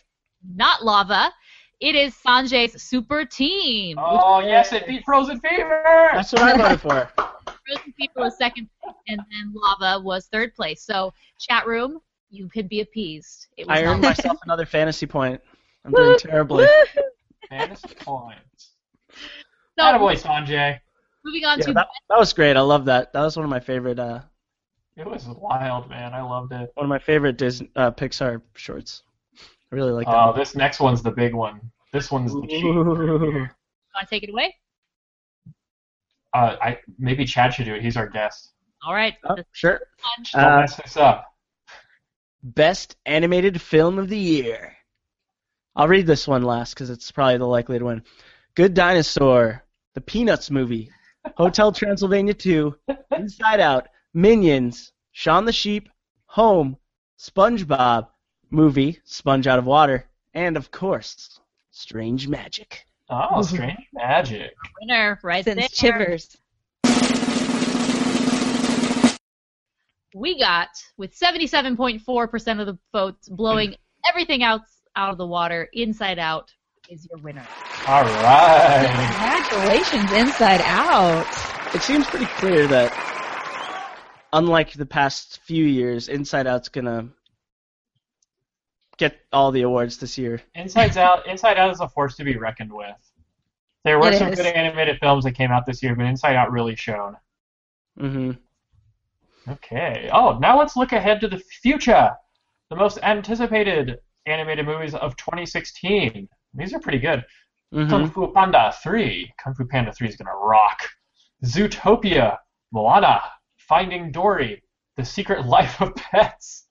not 0.54 0.84
lava. 0.84 1.32
It 1.80 1.96
is 1.96 2.14
Sanjay's 2.14 2.80
Super 2.80 3.24
Team. 3.24 3.98
Oh 3.98 4.40
yes, 4.40 4.72
it 4.72 4.86
beat 4.86 5.04
Frozen 5.04 5.40
Fever. 5.40 5.82
That's 6.12 6.32
what 6.32 6.42
I 6.42 6.56
voted 6.56 6.80
for. 6.80 7.10
Frozen 7.66 7.92
Fever 7.98 8.12
was 8.16 8.36
second, 8.36 8.68
place, 8.82 8.94
and 9.08 9.18
then 9.18 9.52
lava 9.54 10.02
was 10.02 10.26
third 10.26 10.54
place. 10.54 10.82
So, 10.82 11.12
chat 11.38 11.66
room, 11.66 12.00
you 12.30 12.48
could 12.48 12.68
be 12.68 12.80
appeased. 12.80 13.46
It 13.56 13.66
was 13.66 13.78
I 13.78 13.82
not 13.82 13.92
earned 13.94 14.02
myself 14.02 14.38
another 14.44 14.66
fantasy 14.66 15.06
point. 15.06 15.40
I'm 15.84 15.92
doing 15.92 16.16
terribly. 16.18 16.66
Fantasy 17.48 17.94
points. 18.00 18.72
So, 19.78 19.84
Attaboy, 19.84 20.20
Sanjay. 20.20 20.80
moving 21.24 21.44
on 21.44 21.58
Yeah, 21.58 21.66
to 21.66 21.72
that, 21.74 21.88
that 22.08 22.18
was 22.18 22.32
great. 22.32 22.56
I 22.56 22.60
love 22.60 22.84
that. 22.86 23.12
That 23.12 23.22
was 23.22 23.36
one 23.36 23.44
of 23.44 23.50
my 23.50 23.60
favorite 23.60 23.98
uh, 23.98 24.20
It 24.96 25.06
was 25.06 25.26
wild, 25.26 25.88
man. 25.88 26.14
I 26.14 26.22
loved 26.22 26.52
it. 26.52 26.70
One 26.74 26.84
of 26.84 26.90
my 26.90 26.98
favorite 26.98 27.36
Disney, 27.36 27.70
uh, 27.76 27.90
Pixar 27.90 28.40
shorts. 28.54 29.02
I 29.72 29.74
really 29.74 29.92
like 29.92 30.06
that. 30.06 30.14
Oh, 30.14 30.26
one. 30.30 30.38
this 30.38 30.54
next 30.54 30.80
one's 30.80 31.02
the 31.02 31.10
big 31.10 31.34
one. 31.34 31.60
This 31.92 32.10
one's 32.10 32.32
the 32.32 32.46
cheat. 32.46 32.64
Want 32.64 33.50
to 34.00 34.06
take 34.10 34.22
it 34.22 34.30
away? 34.30 34.54
Uh, 36.34 36.56
I 36.60 36.78
maybe 36.98 37.24
Chad 37.24 37.54
should 37.54 37.64
do 37.66 37.74
it. 37.74 37.82
He's 37.82 37.96
our 37.96 38.08
guest. 38.08 38.52
All 38.84 38.92
right. 38.92 39.14
Oh, 39.24 39.36
sure. 39.52 39.80
Don't 40.32 40.44
Uh, 40.44 40.60
mess 40.60 40.76
this 40.76 40.96
up. 40.96 41.32
Best 42.42 42.96
animated 43.06 43.60
film 43.60 43.98
of 43.98 44.08
the 44.08 44.18
year. 44.18 44.72
I'll 45.76 45.88
read 45.88 46.06
this 46.06 46.28
one 46.28 46.42
last 46.42 46.74
because 46.74 46.90
it's 46.90 47.10
probably 47.10 47.38
the 47.38 47.46
likely 47.46 47.78
to 47.78 47.84
win. 47.84 48.02
Good 48.54 48.74
Dinosaur, 48.74 49.64
The 49.94 50.00
Peanuts 50.00 50.50
Movie, 50.50 50.90
Hotel 51.36 51.72
Transylvania 51.72 52.34
2, 52.34 52.76
Inside 53.16 53.60
Out, 53.60 53.88
Minions, 54.12 54.92
Shaun 55.12 55.44
the 55.46 55.52
Sheep, 55.52 55.88
Home, 56.26 56.76
SpongeBob, 57.18 58.08
Movie, 58.50 59.00
Sponge 59.04 59.46
Out 59.46 59.58
of 59.58 59.66
Water, 59.66 60.04
and 60.34 60.56
of 60.56 60.70
course, 60.70 61.40
Strange 61.70 62.28
Magic. 62.28 62.86
Oh, 63.10 63.42
strange 63.42 63.86
magic. 63.92 64.54
Winner 64.80 65.18
right 65.22 65.44
Since 65.44 65.58
there. 65.58 65.68
Chivers. 65.68 66.36
We 70.14 70.38
got 70.38 70.68
with 70.96 71.18
77.4% 71.18 72.60
of 72.60 72.66
the 72.66 72.78
votes 72.92 73.28
blowing 73.28 73.74
everything 74.08 74.42
else 74.42 74.62
out 74.96 75.10
of 75.10 75.18
the 75.18 75.26
water. 75.26 75.68
Inside 75.72 76.18
Out 76.18 76.52
is 76.88 77.06
your 77.10 77.20
winner. 77.20 77.46
All 77.86 78.04
right. 78.04 78.86
Congratulations, 78.86 80.12
Inside 80.12 80.62
Out. 80.64 81.26
It 81.74 81.82
seems 81.82 82.06
pretty 82.06 82.26
clear 82.36 82.66
that, 82.68 82.92
unlike 84.32 84.72
the 84.72 84.86
past 84.86 85.40
few 85.40 85.64
years, 85.64 86.08
Inside 86.08 86.46
Out's 86.46 86.68
gonna 86.68 87.08
get 88.98 89.16
all 89.32 89.50
the 89.50 89.62
awards 89.62 89.98
this 89.98 90.16
year. 90.18 90.40
Inside's 90.54 90.96
Out. 90.96 91.26
Inside 91.26 91.58
Out 91.58 91.70
is 91.72 91.80
a 91.80 91.88
force 91.88 92.16
to 92.16 92.24
be 92.24 92.36
reckoned 92.36 92.72
with. 92.72 92.96
There 93.84 93.98
were 93.98 94.08
It 94.10 94.18
some 94.18 94.28
is. 94.32 94.36
good 94.38 94.46
animated 94.46 94.98
films 94.98 95.24
that 95.24 95.32
came 95.32 95.50
out 95.50 95.66
this 95.66 95.82
year, 95.82 95.94
but 95.94 96.06
Inside 96.06 96.36
Out 96.36 96.50
really 96.52 96.76
shone. 96.76 97.16
hmm 97.98 98.32
Okay. 99.48 100.08
Oh, 100.12 100.38
now 100.38 100.58
let's 100.58 100.76
look 100.76 100.92
ahead 100.92 101.20
to 101.20 101.28
the 101.28 101.38
future. 101.38 102.10
The 102.70 102.76
most 102.76 102.98
anticipated 103.02 103.98
animated 104.26 104.64
movies 104.64 104.94
of 104.94 105.16
2016. 105.16 106.26
These 106.54 106.72
are 106.72 106.80
pretty 106.80 106.98
good. 106.98 107.22
hmm 107.72 107.88
Kung 107.88 108.10
Fu 108.10 108.32
Panda 108.32 108.72
3. 108.82 109.32
Kung 109.42 109.54
Fu 109.54 109.66
Panda 109.66 109.92
3 109.92 110.08
is 110.08 110.16
going 110.16 110.26
to 110.26 110.32
rock. 110.38 110.78
Zootopia. 111.44 112.38
Moana. 112.72 113.20
Finding 113.58 114.10
Dory. 114.12 114.62
The 114.96 115.04
Secret 115.04 115.44
Life 115.46 115.80
of 115.80 115.94
Pets. 115.96 116.62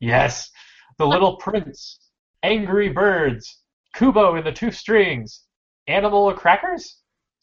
Yes. 0.00 0.50
The 0.98 1.06
Little 1.06 1.36
Prince. 1.36 1.98
Angry 2.42 2.88
Birds. 2.88 3.62
Kubo 3.94 4.34
and 4.36 4.46
the 4.46 4.52
Two 4.52 4.70
Strings. 4.70 5.42
Animal 5.88 6.32
Crackers. 6.34 6.96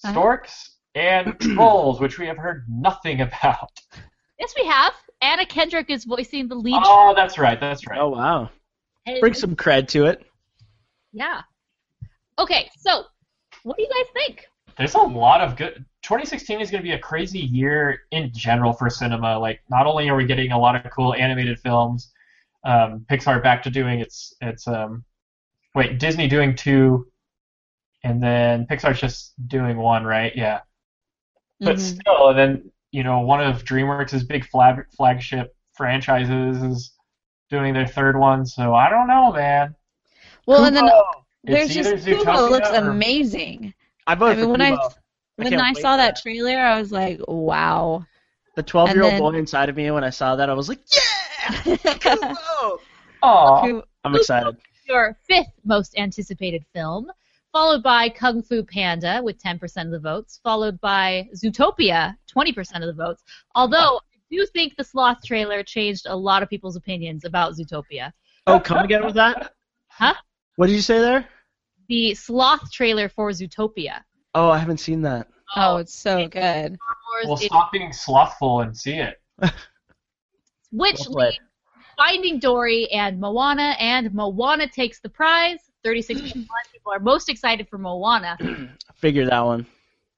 Uh-huh. 0.04 0.12
Storks. 0.14 0.78
And 0.96 1.40
Trolls, 1.40 2.00
which 2.00 2.20
we 2.20 2.28
have 2.28 2.38
heard 2.38 2.66
nothing 2.70 3.22
about. 3.22 3.72
Yes, 4.40 4.54
we 4.60 4.66
have. 4.68 4.94
Anna 5.22 5.46
Kendrick 5.46 5.90
is 5.90 6.04
voicing 6.04 6.48
the 6.48 6.56
lead. 6.56 6.82
Oh, 6.84 7.14
that's 7.16 7.38
right. 7.38 7.60
That's 7.60 7.88
right. 7.88 7.98
Oh 8.00 8.10
wow! 8.10 8.50
And- 9.06 9.22
Bring 9.22 9.34
some 9.34 9.56
cred 9.56 9.88
to 9.90 10.06
it. 10.06 10.26
Yeah. 11.14 11.42
Okay, 12.38 12.70
so 12.78 13.06
what 13.64 13.78
do 13.78 13.84
you 13.84 13.90
guys 13.90 14.12
think? 14.14 14.46
There's 14.78 14.96
a 14.96 15.00
lot 15.02 15.40
of 15.42 15.56
good. 15.56 15.86
2016 16.02 16.60
is 16.60 16.70
going 16.72 16.82
to 16.82 16.88
be 16.88 16.94
a 16.94 17.00
crazy 17.00 17.40
year 17.40 18.02
in 18.12 18.32
general 18.34 18.74
for 18.74 18.90
cinema. 18.90 19.38
Like, 19.40 19.62
not 19.70 19.86
only 19.88 20.10
are 20.10 20.16
we 20.16 20.26
getting 20.26 20.52
a 20.52 20.60
lot 20.60 20.76
of 20.76 20.92
cool 20.92 21.14
animated 21.14 21.60
films, 21.60 22.12
um, 22.64 23.06
Pixar 23.10 23.42
back 23.44 23.64
to 23.64 23.70
doing 23.70 24.00
its 24.00 24.34
its 24.42 24.68
um, 24.68 25.04
wait 25.76 26.00
Disney 26.00 26.28
doing 26.28 26.56
two, 26.56 27.08
and 28.04 28.22
then 28.22 28.66
Pixar's 28.68 29.00
just 29.00 29.34
doing 29.48 29.78
one, 29.78 30.04
right? 30.06 30.34
Yeah. 30.36 30.62
But 31.60 31.78
Mhm. 31.78 31.80
still, 32.02 32.30
and 32.30 32.38
then 32.40 32.72
you 32.92 33.04
know 33.04 33.20
one 33.20 33.42
of 33.42 33.64
DreamWorks' 33.64 34.28
big 34.28 34.46
flag 34.46 34.86
flagship 34.96 35.56
franchises 35.74 36.62
is 36.64 36.94
doing 37.50 37.74
their 37.74 37.88
third 37.88 38.18
one. 38.18 38.46
So 38.46 38.74
I 38.74 38.90
don't 38.90 39.08
know, 39.08 39.32
man. 39.32 39.76
Well, 40.46 40.66
and 40.66 40.76
then 40.76 40.86
Kubo. 40.86 41.04
there's 41.44 41.66
It's 41.66 41.74
just 41.76 42.08
either 42.08 42.18
Kubo 42.20 42.50
looks 42.50 42.70
or- 42.70 42.76
amazing. 42.90 43.74
I 44.08 44.12
I 44.12 44.16
voted 44.16 44.38
mean, 44.38 44.46
for 44.48 44.52
when 44.52 44.62
I 44.62 44.72
when 45.38 45.50
can't 45.50 45.62
I 45.62 45.74
saw 45.74 45.98
that 45.98 46.16
that. 46.16 46.22
trailer, 46.22 46.58
I 46.60 46.80
was 46.80 46.92
like, 46.92 47.20
wow. 47.28 48.06
The 48.56 48.62
12 48.64 48.94
year 48.94 49.04
old 49.04 49.18
boy 49.18 49.38
inside 49.40 49.70
of 49.70 49.76
me, 49.76 49.90
when 49.90 50.04
I 50.04 50.12
saw 50.12 50.36
that, 50.36 50.50
I 50.50 50.54
was 50.54 50.70
like, 50.70 50.80
yeah! 50.94 51.00
Kubo! 51.64 52.80
Aw. 53.22 53.82
I'm 54.04 54.16
excited. 54.16 54.58
Your 54.88 55.18
fifth 55.28 55.54
most 55.64 55.98
anticipated 55.98 56.66
film, 56.74 57.12
followed 57.52 57.84
by 57.84 58.10
Kung 58.10 58.42
Fu 58.42 58.64
Panda 58.64 59.22
with 59.24 59.42
10% 59.42 59.86
of 59.86 59.92
the 59.92 60.00
votes, 60.00 60.40
followed 60.44 60.80
by 60.82 61.30
Zootopia, 61.36 62.18
20% 62.36 62.76
of 62.76 62.88
the 62.88 62.94
votes. 62.94 63.24
Although 63.56 63.98
I 63.98 64.18
do 64.30 64.46
think 64.48 64.76
the 64.76 64.84
Sloth 64.84 65.24
trailer 65.24 65.64
changed 65.64 66.06
a 66.08 66.16
lot 66.16 66.44
of 66.44 66.50
people's 66.50 66.76
opinions 66.76 67.24
about 67.24 67.54
Zootopia. 67.54 68.12
Oh, 68.46 68.60
come 68.60 68.80
again 68.80 69.06
with 69.06 69.16
that? 69.16 69.54
Huh? 69.88 70.16
What 70.58 70.68
did 70.68 70.76
you 70.76 70.82
say 70.82 71.00
there? 71.00 71.28
The 71.88 72.14
Sloth 72.16 72.72
trailer 72.72 73.08
for 73.08 73.30
Zootopia. 73.30 74.02
Oh, 74.36 74.50
I 74.50 74.58
haven't 74.58 74.80
seen 74.80 75.02
that. 75.04 75.28
Oh, 75.56 75.76
oh 75.76 75.78
it's 75.78 75.94
so 75.94 76.28
good. 76.28 76.78
Well, 77.26 77.38
stop 77.38 77.72
being 77.72 77.94
slothful 77.94 78.62
and 78.62 78.76
see 78.76 78.96
it. 78.96 79.22
which 80.74 81.00
Well 81.08 81.14
played. 81.30 81.40
Finding 81.96 82.40
Dory 82.40 82.92
and 82.92 83.20
Moana, 83.20 83.76
and 83.80 84.12
Moana 84.14 84.68
takes 84.68 85.00
the 85.00 85.10
prize. 85.10 85.60
36% 85.86 86.34
people 86.74 86.92
are 86.92 87.00
most 87.00 87.30
excited 87.30 87.68
for 87.70 87.78
Moana. 87.78 88.38
Figure 88.96 89.26
that 89.26 89.40
one. 89.40 89.66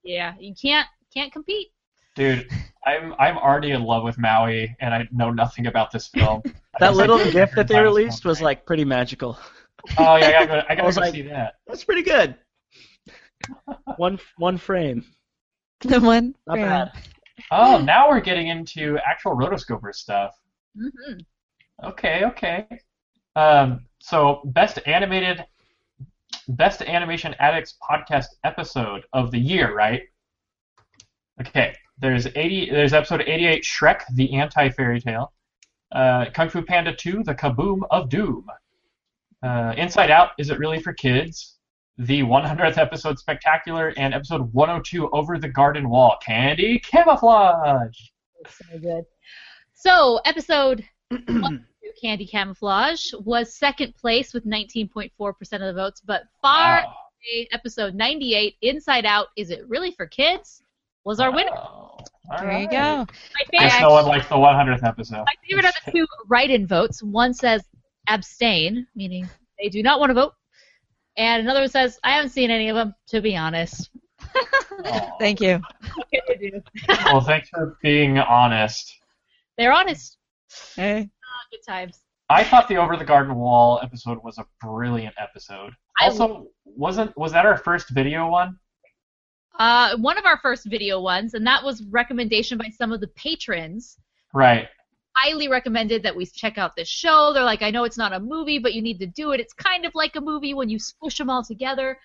Yeah, 0.03 0.33
you 0.39 0.53
can't 0.59 0.87
can't 1.13 1.31
compete. 1.33 1.67
Dude, 2.15 2.47
I'm 2.85 3.13
I'm 3.19 3.37
already 3.37 3.71
in 3.71 3.83
love 3.83 4.03
with 4.03 4.17
Maui, 4.17 4.75
and 4.79 4.93
I 4.93 5.07
know 5.11 5.31
nothing 5.31 5.67
about 5.67 5.91
this 5.91 6.07
film. 6.07 6.41
That 6.77 6.93
little 6.93 7.17
like, 7.23 7.31
gift 7.31 7.55
that 7.55 7.69
they 7.69 7.79
released 7.79 8.25
was 8.25 8.41
like 8.41 8.65
pretty 8.65 8.83
magical. 8.83 9.39
Oh 9.97 10.17
yeah, 10.17 10.27
I 10.27 10.31
gotta 10.31 10.47
go, 10.47 10.53
I 10.55 10.65
I 10.69 10.75
gotta 10.75 10.85
was 10.87 10.95
go 10.95 11.01
like- 11.03 11.13
see 11.13 11.21
that. 11.21 11.53
That's 11.67 11.85
pretty 11.85 12.01
good. 12.01 12.35
one 13.95 14.19
one 14.37 14.57
frame. 14.57 15.05
The 15.79 16.01
one. 16.01 16.35
Not 16.47 16.59
yeah. 16.59 16.85
bad. 16.85 16.91
Oh, 17.49 17.81
now 17.81 18.09
we're 18.09 18.19
getting 18.19 18.47
into 18.47 18.97
actual 19.07 19.37
rotoscoper 19.37 19.93
stuff. 19.93 20.35
Hmm 20.75 21.17
Okay, 21.83 22.23
okay. 22.25 22.65
Um, 23.35 23.85
so 23.99 24.41
best 24.45 24.79
animated, 24.85 25.45
best 26.47 26.81
animation 26.83 27.35
addicts 27.39 27.75
podcast 27.83 28.27
episode 28.43 29.03
of 29.13 29.31
the 29.31 29.39
year, 29.39 29.75
right? 29.75 30.01
Okay. 31.41 31.75
There's 31.99 32.27
80. 32.35 32.69
There's 32.71 32.93
episode 32.93 33.21
88, 33.21 33.63
Shrek: 33.63 34.01
The 34.13 34.33
Anti 34.35 34.69
Fairy 34.71 34.99
Tale. 34.99 35.31
Uh, 35.91 36.25
Kung 36.33 36.49
Fu 36.49 36.61
Panda 36.61 36.93
2, 36.93 37.23
The 37.23 37.33
Kaboom 37.35 37.81
of 37.89 38.09
Doom. 38.09 38.45
Uh, 39.43 39.73
Inside 39.77 40.11
Out, 40.11 40.31
Is 40.37 40.49
It 40.49 40.59
Really 40.59 40.79
for 40.79 40.93
Kids? 40.93 41.57
The 41.97 42.23
100th 42.23 42.77
episode 42.77 43.17
Spectacular 43.19 43.93
and 43.97 44.13
episode 44.13 44.53
102, 44.53 45.09
Over 45.11 45.37
the 45.37 45.47
Garden 45.47 45.89
Wall. 45.89 46.17
Candy 46.25 46.79
Camouflage. 46.79 47.97
So 48.49 48.79
good. 48.79 49.05
So 49.75 50.19
episode 50.25 50.83
one, 51.27 51.65
Candy 52.01 52.25
Camouflage 52.25 53.13
was 53.23 53.53
second 53.55 53.95
place 53.95 54.33
with 54.33 54.45
19.4% 54.45 55.11
of 55.53 55.59
the 55.59 55.73
votes, 55.73 56.01
but 56.03 56.23
far 56.41 56.77
Wow. 56.83 56.95
away, 57.35 57.47
episode 57.51 57.93
98, 57.95 58.55
Inside 58.61 59.05
Out, 59.05 59.27
Is 59.35 59.51
It 59.51 59.67
Really 59.67 59.91
for 59.91 60.05
Kids? 60.07 60.61
was 61.03 61.19
our 61.19 61.31
winner. 61.31 61.51
Wow. 61.51 61.97
There 62.41 62.59
you 62.59 62.67
go. 62.67 63.05
My 63.05 63.05
Guess 63.51 63.73
favorite, 63.73 63.81
no 63.87 63.91
one 63.93 64.05
likes 64.07 64.27
the 64.27 64.35
100th 64.35 64.83
episode. 64.83 65.23
my 65.25 65.33
favorite 65.47 65.65
are 65.65 65.73
the 65.85 65.91
two 65.91 66.07
write-in 66.27 66.65
votes. 66.65 67.03
One 67.03 67.31
says 67.33 67.61
abstain, 68.07 68.87
meaning 68.95 69.29
they 69.61 69.69
do 69.69 69.83
not 69.83 69.99
want 69.99 70.09
to 70.09 70.13
vote, 70.15 70.33
and 71.17 71.43
another 71.43 71.59
one 71.59 71.69
says 71.69 71.99
I 72.03 72.13
haven't 72.13 72.31
seen 72.31 72.49
any 72.49 72.69
of 72.69 72.75
them, 72.75 72.95
to 73.09 73.21
be 73.21 73.37
honest. 73.37 73.91
Thank 75.19 75.41
you. 75.41 75.61
What 75.95 76.09
can 76.11 76.41
you 76.41 76.51
do? 76.51 76.61
Well, 77.05 77.21
thanks 77.21 77.49
for 77.49 77.77
being 77.83 78.17
honest. 78.17 78.91
They're 79.57 79.73
honest. 79.73 80.17
Hey. 80.75 81.09
Good 81.51 81.59
times. 81.67 81.99
I 82.29 82.43
thought 82.43 82.67
the 82.67 82.77
Over 82.77 82.97
the 82.97 83.05
Garden 83.05 83.35
Wall 83.35 83.79
episode 83.83 84.23
was 84.23 84.37
a 84.37 84.45
brilliant 84.59 85.13
episode. 85.17 85.73
I 85.97 86.05
Also, 86.05 86.47
wasn't 86.65 87.15
was 87.17 87.31
that 87.33 87.45
our 87.45 87.57
first 87.57 87.89
video 87.89 88.27
one? 88.27 88.57
Uh, 89.59 89.95
one 89.97 90.17
of 90.17 90.25
our 90.25 90.39
first 90.39 90.65
video 90.65 90.99
ones, 90.99 91.33
and 91.33 91.45
that 91.47 91.63
was 91.63 91.83
recommendation 91.83 92.57
by 92.57 92.69
some 92.69 92.91
of 92.91 92.99
the 92.99 93.07
patrons. 93.09 93.97
Right. 94.33 94.67
Highly 95.15 95.47
recommended 95.47 96.03
that 96.03 96.15
we 96.15 96.25
check 96.25 96.57
out 96.57 96.75
this 96.75 96.89
show. 96.89 97.31
They're 97.31 97.43
like, 97.43 97.61
I 97.61 97.71
know 97.71 97.85
it's 97.85 97.97
not 97.97 98.11
a 98.11 98.19
movie, 98.19 98.59
but 98.59 98.73
you 98.73 98.81
need 98.81 98.99
to 98.99 99.05
do 99.05 99.31
it. 99.31 99.39
It's 99.39 99.53
kind 99.53 99.85
of 99.85 99.95
like 99.95 100.15
a 100.17 100.21
movie 100.21 100.53
when 100.53 100.67
you 100.67 100.77
squish 100.79 101.17
them 101.17 101.29
all 101.29 101.43
together. 101.43 101.97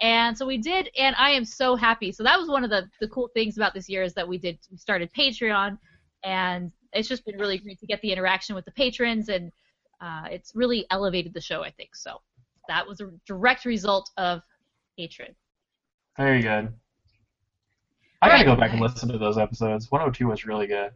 And 0.00 0.36
so 0.36 0.46
we 0.46 0.58
did, 0.58 0.90
and 0.98 1.16
I 1.16 1.30
am 1.30 1.44
so 1.44 1.76
happy. 1.76 2.12
So 2.12 2.22
that 2.24 2.38
was 2.38 2.48
one 2.48 2.62
of 2.62 2.70
the, 2.70 2.88
the 3.00 3.08
cool 3.08 3.30
things 3.32 3.56
about 3.56 3.74
this 3.74 3.88
year 3.88 4.02
is 4.02 4.12
that 4.14 4.28
we 4.28 4.38
did 4.38 4.58
we 4.70 4.76
started 4.76 5.10
Patreon, 5.12 5.78
and 6.24 6.72
it's 6.92 7.08
just 7.08 7.24
been 7.24 7.38
really 7.38 7.58
great 7.58 7.78
to 7.80 7.86
get 7.86 8.00
the 8.02 8.12
interaction 8.12 8.54
with 8.54 8.64
the 8.64 8.72
patrons, 8.72 9.28
and 9.28 9.50
uh, 10.00 10.24
it's 10.30 10.52
really 10.54 10.86
elevated 10.90 11.34
the 11.34 11.40
show. 11.40 11.62
I 11.62 11.70
think 11.70 11.94
so. 11.94 12.20
That 12.68 12.86
was 12.86 13.00
a 13.00 13.10
direct 13.26 13.64
result 13.64 14.10
of 14.16 14.42
hatred. 14.96 15.34
Very 16.16 16.42
good. 16.42 16.72
I 18.20 18.28
gotta 18.28 18.44
Right. 18.44 18.46
go 18.46 18.56
back 18.60 18.72
and 18.72 18.80
listen 18.80 19.08
to 19.10 19.18
those 19.18 19.38
episodes. 19.38 19.90
102 19.90 20.26
was 20.26 20.44
really 20.44 20.66
good. 20.66 20.92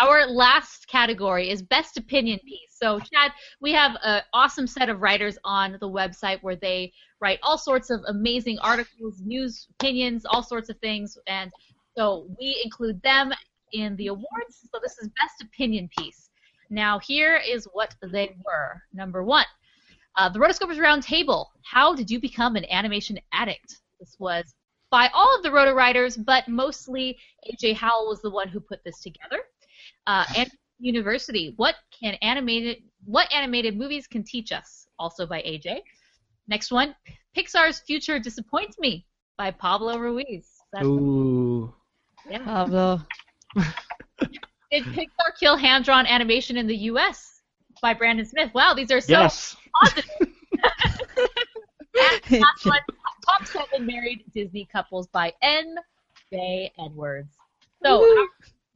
Our 0.00 0.26
last 0.26 0.88
category 0.88 1.50
is 1.50 1.60
best 1.62 1.98
opinion 1.98 2.38
piece. 2.46 2.70
So, 2.70 2.98
Chad, 2.98 3.32
we 3.60 3.72
have 3.72 3.96
an 4.02 4.22
awesome 4.32 4.66
set 4.66 4.88
of 4.88 5.02
writers 5.02 5.36
on 5.44 5.72
the 5.80 5.88
website 5.88 6.42
where 6.42 6.56
they 6.56 6.94
write 7.20 7.38
all 7.42 7.58
sorts 7.58 7.90
of 7.90 8.00
amazing 8.08 8.58
articles, 8.60 9.20
news, 9.20 9.68
opinions, 9.78 10.24
all 10.24 10.42
sorts 10.42 10.70
of 10.70 10.78
things. 10.78 11.18
And 11.26 11.52
so 11.94 12.26
we 12.40 12.58
include 12.64 13.02
them 13.02 13.32
in 13.72 13.96
the 13.96 14.08
awards. 14.08 14.68
So, 14.72 14.80
this 14.82 14.98
is 14.98 15.08
best 15.20 15.42
opinion 15.42 15.88
piece. 15.96 16.30
Now, 16.70 16.98
here 16.98 17.36
is 17.36 17.68
what 17.72 17.94
they 18.02 18.34
were. 18.44 18.82
Number 18.92 19.22
one, 19.22 19.46
uh, 20.16 20.28
the 20.28 20.38
Rotoscopers 20.38 20.78
Roundtable. 20.78 21.46
How 21.64 21.94
did 21.94 22.10
you 22.10 22.20
become 22.20 22.56
an 22.56 22.64
animation 22.70 23.18
addict? 23.32 23.76
This 24.00 24.16
was 24.18 24.54
by 24.90 25.08
all 25.14 25.36
of 25.36 25.42
the 25.42 25.50
Roto 25.50 25.72
writers, 25.74 26.16
but 26.16 26.48
mostly 26.48 27.18
AJ 27.50 27.74
Howell 27.76 28.08
was 28.08 28.20
the 28.22 28.30
one 28.30 28.48
who 28.48 28.60
put 28.60 28.84
this 28.84 29.00
together. 29.00 29.40
Uh, 30.06 30.24
and 30.36 30.50
University. 30.78 31.54
What 31.56 31.76
can 31.98 32.14
animated 32.22 32.82
what 33.04 33.32
animated 33.32 33.76
movies 33.76 34.06
can 34.06 34.24
teach 34.24 34.52
us? 34.52 34.86
Also 34.98 35.26
by 35.26 35.40
AJ. 35.42 35.80
Next 36.48 36.72
one, 36.72 36.94
Pixar's 37.36 37.80
Future 37.80 38.18
Disappoints 38.18 38.78
Me 38.78 39.06
by 39.38 39.50
Pablo 39.50 39.98
Ruiz. 39.98 40.48
That's 40.72 40.84
Ooh. 40.84 41.72
yeah. 42.28 42.44
Pablo. 42.44 43.00
Did 44.70 44.84
Pixar 44.84 45.36
kill 45.38 45.56
hand-drawn 45.56 46.06
animation 46.06 46.56
in 46.56 46.66
the 46.66 46.76
U.S. 46.76 47.42
by 47.82 47.92
Brandon 47.94 48.24
Smith? 48.24 48.50
Wow, 48.54 48.72
these 48.74 48.90
are 48.90 49.00
so 49.00 49.12
Yes. 49.12 49.56
positive. 49.82 50.10
And 51.94 52.40
last 52.40 52.64
one, 52.64 52.78
top 53.28 53.46
seven 53.46 53.86
married 53.86 54.24
Disney 54.34 54.66
couples 54.72 55.08
by 55.08 55.30
N. 55.42 55.74
N. 55.76 55.76
J. 56.32 56.72
Edwards. 56.82 57.28
So 57.84 58.02
our 58.02 58.26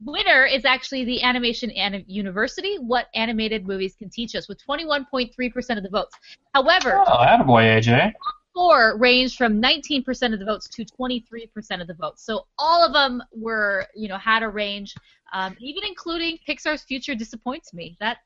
winner 0.05 0.45
is 0.45 0.65
actually 0.65 1.03
the 1.03 1.23
Animation 1.23 1.71
Anim- 1.71 2.03
University. 2.07 2.77
What 2.77 3.07
animated 3.15 3.65
movies 3.67 3.95
can 3.97 4.11
teach 4.11 4.35
us 4.35 4.47
with 4.47 4.59
21.3% 4.63 5.31
of 5.77 5.83
the 5.83 5.89
votes. 5.89 6.15
However, 6.53 7.01
Oh, 7.07 7.17
attaboy, 7.17 7.79
AJ. 7.79 8.13
Four 8.57 8.97
ranged 8.97 9.37
from 9.37 9.61
19% 9.61 10.33
of 10.33 10.39
the 10.39 10.45
votes 10.45 10.67
to 10.67 10.83
23% 10.83 11.79
of 11.79 11.85
the 11.85 11.93
votes. 11.93 12.25
So 12.25 12.47
all 12.57 12.83
of 12.83 12.91
them 12.91 13.21
were, 13.31 13.85
you 13.95 14.07
know, 14.07 14.17
had 14.17 14.41
a 14.41 14.49
range, 14.49 14.95
um, 15.31 15.55
even 15.59 15.83
including 15.87 16.39
Pixar's 16.49 16.81
Future 16.81 17.13
Disappoints 17.13 17.71
Me. 17.71 17.95
That 17.99 18.17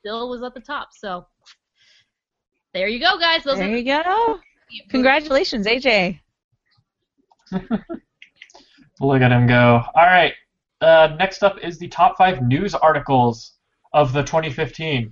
still 0.00 0.28
was 0.28 0.42
at 0.42 0.52
the 0.52 0.60
top. 0.60 0.88
So 0.92 1.26
there 2.74 2.88
you 2.88 3.00
go, 3.00 3.18
guys. 3.18 3.42
Those 3.42 3.56
There 3.56 3.72
are 3.72 3.74
you 3.74 3.84
go. 3.84 4.38
Congratulations, 4.90 5.66
AJ. 5.66 6.20
Look 9.00 9.22
at 9.22 9.32
him 9.32 9.46
go. 9.46 9.82
All 9.94 10.04
right. 10.04 10.34
Uh, 10.82 11.16
next 11.18 11.42
up 11.42 11.56
is 11.64 11.78
the 11.78 11.88
top 11.88 12.18
five 12.18 12.42
news 12.42 12.74
articles 12.74 13.54
of 13.94 14.12
the 14.12 14.24
2015. 14.24 15.10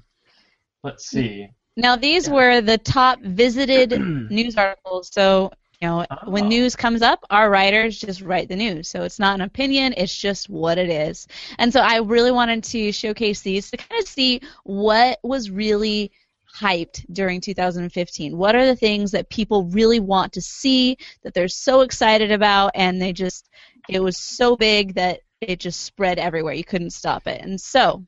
Let's 0.84 1.07
see. 1.07 1.48
Now 1.76 1.96
these 1.96 2.28
were 2.28 2.60
the 2.60 2.78
top 2.78 3.20
visited 3.22 3.92
news 4.30 4.56
articles. 4.56 5.10
So 5.12 5.52
you 5.80 5.88
know, 5.88 6.06
when 6.26 6.44
Oh. 6.44 6.48
news 6.48 6.76
comes 6.76 7.02
up, 7.02 7.24
our 7.28 7.50
writers 7.50 7.98
just 7.98 8.20
write 8.20 8.48
the 8.48 8.54
news. 8.54 8.88
So 8.88 9.02
it's 9.02 9.18
not 9.18 9.34
an 9.34 9.40
opinion; 9.40 9.94
it's 9.96 10.16
just 10.16 10.48
what 10.48 10.78
it 10.78 10.88
is. 10.88 11.26
And 11.58 11.72
so 11.72 11.80
I 11.80 11.96
really 11.98 12.30
wanted 12.30 12.62
to 12.64 12.92
showcase 12.92 13.40
these 13.40 13.68
to 13.70 13.76
kind 13.78 14.00
of 14.00 14.06
see 14.06 14.40
what 14.62 15.18
was 15.24 15.50
really 15.50 16.12
hyped 16.56 17.04
during 17.12 17.40
2015. 17.40 18.36
What 18.36 18.54
are 18.54 18.66
the 18.66 18.76
things 18.76 19.10
that 19.10 19.28
people 19.28 19.64
really 19.64 19.98
want 19.98 20.34
to 20.34 20.40
see 20.40 20.98
that 21.24 21.34
they're 21.34 21.48
so 21.48 21.80
excited 21.80 22.30
about, 22.30 22.70
and 22.76 23.02
they 23.02 23.12
just 23.12 23.48
it 23.88 24.00
was 24.00 24.16
so 24.16 24.54
big 24.56 24.94
that 24.94 25.20
it 25.40 25.58
just 25.58 25.80
spread 25.80 26.20
everywhere. 26.20 26.54
You 26.54 26.62
couldn't 26.64 26.90
stop 26.90 27.26
it. 27.26 27.40
And 27.40 27.60
so, 27.60 28.06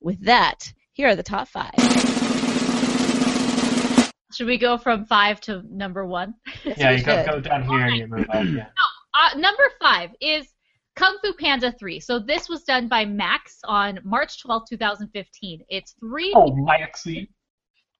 with 0.00 0.20
that, 0.26 0.72
here 0.92 1.08
are 1.08 1.16
the 1.16 1.24
top 1.24 1.48
five. 1.48 2.07
Should 4.32 4.46
we 4.46 4.58
go 4.58 4.76
from 4.76 5.04
five 5.06 5.40
to 5.42 5.62
number 5.70 6.06
one? 6.06 6.34
Yeah, 6.64 6.90
you 6.92 7.02
go, 7.02 7.24
go 7.24 7.40
down 7.40 7.62
here 7.64 7.80
and 7.86 7.96
you 7.96 8.06
move 8.06 8.26
up. 8.30 8.44
Yeah. 8.46 8.66
Uh, 9.14 9.36
number 9.38 9.64
five 9.80 10.10
is 10.20 10.46
Kung 10.96 11.16
Fu 11.22 11.32
Panda 11.32 11.72
3. 11.72 11.98
So 12.00 12.18
this 12.18 12.48
was 12.48 12.62
done 12.64 12.88
by 12.88 13.04
Max 13.04 13.58
on 13.64 13.98
March 14.04 14.40
12, 14.42 14.64
2015. 14.68 15.64
It's 15.70 15.94
three 15.98 16.32
Oh, 16.36 16.54
Maxie. 16.54 17.30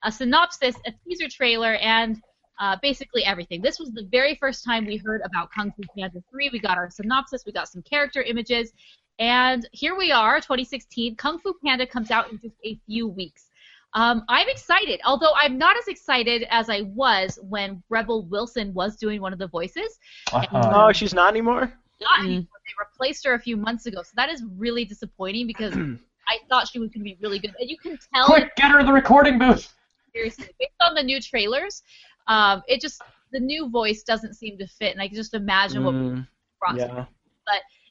a 0.04 0.12
synopsis, 0.12 0.76
a 0.86 0.92
teaser 1.06 1.28
trailer, 1.28 1.74
and 1.76 2.20
uh, 2.60 2.76
basically 2.82 3.24
everything. 3.24 3.62
This 3.62 3.78
was 3.78 3.90
the 3.92 4.06
very 4.10 4.36
first 4.36 4.64
time 4.64 4.84
we 4.84 4.96
heard 4.98 5.22
about 5.24 5.48
Kung 5.56 5.72
Fu 5.72 5.82
Panda 5.96 6.22
3. 6.30 6.50
We 6.52 6.58
got 6.58 6.76
our 6.76 6.90
synopsis, 6.90 7.44
we 7.46 7.52
got 7.52 7.68
some 7.68 7.82
character 7.82 8.20
images, 8.22 8.72
and 9.18 9.66
here 9.72 9.96
we 9.96 10.12
are, 10.12 10.36
2016. 10.40 11.16
Kung 11.16 11.38
Fu 11.38 11.54
Panda 11.64 11.86
comes 11.86 12.10
out 12.10 12.30
in 12.30 12.38
just 12.38 12.54
a 12.64 12.78
few 12.86 13.08
weeks. 13.08 13.46
Um, 13.94 14.24
I'm 14.28 14.48
excited, 14.48 15.00
although 15.04 15.32
I'm 15.40 15.56
not 15.58 15.76
as 15.76 15.88
excited 15.88 16.46
as 16.50 16.68
I 16.68 16.82
was 16.94 17.38
when 17.42 17.82
Rebel 17.88 18.24
Wilson 18.26 18.72
was 18.74 18.96
doing 18.96 19.20
one 19.20 19.32
of 19.32 19.38
the 19.38 19.48
voices. 19.48 19.98
Uh-huh. 20.32 20.70
Oh, 20.74 20.92
she's 20.92 21.14
not 21.14 21.30
anymore. 21.30 21.72
Not 22.00 22.20
Mm. 22.20 22.24
anymore. 22.24 22.60
They 22.66 22.74
replaced 22.78 23.24
her 23.26 23.34
a 23.34 23.40
few 23.40 23.56
months 23.56 23.86
ago, 23.86 24.02
so 24.02 24.10
that 24.16 24.28
is 24.28 24.44
really 24.56 24.84
disappointing 24.84 25.46
because 25.46 25.72
I 26.28 26.38
thought 26.48 26.68
she 26.68 26.78
was 26.78 26.90
going 26.90 27.00
to 27.00 27.04
be 27.04 27.16
really 27.22 27.38
good, 27.38 27.54
and 27.58 27.68
you 27.70 27.78
can 27.78 27.98
tell 28.14 28.26
Quick, 28.26 28.54
get 28.56 28.70
her 28.70 28.80
in 28.80 28.86
the 28.86 28.92
recording 28.92 29.38
booth. 29.38 29.72
seriously 30.12 30.46
based 30.58 30.72
on 30.80 30.94
the 30.94 31.02
new 31.02 31.20
trailers 31.20 31.82
um, 32.26 32.62
it 32.68 32.80
just 32.80 33.02
the 33.32 33.40
new 33.40 33.68
voice 33.70 34.02
doesn't 34.02 34.34
seem 34.34 34.58
to 34.58 34.66
fit 34.66 34.92
and 34.92 35.00
i 35.02 35.06
can 35.08 35.16
just 35.16 35.34
imagine 35.34 35.82
what 35.84 35.94
Mm, 35.94 36.26
brought 36.60 36.76
yeah. 36.76 37.04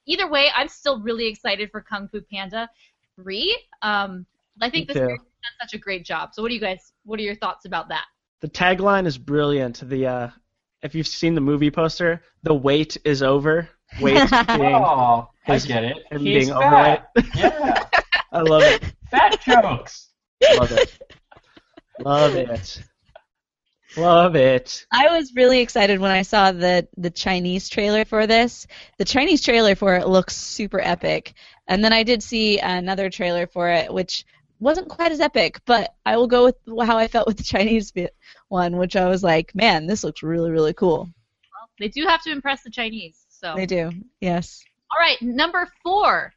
either 0.06 0.30
way 0.30 0.48
i'm 0.56 0.68
still 0.68 1.00
really 1.02 1.28
excited 1.28 1.70
for 1.72 1.82
kung 1.82 2.08
fu 2.08 2.22
panda 2.22 2.70
3 3.16 3.58
um, 3.82 4.26
i 4.62 4.70
think 4.70 4.88
Me 4.88 4.94
this 4.94 4.98
too. 4.98 5.06
series 5.08 5.20
has 5.20 5.27
done 5.44 5.68
such 5.68 5.74
a 5.74 5.78
great 5.78 6.06
job 6.06 6.30
so 6.34 6.42
what 6.42 6.50
do 6.50 6.54
you 6.56 6.60
guys 6.62 6.94
what 7.04 7.20
are 7.20 7.24
your 7.24 7.36
thoughts 7.36 7.66
about 7.66 7.90
that 7.90 8.06
The 8.42 8.50
tagline 8.50 9.06
is 9.08 9.18
brilliant. 9.18 9.82
The 9.90 10.06
uh, 10.08 10.30
if 10.84 10.94
you've 10.94 11.08
seen 11.08 11.34
the 11.36 11.42
movie 11.42 11.72
poster, 11.72 12.22
the 12.44 12.54
wait 12.54 12.98
is 13.04 13.24
over. 13.24 13.68
Wait 14.00 14.14
being 14.48 14.76
Oh, 14.76 15.30
I 15.48 15.54
his- 15.54 15.66
get 15.66 15.84
it. 15.84 15.98
him 16.12 16.22
He's 16.22 16.48
being 16.50 16.60
fat. 16.60 17.10
it. 17.16 17.26
Yeah, 17.36 17.84
I 18.32 18.42
love 18.42 18.62
it. 18.64 18.84
fat 19.10 19.42
jokes. 19.42 20.10
Love 20.56 20.72
it. 20.72 21.00
Love 22.00 22.36
it. 22.36 22.84
Love 23.96 24.36
it. 24.36 24.86
I 24.92 25.18
was 25.18 25.34
really 25.36 25.60
excited 25.62 26.00
when 26.00 26.12
I 26.12 26.22
saw 26.22 26.52
the 26.52 26.88
the 26.98 27.10
Chinese 27.10 27.70
trailer 27.70 28.06
for 28.06 28.28
this. 28.28 28.68
The 29.00 29.06
Chinese 29.06 29.42
trailer 29.42 29.74
for 29.76 29.96
it 29.96 30.08
looks 30.08 30.36
super 30.36 30.80
epic, 30.80 31.34
and 31.68 31.84
then 31.84 31.94
I 31.94 32.04
did 32.04 32.22
see 32.22 32.60
another 32.60 33.10
trailer 33.10 33.48
for 33.48 33.70
it, 33.70 33.92
which 33.92 34.26
wasn't 34.60 34.90
quite 34.90 35.12
as 35.12 35.20
epic. 35.20 35.60
But 35.66 35.94
I 36.06 36.18
will 36.18 36.28
go 36.28 36.46
with 36.46 36.56
how 36.86 36.98
I 36.98 37.08
felt 37.08 37.28
with 37.28 37.38
the 37.38 37.44
Chinese 37.44 37.94
one, 38.50 38.78
which 38.78 38.96
I 38.96 39.08
was 39.08 39.24
like, 39.24 39.54
man, 39.56 39.88
this 39.88 40.04
looks 40.04 40.24
really 40.24 40.52
really 40.52 40.74
cool. 40.74 41.00
well, 41.00 41.70
they 41.80 41.88
do 41.90 42.04
have 42.06 42.22
to 42.24 42.32
impress 42.32 42.64
the 42.64 42.72
chinese 42.72 43.26
so 43.30 43.54
They 43.56 43.66
do, 43.66 43.92
yes. 44.20 44.64
all 44.92 45.00
right 45.00 45.22
number 45.22 45.68
four 45.84 46.34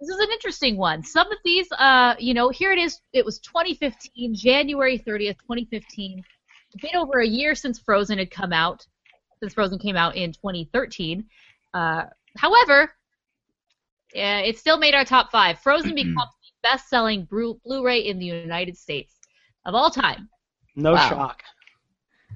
this 0.00 0.10
is 0.10 0.18
an 0.20 0.28
interesting 0.30 0.76
one 0.76 1.02
some 1.02 1.30
of 1.32 1.38
these 1.44 1.66
uh, 1.72 2.14
you 2.18 2.34
know 2.34 2.50
here 2.50 2.72
it 2.72 2.78
is 2.78 3.00
it 3.14 3.24
was 3.24 3.38
2015 3.38 4.34
january 4.34 4.98
30th 4.98 5.38
2015 5.38 6.22
a 6.76 6.78
bit 6.82 6.94
over 6.94 7.20
a 7.20 7.26
year 7.26 7.54
since 7.54 7.78
Frozen 7.78 8.18
had 8.18 8.30
come 8.30 8.52
out, 8.52 8.86
since 9.40 9.54
Frozen 9.54 9.78
came 9.78 9.96
out 9.96 10.16
in 10.16 10.32
2013. 10.32 11.24
Uh, 11.74 12.04
however, 12.36 12.92
uh, 14.14 14.42
it 14.44 14.58
still 14.58 14.78
made 14.78 14.94
our 14.94 15.04
top 15.04 15.30
five. 15.30 15.58
Frozen 15.60 15.94
becomes 15.94 16.30
the 16.66 16.74
best-selling 16.76 17.24
Blu- 17.24 17.60
Blu-ray 17.64 18.00
in 18.00 18.18
the 18.18 18.26
United 18.26 18.76
States 18.76 19.14
of 19.64 19.74
all 19.74 19.90
time. 19.90 20.28
No 20.74 20.92
Wow. 20.92 21.08
shock. 21.08 21.42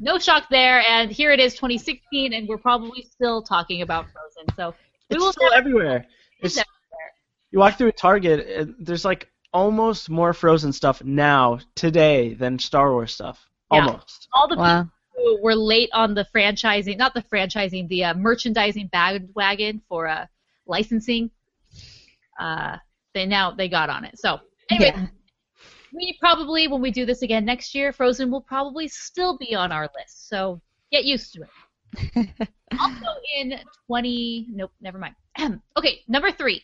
No 0.01 0.19
shock 0.19 0.45
there, 0.51 0.81
and 0.89 1.11
here 1.11 1.31
it 1.33 1.41
is, 1.41 1.55
2016, 1.55 2.33
and 2.33 2.49
we're 2.49 2.57
probably 2.59 3.03
still 3.03 3.43
talking 3.43 3.83
about 3.83 4.07
Frozen. 4.11 4.55
So 4.57 4.71
we 5.11 5.17
It's 5.17 5.25
will 5.25 5.33
still 5.33 5.53
everywhere. 5.53 6.07
It's, 6.41 6.57
everywhere. 6.57 7.13
you 7.51 7.59
walk 7.59 7.77
through 7.77 7.89
a 7.89 7.93
Target, 7.93 8.47
and 8.47 8.75
there's 8.79 9.05
like 9.05 9.29
almost 9.53 10.09
more 10.09 10.33
Frozen 10.33 10.73
stuff 10.73 11.03
now 11.05 11.59
today 11.75 12.35
than 12.35 12.59
Star 12.59 12.93
Wars 12.93 13.13
stuff. 13.13 13.47
Yeah. 13.73 13.87
Almost. 13.87 14.29
all 14.33 14.49
the 14.49 14.57
Wow. 14.57 14.83
people 14.85 14.91
who 15.37 15.43
were 15.43 15.55
late 15.55 15.91
on 15.93 16.15
the 16.15 16.25
franchising, 16.35 16.97
not 16.97 17.13
the 17.15 17.23
franchising, 17.23 17.89
the 17.89 18.05
uh, 18.05 18.15
merchandising 18.15 18.87
bandwagon 18.89 19.83
for 19.89 20.09
uh, 20.09 20.27
licensing. 20.67 21.31
Uh, 22.39 22.79
they 23.15 23.27
now 23.27 23.51
they 23.51 23.69
got 23.69 23.91
on 23.91 24.05
it. 24.05 24.19
So 24.19 24.41
anyway, 24.71 24.93
Yeah. 24.95 25.07
we 25.93 26.17
probably 26.21 26.69
when 26.69 26.81
we 26.81 26.91
do 26.91 27.05
this 27.07 27.23
again 27.23 27.45
next 27.45 27.75
year, 27.75 27.93
Frozen 27.93 28.31
will 28.31 28.43
probably 28.43 28.89
still 28.89 29.37
be 29.39 29.55
on 29.55 29.73
our 29.73 29.89
list. 29.97 30.29
So 30.29 30.61
get 30.93 31.05
used 31.05 31.35
to 31.35 31.43
it. 31.43 32.29
also 32.79 33.07
in 33.37 33.59
20, 33.87 34.47
nope, 34.51 34.73
never 34.81 34.99
mind. 34.99 35.15
okay, 35.77 36.01
number 36.09 36.31
three, 36.31 36.63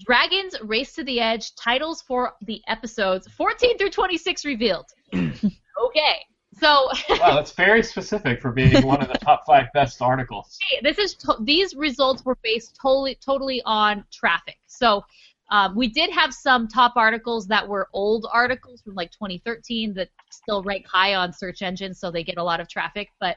Dragons 0.00 0.54
Race 0.62 0.94
to 0.94 1.04
the 1.04 1.20
Edge 1.20 1.54
titles 1.54 2.02
for 2.02 2.34
the 2.42 2.60
episodes 2.68 3.26
14 3.36 3.78
through 3.78 3.90
26 3.90 4.44
revealed. 4.44 4.86
okay. 5.14 6.16
So 6.58 6.88
Wow, 7.10 7.34
that's 7.36 7.52
very 7.52 7.82
specific 7.82 8.40
for 8.42 8.50
being 8.50 8.84
one 8.84 9.00
of 9.00 9.08
the 9.08 9.18
top 9.18 9.44
five 9.46 9.66
best 9.72 10.02
articles. 10.02 10.58
Hey, 10.68 10.80
this 10.82 10.98
is 10.98 11.14
to- 11.14 11.38
these 11.40 11.74
results 11.74 12.24
were 12.24 12.36
based 12.42 12.76
totally 12.80 13.14
totally 13.24 13.62
on 13.64 14.04
traffic. 14.12 14.58
So 14.66 15.02
um, 15.50 15.74
we 15.74 15.88
did 15.88 16.10
have 16.10 16.32
some 16.32 16.68
top 16.68 16.92
articles 16.96 17.46
that 17.48 17.66
were 17.66 17.88
old 17.92 18.26
articles 18.32 18.80
from 18.82 18.94
like 18.94 19.10
2013 19.10 19.94
that 19.94 20.08
still 20.30 20.62
rank 20.62 20.86
high 20.86 21.14
on 21.14 21.32
search 21.32 21.62
engines, 21.62 21.98
so 21.98 22.10
they 22.10 22.22
get 22.22 22.38
a 22.38 22.44
lot 22.44 22.60
of 22.60 22.68
traffic. 22.68 23.08
But 23.20 23.36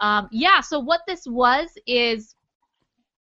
um, 0.00 0.28
yeah, 0.32 0.60
so 0.60 0.80
what 0.80 1.02
this 1.06 1.26
was 1.26 1.68
is 1.86 2.34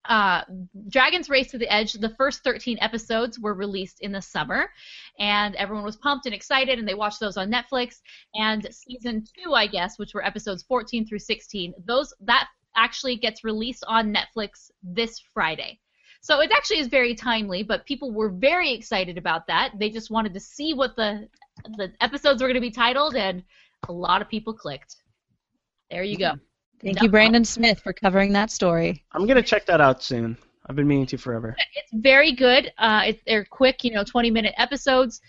uh, 0.08 0.42
Dragon's 0.88 1.28
Race 1.28 1.50
to 1.50 1.58
the 1.58 1.72
Edge. 1.72 1.94
The 1.94 2.14
first 2.16 2.44
13 2.44 2.78
episodes 2.80 3.40
were 3.40 3.54
released 3.54 4.00
in 4.00 4.12
the 4.12 4.22
summer, 4.22 4.68
and 5.18 5.54
everyone 5.56 5.84
was 5.84 5.96
pumped 5.96 6.26
and 6.26 6.34
excited, 6.34 6.78
and 6.78 6.86
they 6.86 6.94
watched 6.94 7.20
those 7.20 7.36
on 7.36 7.50
Netflix. 7.50 8.00
And 8.34 8.68
season 8.70 9.24
two, 9.36 9.54
I 9.54 9.66
guess, 9.66 9.98
which 9.98 10.14
were 10.14 10.24
episodes 10.24 10.62
14 10.64 11.06
through 11.06 11.18
16, 11.20 11.74
those 11.86 12.14
that 12.20 12.48
actually 12.76 13.16
gets 13.16 13.42
released 13.42 13.84
on 13.88 14.14
Netflix 14.14 14.70
this 14.82 15.20
Friday. 15.32 15.80
So 16.20 16.40
it 16.40 16.50
actually 16.52 16.78
is 16.78 16.88
very 16.88 17.14
timely, 17.14 17.62
but 17.62 17.86
people 17.86 18.10
were 18.12 18.30
very 18.30 18.72
excited 18.72 19.16
about 19.18 19.46
that. 19.46 19.72
They 19.78 19.90
just 19.90 20.10
wanted 20.10 20.34
to 20.34 20.40
see 20.40 20.74
what 20.74 20.96
the 20.96 21.28
the 21.76 21.92
episodes 22.00 22.42
were 22.42 22.48
going 22.48 22.54
to 22.56 22.60
be 22.60 22.70
titled, 22.70 23.16
and 23.16 23.42
a 23.88 23.92
lot 23.92 24.20
of 24.22 24.28
people 24.28 24.52
clicked. 24.52 24.96
There 25.90 26.02
you 26.02 26.18
go. 26.18 26.32
Thank 26.82 26.96
No. 26.96 27.02
you, 27.04 27.08
Brandon 27.10 27.44
Smith, 27.44 27.80
for 27.80 27.92
covering 27.92 28.32
that 28.32 28.50
story. 28.50 29.02
I'm 29.12 29.26
gonna 29.26 29.42
check 29.42 29.64
that 29.66 29.80
out 29.80 30.02
soon. 30.02 30.36
I've 30.66 30.76
been 30.76 30.88
meaning 30.88 31.06
to 31.06 31.16
forever. 31.16 31.56
It's 31.74 31.92
very 31.94 32.32
good. 32.32 32.72
Uh, 32.78 33.02
it, 33.06 33.20
they're 33.26 33.44
quick, 33.44 33.84
you 33.84 33.92
know, 33.92 34.04
20 34.04 34.30
minute 34.30 34.54
episodes, 34.58 35.20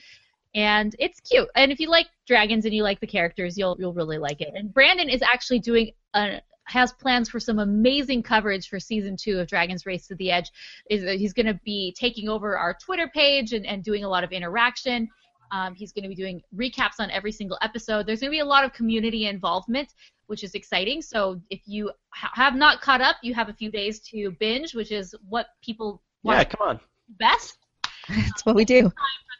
and 0.55 0.95
it's 0.99 1.19
cute. 1.19 1.47
And 1.55 1.71
if 1.71 1.79
you 1.79 1.89
like 1.89 2.07
dragons 2.25 2.65
and 2.65 2.73
you 2.73 2.83
like 2.83 2.99
the 2.99 3.07
characters, 3.07 3.57
you'll 3.57 3.77
you'll 3.79 3.93
really 3.93 4.17
like 4.17 4.41
it. 4.41 4.53
And 4.55 4.73
Brandon 4.73 5.09
is 5.09 5.21
actually 5.21 5.59
doing 5.59 5.91
a, 6.15 6.41
has 6.67 6.91
plans 6.93 7.29
for 7.29 7.39
some 7.39 7.59
amazing 7.59 8.23
coverage 8.23 8.67
for 8.69 8.79
season 8.79 9.15
two 9.17 9.39
of 9.39 9.47
Dragons 9.47 9.85
Race 9.85 10.07
to 10.07 10.15
the 10.15 10.31
Edge. 10.31 10.51
Is 10.89 11.03
that 11.03 11.17
he's 11.17 11.33
going 11.33 11.45
to 11.47 11.59
be 11.65 11.93
taking 11.97 12.29
over 12.29 12.57
our 12.57 12.73
Twitter 12.73 13.09
page 13.13 13.53
and, 13.53 13.65
and 13.65 13.83
doing 13.83 14.03
a 14.03 14.09
lot 14.09 14.23
of 14.23 14.31
interaction. 14.31 15.07
Um, 15.51 15.73
he's 15.75 15.93
going 15.93 16.03
to 16.03 16.09
be 16.09 16.15
doing 16.15 16.41
recaps 16.55 16.99
on 16.99 17.09
every 17.09 17.31
single 17.31 17.57
episode. 17.61 18.05
There's 18.05 18.19
going 18.19 18.31
to 18.31 18.35
be 18.35 18.39
a 18.39 18.45
lot 18.45 18.65
of 18.65 18.73
community 18.73 19.27
involvement, 19.27 19.93
which 20.25 20.43
is 20.43 20.53
exciting. 20.55 21.01
So 21.01 21.39
if 21.49 21.61
you 21.65 21.89
ha- 22.09 22.31
have 22.33 22.53
not 22.53 22.81
caught 22.81 22.99
up, 22.99 23.15
you 23.23 23.33
have 23.33 23.47
a 23.47 23.53
few 23.53 23.71
days 23.71 23.99
to 24.09 24.31
binge, 24.41 24.75
which 24.75 24.91
is 24.91 25.15
what 25.29 25.47
people 25.63 26.01
Yeah, 26.23 26.43
come 26.43 26.67
on. 26.67 26.79
best 27.17 27.59
That's 28.09 28.45
what 28.45 28.55
we 28.57 28.65
do. 28.65 28.83
for 28.89 28.93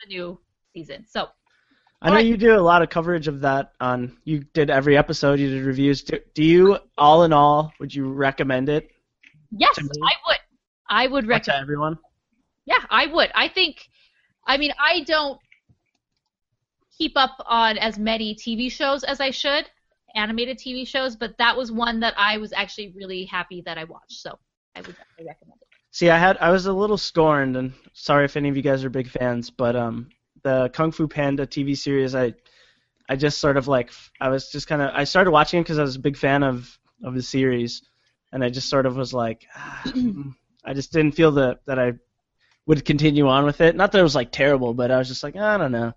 the 0.06 0.16
new 0.16 0.40
season. 0.74 1.06
So 1.10 1.28
I 2.02 2.12
know 2.12 2.20
you 2.20 2.38
do 2.38 2.56
a 2.56 2.62
lot 2.62 2.84
of 2.84 2.90
coverage 2.90 3.28
of 3.28 3.42
that 3.42 3.74
on. 3.80 4.18
You 4.24 4.46
did 4.54 4.70
every 4.70 4.96
episode. 4.96 5.40
You 5.40 5.50
did 5.50 5.66
reviews. 5.66 6.04
Do, 6.04 6.20
do 6.36 6.44
you, 6.44 6.78
all 6.98 7.24
in 7.24 7.34
all, 7.34 7.74
would 7.80 7.94
you 7.94 8.12
recommend 8.12 8.70
it 8.70 8.92
yes, 9.52 9.78
I 9.80 10.14
would. 10.28 10.38
I 10.90 11.08
would 11.08 11.24
to 11.24 11.28
recommend. 11.28 11.62
everyone? 11.62 12.00
Yeah, 12.66 12.80
I 12.90 13.08
would. 13.08 13.32
I 13.36 13.48
think. 13.48 13.88
I 14.46 14.58
mean, 14.58 14.74
I 14.80 15.02
don't 15.02 15.40
keep 16.98 17.14
up 17.16 17.36
on 17.46 17.78
as 17.78 18.00
many 18.00 18.34
TV 18.34 18.72
shows 18.72 19.04
as 19.04 19.20
I 19.20 19.30
should, 19.30 19.70
animated 20.16 20.58
TV 20.58 20.88
shows, 20.88 21.16
but 21.16 21.38
that 21.38 21.56
was 21.56 21.72
one 21.72 22.00
that 22.00 22.14
I 22.18 22.38
was 22.38 22.54
actually 22.54 22.94
really 22.96 23.26
happy 23.26 23.62
that 23.66 23.78
I 23.78 23.84
watched. 23.84 24.22
So 24.22 24.38
I 24.76 24.80
would 24.80 24.96
definitely 24.96 25.28
recommend 25.28 25.60
it. 25.62 25.68
See, 25.92 26.10
I 26.10 26.18
had 26.18 26.38
I 26.38 26.52
was 26.52 26.66
a 26.66 26.74
little 26.74 26.98
scorned, 26.98 27.58
and 27.58 27.74
sorry 27.94 28.26
if 28.26 28.38
any 28.38 28.50
of 28.50 28.56
you 28.56 28.64
guys 28.64 28.84
are 28.84 28.90
big 28.90 29.10
fans, 29.10 29.50
but 29.50 29.76
um, 29.76 30.10
the 30.48 30.70
Kung 30.70 30.92
Fu 30.92 31.08
Panda 31.08 31.46
TV 31.46 31.76
series, 31.78 32.16
I, 32.16 32.34
I 33.10 33.16
just 33.16 33.40
sort 33.40 33.58
of 33.58 33.68
like 33.68 33.92
I 34.22 34.30
was 34.30 34.50
just 34.52 34.68
kind 34.68 34.82
of 34.82 34.92
I 34.94 35.04
started 35.04 35.32
watching 35.32 35.60
it 35.60 35.64
because 35.64 35.80
I 35.80 35.84
was 35.84 35.96
a 35.96 36.00
big 36.08 36.18
fan 36.18 36.44
of 36.44 36.78
of 37.04 37.14
the 37.14 37.22
series, 37.22 37.82
and 38.32 38.44
I 38.44 38.50
just 38.50 38.70
sort 38.70 38.86
of 38.86 38.96
was 38.96 39.14
like, 39.14 39.46
ah, 39.56 39.84
I 40.66 40.74
just 40.74 40.92
didn't 40.94 41.14
feel 41.16 41.32
that 41.34 41.60
that 41.68 41.80
I 41.80 41.94
would 42.66 42.84
continue 42.86 43.28
on 43.28 43.46
with 43.46 43.62
it. 43.62 43.76
Not 43.76 43.92
that 43.92 44.00
it 44.00 44.04
was 44.04 44.16
like 44.16 44.32
terrible, 44.32 44.74
but 44.74 44.92
I 44.92 44.98
was 44.98 45.08
just 45.08 45.24
like, 45.24 45.36
I 45.36 45.58
don't 45.58 45.72
know. 45.72 45.94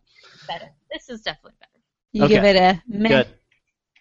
Better. 0.49 0.71
This 0.93 1.09
is 1.09 1.23
definitely 1.23 1.59
better. 1.61 1.83
You 2.13 2.25
Okay. 2.25 2.35
give 2.35 2.45
it 2.45 2.57
a 2.57 2.83
meh. 2.89 3.09
Good. 3.09 3.27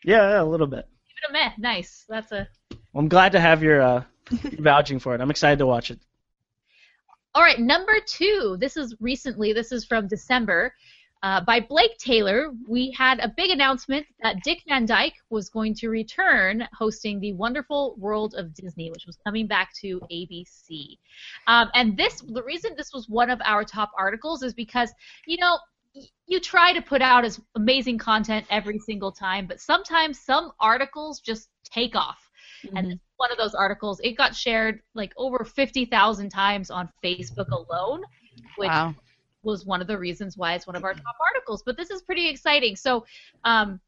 Yeah, 0.03 0.29
yeah, 0.29 0.41
a 0.41 0.49
little 0.53 0.67
bit. 0.67 0.85
Give 1.07 1.17
it 1.23 1.29
a 1.29 1.33
meh. 1.33 1.51
Nice. 1.57 2.05
That's 2.09 2.31
a. 2.31 2.47
Well, 2.93 3.01
I'm 3.03 3.07
glad 3.09 3.31
to 3.33 3.39
have 3.39 3.61
your 3.63 3.81
uh, 3.81 4.03
vouching 4.59 4.99
for 4.99 5.13
it. 5.15 5.21
I'm 5.21 5.29
excited 5.31 5.59
to 5.59 5.65
watch 5.67 5.91
it. 5.91 5.99
All 7.35 7.43
right, 7.43 7.59
number 7.59 7.97
two. 8.07 8.57
This 8.59 8.75
is 8.75 8.95
recently. 8.99 9.53
This 9.53 9.71
is 9.71 9.85
from 9.85 10.07
December. 10.07 10.73
Uh, 11.21 11.41
by 11.41 11.59
Blake 11.59 11.97
Taylor, 11.97 12.51
we 12.67 12.91
had 12.91 13.19
a 13.19 13.27
big 13.27 13.51
announcement 13.51 14.07
that 14.23 14.41
Dick 14.43 14.63
Van 14.67 14.85
Dyke 14.85 15.15
was 15.29 15.49
going 15.49 15.75
to 15.75 15.89
return 15.89 16.65
hosting 16.73 17.19
the 17.19 17.33
Wonderful 17.33 17.95
World 17.97 18.35
of 18.35 18.53
Disney, 18.53 18.89
which 18.89 19.05
was 19.05 19.17
coming 19.25 19.45
back 19.45 19.73
to 19.81 19.99
ABC. 20.11 20.97
Um, 21.47 21.69
and 21.75 21.97
this, 21.97 22.21
the 22.21 22.43
reason 22.43 22.71
this 22.77 22.93
was 22.93 23.09
one 23.09 23.29
of 23.29 23.41
our 23.43 23.65
top 23.65 23.91
articles 23.97 24.43
is 24.43 24.53
because, 24.53 24.93
you 25.27 25.37
know, 25.37 25.59
you 26.25 26.39
try 26.39 26.71
to 26.71 26.81
put 26.81 27.01
out 27.01 27.25
as 27.25 27.41
amazing 27.55 27.97
content 27.97 28.45
every 28.49 28.79
single 28.79 29.11
time, 29.11 29.45
but 29.45 29.59
sometimes 29.59 30.19
some 30.19 30.51
articles 30.59 31.19
just 31.19 31.49
take 31.65 31.95
off. 31.95 32.29
And 32.75 32.87
this 32.87 32.93
is 32.93 32.99
one 33.19 33.31
of 33.31 33.37
those 33.37 33.53
articles, 33.53 33.99
it 34.01 34.13
got 34.17 34.35
shared 34.35 34.81
like 34.95 35.13
over 35.17 35.43
50,000 35.43 36.29
times 36.29 36.71
on 36.71 36.89
Facebook 37.03 37.49
alone, 37.51 38.01
which 38.57 38.69
Wow. 38.69 38.95
was 39.43 39.65
one 39.65 39.81
of 39.81 39.87
the 39.87 39.97
reasons 39.97 40.37
why 40.37 40.53
it's 40.53 40.65
one 40.65 40.75
of 40.77 40.83
our 40.85 40.93
top 40.93 41.15
articles. 41.33 41.61
But 41.65 41.75
this 41.77 41.89
is 41.91 42.01
pretty 42.01 42.29
exciting. 42.29 42.75
So, 42.75 43.05
um, 43.43 43.79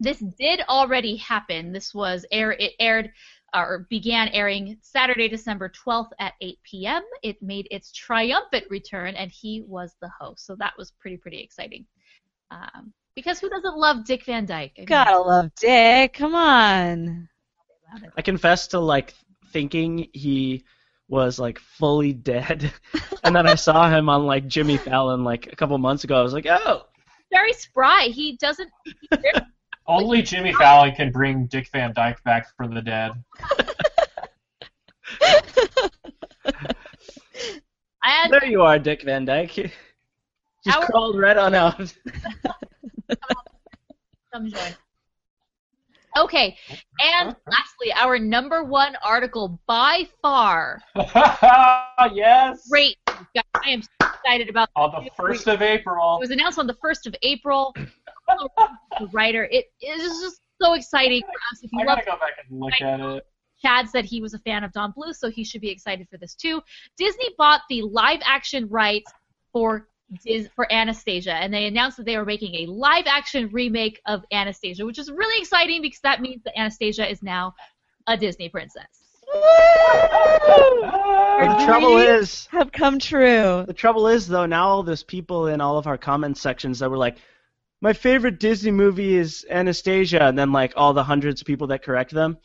this 0.00 0.18
did 0.38 0.60
already 0.68 1.16
happen. 1.16 1.72
This 1.72 1.94
was 1.94 2.26
air. 2.30 2.52
It 2.52 2.72
aired 2.78 3.12
or 3.54 3.86
began 3.88 4.28
airing 4.28 4.76
Saturday, 4.82 5.28
December 5.28 5.70
12th 5.70 6.10
at 6.18 6.34
8 6.40 6.58
p.m. 6.62 7.02
It 7.22 7.42
made 7.42 7.68
its 7.70 7.92
triumphant 7.92 8.64
return, 8.68 9.14
and 9.14 9.30
he 9.30 9.62
was 9.66 9.94
the 10.00 10.10
host. 10.18 10.44
So 10.44 10.56
that 10.56 10.74
was 10.76 10.90
pretty 10.92 11.16
pretty 11.16 11.40
exciting. 11.40 11.86
Um, 12.50 12.92
because 13.14 13.38
who 13.40 13.48
doesn't 13.48 13.76
love 13.78 14.04
Dick 14.04 14.24
Van 14.26 14.44
Dyke? 14.44 14.72
I 14.76 14.80
mean, 14.80 14.86
Gotta 14.86 15.18
love 15.18 15.50
Dick. 15.58 16.12
Come 16.14 16.34
on. 16.34 17.28
I 18.16 18.22
confess 18.22 18.68
to 18.68 18.80
like 18.80 19.14
thinking 19.52 20.08
he 20.12 20.64
was 21.08 21.38
like 21.38 21.58
fully 21.58 22.12
dead, 22.12 22.72
and 23.24 23.34
then 23.34 23.46
I 23.46 23.54
saw 23.54 23.88
him 23.88 24.08
on 24.08 24.26
like 24.26 24.46
Jimmy 24.46 24.76
Fallon 24.76 25.24
like 25.24 25.52
a 25.52 25.56
couple 25.56 25.78
months 25.78 26.04
ago. 26.04 26.18
I 26.18 26.22
was 26.22 26.32
like, 26.32 26.46
oh, 26.46 26.86
very 27.30 27.52
spry. 27.52 28.08
He 28.12 28.36
doesn't. 28.36 28.70
He's 28.84 28.94
Only 29.86 30.22
Jimmy 30.22 30.52
oh. 30.54 30.58
Fallon 30.58 30.94
can 30.94 31.12
bring 31.12 31.46
Dick 31.46 31.68
Van 31.72 31.92
Dyke 31.94 32.22
back 32.24 32.48
from 32.56 32.74
the 32.74 32.82
dead. 32.82 33.12
and 38.04 38.32
there 38.32 38.46
you 38.46 38.62
are, 38.62 38.80
Dick 38.80 39.02
Van 39.02 39.24
Dyke. 39.24 39.72
Just 40.64 40.76
Our- 40.76 40.86
crawled 40.86 41.18
right 41.18 41.36
on 41.36 41.54
out. 41.54 41.94
Come 44.32 44.50
join. 44.50 44.74
Okay, 46.16 46.56
and 46.98 47.30
uh-huh. 47.30 47.50
lastly, 47.50 47.92
our 47.94 48.18
number 48.18 48.64
one 48.64 48.96
article 49.04 49.60
by 49.66 50.08
far. 50.22 50.80
yes. 52.14 52.68
Great, 52.70 52.96
I 53.06 53.42
am 53.66 53.82
so 53.82 53.88
excited 54.00 54.48
about. 54.48 54.70
On 54.76 55.04
the 55.04 55.10
first 55.16 55.46
of 55.46 55.60
April. 55.60 56.16
It 56.16 56.20
was 56.20 56.30
announced 56.30 56.58
on 56.58 56.66
the 56.66 56.74
first 56.74 57.06
of 57.06 57.14
April. 57.22 57.74
the 58.28 59.06
writer, 59.12 59.44
it 59.50 59.66
is 59.82 60.20
just 60.20 60.40
so 60.60 60.72
exciting 60.72 61.22
for 61.22 61.28
us. 61.52 61.62
If 61.62 61.70
you 61.72 61.80
I 61.80 61.84
love 61.84 61.98
gotta 61.98 62.10
go 62.12 62.16
back 62.18 62.32
and 62.48 62.60
look 62.60 62.72
at 62.80 63.00
it. 63.00 63.26
Chad 63.62 63.88
said 63.88 64.04
he 64.04 64.20
was 64.20 64.34
a 64.34 64.38
fan 64.40 64.64
of 64.64 64.72
Don 64.72 64.92
Bluth, 64.92 65.16
so 65.16 65.30
he 65.30 65.44
should 65.44 65.60
be 65.60 65.70
excited 65.70 66.08
for 66.10 66.18
this 66.18 66.34
too. 66.34 66.62
Disney 66.96 67.30
bought 67.38 67.62
the 67.68 67.82
live 67.82 68.20
action 68.24 68.68
rights 68.68 69.10
for 69.52 69.88
Dis- 70.24 70.48
for 70.54 70.72
Anastasia, 70.72 71.32
and 71.34 71.52
they 71.52 71.66
announced 71.66 71.96
that 71.96 72.06
they 72.06 72.16
were 72.16 72.24
making 72.24 72.54
a 72.54 72.66
live 72.70 73.06
action 73.06 73.48
remake 73.52 74.00
of 74.06 74.24
Anastasia, 74.30 74.86
which 74.86 74.98
is 74.98 75.10
really 75.10 75.40
exciting 75.40 75.82
because 75.82 76.00
that 76.00 76.20
means 76.20 76.42
that 76.44 76.56
Anastasia 76.58 77.10
is 77.10 77.22
now 77.22 77.54
a 78.06 78.16
Disney 78.16 78.48
princess. 78.48 78.86
The 81.38 81.64
trouble 81.64 81.98
is, 81.98 82.46
Have 82.52 82.70
come 82.70 82.98
true. 83.00 83.64
the 83.66 83.74
trouble 83.74 84.06
is 84.06 84.28
though, 84.28 84.46
now 84.46 84.68
all 84.68 84.82
those 84.84 85.02
people 85.02 85.48
in 85.48 85.60
all 85.60 85.76
of 85.78 85.86
our 85.88 85.98
comment 85.98 86.38
sections 86.38 86.78
that 86.78 86.90
were 86.90 86.96
like, 86.96 87.18
my 87.80 87.92
favorite 87.92 88.38
Disney 88.40 88.70
movie 88.70 89.16
is 89.16 89.44
Anastasia, 89.50 90.22
and 90.22 90.38
then 90.38 90.52
like 90.52 90.72
all 90.76 90.92
the 90.92 91.04
hundreds 91.04 91.40
of 91.40 91.46
people 91.46 91.66
that 91.68 91.82
correct 91.82 92.12
them, 92.12 92.38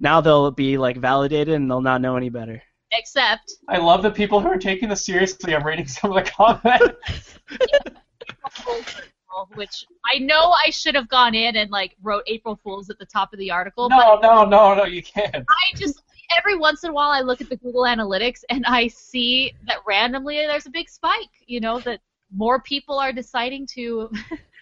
now 0.00 0.20
they'll 0.20 0.50
be 0.52 0.78
like 0.78 0.96
validated 0.96 1.54
and 1.54 1.68
they'll 1.70 1.80
not 1.80 2.00
know 2.00 2.16
any 2.16 2.30
better. 2.30 2.62
Except 2.92 3.52
I 3.68 3.78
love 3.78 4.02
the 4.02 4.10
people 4.10 4.40
who 4.40 4.48
are 4.48 4.58
taking 4.58 4.88
this 4.88 5.04
seriously. 5.04 5.54
I'm 5.54 5.64
reading 5.64 5.86
some 5.86 6.10
of 6.10 6.24
the 6.24 6.30
comments. 6.30 7.38
which 9.54 9.84
I 10.04 10.18
know 10.18 10.52
I 10.66 10.70
should 10.70 10.94
have 10.94 11.08
gone 11.08 11.34
in 11.34 11.56
and 11.56 11.70
like 11.70 11.96
wrote 12.02 12.24
April 12.26 12.56
Fools 12.56 12.90
at 12.90 12.98
the 12.98 13.06
top 13.06 13.32
of 13.32 13.38
the 13.38 13.50
article, 13.50 13.88
no, 13.88 14.18
no, 14.20 14.44
no, 14.44 14.74
no, 14.74 14.84
you 14.84 15.02
can't. 15.02 15.44
I 15.48 15.76
just 15.76 16.02
every 16.36 16.56
once 16.56 16.84
in 16.84 16.90
a 16.90 16.92
while 16.92 17.10
I 17.10 17.20
look 17.20 17.40
at 17.40 17.48
the 17.48 17.56
Google 17.56 17.82
Analytics 17.82 18.42
and 18.50 18.64
I 18.66 18.88
see 18.88 19.52
that 19.66 19.78
randomly 19.86 20.36
there's 20.36 20.66
a 20.66 20.70
big 20.70 20.88
spike. 20.88 21.30
You 21.46 21.60
know 21.60 21.78
that 21.80 22.00
more 22.34 22.60
people 22.60 22.98
are 22.98 23.12
deciding 23.12 23.66
to. 23.74 24.10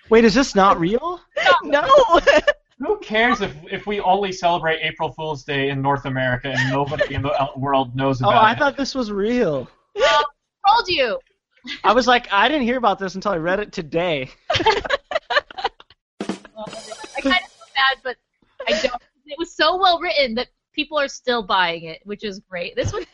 Wait, 0.08 0.24
is 0.24 0.34
this 0.34 0.54
not 0.54 0.78
real? 0.78 1.20
no. 1.62 1.88
Who 2.78 2.98
cares 2.98 3.40
if, 3.40 3.54
if 3.70 3.86
we 3.86 4.00
only 4.00 4.32
celebrate 4.32 4.80
April 4.82 5.10
Fool's 5.10 5.44
Day 5.44 5.70
in 5.70 5.80
North 5.80 6.04
America 6.04 6.48
and 6.48 6.70
nobody 6.70 7.14
in 7.14 7.22
the 7.22 7.32
world 7.56 7.96
knows 7.96 8.20
oh, 8.20 8.28
about 8.28 8.34
it? 8.34 8.36
Oh, 8.36 8.44
I 8.44 8.52
it? 8.52 8.58
thought 8.58 8.76
this 8.76 8.94
was 8.94 9.10
real. 9.10 9.68
Well, 9.94 10.24
told 10.68 10.88
you. 10.88 11.18
I 11.84 11.94
was 11.94 12.06
like, 12.06 12.28
I 12.30 12.48
didn't 12.48 12.64
hear 12.64 12.76
about 12.76 12.98
this 12.98 13.14
until 13.14 13.32
I 13.32 13.38
read 13.38 13.60
it 13.60 13.72
today. 13.72 14.30
I 14.50 14.60
kind 17.22 17.34
of 17.34 17.50
feel 17.50 17.66
bad, 17.74 17.98
but 18.04 18.16
I 18.68 18.80
don't. 18.82 19.02
It 19.24 19.38
was 19.38 19.54
so 19.54 19.76
well 19.78 19.98
written 19.98 20.34
that 20.34 20.48
people 20.72 20.98
are 20.98 21.08
still 21.08 21.42
buying 21.42 21.84
it, 21.84 22.00
which 22.04 22.24
is 22.24 22.40
great. 22.40 22.76
This 22.76 22.92
would 22.92 23.06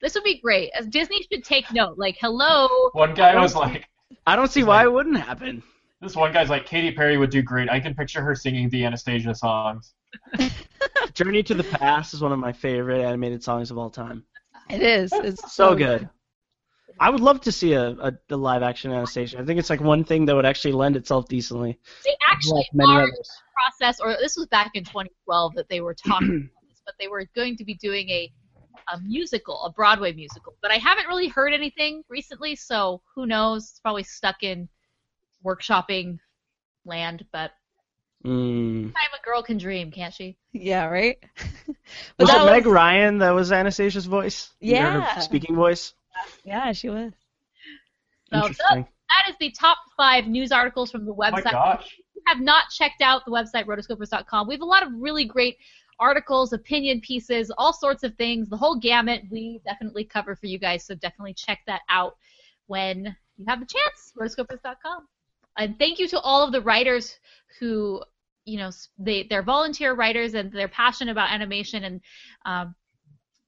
this 0.00 0.14
would 0.14 0.24
be 0.24 0.40
great. 0.40 0.72
Disney 0.88 1.24
should 1.30 1.44
take 1.44 1.72
note. 1.72 1.98
Like, 1.98 2.16
hello. 2.20 2.68
One 2.92 3.14
guy 3.14 3.40
was 3.40 3.54
like, 3.54 3.88
I 4.26 4.34
don't 4.34 4.50
see 4.50 4.64
why 4.64 4.82
it 4.82 4.92
wouldn't 4.92 5.16
happen. 5.16 5.62
This 6.02 6.16
one 6.16 6.32
guy's 6.32 6.50
like, 6.50 6.66
Katy 6.66 6.90
Perry 6.92 7.16
would 7.16 7.30
do 7.30 7.42
great. 7.42 7.70
I 7.70 7.78
can 7.78 7.94
picture 7.94 8.20
her 8.20 8.34
singing 8.34 8.68
the 8.70 8.84
Anastasia 8.84 9.34
songs. 9.34 9.94
Journey 11.14 11.44
to 11.44 11.54
the 11.54 11.62
Past 11.62 12.12
is 12.12 12.20
one 12.20 12.32
of 12.32 12.40
my 12.40 12.52
favorite 12.52 13.00
animated 13.00 13.42
songs 13.42 13.70
of 13.70 13.78
all 13.78 13.88
time. 13.88 14.24
It 14.68 14.82
is. 14.82 15.12
It's 15.12 15.52
So 15.52 15.76
good. 15.76 16.08
I 16.98 17.08
would 17.08 17.20
love 17.20 17.40
to 17.42 17.52
see 17.52 17.74
a, 17.74 17.90
a, 17.90 18.12
a 18.30 18.36
live 18.36 18.62
action 18.62 18.92
Anastasia. 18.92 19.38
I 19.38 19.44
think 19.44 19.60
it's 19.60 19.70
like 19.70 19.80
one 19.80 20.02
thing 20.04 20.26
that 20.26 20.34
would 20.34 20.44
actually 20.44 20.72
lend 20.72 20.96
itself 20.96 21.28
decently. 21.28 21.78
They 22.04 22.16
actually 22.28 22.58
Like 22.58 22.66
many 22.74 22.92
are 22.92 23.02
others. 23.02 23.30
process, 23.54 24.00
or 24.00 24.16
this 24.20 24.36
was 24.36 24.46
back 24.48 24.72
in 24.74 24.84
2012 24.84 25.54
that 25.54 25.68
they 25.68 25.80
were 25.80 25.94
talking 25.94 26.50
about 26.52 26.68
this, 26.68 26.82
but 26.84 26.94
they 26.98 27.08
were 27.08 27.26
going 27.36 27.56
to 27.56 27.64
be 27.64 27.74
doing 27.74 28.08
a, 28.10 28.30
a 28.92 29.00
musical, 29.00 29.62
a 29.64 29.70
Broadway 29.70 30.12
musical. 30.12 30.54
But 30.62 30.72
I 30.72 30.76
haven't 30.76 31.06
really 31.06 31.28
heard 31.28 31.52
anything 31.52 32.02
recently, 32.08 32.56
so 32.56 33.02
who 33.14 33.26
knows? 33.26 33.70
It's 33.70 33.80
probably 33.80 34.02
stuck 34.04 34.42
in 34.42 34.68
workshopping 35.44 36.18
land, 36.84 37.24
but 37.32 37.52
Mm. 38.24 38.92
time 38.92 39.10
a 39.20 39.24
girl 39.24 39.42
can 39.42 39.58
dream, 39.58 39.90
can't 39.90 40.14
she? 40.14 40.36
Yeah, 40.52 40.86
right. 40.86 41.18
Was 42.18 42.28
that 42.28 42.42
it 42.42 42.44
Meg 42.46 42.66
Ryan 42.66 43.18
that 43.18 43.30
was 43.30 43.50
Anastasia's 43.50 44.06
voice? 44.06 44.52
You 44.60 44.76
her 44.76 45.00
Yeah. 45.00 45.18
speaking 45.18 45.56
voice? 45.56 45.94
Yeah, 46.44 46.72
she 46.72 46.88
was. 46.88 47.12
So 48.32 48.36
Interesting. 48.36 48.86
that 49.08 49.28
is 49.28 49.36
the 49.40 49.50
top 49.50 49.78
five 49.96 50.26
news 50.26 50.52
articles 50.52 50.90
from 50.90 51.04
the 51.04 51.12
Oh 51.12 51.16
my 51.16 51.30
website. 51.30 51.50
gosh. 51.50 51.98
If 51.98 52.14
you 52.14 52.22
have 52.26 52.40
not 52.40 52.70
checked 52.70 53.02
out 53.02 53.24
the 53.24 53.32
website 53.32 53.64
rotoscopers.com, 53.64 54.46
we 54.46 54.54
have 54.54 54.62
a 54.62 54.66
lot 54.66 54.82
of 54.82 54.92
really 54.94 55.24
great 55.24 55.56
articles, 55.98 56.52
opinion 56.52 57.00
pieces, 57.00 57.50
all 57.58 57.72
sorts 57.72 58.02
of 58.02 58.14
things, 58.16 58.48
the 58.48 58.56
whole 58.56 58.76
gamut 58.76 59.22
we 59.30 59.60
definitely 59.64 60.04
cover 60.04 60.34
for 60.36 60.46
you 60.46 60.58
guys, 60.58 60.84
so 60.84 60.94
definitely 60.94 61.34
check 61.34 61.60
that 61.66 61.82
out 61.88 62.16
when 62.66 63.16
you 63.36 63.44
have 63.48 63.60
the 63.60 63.66
chance, 63.66 64.12
rotoscopers.com. 64.18 65.06
And 65.58 65.78
thank 65.78 65.98
you 65.98 66.08
to 66.08 66.20
all 66.20 66.44
of 66.44 66.52
the 66.52 66.60
writers 66.60 67.18
who, 67.60 68.02
you 68.44 68.58
know, 68.58 68.70
they, 68.98 69.26
they're 69.28 69.42
volunteer 69.42 69.94
writers 69.94 70.34
and 70.34 70.52
they're 70.52 70.68
passionate 70.68 71.12
about 71.12 71.30
animation 71.30 71.84
and 71.84 72.00
um, 72.44 72.74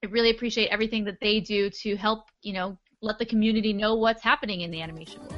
I 0.04 0.06
really 0.08 0.30
appreciate 0.30 0.68
everything 0.68 1.04
that 1.04 1.18
they 1.22 1.40
do 1.40 1.70
to 1.70 1.96
help, 1.96 2.26
you 2.42 2.52
know, 2.52 2.76
let 3.00 3.18
the 3.18 3.24
community 3.24 3.72
know 3.72 3.94
what's 3.94 4.22
happening 4.22 4.60
in 4.60 4.70
the 4.70 4.82
animation 4.82 5.20
world. 5.20 5.32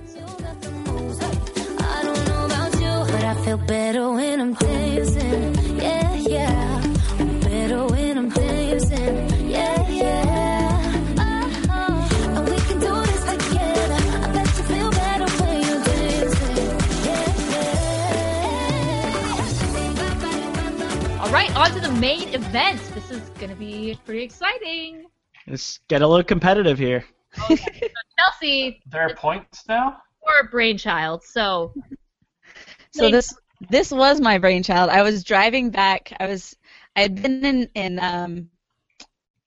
I 8.36 8.65
All 21.26 21.32
right, 21.32 21.52
on 21.56 21.72
to 21.72 21.80
the 21.80 21.90
main 21.90 22.28
event. 22.34 22.80
This 22.94 23.10
is 23.10 23.28
going 23.30 23.50
to 23.50 23.56
be 23.56 23.98
pretty 24.04 24.22
exciting. 24.22 25.06
Let's 25.48 25.80
get 25.88 26.00
a 26.00 26.06
little 26.06 26.22
competitive 26.22 26.78
here. 26.78 27.04
Chelsea, 28.16 28.80
There 28.86 29.02
are 29.02 29.12
points 29.12 29.64
now? 29.68 29.96
your 30.24 30.48
brainchild, 30.50 31.24
so 31.24 31.74
So 32.92 33.10
this 33.10 33.34
this 33.70 33.90
was 33.90 34.20
my 34.20 34.38
brainchild. 34.38 34.88
I 34.88 35.02
was 35.02 35.24
driving 35.24 35.70
back. 35.70 36.12
I 36.20 36.26
was 36.26 36.56
I 36.94 37.00
had 37.00 37.20
been 37.20 37.44
in 37.44 37.68
in 37.74 37.98
um 37.98 38.48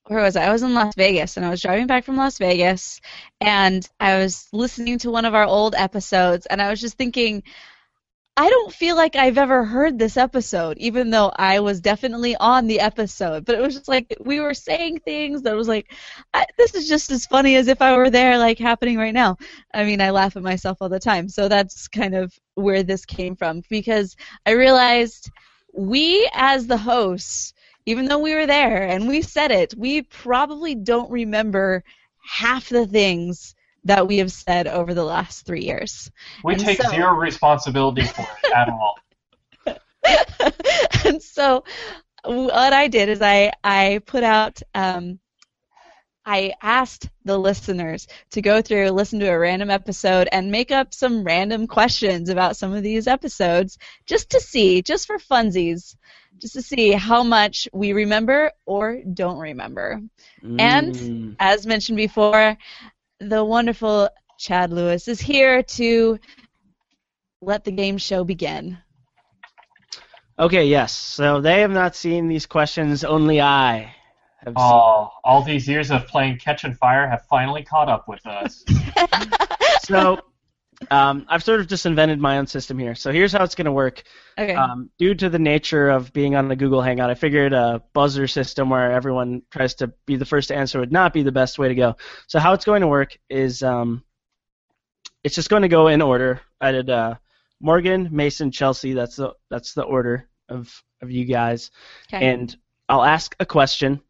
where 0.04 0.22
was 0.22 0.36
I? 0.36 0.44
I 0.44 0.52
was 0.52 0.62
in 0.62 0.74
Las 0.74 0.94
Vegas 0.96 1.38
and 1.38 1.46
I 1.46 1.50
was 1.50 1.62
driving 1.62 1.86
back 1.86 2.04
from 2.04 2.18
Las 2.18 2.36
Vegas 2.36 3.00
and 3.40 3.88
I 4.00 4.18
was 4.18 4.48
listening 4.52 4.98
to 4.98 5.10
one 5.10 5.24
of 5.24 5.34
our 5.34 5.44
old 5.44 5.74
episodes 5.74 6.44
and 6.44 6.60
I 6.60 6.68
was 6.68 6.78
just 6.80 6.98
thinking 6.98 7.42
I 8.36 8.48
don't 8.48 8.72
feel 8.72 8.96
like 8.96 9.16
I've 9.16 9.38
ever 9.38 9.64
heard 9.64 9.98
this 9.98 10.16
episode, 10.16 10.78
even 10.78 11.10
though 11.10 11.30
I 11.36 11.60
was 11.60 11.80
definitely 11.80 12.36
on 12.36 12.66
the 12.66 12.80
episode. 12.80 13.44
But 13.44 13.56
it 13.56 13.60
was 13.60 13.74
just 13.74 13.88
like 13.88 14.16
we 14.20 14.40
were 14.40 14.54
saying 14.54 15.00
things 15.00 15.42
that 15.42 15.54
was 15.56 15.68
like, 15.68 15.92
I, 16.32 16.46
this 16.56 16.74
is 16.74 16.88
just 16.88 17.10
as 17.10 17.26
funny 17.26 17.56
as 17.56 17.68
if 17.68 17.82
I 17.82 17.96
were 17.96 18.08
there, 18.08 18.38
like 18.38 18.58
happening 18.58 18.96
right 18.96 19.12
now. 19.12 19.36
I 19.74 19.84
mean, 19.84 20.00
I 20.00 20.10
laugh 20.10 20.36
at 20.36 20.42
myself 20.42 20.78
all 20.80 20.88
the 20.88 21.00
time. 21.00 21.28
So 21.28 21.48
that's 21.48 21.88
kind 21.88 22.14
of 22.14 22.32
where 22.54 22.82
this 22.82 23.04
came 23.04 23.36
from 23.36 23.62
because 23.68 24.16
I 24.46 24.52
realized 24.52 25.30
we, 25.74 26.28
as 26.32 26.66
the 26.66 26.78
hosts, 26.78 27.52
even 27.84 28.06
though 28.06 28.20
we 28.20 28.34
were 28.34 28.46
there 28.46 28.84
and 28.84 29.08
we 29.08 29.22
said 29.22 29.50
it, 29.50 29.74
we 29.76 30.02
probably 30.02 30.74
don't 30.74 31.10
remember 31.10 31.84
half 32.24 32.68
the 32.68 32.86
things 32.86 33.54
that 33.84 34.06
we 34.06 34.18
have 34.18 34.30
said 34.32 34.66
over 34.66 34.94
the 34.94 35.04
last 35.04 35.46
three 35.46 35.62
years. 35.64 36.10
We 36.44 36.54
And 36.54 36.62
take 36.62 36.82
so- 36.82 36.90
zero 36.90 37.12
responsibility 37.14 38.02
for 38.02 38.22
it 38.44 38.52
at 38.54 38.68
all. 38.70 38.96
and 41.04 41.22
so 41.22 41.64
what 42.24 42.72
I 42.72 42.88
did 42.88 43.08
is 43.08 43.22
I 43.22 43.52
I 43.62 44.00
put 44.06 44.24
out 44.24 44.60
um, 44.74 45.18
I 46.24 46.52
asked 46.62 47.08
the 47.24 47.38
listeners 47.38 48.06
to 48.32 48.42
go 48.42 48.60
through, 48.60 48.90
listen 48.90 49.20
to 49.20 49.26
a 49.28 49.38
random 49.38 49.70
episode, 49.70 50.28
and 50.30 50.50
make 50.50 50.70
up 50.70 50.92
some 50.92 51.24
random 51.24 51.66
questions 51.66 52.28
about 52.28 52.56
some 52.56 52.72
of 52.74 52.82
these 52.82 53.06
episodes, 53.06 53.78
just 54.06 54.30
to 54.30 54.40
see, 54.40 54.82
just 54.82 55.06
for 55.06 55.18
funsies, 55.18 55.96
just 56.38 56.54
to 56.54 56.62
see 56.62 56.92
how 56.92 57.22
much 57.22 57.68
we 57.72 57.92
remember 57.94 58.52
or 58.66 59.00
don't 59.14 59.38
remember. 59.38 60.00
And 60.58 60.94
Mm. 60.94 61.36
as 61.38 61.66
mentioned 61.66 61.96
before, 61.96 62.56
the 63.20 63.44
wonderful 63.44 64.08
Chad 64.38 64.72
Lewis 64.72 65.08
is 65.08 65.20
here 65.20 65.62
to 65.62 66.18
let 67.42 67.64
the 67.64 67.72
game 67.72 67.98
show 67.98 68.24
begin. 68.24 68.78
Okay, 70.38 70.66
yes. 70.66 70.96
So 70.96 71.40
they 71.40 71.60
have 71.60 71.70
not 71.70 71.94
seen 71.94 72.28
these 72.28 72.46
questions. 72.46 73.04
Only 73.04 73.40
I 73.40 73.94
have 74.38 74.54
Oh, 74.56 75.10
all 75.22 75.42
these 75.42 75.68
years 75.68 75.90
of 75.90 76.06
playing 76.06 76.38
Catch 76.38 76.64
and 76.64 76.76
Fire 76.78 77.06
have 77.06 77.26
finally 77.26 77.62
caught 77.62 77.88
up 77.88 78.08
with 78.08 78.24
us. 78.26 78.64
So 79.82 80.20
um, 80.90 81.26
I've 81.28 81.44
sort 81.44 81.60
of 81.60 81.66
just 81.66 81.84
invented 81.84 82.18
my 82.20 82.38
own 82.38 82.46
system 82.46 82.78
here. 82.78 82.94
So 82.94 83.12
here's 83.12 83.32
how 83.32 83.44
it's 83.44 83.54
going 83.54 83.66
to 83.66 83.72
work. 83.72 84.02
Okay. 84.38 84.54
Um, 84.54 84.90
due 84.98 85.14
to 85.14 85.28
the 85.28 85.38
nature 85.38 85.90
of 85.90 86.12
being 86.12 86.34
on 86.36 86.48
the 86.48 86.56
Google 86.56 86.80
Hangout, 86.80 87.10
I 87.10 87.14
figured 87.14 87.52
a 87.52 87.82
buzzer 87.92 88.26
system 88.26 88.70
where 88.70 88.90
everyone 88.90 89.42
tries 89.50 89.74
to 89.76 89.88
be 90.06 90.16
the 90.16 90.24
first 90.24 90.48
to 90.48 90.56
answer 90.56 90.80
would 90.80 90.92
not 90.92 91.12
be 91.12 91.22
the 91.22 91.32
best 91.32 91.58
way 91.58 91.68
to 91.68 91.74
go. 91.74 91.96
So 92.28 92.38
how 92.38 92.54
it's 92.54 92.64
going 92.64 92.80
to 92.80 92.88
work 92.88 93.18
is 93.28 93.62
um, 93.62 94.02
it's 95.22 95.34
just 95.34 95.50
going 95.50 95.62
to 95.62 95.68
go 95.68 95.88
in 95.88 96.00
order. 96.00 96.40
I 96.60 96.72
did 96.72 96.88
uh, 96.88 97.16
Morgan, 97.60 98.08
Mason, 98.10 98.50
Chelsea. 98.50 98.94
That's 98.94 99.16
the 99.16 99.34
that's 99.50 99.74
the 99.74 99.82
order 99.82 100.28
of 100.48 100.82
of 101.02 101.10
you 101.10 101.26
guys. 101.26 101.70
Okay. 102.08 102.26
And 102.26 102.56
I'll 102.88 103.04
ask 103.04 103.36
a 103.38 103.46
question. 103.46 104.00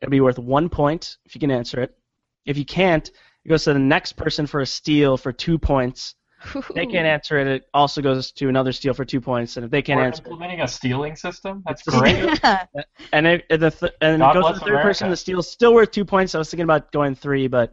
It'll 0.00 0.10
be 0.10 0.20
worth 0.20 0.38
one 0.38 0.68
point 0.68 1.16
if 1.24 1.34
you 1.34 1.40
can 1.40 1.50
answer 1.50 1.80
it. 1.80 1.96
If 2.44 2.56
you 2.56 2.64
can't, 2.64 3.10
it 3.46 3.48
goes 3.48 3.62
to 3.62 3.72
the 3.72 3.78
next 3.78 4.14
person 4.14 4.44
for 4.44 4.60
a 4.60 4.66
steal 4.66 5.16
for 5.16 5.32
two 5.32 5.56
points. 5.56 6.16
If 6.54 6.66
they 6.74 6.84
can't 6.84 7.06
answer 7.06 7.38
it, 7.38 7.46
it 7.46 7.68
also 7.72 8.02
goes 8.02 8.32
to 8.32 8.48
another 8.48 8.72
steal 8.72 8.92
for 8.92 9.04
two 9.04 9.20
points. 9.20 9.56
And 9.56 9.64
if 9.64 9.70
they 9.70 9.82
can't 9.82 9.98
We're 10.00 10.06
answer 10.06 10.22
it, 10.22 10.26
implementing 10.26 10.60
a 10.62 10.68
stealing 10.68 11.14
system? 11.14 11.62
That's 11.64 11.82
It's- 11.86 12.00
great. 12.00 12.66
and 13.12 13.26
it, 13.26 13.48
the 13.48 13.70
th- 13.70 13.92
and 14.00 14.18
God 14.18 14.36
it 14.36 14.40
goes 14.42 14.52
to 14.54 14.58
the 14.58 14.64
third 14.66 14.82
person. 14.82 15.04
America. 15.06 15.10
The 15.12 15.16
steal's 15.16 15.48
still 15.50 15.74
worth 15.74 15.92
two 15.92 16.04
points. 16.04 16.34
I 16.34 16.38
was 16.38 16.50
thinking 16.50 16.64
about 16.64 16.90
going 16.90 17.14
three, 17.14 17.46
but 17.46 17.70
I 17.70 17.72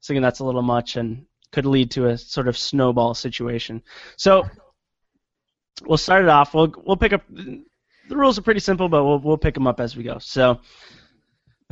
was 0.00 0.06
thinking 0.06 0.20
that's 0.22 0.40
a 0.40 0.44
little 0.44 0.60
much 0.62 0.96
and 0.96 1.24
could 1.50 1.64
lead 1.64 1.90
to 1.92 2.08
a 2.08 2.18
sort 2.18 2.46
of 2.46 2.58
snowball 2.58 3.14
situation. 3.14 3.82
So 4.18 4.44
we'll 5.86 5.96
start 5.98 6.24
it 6.24 6.28
off. 6.28 6.52
We'll 6.54 6.74
we'll 6.84 6.96
pick 6.98 7.14
up. 7.14 7.22
The 7.30 8.16
rules 8.16 8.38
are 8.38 8.42
pretty 8.42 8.60
simple, 8.60 8.88
but 8.90 9.02
we'll 9.02 9.18
we'll 9.18 9.38
pick 9.38 9.54
them 9.54 9.66
up 9.66 9.80
as 9.80 9.96
we 9.96 10.02
go. 10.04 10.18
So 10.18 10.54
the 10.54 10.60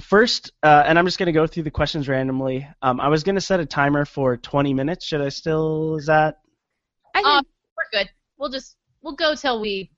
first, 0.01 0.53
uh, 0.62 0.82
and 0.86 0.99
I'm 0.99 1.05
just 1.05 1.18
going 1.18 1.26
to 1.26 1.32
go 1.32 1.47
through 1.47 1.62
the 1.64 1.70
questions 1.70 2.09
randomly. 2.09 2.66
Um, 2.82 3.01
I 3.01 3.09
was 3.09 3.22
going 3.22 3.34
to 3.36 3.40
set 3.40 3.61
a 3.61 3.66
timer 3.66 4.05
for 4.05 4.36
20 4.36 4.74
minutes. 4.74 5.05
Should 5.07 5.20
I 5.20 5.28
still? 5.28 5.97
Is 5.97 6.07
that? 6.07 6.40
I 7.14 7.20
Um, 7.20 7.45
think- 7.45 7.47
we're 7.76 7.99
good. 8.01 8.11
We'll 8.38 8.51
just 8.51 8.76
we'll 9.03 9.14
go 9.14 9.34
till 9.34 9.61
we 9.61 9.90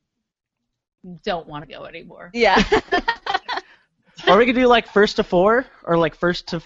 don't 1.24 1.46
want 1.46 1.66
to 1.68 1.72
go 1.72 1.84
anymore. 1.84 2.30
yeah. 2.34 2.62
or 4.28 4.36
we 4.38 4.46
could 4.46 4.54
do 4.54 4.66
like 4.66 4.88
first 4.88 5.16
to 5.16 5.24
four, 5.24 5.66
or 5.84 5.96
like 5.98 6.14
first 6.14 6.48
to 6.48 6.60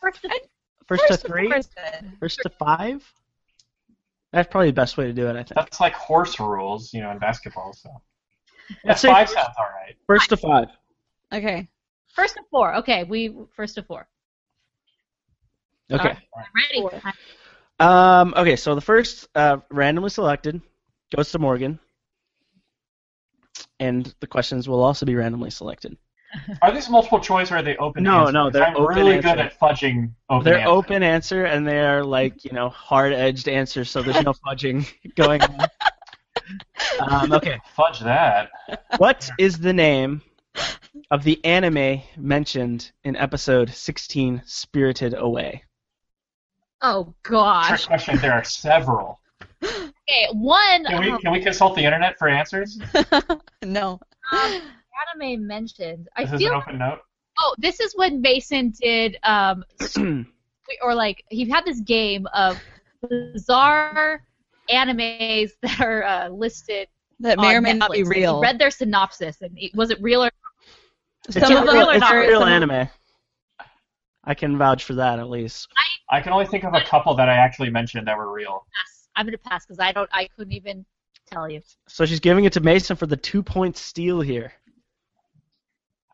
First 0.00 0.24
of- 0.24 0.30
first, 0.86 1.02
First 1.08 1.22
to 1.22 1.28
three, 1.28 1.48
four 1.48 1.56
is 1.58 1.66
good. 1.68 2.12
first 2.20 2.40
to 2.42 2.48
five. 2.50 3.04
That's 4.32 4.48
probably 4.50 4.68
the 4.70 4.74
best 4.74 4.96
way 4.96 5.06
to 5.06 5.12
do 5.12 5.26
it. 5.28 5.32
I 5.32 5.42
think. 5.42 5.54
That's 5.54 5.80
like 5.80 5.94
horse 5.94 6.38
rules, 6.38 6.92
you 6.92 7.00
know, 7.00 7.10
in 7.10 7.18
basketball. 7.18 7.72
So 7.72 7.88
yeah, 8.68 8.76
Let's 8.84 9.00
say 9.00 9.08
five 9.08 9.26
first- 9.28 9.34
sounds 9.38 9.54
all 9.58 9.64
right. 9.64 9.96
First 10.06 10.28
to 10.30 10.36
five. 10.36 10.68
Okay. 11.32 11.68
First 12.16 12.36
of 12.38 12.44
four. 12.50 12.74
Okay, 12.76 13.04
we 13.04 13.36
first 13.54 13.76
of 13.78 13.86
four. 13.86 14.08
Okay. 15.92 16.08
Alright, 16.08 16.18
I'm 16.34 16.44
ready. 16.82 16.98
Four. 17.78 17.86
Um. 17.86 18.34
Okay. 18.36 18.56
So 18.56 18.74
the 18.74 18.80
first 18.80 19.28
uh, 19.34 19.58
randomly 19.70 20.10
selected 20.10 20.60
goes 21.14 21.30
to 21.32 21.38
Morgan, 21.38 21.78
and 23.78 24.12
the 24.20 24.26
questions 24.26 24.68
will 24.68 24.82
also 24.82 25.04
be 25.06 25.14
randomly 25.14 25.50
selected. 25.50 25.96
Are 26.62 26.72
these 26.72 26.88
multiple 26.90 27.20
choice 27.20 27.52
or 27.52 27.56
are 27.56 27.62
they 27.62 27.76
open? 27.76 28.02
No, 28.02 28.22
answer? 28.22 28.32
no, 28.32 28.44
'Cause 28.44 28.52
they're 28.54 28.64
I'm 28.66 28.76
open 28.76 28.96
really 28.96 29.14
answer. 29.16 29.28
good 29.28 29.38
at 29.38 29.58
fudging 29.60 30.10
open. 30.28 30.44
They're 30.44 30.58
answer. 30.58 30.70
open 30.70 31.02
answer, 31.02 31.44
and 31.44 31.66
they 31.66 31.80
are 31.80 32.02
like 32.02 32.44
you 32.44 32.52
know 32.52 32.68
hard 32.70 33.12
edged 33.12 33.46
answers, 33.48 33.90
so 33.90 34.02
there's 34.02 34.24
no 34.24 34.32
fudging 34.46 34.86
going 35.16 35.42
on. 35.42 35.68
Um, 37.00 37.32
okay. 37.32 37.58
Fudge 37.74 38.00
that. 38.00 38.50
What 38.98 39.28
is 39.38 39.58
the 39.58 39.72
name 39.72 40.22
of 41.10 41.24
the 41.24 41.42
anime 41.44 42.02
mentioned 42.16 42.92
in 43.04 43.16
episode 43.16 43.70
16, 43.70 44.42
Spirited 44.44 45.14
Away? 45.16 45.64
Oh 46.82 47.04
Trick 47.04 47.14
gosh. 47.22 47.86
question. 47.86 48.18
There 48.18 48.32
are 48.32 48.44
several. 48.44 49.20
Okay, 49.62 50.28
one 50.32 50.84
Can 50.84 51.00
we 51.00 51.10
um, 51.10 51.18
can 51.18 51.32
we 51.32 51.40
consult 51.40 51.74
the 51.74 51.84
internet 51.84 52.18
for 52.18 52.28
answers? 52.28 52.78
no. 53.64 53.98
um, 54.32 54.60
anime 55.14 55.46
mentioned. 55.46 56.08
I 56.16 56.24
This 56.24 56.34
is 56.34 56.40
feel. 56.40 56.52
an 56.52 56.56
open 56.58 56.78
note. 56.78 57.00
Oh, 57.38 57.54
this 57.58 57.80
is 57.80 57.92
when 57.96 58.20
Mason 58.20 58.72
did 58.80 59.18
um 59.22 59.64
or 60.82 60.94
like 60.94 61.24
he 61.30 61.48
had 61.48 61.64
this 61.64 61.80
game 61.80 62.26
of 62.34 62.58
bizarre 63.08 64.22
animes 64.70 65.50
that 65.62 65.80
are 65.80 66.02
uh, 66.04 66.28
listed 66.28 66.88
That 67.20 67.38
may 67.38 67.56
or 67.56 67.60
may 67.60 67.72
not 67.74 67.92
be 67.92 68.02
real. 68.02 68.36
He 68.40 68.42
read 68.42 68.58
their 68.58 68.70
synopsis 68.70 69.40
and 69.42 69.56
it, 69.56 69.74
was 69.74 69.90
it 69.90 70.00
real 70.00 70.24
or 70.24 70.30
It's 71.28 71.40
Some 71.40 71.52
a 71.52 71.56
of 71.60 71.64
real, 71.64 71.86
them 71.86 71.96
it's 71.96 72.04
are 72.04 72.22
a 72.22 72.26
real 72.28 72.40
some 72.40 72.48
of- 72.48 72.54
anime. 72.54 72.88
I 74.24 74.34
can 74.34 74.58
vouch 74.58 74.84
for 74.84 74.94
that 74.94 75.18
at 75.20 75.28
least. 75.30 75.68
I 76.10 76.20
can 76.20 76.32
only 76.32 76.46
think 76.46 76.64
of 76.64 76.74
a 76.74 76.80
couple 76.82 77.14
that 77.14 77.28
I 77.28 77.34
actually 77.34 77.70
mentioned 77.70 78.06
that 78.08 78.16
were 78.16 78.32
real. 78.32 78.64
pass? 78.76 79.08
I'm 79.16 79.24
gonna 79.26 79.38
pass 79.38 79.64
because 79.64 79.78
I 79.80 79.92
don't. 79.92 80.10
I 80.12 80.28
couldn't 80.36 80.52
even 80.52 80.84
tell 81.30 81.48
you. 81.48 81.62
So 81.88 82.04
she's 82.06 82.20
giving 82.20 82.44
it 82.44 82.52
to 82.54 82.60
Mason 82.60 82.96
for 82.96 83.06
the 83.06 83.16
two 83.16 83.42
point 83.42 83.76
steal 83.76 84.20
here. 84.20 84.52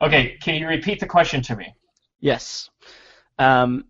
Okay, 0.02 0.36
can 0.42 0.56
you 0.56 0.66
repeat 0.66 1.00
the 1.00 1.06
question 1.06 1.42
to 1.42 1.56
me? 1.56 1.74
Yes. 2.20 2.68
Um, 3.38 3.86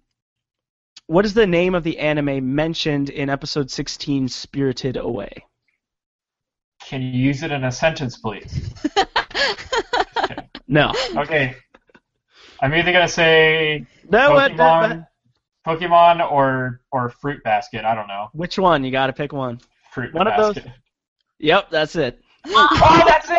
what 1.06 1.24
is 1.24 1.34
the 1.34 1.46
name 1.46 1.74
of 1.74 1.82
the 1.84 1.98
anime 1.98 2.54
mentioned 2.54 3.10
in 3.10 3.28
episode 3.28 3.70
16, 3.70 4.28
Spirited 4.28 4.96
Away? 4.96 5.44
Can 6.86 7.02
you 7.02 7.08
use 7.10 7.42
it 7.42 7.50
in 7.50 7.64
a 7.64 7.72
sentence, 7.72 8.18
please? 8.18 8.72
No. 10.72 10.90
Okay. 11.16 11.54
I'm 12.62 12.72
either 12.74 12.92
gonna 12.92 13.06
say 13.06 13.84
No, 14.10 14.30
uh, 14.30 14.34
what? 14.34 14.52
Pokemon, 14.52 15.06
Pokemon 15.66 16.32
or 16.32 16.80
or 16.90 17.10
Fruit 17.10 17.42
Basket. 17.44 17.84
I 17.84 17.94
don't 17.94 18.06
know. 18.08 18.30
Which 18.32 18.58
one? 18.58 18.82
You 18.82 18.90
got 18.90 19.08
to 19.08 19.12
pick 19.12 19.32
one. 19.34 19.60
Fruit 19.92 20.14
One 20.14 20.26
of 20.26 20.36
those- 20.38 20.54
Basket. 20.54 20.72
Yep, 21.40 21.70
that's 21.70 21.94
it. 21.96 22.20
Oh, 22.46 23.04
that's 23.06 23.28
it! 23.30 23.36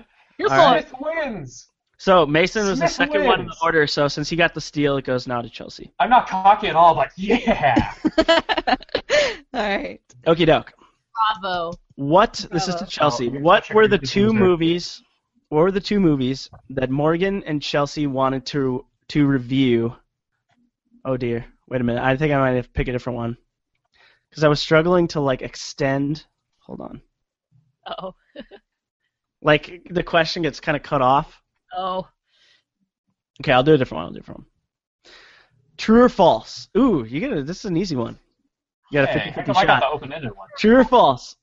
Your 0.38 0.50
All 0.50 0.56
right. 0.56 0.86
point. 0.88 0.88
Smith 0.88 1.00
wins. 1.26 1.68
So 1.98 2.24
Mason 2.26 2.66
was 2.66 2.78
the 2.78 2.86
Smith 2.88 3.08
second 3.10 3.24
one 3.26 3.40
in 3.40 3.46
the 3.46 3.56
order. 3.62 3.86
So 3.86 4.06
since 4.08 4.28
he 4.28 4.36
got 4.36 4.54
the 4.54 4.60
steal, 4.60 4.96
it 4.98 5.04
goes 5.04 5.26
now 5.26 5.42
to 5.42 5.48
Chelsea. 5.50 5.92
I'm 5.98 6.10
not 6.10 6.28
cocky 6.28 6.68
at 6.68 6.76
all. 6.76 6.90
I'm 6.92 6.96
like, 6.96 7.12
yeah. 7.16 7.92
All 8.68 8.74
right. 9.54 10.00
Okie 10.26 10.46
doke. 10.46 10.72
Bravo. 11.40 11.72
What? 11.96 12.46
This 12.50 12.68
is 12.68 12.74
to 12.76 12.84
Oh, 12.84 12.86
Chelsea. 12.86 13.26
you're 13.26 13.40
What 13.40 13.66
such 13.66 13.74
were 13.74 13.88
the 13.88 13.98
two 13.98 14.28
loser. 14.28 14.38
movies? 14.38 15.02
What 15.48 15.60
were 15.62 15.70
the 15.70 15.80
two 15.80 16.00
movies 16.00 16.50
that 16.70 16.90
Morgan 16.90 17.42
and 17.44 17.62
Chelsea 17.62 18.06
wanted 18.06 18.44
to 18.46 18.84
to 19.08 19.26
review? 19.26 19.96
Oh 21.04 21.16
dear. 21.16 21.46
Wait 21.68 21.80
a 21.80 21.84
minute. 21.84 22.02
I 22.02 22.16
think 22.16 22.32
I 22.32 22.38
might 22.38 22.52
have 22.56 22.66
to 22.66 22.70
pick 22.72 22.88
a 22.88 22.92
different 22.92 23.16
one 23.16 23.36
because 24.28 24.44
I 24.44 24.48
was 24.48 24.60
struggling 24.60 25.08
to 25.08 25.20
like 25.20 25.42
extend. 25.42 26.24
Hold 26.60 26.80
on. 26.80 27.02
Oh. 27.86 28.14
Like 29.42 29.86
the 29.90 30.02
question 30.02 30.42
gets 30.42 30.60
kind 30.60 30.76
of 30.76 30.82
cut 30.82 31.02
off. 31.02 31.40
Oh. 31.76 32.08
Okay, 33.40 33.52
I'll 33.52 33.62
do 33.62 33.74
a 33.74 33.78
different 33.78 33.98
one. 33.98 34.04
I'll 34.06 34.10
do 34.10 34.16
a 34.16 34.20
different 34.20 34.40
one. 34.40 35.12
True 35.76 36.02
or 36.02 36.08
false? 36.08 36.68
Ooh, 36.76 37.04
you 37.04 37.20
get 37.20 37.32
it. 37.32 37.46
This 37.46 37.58
is 37.58 37.64
an 37.66 37.76
easy 37.76 37.94
one. 37.94 38.18
You 38.90 39.00
got 39.00 39.14
a 39.14 39.18
50-50 39.18 39.32
how 39.32 39.42
come 39.42 39.56
I 39.56 39.66
got 39.66 39.82
shot. 39.82 39.92
open-ended 39.92 40.30
one? 40.36 40.48
True 40.58 40.76
or 40.76 40.84
false? 40.84 41.36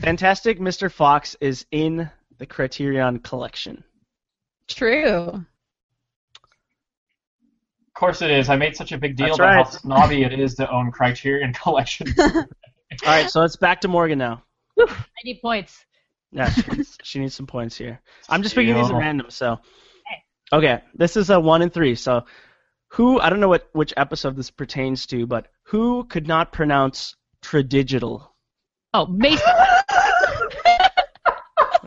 Fantastic 0.00 0.58
Mr. 0.58 0.90
Fox 0.90 1.36
is 1.40 1.66
in 1.70 2.10
the 2.38 2.46
Criterion 2.46 3.18
Collection. 3.20 3.84
True. 4.68 5.44
Of 7.96 8.00
course 8.00 8.20
it 8.20 8.30
is. 8.30 8.50
I 8.50 8.56
made 8.56 8.76
such 8.76 8.92
a 8.92 8.98
big 8.98 9.16
deal 9.16 9.28
That's 9.28 9.38
about 9.38 9.64
how 9.66 9.70
snobby 9.70 10.22
it 10.22 10.38
is 10.38 10.54
to 10.56 10.70
own 10.74 10.90
Criterion 10.90 11.52
Collection. 11.52 12.06
All 12.18 12.44
right, 13.04 13.30
so 13.30 13.42
it's 13.42 13.56
back 13.56 13.80
to 13.82 13.88
Morgan 13.88 14.18
now. 14.18 14.42
I 14.78 14.94
need 15.24 15.40
points. 15.40 15.84
Yeah, 16.32 16.50
she 16.50 16.70
needs, 16.70 16.98
she 17.02 17.18
needs 17.20 17.34
some 17.34 17.46
points 17.46 17.76
here. 17.76 18.00
I'm 18.28 18.42
just 18.42 18.54
picking 18.54 18.74
these 18.74 18.90
at 18.90 18.96
random, 18.96 19.30
so. 19.30 19.58
Okay, 20.52 20.82
this 20.94 21.16
is 21.16 21.30
a 21.30 21.40
one 21.40 21.62
and 21.62 21.72
three. 21.72 21.94
So, 21.94 22.24
who 22.88 23.20
I 23.20 23.30
don't 23.30 23.40
know 23.40 23.48
what 23.48 23.68
which 23.72 23.92
episode 23.96 24.36
this 24.36 24.50
pertains 24.50 25.06
to, 25.06 25.26
but 25.26 25.48
who 25.64 26.04
could 26.04 26.26
not 26.26 26.52
pronounce 26.52 27.14
tradigital? 27.42 28.34
Oh, 28.94 29.06
Mason. 29.06 29.46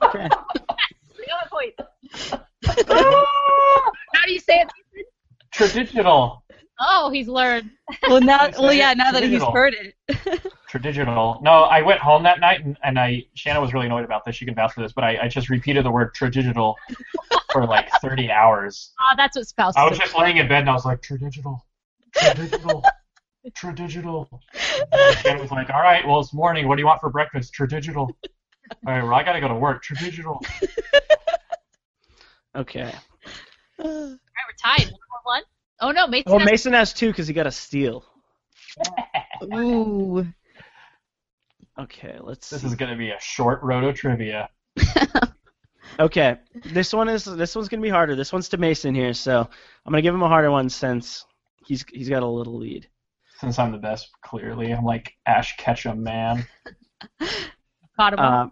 Okay. 0.01 0.27
The 0.27 1.33
other 1.35 1.49
point. 1.51 1.75
How 4.15 4.25
do 4.25 4.31
you 4.31 4.39
say 4.39 4.61
it? 4.61 4.71
Mason? 4.93 5.05
Tradigital. 5.51 6.43
Oh, 6.79 7.09
he's 7.11 7.27
learned. 7.27 7.69
Well, 8.07 8.21
now, 8.21 8.49
well, 8.57 8.73
yeah. 8.73 8.93
Now 8.93 9.11
that 9.11 9.23
he's 9.23 9.43
heard 9.43 9.75
it. 9.75 10.41
Tradigital. 10.69 11.39
No, 11.41 11.63
I 11.63 11.81
went 11.81 11.99
home 11.99 12.23
that 12.23 12.39
night 12.39 12.63
and, 12.63 12.77
and 12.83 12.97
I 12.97 13.25
Shanna 13.33 13.59
was 13.59 13.73
really 13.73 13.87
annoyed 13.87 14.05
about 14.05 14.23
this. 14.23 14.35
She 14.35 14.45
can 14.45 14.55
vouch 14.55 14.73
for 14.73 14.81
this, 14.81 14.93
but 14.93 15.03
I, 15.03 15.17
I 15.23 15.27
just 15.27 15.49
repeated 15.49 15.83
the 15.83 15.91
word 15.91 16.13
tradigital 16.13 16.77
for 17.51 17.65
like 17.65 17.89
30 18.01 18.31
hours. 18.31 18.91
Oh, 18.99 19.13
that's 19.17 19.35
what 19.37 19.47
spouses 19.47 19.75
I 19.77 19.87
was 19.89 19.97
just 19.97 20.17
laying 20.17 20.37
in 20.37 20.47
bed 20.47 20.61
and 20.61 20.69
I 20.69 20.73
was 20.73 20.85
like, 20.85 21.01
True 21.01 21.17
Digital, 21.17 21.65
True 22.15 22.33
Digital, 22.33 22.83
True 23.55 23.73
Digital. 23.73 24.41
And 24.91 25.17
Shanna 25.19 25.41
was 25.41 25.51
like, 25.51 25.69
all 25.69 25.81
right, 25.81 26.05
well, 26.07 26.19
it's 26.19 26.33
morning. 26.33 26.67
What 26.67 26.75
do 26.75 26.81
you 26.81 26.85
want 26.85 27.01
for 27.01 27.09
breakfast? 27.09 27.53
True 27.53 27.67
Digital. 27.67 28.03
All 28.03 28.93
right, 28.93 29.03
well, 29.03 29.13
I 29.13 29.23
got 29.23 29.33
to 29.33 29.39
go 29.41 29.47
to 29.47 29.55
work. 29.55 29.81
True 29.83 29.97
Digital. 29.97 30.41
Okay. 32.55 32.91
All 33.79 33.85
right, 33.85 34.09
we're 34.09 34.17
tied. 34.61 34.85
One 34.85 34.91
more 34.91 35.21
one. 35.23 35.43
Oh 35.81 35.91
no, 35.91 36.07
Mason. 36.07 36.31
Well, 36.31 36.39
has- 36.39 36.49
Mason 36.49 36.73
has 36.73 36.93
two 36.93 37.07
because 37.09 37.27
he 37.27 37.33
got 37.33 37.45
a 37.47 37.51
steal. 37.51 38.03
Ooh. 39.53 40.25
Okay, 41.77 42.17
let's 42.19 42.49
This 42.49 42.61
see. 42.61 42.67
is 42.67 42.75
going 42.75 42.91
to 42.91 42.97
be 42.97 43.11
a 43.11 43.19
short 43.21 43.61
roto 43.61 43.91
trivia. 43.93 44.49
Okay, 45.97 46.37
this 46.65 46.93
one 46.93 47.09
is 47.09 47.25
this 47.25 47.55
one's 47.55 47.67
gonna 47.69 47.81
be 47.81 47.89
harder. 47.89 48.15
This 48.15 48.31
one's 48.33 48.49
to 48.49 48.57
Mason 48.57 48.93
here, 48.95 49.13
so 49.13 49.39
I'm 49.85 49.91
gonna 49.91 50.01
give 50.01 50.13
him 50.13 50.21
a 50.23 50.27
harder 50.27 50.51
one 50.51 50.69
since 50.69 51.25
he's 51.65 51.85
he's 51.91 52.09
got 52.09 52.23
a 52.23 52.27
little 52.27 52.57
lead. 52.57 52.87
Since 53.39 53.57
I'm 53.59 53.71
the 53.71 53.77
best, 53.77 54.09
clearly. 54.21 54.71
I'm 54.71 54.83
like 54.83 55.13
Ash 55.25 55.55
Ketchum, 55.57 56.03
man. 56.03 56.45
Caught 57.97 58.13
him. 58.13 58.19
Uh, 58.19 58.47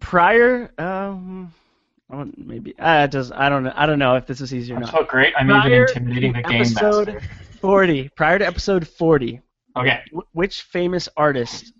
prior, 0.00 0.70
um, 0.78 1.52
I 2.10 2.16
don't- 2.16 2.38
maybe 2.46 2.74
uh, 2.78 3.04
it 3.04 3.10
does. 3.10 3.30
I 3.32 3.48
don't 3.48 3.64
know. 3.64 3.72
I 3.74 3.86
don't 3.86 3.98
know 3.98 4.16
if 4.16 4.26
this 4.26 4.40
is 4.40 4.52
easy 4.54 4.72
or 4.72 4.76
I'm 4.76 4.82
not. 4.82 4.92
so 4.92 5.04
great, 5.04 5.34
I'm 5.38 5.46
Prior 5.48 5.68
even 5.68 5.80
intimidating 5.88 6.32
the 6.32 6.42
to 6.42 6.48
game 6.48 6.60
episode- 6.62 7.08
master. 7.14 7.28
Forty. 7.60 8.08
Prior 8.10 8.38
to 8.38 8.46
episode 8.46 8.86
forty, 8.86 9.40
Okay, 9.76 10.00
wh- 10.14 10.36
which 10.36 10.62
famous 10.62 11.08
artist 11.16 11.72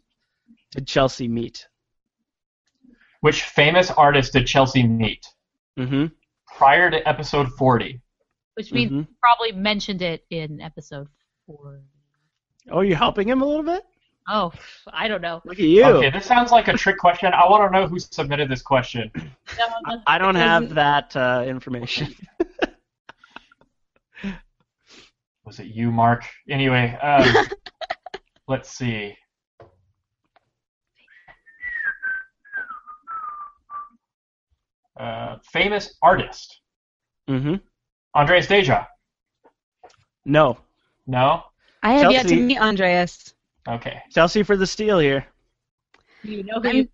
did 0.72 0.86
Chelsea 0.86 1.28
meet? 1.28 1.66
Which 3.20 3.42
famous 3.42 3.90
artist 3.90 4.32
did 4.32 4.46
Chelsea 4.46 4.82
meet 4.86 5.26
Mm-hmm. 5.78 6.06
prior 6.56 6.90
to 6.90 7.08
episode 7.08 7.52
40? 7.52 8.00
which 8.58 8.72
means 8.72 8.90
mhm. 8.90 9.06
we 9.06 9.06
probably 9.22 9.52
mentioned 9.52 10.02
it 10.02 10.26
in 10.30 10.60
episode 10.60 11.06
four. 11.46 11.80
Oh, 12.72 12.80
you're 12.80 12.96
helping 12.96 13.28
him 13.28 13.40
a 13.40 13.46
little 13.46 13.62
bit. 13.62 13.84
Oh, 14.28 14.52
I 14.92 15.06
don't 15.06 15.22
know. 15.22 15.40
Look 15.44 15.60
at 15.60 15.64
you. 15.64 15.84
Okay, 15.84 16.10
this 16.10 16.26
sounds 16.26 16.50
like 16.50 16.66
a 16.66 16.72
trick 16.72 16.98
question. 16.98 17.32
I 17.32 17.48
want 17.48 17.72
to 17.72 17.78
know 17.78 17.86
who 17.86 18.00
submitted 18.00 18.50
this 18.50 18.60
question. 18.60 19.12
I 20.08 20.18
don't 20.18 20.34
have 20.48 20.74
that 20.74 21.14
uh, 21.14 21.44
information. 21.46 22.12
Was 25.44 25.60
it 25.60 25.68
you, 25.68 25.92
Mark? 25.92 26.24
Anyway, 26.50 26.98
um, 27.00 27.46
let's 28.48 28.70
see. 28.70 29.16
Uh, 34.98 35.36
famous 35.52 35.94
artist. 36.02 36.60
Mm-hmm. 37.28 37.54
Andreas 38.16 38.46
Deja. 38.46 38.86
No. 40.24 40.58
No. 41.06 41.44
I 41.82 41.92
have 41.94 42.10
yet 42.12 42.26
to 42.28 42.36
meet 42.36 42.58
Andreas. 42.58 43.34
Okay. 43.68 44.02
Chelsea 44.10 44.42
for 44.42 44.56
the 44.56 44.66
steal 44.66 44.98
here. 44.98 45.26
You 46.22 46.42
know 46.42 46.60
who 46.60 46.68
I'm- 46.68 46.76
you. 46.76 46.88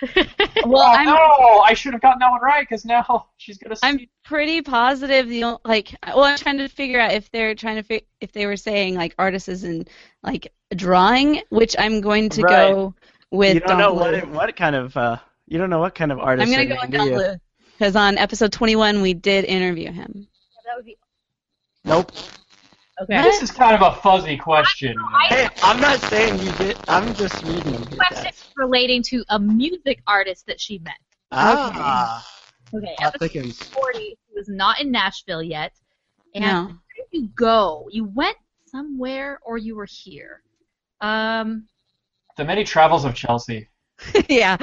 Well, 0.64 0.82
oh, 0.82 0.92
I'm 0.92 1.06
no! 1.06 1.60
I 1.66 1.72
should 1.74 1.92
have 1.92 2.02
gotten 2.02 2.18
that 2.20 2.30
one 2.30 2.40
right 2.42 2.60
because 2.68 2.84
now 2.84 3.26
she's 3.38 3.56
gonna. 3.58 3.74
I'm 3.82 3.98
pretty 4.24 4.60
positive 4.62 5.26
the 5.28 5.44
o- 5.44 5.60
like 5.64 5.94
well 6.06 6.24
I'm 6.24 6.36
trying 6.36 6.58
to 6.58 6.68
figure 6.68 7.00
out 7.00 7.12
if 7.12 7.30
they're 7.30 7.54
trying 7.54 7.76
to 7.76 7.82
fi- 7.82 8.04
if 8.20 8.30
they 8.32 8.46
were 8.46 8.56
saying 8.56 8.94
like 8.96 9.14
artists 9.18 9.48
and 9.48 9.64
in 9.82 9.88
like 10.22 10.52
drawing, 10.76 11.42
which 11.48 11.74
I'm 11.78 12.00
going 12.00 12.28
to 12.30 12.42
Right. 12.42 12.68
go 12.72 12.94
with 13.32 13.54
you 13.54 13.60
don't 13.60 13.70
Don 13.70 13.78
know 13.78 13.92
Bluth. 13.94 13.98
what 13.98 14.14
it, 14.14 14.28
what 14.28 14.56
kind 14.56 14.76
of 14.76 14.96
uh 14.96 15.16
you 15.48 15.58
don't 15.58 15.70
know 15.70 15.80
what 15.80 15.94
kind 15.94 16.12
of 16.12 16.18
artist. 16.18 16.46
I'm 16.46 16.52
gonna 16.52 16.66
go 16.68 16.80
with 16.80 16.90
do 16.90 16.96
Don 16.98 17.06
you? 17.08 17.12
Bluth 17.14 17.40
because 17.78 17.96
on 17.96 18.18
episode 18.18 18.52
21 18.52 19.02
we 19.02 19.14
did 19.14 19.44
interview 19.44 19.90
him. 19.92 20.26
That 20.66 20.76
would 20.76 20.84
be 20.84 20.96
Nope. 21.84 22.12
okay. 23.02 23.22
This 23.22 23.40
is 23.42 23.50
kind 23.50 23.74
of 23.80 23.82
a 23.92 24.00
fuzzy 24.00 24.36
question. 24.36 24.94
Hey, 25.28 25.48
I'm 25.62 25.80
not 25.80 25.98
saying 26.00 26.40
you 26.40 26.52
did. 26.52 26.76
I'm 26.88 27.14
just 27.14 27.42
reading. 27.44 27.72
your 27.74 27.82
Question 27.82 28.24
text. 28.24 28.52
relating 28.56 29.02
to 29.04 29.24
a 29.30 29.38
music 29.38 30.02
artist 30.06 30.46
that 30.46 30.60
she 30.60 30.78
met. 30.80 30.94
Ah. 31.32 32.26
Okay, 32.74 32.94
Plot 32.98 33.14
episode 33.14 33.32
thickens. 33.32 33.62
40. 33.62 33.98
She 34.00 34.16
was 34.34 34.48
not 34.48 34.80
in 34.80 34.90
Nashville 34.90 35.42
yet. 35.42 35.72
And 36.34 36.44
No. 36.44 36.64
where 36.64 36.74
did 36.96 37.06
you 37.22 37.28
go? 37.34 37.88
You 37.90 38.04
went 38.04 38.36
somewhere 38.66 39.38
or 39.42 39.56
you 39.56 39.74
were 39.76 39.86
here? 39.88 40.42
Um, 41.00 41.66
The 42.36 42.44
many 42.44 42.64
travels 42.64 43.04
of 43.06 43.14
Chelsea. 43.14 43.68
yeah. 44.28 44.58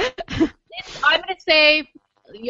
I'm 1.03 1.21
going 1.21 1.35
to 1.35 1.41
say, 1.41 1.79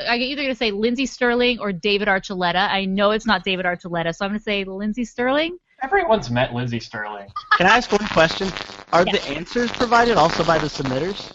I'm 0.08 0.22
either 0.22 0.42
going 0.42 0.54
to 0.54 0.58
say 0.58 0.72
Lindsey 0.72 1.06
Stirling 1.06 1.60
or 1.60 1.72
David 1.72 2.08
Archuleta. 2.08 2.70
I 2.70 2.86
know 2.86 3.12
it's 3.12 3.26
not 3.26 3.44
David 3.44 3.66
Archuleta, 3.66 4.16
so 4.16 4.26
I'm 4.26 4.32
going 4.32 4.40
to 4.40 4.44
say 4.44 4.64
Lindsey 4.64 5.06
Stirling. 5.06 5.58
Everyone's 5.84 6.30
met 6.32 6.54
Lindsey 6.54 6.80
Stirling. 6.80 7.28
Can 7.58 7.68
I 7.68 7.78
ask 7.78 7.92
one 7.92 8.08
question? 8.10 8.48
Are 8.94 9.04
the 9.04 9.22
answers 9.28 9.72
provided 9.72 10.16
also 10.18 10.44
by 10.44 10.58
the 10.58 10.68
submitters? 10.68 11.32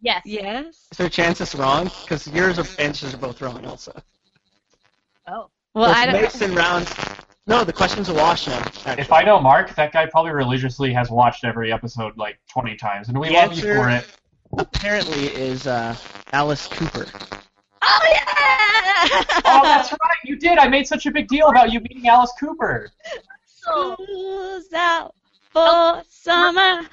Yes. 0.00 0.22
Yes. 0.24 0.88
Is 0.90 0.98
there 0.98 1.06
a 1.06 1.10
chance 1.10 1.40
it's 1.40 1.54
wrong? 1.54 1.90
Because 2.02 2.26
yours 2.28 2.58
are, 2.58 2.66
answers 2.80 3.14
are 3.14 3.18
both 3.18 3.40
wrong 3.40 3.64
also. 3.66 3.92
Oh. 5.28 5.48
Well, 5.74 5.90
If 5.90 5.96
I 5.96 6.06
don't. 6.06 6.22
Mason 6.22 6.54
rounds. 6.54 6.92
No, 7.46 7.64
the 7.64 7.72
question's 7.72 8.08
a 8.08 8.14
wash 8.14 8.46
now. 8.46 8.58
Actually. 8.58 9.00
If 9.02 9.12
I 9.12 9.22
know 9.22 9.40
Mark, 9.40 9.74
that 9.74 9.92
guy 9.92 10.06
probably 10.06 10.32
religiously 10.32 10.92
has 10.92 11.10
watched 11.10 11.44
every 11.44 11.72
episode 11.72 12.16
like 12.16 12.38
20 12.50 12.76
times, 12.76 13.08
and 13.08 13.18
we 13.18 13.28
The 13.28 13.34
love 13.34 13.52
you 13.52 13.58
answer- 13.70 13.76
for 13.76 13.88
it. 13.90 14.06
Apparently 14.58 15.26
is 15.26 15.66
uh, 15.66 15.96
Alice 16.32 16.66
Cooper. 16.68 17.06
Oh 17.82 18.00
yeah. 18.10 19.24
Oh, 19.44 19.62
that's 19.64 19.90
right, 19.92 20.18
you 20.24 20.36
did. 20.36 20.58
I 20.58 20.68
made 20.68 20.86
such 20.86 21.06
a 21.06 21.10
big 21.10 21.28
deal 21.28 21.48
about 21.48 21.72
you 21.72 21.80
meeting 21.80 22.08
Alice 22.08 22.32
Cooper. 22.38 22.90
So, 23.46 23.94
School's 23.94 24.72
out 24.72 25.14
for 25.50 26.02
summer. 26.08 26.86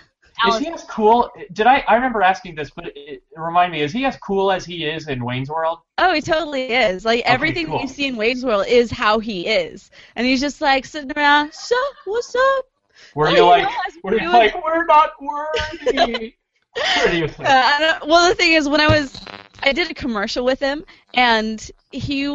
Is 0.47 0.57
he 0.59 0.69
as 0.69 0.83
cool? 0.85 1.29
Did 1.53 1.67
I? 1.67 1.83
I 1.87 1.95
remember 1.95 2.21
asking 2.21 2.55
this, 2.55 2.69
but 2.69 2.85
it, 2.87 2.93
it 2.95 3.23
remind 3.35 3.71
me. 3.71 3.81
Is 3.81 3.91
he 3.91 4.05
as 4.05 4.15
cool 4.17 4.51
as 4.51 4.65
he 4.65 4.85
is 4.85 5.07
in 5.07 5.23
Wayne's 5.23 5.49
World? 5.49 5.79
Oh, 5.97 6.13
he 6.13 6.21
totally 6.21 6.71
is. 6.71 7.03
Like 7.03 7.23
everything 7.25 7.65
cool. 7.65 7.75
that 7.75 7.81
you 7.83 7.87
see 7.89 8.07
in 8.07 8.15
Wayne's 8.15 8.45
World 8.45 8.65
is 8.67 8.89
how 8.89 9.19
he 9.19 9.47
is, 9.47 9.91
and 10.15 10.25
he's 10.25 10.39
just 10.39 10.61
like 10.61 10.85
sitting 10.85 11.11
around. 11.15 11.53
So 11.53 11.75
what's 12.05 12.33
up? 12.35 12.65
Were 13.15 13.27
Oh, 13.27 13.31
you 13.31 13.37
you 13.37 13.43
like? 13.43 13.67
Were 14.03 14.19
you 14.19 14.29
like? 14.29 14.63
We're 14.63 14.85
not 14.85 15.11
worthy. 15.21 16.35
Uh, 16.77 17.99
well, 18.05 18.29
the 18.29 18.35
thing 18.35 18.53
is, 18.53 18.67
when 18.69 18.81
I 18.81 18.87
was, 18.87 19.19
I 19.61 19.73
did 19.73 19.89
a 19.91 19.93
commercial 19.93 20.45
with 20.45 20.59
him, 20.59 20.85
and 21.13 21.71
he, 21.91 22.27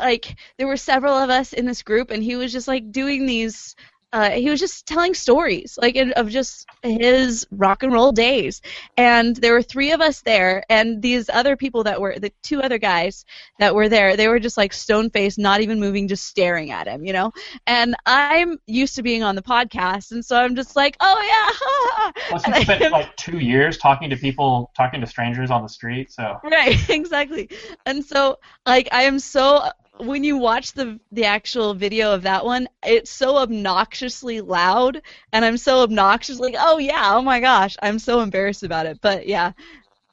like, 0.00 0.36
there 0.58 0.66
were 0.66 0.76
several 0.76 1.14
of 1.14 1.30
us 1.30 1.52
in 1.52 1.66
this 1.66 1.82
group, 1.82 2.10
and 2.10 2.22
he 2.22 2.36
was 2.36 2.52
just 2.52 2.68
like 2.68 2.90
doing 2.92 3.26
these. 3.26 3.74
Uh, 4.12 4.30
he 4.30 4.50
was 4.50 4.60
just 4.60 4.86
telling 4.86 5.14
stories, 5.14 5.78
like 5.80 5.96
of 5.96 6.28
just 6.28 6.66
his 6.82 7.46
rock 7.50 7.82
and 7.82 7.92
roll 7.92 8.12
days, 8.12 8.60
and 8.96 9.36
there 9.36 9.52
were 9.54 9.62
three 9.62 9.92
of 9.92 10.00
us 10.00 10.20
there, 10.22 10.62
and 10.68 11.00
these 11.02 11.28
other 11.30 11.56
people 11.56 11.84
that 11.84 12.00
were 12.00 12.18
the 12.18 12.30
two 12.42 12.60
other 12.60 12.78
guys 12.78 13.24
that 13.58 13.74
were 13.74 13.88
there, 13.88 14.16
they 14.16 14.28
were 14.28 14.38
just 14.38 14.56
like 14.56 14.72
stone 14.72 15.08
faced, 15.10 15.38
not 15.38 15.60
even 15.60 15.80
moving, 15.80 16.08
just 16.08 16.24
staring 16.26 16.70
at 16.70 16.86
him, 16.86 17.04
you 17.04 17.12
know. 17.12 17.32
And 17.66 17.94
I'm 18.06 18.58
used 18.66 18.96
to 18.96 19.02
being 19.02 19.22
on 19.22 19.34
the 19.34 19.42
podcast, 19.42 20.12
and 20.12 20.24
so 20.24 20.36
I'm 20.36 20.56
just 20.56 20.76
like, 20.76 20.96
oh 21.00 21.18
yeah, 21.22 22.12
he 22.44 22.52
I- 22.52 22.62
spent 22.64 22.92
like 22.92 23.16
two 23.16 23.38
years 23.38 23.78
talking 23.78 24.10
to 24.10 24.16
people, 24.16 24.70
talking 24.76 25.00
to 25.00 25.06
strangers 25.06 25.50
on 25.50 25.62
the 25.62 25.68
street. 25.68 26.12
So 26.12 26.38
Right, 26.44 26.76
exactly. 26.90 27.48
And 27.86 28.04
so, 28.04 28.38
like, 28.66 28.88
I 28.92 29.02
am 29.04 29.18
so 29.18 29.70
when 29.98 30.24
you 30.24 30.36
watch 30.36 30.72
the 30.72 30.98
the 31.12 31.24
actual 31.24 31.74
video 31.74 32.12
of 32.12 32.22
that 32.22 32.44
one, 32.44 32.68
it's 32.84 33.10
so 33.10 33.36
obnoxiously 33.36 34.40
loud, 34.40 35.02
and 35.32 35.44
I'm 35.44 35.56
so 35.56 35.82
obnoxious, 35.82 36.38
like, 36.38 36.54
oh 36.58 36.78
yeah, 36.78 37.14
oh 37.14 37.22
my 37.22 37.40
gosh, 37.40 37.76
I'm 37.82 37.98
so 37.98 38.20
embarrassed 38.20 38.62
about 38.62 38.86
it. 38.86 39.00
But 39.00 39.26
yeah, 39.26 39.52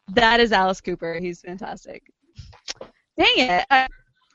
that 0.10 0.40
is 0.40 0.52
Alice 0.52 0.82
Cooper. 0.82 1.16
He's 1.20 1.42
fantastic. 1.42 2.12
Dang 3.18 3.28
it! 3.38 3.66
I, 3.70 3.88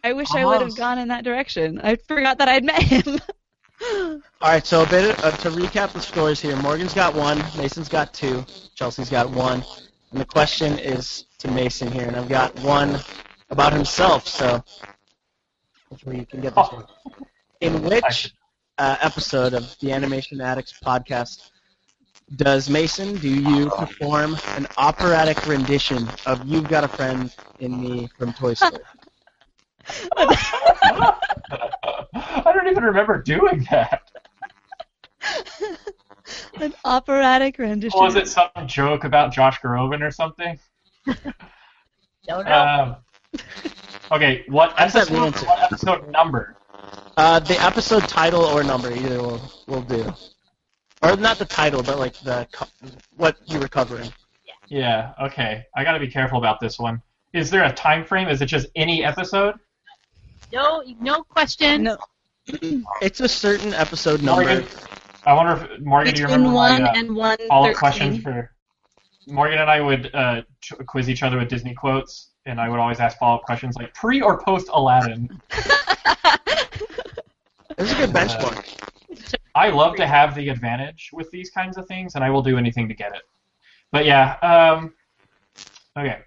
I 0.03 0.13
wish 0.13 0.35
I 0.35 0.45
would 0.45 0.61
have 0.61 0.77
gone 0.77 0.99
in 0.99 1.09
that 1.09 1.25
direction. 1.25 1.81
I 1.83 1.97
forgot 1.97 2.39
that 2.39 2.49
I'd 2.49 2.65
met 2.65 2.83
him. 2.83 3.21
All 4.41 4.51
right, 4.51 4.65
so 4.65 4.83
a 4.83 4.87
bit 4.87 5.23
uh, 5.25 5.31
to 5.31 5.51
recap 5.51 5.93
the 5.93 6.01
scores 6.01 6.41
here. 6.41 6.57
Morgan's 6.57 6.95
got 6.95 7.15
one, 7.15 7.39
Mason's 7.57 7.89
got 7.89 8.15
two, 8.15 8.45
Chelsea's 8.75 9.11
got 9.11 9.31
one, 9.31 9.65
and 10.11 10.21
the 10.21 10.25
question 10.25 10.79
is 10.79 11.27
to 11.39 11.51
Mason 11.51 11.91
here, 11.91 12.07
and 12.07 12.17
I've 12.17 12.29
got 12.29 12.59
one 12.61 12.99
about 13.51 13.73
himself. 13.73 14.27
So 14.27 14.63
hopefully 15.95 16.19
you 16.19 16.27
can 16.27 16.41
get 16.41 16.57
this 16.57 16.73
one. 16.73 16.85
In 17.61 17.81
which 17.85 18.35
uh, 18.79 18.97
episode 19.01 19.55
of 19.55 19.77
the 19.79 19.93
Animation 19.93 20.41
Addicts 20.41 20.75
podcast 20.85 21.51
does 22.35 22.69
Mason 22.69 23.17
do 23.19 23.29
you 23.29 23.71
perform 23.71 24.37
an 24.57 24.67
operatic 24.77 25.47
rendition 25.47 26.09
of 26.27 26.45
"You've 26.45 26.69
Got 26.69 26.83
a 26.83 26.89
Friend 26.89 27.33
in 27.61 27.81
Me" 27.81 28.09
from 28.19 28.33
Toy 28.33 28.55
Story? 28.55 28.73
I 30.17 31.17
don't 32.45 32.67
even 32.69 32.83
remember 32.83 33.23
doing 33.23 33.65
that. 33.71 34.03
An 36.61 36.75
operatic 36.85 37.59
rendition. 37.59 38.01
Was 38.01 38.17
it 38.17 38.27
some 38.27 38.49
joke 38.67 39.05
about 39.05 39.33
Josh 39.33 39.61
Groban 39.61 40.03
or 40.03 40.11
something? 40.11 40.59
don't 42.27 42.47
know. 42.47 42.97
Um, 43.35 43.41
okay, 44.13 44.45
what 44.49 44.75
episode, 44.81 45.13
answer. 45.13 45.47
what 45.47 45.63
episode 45.63 46.11
number? 46.11 46.57
Uh, 47.17 47.39
the 47.41 47.61
episode 47.63 48.03
title 48.09 48.43
or 48.43 48.65
number, 48.65 48.91
either 48.93 49.19
will 49.19 49.41
will 49.67 49.83
do. 49.83 50.13
Or 51.03 51.17
not 51.17 51.39
the 51.39 51.45
title, 51.45 51.83
but 51.83 51.99
like 51.99 52.15
the 52.21 52.47
co- 52.53 52.67
what 53.17 53.37
you 53.47 53.59
were 53.59 53.69
covering. 53.69 54.13
Yeah, 54.69 55.13
okay. 55.21 55.65
I 55.77 55.85
gotta 55.85 56.01
be 56.01 56.09
careful 56.09 56.39
about 56.39 56.61
this 56.61 56.79
one. 56.79 57.03
Is 57.33 57.51
there 57.51 57.65
a 57.65 57.73
time 57.73 58.05
frame? 58.05 58.29
Is 58.29 58.41
it 58.41 58.47
just 58.47 58.67
any 58.75 59.05
episode? 59.05 59.57
no, 60.53 60.83
no 61.01 61.23
question. 61.23 61.85
No, 61.85 61.99
It's 63.03 63.21
a 63.21 63.29
certain 63.29 63.75
episode 63.75 64.23
number. 64.23 64.45
Morgan, 64.45 64.69
I 65.27 65.33
wonder 65.35 65.65
if 65.65 65.81
Morgan, 65.81 66.15
do 66.15 66.21
you 66.21 66.27
between 66.27 66.43
remember 66.43 66.55
one 66.55 66.83
my 66.83 66.91
uh, 66.91 66.95
and 66.95 67.17
one 67.17 67.39
follow-up 67.49 67.77
questions 67.77 68.23
for 68.23 68.51
Morgan 69.27 69.59
and 69.59 69.71
I 69.71 69.81
would 69.81 70.15
uh, 70.15 70.43
quiz 70.87 71.09
each 71.09 71.23
other 71.23 71.39
with 71.39 71.49
Disney 71.49 71.75
quotes, 71.75 72.31
and 72.47 72.61
I 72.61 72.69
would 72.69 72.79
always 72.79 73.01
ask 73.01 73.19
follow-up 73.19 73.43
questions 73.43 73.77
like 73.77 73.93
pre 73.95 74.21
or 74.21 74.39
post 74.39 74.69
Aladdin. 74.73 75.29
It's 77.77 77.91
a 77.91 77.97
good 77.97 78.11
benchmark. 78.11 78.65
I 79.57 79.69
love 79.71 79.97
to 79.97 80.07
have 80.07 80.35
the 80.37 80.49
advantage 80.49 81.11
with 81.13 81.29
these 81.33 81.51
kinds 81.51 81.77
of 81.77 81.87
things, 81.87 82.15
and 82.15 82.23
I 82.23 82.31
will 82.31 82.43
do 82.43 82.57
anything 82.57 82.89
to 82.89 82.95
get 82.95 83.13
it. 83.15 83.23
But 83.91 84.05
yeah, 84.05 84.37
um, 84.43 84.95
okay. 85.99 86.19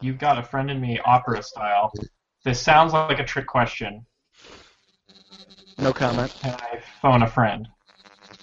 You've 0.00 0.18
got 0.18 0.38
a 0.38 0.42
friend 0.42 0.70
in 0.70 0.80
me, 0.80 1.00
opera 1.04 1.42
style. 1.42 1.92
This 2.44 2.60
sounds 2.60 2.92
like 2.92 3.18
a 3.18 3.24
trick 3.24 3.46
question. 3.48 4.06
No 5.78 5.92
comment. 5.92 6.32
Can 6.40 6.54
I 6.54 6.80
phone 7.02 7.22
a 7.22 7.28
friend? 7.28 7.66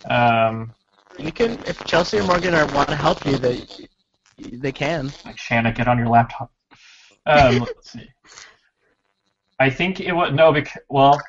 Um, 0.09 0.73
You 1.17 1.31
can, 1.31 1.51
if 1.65 1.83
Chelsea 1.85 2.19
or 2.19 2.23
Morgan 2.23 2.53
are, 2.53 2.65
want 2.73 2.89
to 2.89 2.95
help 2.95 3.25
you, 3.25 3.37
they 3.37 3.65
they 4.37 4.71
can. 4.71 5.11
like 5.25 5.37
Shanna, 5.37 5.71
get 5.71 5.87
on 5.87 5.97
your 5.97 6.07
laptop. 6.07 6.51
Um, 7.25 7.59
let's 7.59 7.91
see. 7.91 8.09
I 9.59 9.69
think 9.69 9.99
it 9.99 10.11
was 10.11 10.33
no, 10.33 10.51
because 10.51 10.81
well, 10.89 11.21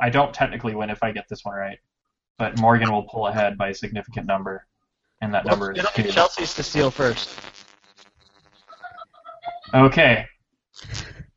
I 0.00 0.10
don't 0.10 0.32
technically 0.34 0.74
win 0.74 0.90
if 0.90 1.02
I 1.02 1.12
get 1.12 1.28
this 1.28 1.44
one 1.44 1.54
right, 1.54 1.78
but 2.38 2.58
Morgan 2.58 2.90
will 2.90 3.04
pull 3.04 3.26
ahead 3.26 3.56
by 3.56 3.68
a 3.68 3.74
significant 3.74 4.26
number, 4.26 4.66
and 5.20 5.32
that 5.34 5.44
number 5.44 5.72
is 5.72 5.84
two. 5.94 6.10
Chelsea's 6.10 6.54
to 6.54 6.62
steal 6.62 6.90
first. 6.90 7.30
Okay. 9.74 10.26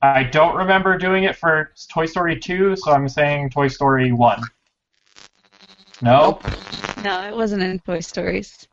I 0.02 0.24
don't 0.24 0.56
remember 0.56 0.98
doing 0.98 1.26
it 1.26 1.36
for 1.36 1.74
Toy 1.92 2.06
Story 2.06 2.40
2, 2.40 2.78
so 2.78 2.92
I'm 2.92 3.10
saying 3.10 3.50
Toy 3.50 3.68
Story 3.68 4.14
1. 4.14 4.42
No? 6.02 6.40
No, 7.04 7.28
it 7.28 7.36
wasn't 7.36 7.64
in 7.64 7.80
Toy 7.80 8.00
Stories. 8.00 8.68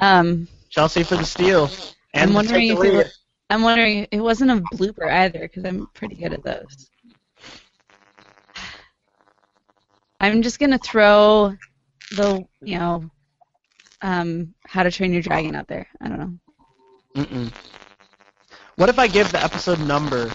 Um, 0.00 0.46
Chelsea 0.68 1.02
for 1.02 1.16
the 1.16 1.24
steal. 1.24 1.70
And 2.14 2.30
I'm 2.30 2.34
wondering 2.34 2.68
if 2.68 2.82
it 2.82 3.12
I'm 3.50 3.62
wondering. 3.62 4.06
It 4.10 4.20
wasn't 4.20 4.50
a 4.50 4.56
blooper 4.76 5.10
either, 5.10 5.40
because 5.40 5.64
I'm 5.64 5.86
pretty 5.94 6.16
good 6.16 6.34
at 6.34 6.44
those. 6.44 6.90
I'm 10.20 10.42
just 10.42 10.58
gonna 10.58 10.78
throw 10.78 11.56
the 12.12 12.44
you 12.60 12.78
know, 12.78 13.10
um, 14.02 14.54
How 14.66 14.82
to 14.82 14.90
Train 14.90 15.12
Your 15.12 15.22
Dragon 15.22 15.54
out 15.54 15.68
there. 15.68 15.86
I 16.00 16.08
don't 16.08 16.18
know. 16.18 17.22
Mm-mm. 17.22 17.52
What 18.76 18.88
if 18.88 18.98
I 18.98 19.06
give 19.06 19.32
the 19.32 19.42
episode 19.42 19.80
number? 19.80 20.30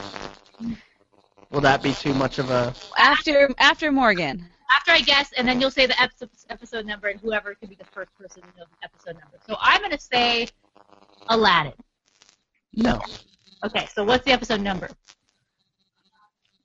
Will 1.52 1.62
that 1.62 1.84
be 1.84 1.94
too 1.94 2.14
much 2.14 2.40
of 2.40 2.50
a? 2.50 2.74
After 2.98 3.50
after 3.60 3.92
Morgan. 3.92 4.48
After 4.76 4.92
I 4.92 5.02
guess, 5.02 5.32
and 5.38 5.48
then 5.48 5.62
you'll 5.62 5.72
say 5.72 5.86
the 5.86 6.00
episode, 6.02 6.30
episode 6.50 6.86
number, 6.86 7.08
and 7.08 7.20
whoever 7.20 7.54
can 7.56 7.70
be 7.70 7.76
the 7.76 7.86
first 7.86 8.10
person 8.18 8.42
to 8.42 8.48
know 8.58 8.66
the 8.66 8.86
episode 8.86 9.14
number. 9.20 9.38
So 9.48 9.56
I'm 9.62 9.80
going 9.80 9.92
to 9.92 10.00
say 10.00 10.48
Aladdin. 11.30 11.74
No. 12.74 13.00
Okay, 13.64 13.88
so 13.94 14.04
what's 14.04 14.26
the 14.26 14.32
episode 14.32 14.62
number? 14.62 14.90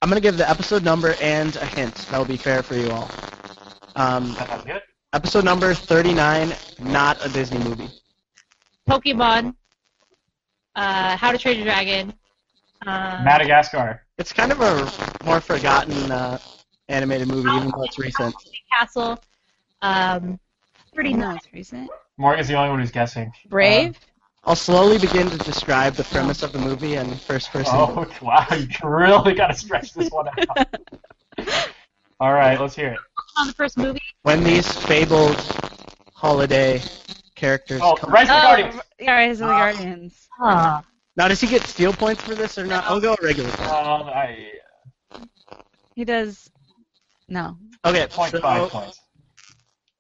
I'm 0.01 0.09
gonna 0.09 0.21
give 0.21 0.37
the 0.37 0.49
episode 0.49 0.85
number 0.85 1.15
and 1.21 1.55
a 1.57 1.67
hint. 1.67 1.95
That'll 2.11 2.25
be 2.25 2.37
fair 2.37 2.63
for 2.63 2.77
you 2.77 2.89
all. 2.91 3.11
Um, 3.97 4.33
That 4.35 4.49
sounds 4.49 4.65
good. 4.65 4.83
episode 5.13 5.45
number 5.45 5.75
39, 5.75 6.53
not 6.81 7.25
a 7.25 7.29
Disney 7.29 7.59
movie. 7.59 7.89
Pokemon, 8.89 9.55
uh, 10.77 11.17
How 11.17 11.33
to 11.33 11.39
Train 11.39 11.57
Your 11.57 11.65
Dragon, 11.67 12.15
um, 12.87 13.25
Madagascar. 13.25 14.03
It's 14.19 14.33
kind 14.33 14.53
of 14.53 14.61
a 14.61 14.91
more 15.25 15.41
forgotten 15.41 16.11
uh, 16.13 16.39
animated 16.89 17.29
movie, 17.29 17.51
even 17.51 17.71
though 17.71 17.85
it's 17.85 17.99
recent. 17.99 18.35
Castle, 18.73 19.19
um, 19.83 20.39
pretty 20.95 21.13
nice. 21.15 21.45
it's 21.45 21.53
recent. 21.53 21.91
Morgan's 22.17 22.49
the 22.49 22.55
only 22.55 22.71
one 22.71 22.81
who's 22.81 22.91
guessing. 22.91 23.33
Brave. 23.49 23.97
I'll 24.45 24.57
slowly 24.57 24.99
begin 24.99 25.29
to 25.31 25.37
describe 25.39 25.95
the 25.95 26.05
premise 26.05 26.43
of 26.43 26.53
the 26.53 26.59
movie 26.59 26.95
in 26.95 27.15
first 27.17 27.51
person. 27.51 27.75
Oh 27.77 28.07
wow, 28.23 28.47
you 28.57 28.67
really 28.89 29.35
got 29.35 29.49
to 29.49 29.55
stretch 29.55 29.93
this 29.93 30.11
one 30.11 30.27
out. 30.29 30.69
All 32.21 32.33
right, 32.33 32.59
let's 32.61 32.75
hear 32.75 32.93
it. 32.93 32.99
On 33.37 33.47
the 33.47 33.53
first 33.53 33.77
movie, 33.77 34.01
When 34.23 34.43
these 34.43 34.67
fabled 34.87 35.37
holiday 36.15 36.81
characters 37.37 37.81
Oh, 37.83 37.95
come. 37.95 38.11
Rise 38.11 38.23
of 38.23 38.29
the 38.29 38.39
Oh, 38.39 38.43
Guardians. 38.43 38.83
yeah, 38.99 39.13
Rise 39.13 39.41
of 39.41 39.49
the 39.49 39.53
Guardians. 39.55 40.29
uh, 40.43 40.81
Now, 41.17 41.29
does 41.29 41.41
he 41.41 41.47
get 41.47 41.63
steel 41.63 41.93
points 41.93 42.23
for 42.23 42.35
this 42.35 42.59
or 42.59 42.67
not? 42.67 42.85
I'll 42.85 43.01
go 43.01 43.15
regular. 43.23 43.51
Um, 43.63 44.09
I 44.09 44.51
He 45.95 46.05
does. 46.05 46.51
No. 47.29 47.57
Okay, 47.85 48.07
point 48.07 48.33
so 48.33 48.41
five 48.41 48.71
points. 48.71 49.01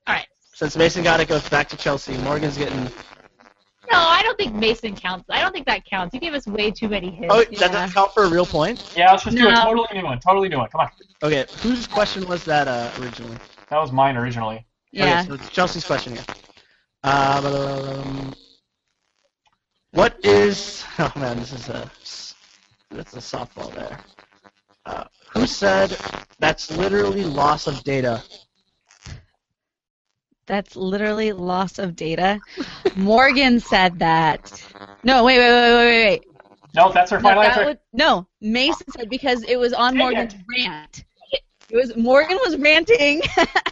All 0.06 0.14
right. 0.14 0.26
since 0.54 0.76
Mason 0.76 1.02
got 1.04 1.20
it, 1.20 1.28
goes 1.28 1.46
back 1.48 1.68
to 1.68 1.76
Chelsea. 1.76 2.16
Morgan's 2.18 2.56
getting. 2.56 2.84
no, 2.84 2.90
I 3.92 4.22
don't 4.22 4.36
think 4.38 4.54
Mason 4.54 4.96
counts. 4.96 5.26
I 5.30 5.40
don't 5.40 5.52
think 5.52 5.66
that 5.66 5.84
counts. 5.84 6.14
You 6.14 6.20
gave 6.20 6.34
us 6.34 6.46
way 6.46 6.70
too 6.70 6.88
many 6.88 7.10
hits. 7.10 7.32
Oh, 7.32 7.40
Yeah. 7.50 7.58
that 7.60 7.72
doesn't 7.72 7.94
count 7.94 8.12
for 8.12 8.24
a 8.24 8.28
real 8.30 8.46
point. 8.46 8.92
Yeah, 8.96 9.12
let's 9.12 9.24
just 9.24 9.36
do 9.36 9.48
a 9.48 9.52
totally 9.54 9.88
new 9.94 10.04
one. 10.04 10.18
Totally 10.20 10.48
new 10.48 10.58
one. 10.58 10.68
Come 10.70 10.80
on. 10.82 10.90
Okay, 11.22 11.44
whose 11.60 11.86
question 11.86 12.26
was 12.26 12.44
that 12.44 12.66
uh, 12.68 12.90
originally? 13.00 13.36
That 13.70 13.78
was 13.78 13.92
mine 13.92 14.16
originally. 14.16 14.64
Yeah. 14.92 15.20
Okay, 15.20 15.28
so 15.28 15.34
it's 15.34 15.48
Chelsea's 15.50 15.84
question 15.84 16.14
here. 16.14 16.24
Um, 17.04 18.34
what 19.92 20.18
is? 20.24 20.84
Oh 21.00 21.12
man, 21.14 21.36
this 21.38 21.52
is 21.52 21.68
a 21.68 21.88
that's 22.90 23.12
a 23.14 23.18
softball 23.18 23.72
there. 23.72 24.00
Uh, 24.84 25.04
who 25.38 25.46
said 25.46 25.96
that's 26.40 26.76
literally 26.76 27.22
loss 27.22 27.68
of 27.68 27.84
data? 27.84 28.22
That's 30.46 30.74
literally 30.74 31.30
loss 31.32 31.78
of 31.78 31.94
data. 31.94 32.40
Morgan 32.96 33.60
said 33.60 34.00
that. 34.00 34.64
No, 35.04 35.22
wait, 35.22 35.38
wait, 35.38 35.50
wait, 35.50 35.62
wait, 35.62 35.76
wait, 35.76 36.06
wait. 36.06 36.24
No, 36.74 36.90
that's 36.90 37.12
her 37.12 37.20
final 37.20 37.42
that 37.42 37.52
answer. 37.52 37.64
would, 37.66 37.78
no, 37.92 38.26
Mason 38.40 38.90
said 38.90 39.08
because 39.08 39.44
it 39.44 39.56
was 39.56 39.72
on 39.72 39.94
Dang 39.94 40.00
Morgan's 40.00 40.34
rant. 40.56 41.04
It 41.70 41.76
was 41.76 41.96
Morgan 41.96 42.38
was 42.44 42.56
ranting 42.56 43.22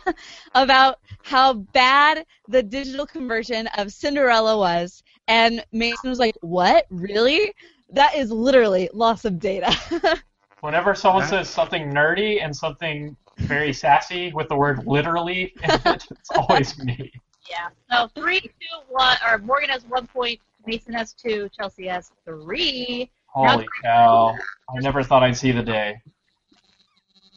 about 0.55 0.98
how 1.24 1.55
bad 1.55 2.26
the 2.48 2.62
digital 2.62 3.06
conversion 3.06 3.66
of 3.78 3.93
Cinderella 3.93 4.56
was, 4.56 5.02
and 5.26 5.64
Mason 5.72 6.10
was 6.10 6.18
like, 6.20 6.36
"What? 6.43 6.86
Really? 6.90 7.52
That 7.90 8.14
is 8.14 8.30
literally 8.30 8.88
loss 8.93 9.24
of 9.24 9.40
data." 9.40 9.74
Whenever 10.61 10.95
someone 10.95 11.23
Huh? 11.23 11.28
says 11.31 11.49
something 11.51 11.93
nerdy 11.93 12.43
and 12.43 12.55
something 12.55 13.16
very 13.39 13.73
sassy 13.73 14.33
with 14.33 14.49
the 14.49 14.57
word 14.57 14.87
literally 14.87 15.53
in 15.62 15.70
it, 15.70 16.07
it's 16.11 16.31
always 16.37 16.78
me. 16.78 17.12
Yeah. 17.49 17.69
So 17.91 18.09
three, 18.09 18.41
two, 18.41 18.51
one. 18.89 19.16
Or 19.27 19.39
Morgan 19.39 19.69
has 19.70 19.85
one 19.85 20.07
point. 20.07 20.41
Mason 20.66 20.93
has 20.95 21.12
two. 21.12 21.49
Chelsea 21.57 21.87
has 21.87 22.11
three. 22.24 23.11
Holy 23.27 23.69
cow. 23.83 24.35
I 24.69 24.81
never 24.81 25.03
thought 25.03 25.23
I'd 25.23 25.37
see 25.37 25.53
the 25.53 25.62
day. 25.62 26.01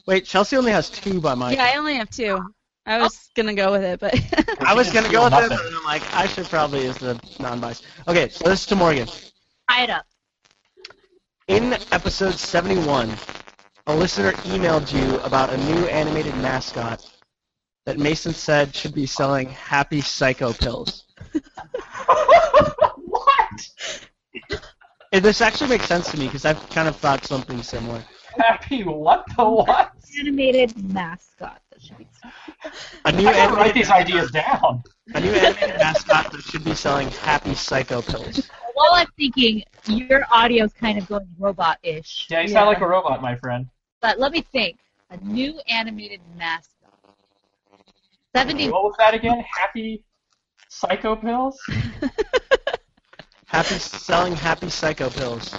Wait, 0.08 0.26
Chelsea 0.26 0.58
only 0.58 0.72
has 0.72 0.90
two 0.90 1.20
by 1.22 1.36
my. 1.36 1.52
yeah, 1.54 1.66
I 1.66 1.78
only 1.78 1.96
have 1.96 2.10
two. 2.10 2.42
I 2.86 2.98
was 3.00 3.16
oh. 3.16 3.32
gonna 3.36 3.54
go 3.54 3.72
with 3.72 3.84
it, 3.84 4.00
but 4.00 4.16
I 4.62 4.74
was 4.74 4.92
gonna 4.92 5.12
go 5.12 5.24
with 5.26 5.34
steal 5.34 5.46
it, 5.46 5.50
nothing. 5.50 5.58
but 5.72 5.78
I'm 5.78 5.84
like, 5.84 6.16
I 6.16 6.26
should 6.26 6.46
probably 6.48 6.86
use 6.86 6.98
the 6.98 7.20
non-biased. 7.40 7.86
Okay, 8.08 8.30
so 8.30 8.50
this 8.50 8.62
is 8.62 8.66
to 8.68 8.76
Morgan. 8.76 9.08
Tie 9.70 9.84
it 9.84 9.90
up. 9.92 10.06
In 11.50 11.74
episode 11.92 12.36
71, 12.36 13.12
a 13.88 13.96
listener 13.96 14.34
emailed 14.44 14.94
you 14.94 15.18
about 15.22 15.50
a 15.52 15.58
new 15.58 15.88
animated 15.88 16.36
mascot 16.36 17.04
that 17.88 17.98
Mason 17.98 18.36
said 18.36 18.76
should 18.76 18.94
be 18.94 19.08
selling 19.08 19.50
happy 19.50 20.00
psycho 20.00 20.54
pills. 20.54 21.06
what? 22.98 23.70
And 25.12 25.26
this 25.26 25.42
actually 25.42 25.72
makes 25.72 25.88
sense 25.88 26.12
to 26.12 26.20
me 26.20 26.28
because 26.28 26.46
I've 26.46 26.70
kind 26.70 26.88
of 26.88 26.96
thought 26.98 27.26
something 27.26 27.64
similar. 27.64 28.04
Happy 28.38 28.84
what 28.84 29.26
the 29.36 29.50
what? 29.50 29.92
Animated 30.20 30.78
mascot. 30.94 31.64
That 31.72 31.82
should 31.82 31.98
be. 31.98 32.08
A 33.06 33.12
new 33.12 33.28
I 33.28 33.34
gotta 33.34 33.56
write 33.56 33.74
these 33.74 33.90
ideas 33.90 34.30
down. 34.30 34.84
a 35.16 35.20
new 35.20 35.32
animated 35.32 35.80
mascot 35.80 36.32
that 36.32 36.44
should 36.44 36.64
be 36.64 36.76
selling 36.76 37.10
happy 37.10 37.56
psycho 37.56 38.04
pills. 38.04 38.52
While 38.80 38.94
I'm 38.94 39.08
thinking, 39.18 39.62
your 39.88 40.24
audio's 40.32 40.72
kind 40.72 40.98
of 40.98 41.06
going 41.06 41.28
robot-ish. 41.38 42.28
Yeah, 42.30 42.40
you 42.40 42.48
sound 42.48 42.68
like 42.68 42.80
a 42.80 42.88
robot, 42.88 43.22
my 43.22 43.36
friend. 43.36 43.68
But 44.00 44.20
let 44.20 44.32
me 44.32 44.40
think. 44.40 44.78
A 45.10 45.18
new 45.18 45.60
animated 45.68 46.22
mascot. 46.38 46.94
Seventy. 48.34 48.70
What 48.70 48.84
was 48.86 48.96
that 48.98 49.14
again? 49.14 49.44
Happy 49.54 50.06
psycho 50.70 51.18
pills? 51.18 51.60
Happy 53.48 53.80
selling 53.80 54.34
happy 54.34 54.70
psycho 54.70 55.10
pills. 55.10 55.54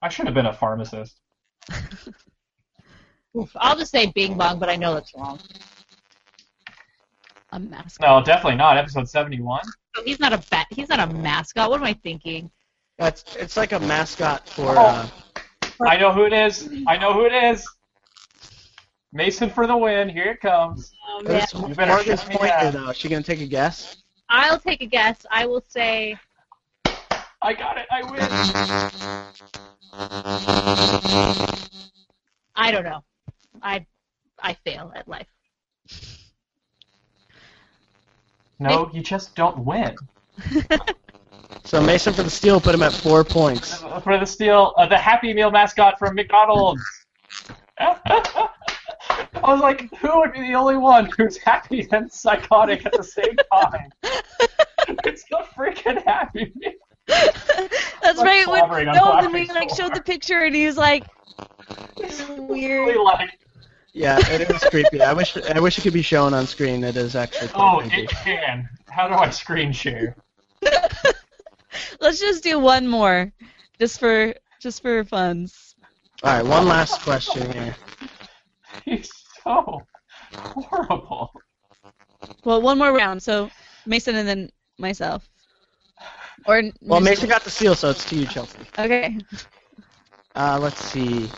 I 0.00 0.08
should 0.10 0.26
have 0.26 0.34
been 0.34 0.46
a 0.46 0.52
pharmacist. 0.52 1.18
Oof, 3.36 3.50
I'll 3.56 3.76
just 3.76 3.90
say 3.90 4.12
Bing 4.14 4.36
Bong, 4.36 4.60
but 4.60 4.68
I 4.68 4.76
know 4.76 4.94
that's 4.94 5.12
wrong. 5.16 5.40
a 7.50 7.58
mask. 7.58 8.00
No, 8.00 8.22
definitely 8.22 8.58
not. 8.58 8.76
Episode 8.76 9.08
71. 9.08 9.62
So 9.94 10.02
he's 10.04 10.20
not 10.20 10.32
a 10.32 10.38
bat. 10.50 10.66
He's 10.70 10.88
not 10.88 11.00
a 11.00 11.06
mascot. 11.12 11.70
What 11.70 11.80
am 11.80 11.86
I 11.86 11.94
thinking? 11.94 12.50
That's 12.98 13.36
it's 13.36 13.56
like 13.56 13.72
a 13.72 13.80
mascot 13.80 14.48
for. 14.48 14.74
Oh. 14.76 14.84
Uh, 14.84 15.08
I 15.86 15.96
know 15.96 16.12
who 16.12 16.24
it 16.24 16.32
is. 16.32 16.68
I 16.86 16.96
know 16.96 17.12
who 17.12 17.24
it 17.26 17.32
is. 17.32 17.66
Mason 19.12 19.48
for 19.48 19.66
the 19.66 19.76
win. 19.76 20.08
Here 20.08 20.32
it 20.32 20.40
comes. 20.40 20.92
Oh, 21.08 21.22
there's 21.24 21.52
You 21.52 21.74
better 21.74 21.92
Morgan's 21.92 22.20
shut 22.20 22.28
me 22.28 22.36
point 22.36 22.52
here 22.54 22.72
though. 22.72 22.90
Is 22.90 22.96
she 22.96 23.08
gonna 23.08 23.22
take 23.22 23.40
a 23.40 23.46
guess? 23.46 24.02
I'll 24.28 24.58
take 24.58 24.82
a 24.82 24.86
guess. 24.86 25.24
I 25.30 25.46
will 25.46 25.64
say 25.68 26.18
I 27.40 27.54
got 27.54 27.78
it. 27.78 27.86
I 27.90 28.02
win. 28.02 28.18
I 32.56 32.72
don't 32.72 32.84
know. 32.84 33.04
I 33.62 33.86
I 34.42 34.54
fail 34.54 34.92
at 34.94 35.06
life. 35.08 35.28
No, 38.58 38.90
you 38.92 39.02
just 39.02 39.34
don't 39.34 39.58
win. 39.58 39.94
So 41.64 41.82
Mason 41.82 42.14
for 42.14 42.22
the 42.22 42.30
steal 42.30 42.60
put 42.60 42.74
him 42.74 42.82
at 42.82 42.92
four 42.92 43.24
points. 43.24 43.82
For 44.02 44.18
the 44.18 44.24
steal, 44.24 44.72
uh, 44.78 44.86
the 44.86 44.96
Happy 44.96 45.34
Meal 45.34 45.50
mascot 45.50 45.98
from 45.98 46.14
McDonald's. 46.14 46.82
I 47.78 48.50
was 49.42 49.60
like, 49.60 49.94
who 49.96 50.18
would 50.18 50.32
be 50.32 50.40
the 50.40 50.54
only 50.54 50.76
one 50.76 51.10
who's 51.16 51.36
happy 51.36 51.86
and 51.92 52.10
psychotic 52.10 52.86
at 52.86 52.92
the 52.92 53.02
same 53.02 53.36
time? 53.52 53.90
it's 55.04 55.24
the 55.30 55.44
freaking 55.54 56.02
Happy 56.04 56.52
Meal. 56.56 56.72
That's 57.06 58.18
Like 58.18 58.46
right. 58.46 58.48
When, 58.48 58.86
no, 58.86 59.04
Black 59.04 59.22
then 59.22 59.32
we 59.32 59.46
like 59.48 59.74
showed 59.74 59.94
the 59.94 60.02
picture, 60.02 60.44
and 60.44 60.54
he 60.54 60.66
was 60.66 60.76
like, 60.76 61.04
weird. 62.38 62.88
Really 62.88 63.04
like, 63.04 63.30
Yeah, 63.98 64.18
it 64.30 64.48
is 64.48 64.62
creepy. 64.70 65.02
I 65.02 65.12
wish 65.12 65.36
I 65.36 65.58
wish 65.58 65.76
it 65.76 65.80
could 65.82 65.92
be 65.92 66.02
shown 66.02 66.32
on 66.32 66.46
screen. 66.46 66.84
It 66.84 66.96
is 66.96 67.16
actually 67.16 67.48
quite 67.48 67.74
oh, 67.74 67.80
creepy. 67.80 68.02
it 68.02 68.10
can. 68.10 68.68
How 68.88 69.08
do 69.08 69.14
I 69.14 69.30
screen 69.30 69.72
share? 69.72 70.14
Let's 72.00 72.20
just 72.20 72.44
do 72.44 72.60
one 72.60 72.86
more, 72.86 73.32
just 73.80 73.98
for 73.98 74.34
just 74.60 74.82
for 74.82 75.02
funs. 75.02 75.74
All 76.22 76.32
right, 76.32 76.46
one 76.46 76.66
last 76.68 77.02
question 77.02 77.50
here. 77.50 77.74
He's 78.84 79.10
so 79.42 79.82
horrible. 80.32 81.32
Well, 82.44 82.62
one 82.62 82.78
more 82.78 82.92
round. 82.92 83.20
So 83.20 83.50
Mason 83.84 84.14
and 84.14 84.28
then 84.28 84.50
myself. 84.78 85.28
Or 86.46 86.62
Well, 86.82 87.00
Mason 87.00 87.28
got 87.28 87.42
the 87.42 87.50
seal, 87.50 87.74
so 87.74 87.90
it's 87.90 88.04
to 88.10 88.16
you, 88.16 88.26
Chelsea. 88.26 88.58
okay. 88.78 89.18
Uh, 90.36 90.56
let's 90.62 90.80
see. 90.84 91.28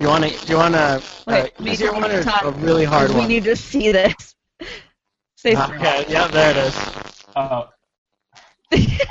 You 0.00 0.06
want 0.08 0.24
to? 0.24 0.30
Do 0.46 0.52
you 0.52 0.56
want 0.58 0.74
to? 0.74 1.02
Wait, 1.26 1.52
uh, 1.58 1.62
Mason, 1.62 1.72
easier 1.72 1.92
one 1.92 2.04
or 2.06 2.08
to 2.08 2.24
talk. 2.24 2.42
a 2.42 2.50
really 2.52 2.84
hard 2.84 3.10
we 3.10 3.16
one? 3.16 3.28
We 3.28 3.34
need 3.34 3.44
to 3.44 3.54
see 3.54 3.92
this. 3.92 4.34
Say 5.36 5.52
Okay. 5.54 6.06
Yeah, 6.08 6.26
there 6.28 6.50
it 6.50 6.56
is. 6.56 6.76
Uh, 7.36 7.66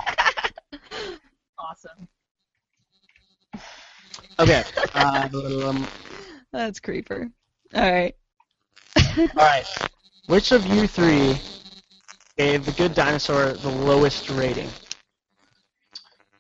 Awesome. 1.59 2.07
Okay. 4.39 4.63
Uh, 4.95 5.29
um, 5.65 5.87
That's 6.51 6.79
creeper. 6.79 7.29
All 7.75 7.91
right. 7.91 8.15
all 8.97 9.27
right. 9.35 9.65
Which 10.25 10.51
of 10.51 10.65
you 10.65 10.87
three 10.87 11.37
gave 12.37 12.65
The 12.65 12.71
Good 12.71 12.95
Dinosaur 12.95 13.53
the 13.53 13.69
lowest 13.69 14.29
rating? 14.31 14.69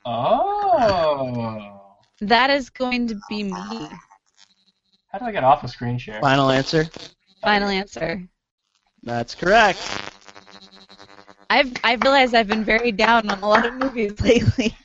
oh. 0.05 1.81
That 2.21 2.49
is 2.49 2.69
going 2.69 3.07
to 3.07 3.15
be 3.29 3.43
me. 3.43 3.89
How 5.09 5.17
do 5.17 5.25
I 5.25 5.31
get 5.31 5.43
off 5.43 5.63
of 5.63 5.71
screen 5.71 5.97
share? 5.97 6.21
Final 6.21 6.51
answer. 6.51 6.85
Final 7.41 7.69
answer. 7.69 8.27
That's 9.01 9.33
correct. 9.33 9.79
I've 11.49 11.73
I've 11.83 12.01
realized 12.03 12.35
I've 12.35 12.47
been 12.47 12.63
very 12.63 12.91
down 12.91 13.27
on 13.29 13.39
a 13.39 13.47
lot 13.47 13.65
of 13.65 13.73
movies 13.73 14.21
lately. 14.21 14.75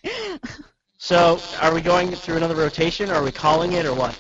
So, 0.97 1.39
are 1.61 1.75
we 1.75 1.83
going 1.83 2.11
through 2.13 2.39
another 2.39 2.55
rotation, 2.55 3.11
or 3.11 3.15
are 3.15 3.23
we 3.23 3.31
calling 3.31 3.73
it, 3.73 3.85
or 3.85 3.93
what? 3.93 4.19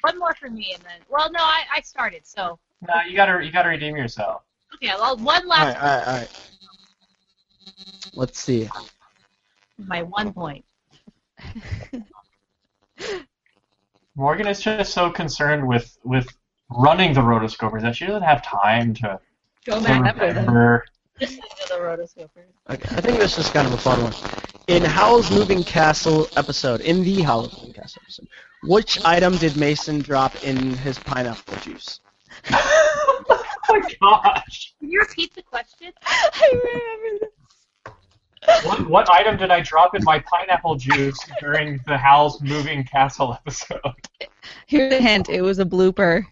One 0.00 0.18
more 0.18 0.34
for 0.34 0.50
me, 0.50 0.72
and 0.74 0.82
then. 0.82 1.00
Well, 1.08 1.30
no, 1.30 1.38
I, 1.38 1.62
I 1.76 1.80
started, 1.82 2.26
so. 2.26 2.58
No, 2.82 2.94
you 3.08 3.14
gotta 3.14 3.44
you 3.44 3.52
gotta 3.52 3.68
redeem 3.68 3.96
yourself. 3.96 4.42
Okay, 4.74 4.92
well, 4.98 5.16
one 5.16 5.46
last. 5.46 5.76
right, 5.76 5.76
all 5.76 5.98
right, 5.98 6.08
all 6.08 6.14
right. 6.14 6.50
Let's 8.14 8.40
see. 8.40 8.68
My 9.78 10.02
one 10.02 10.32
point. 10.32 10.64
Morgan 14.16 14.46
is 14.46 14.60
just 14.60 14.94
so 14.94 15.10
concerned 15.10 15.66
with 15.68 15.98
with 16.02 16.26
running 16.70 17.12
the 17.12 17.20
rotoscopers 17.20 17.82
that 17.82 17.94
she 17.94 18.06
doesn't 18.06 18.22
have 18.22 18.42
time 18.42 18.94
to, 18.94 19.20
Go 19.66 19.78
to 19.78 19.84
back. 19.84 20.18
remember. 20.18 20.84
Just 21.20 21.36
the 21.68 21.74
rotoscopers. 21.74 22.48
Okay, 22.70 22.96
I 22.96 23.00
think 23.00 23.18
this 23.18 23.38
is 23.38 23.48
kind 23.50 23.66
of 23.66 23.74
a 23.74 23.78
fun 23.78 24.02
one. 24.02 24.14
In 24.68 24.82
Howl's 24.82 25.30
Moving 25.30 25.62
Castle 25.62 26.28
episode, 26.36 26.80
in 26.80 27.04
the 27.04 27.22
Howl's 27.22 27.56
Moving 27.58 27.74
Castle 27.74 28.02
episode, 28.04 28.28
which 28.64 29.04
item 29.04 29.36
did 29.36 29.56
Mason 29.56 30.00
drop 30.00 30.42
in 30.42 30.56
his 30.56 30.98
pineapple 30.98 31.56
juice? 31.58 32.00
oh 32.52 33.44
my 33.68 33.80
gosh! 34.00 34.74
Can 34.80 34.90
you 34.90 35.00
repeat 35.00 35.34
the 35.34 35.42
question? 35.42 35.92
I 36.06 36.50
remember 36.52 37.18
this. 37.20 37.35
What, 38.44 38.88
what 38.88 39.10
item 39.10 39.36
did 39.36 39.50
I 39.50 39.60
drop 39.60 39.94
in 39.94 40.04
my 40.04 40.18
pineapple 40.20 40.76
juice 40.76 41.18
during 41.40 41.80
the 41.86 41.96
Howl's 41.96 42.40
Moving 42.42 42.84
Castle 42.84 43.32
episode? 43.32 43.80
Here's 44.66 44.92
a 44.92 45.00
hint. 45.00 45.28
It 45.28 45.42
was 45.42 45.58
a 45.58 45.64
blooper. 45.64 46.24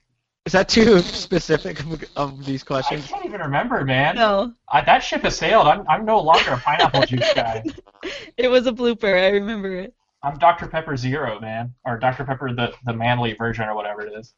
Is 0.44 0.52
that 0.52 0.68
too 0.68 0.98
specific 1.00 1.80
of, 1.80 2.04
of 2.16 2.44
these 2.44 2.62
questions? 2.62 3.06
I 3.06 3.14
can't 3.14 3.24
even 3.24 3.40
remember, 3.40 3.82
man. 3.82 4.16
No, 4.16 4.52
I, 4.68 4.82
that 4.82 5.02
ship 5.02 5.22
has 5.22 5.36
sailed. 5.36 5.66
I'm 5.66 5.88
I'm 5.88 6.04
no 6.04 6.20
longer 6.20 6.52
a 6.52 6.58
pineapple 6.58 7.06
juice 7.06 7.32
guy. 7.34 7.64
it 8.36 8.48
was 8.48 8.66
a 8.66 8.72
blooper. 8.72 9.14
I 9.14 9.28
remember 9.28 9.74
it. 9.74 9.94
I'm 10.22 10.38
Dr 10.38 10.66
Pepper 10.66 10.98
Zero, 10.98 11.40
man, 11.40 11.74
or 11.86 11.98
Dr 11.98 12.24
Pepper 12.24 12.52
the 12.52 12.74
the 12.84 12.92
manly 12.92 13.32
version 13.32 13.66
or 13.66 13.74
whatever 13.74 14.02
it 14.06 14.12
is. 14.12 14.34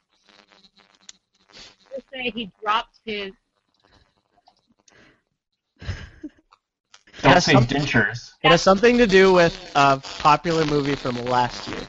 Just 1.53 2.09
say 2.13 2.31
he 2.31 2.53
dropped 2.63 3.01
his. 3.05 3.33
Don't 7.23 7.33
Has 7.33 7.45
say 7.45 7.53
some- 7.53 7.67
dentures. 7.67 8.33
It 8.43 8.51
has 8.51 8.63
something 8.63 8.99
to 8.99 9.07
do 9.07 9.33
with 9.33 9.73
a 9.75 9.99
popular 9.99 10.65
movie 10.67 10.95
from 10.95 11.17
last 11.25 11.67
year. 11.69 11.81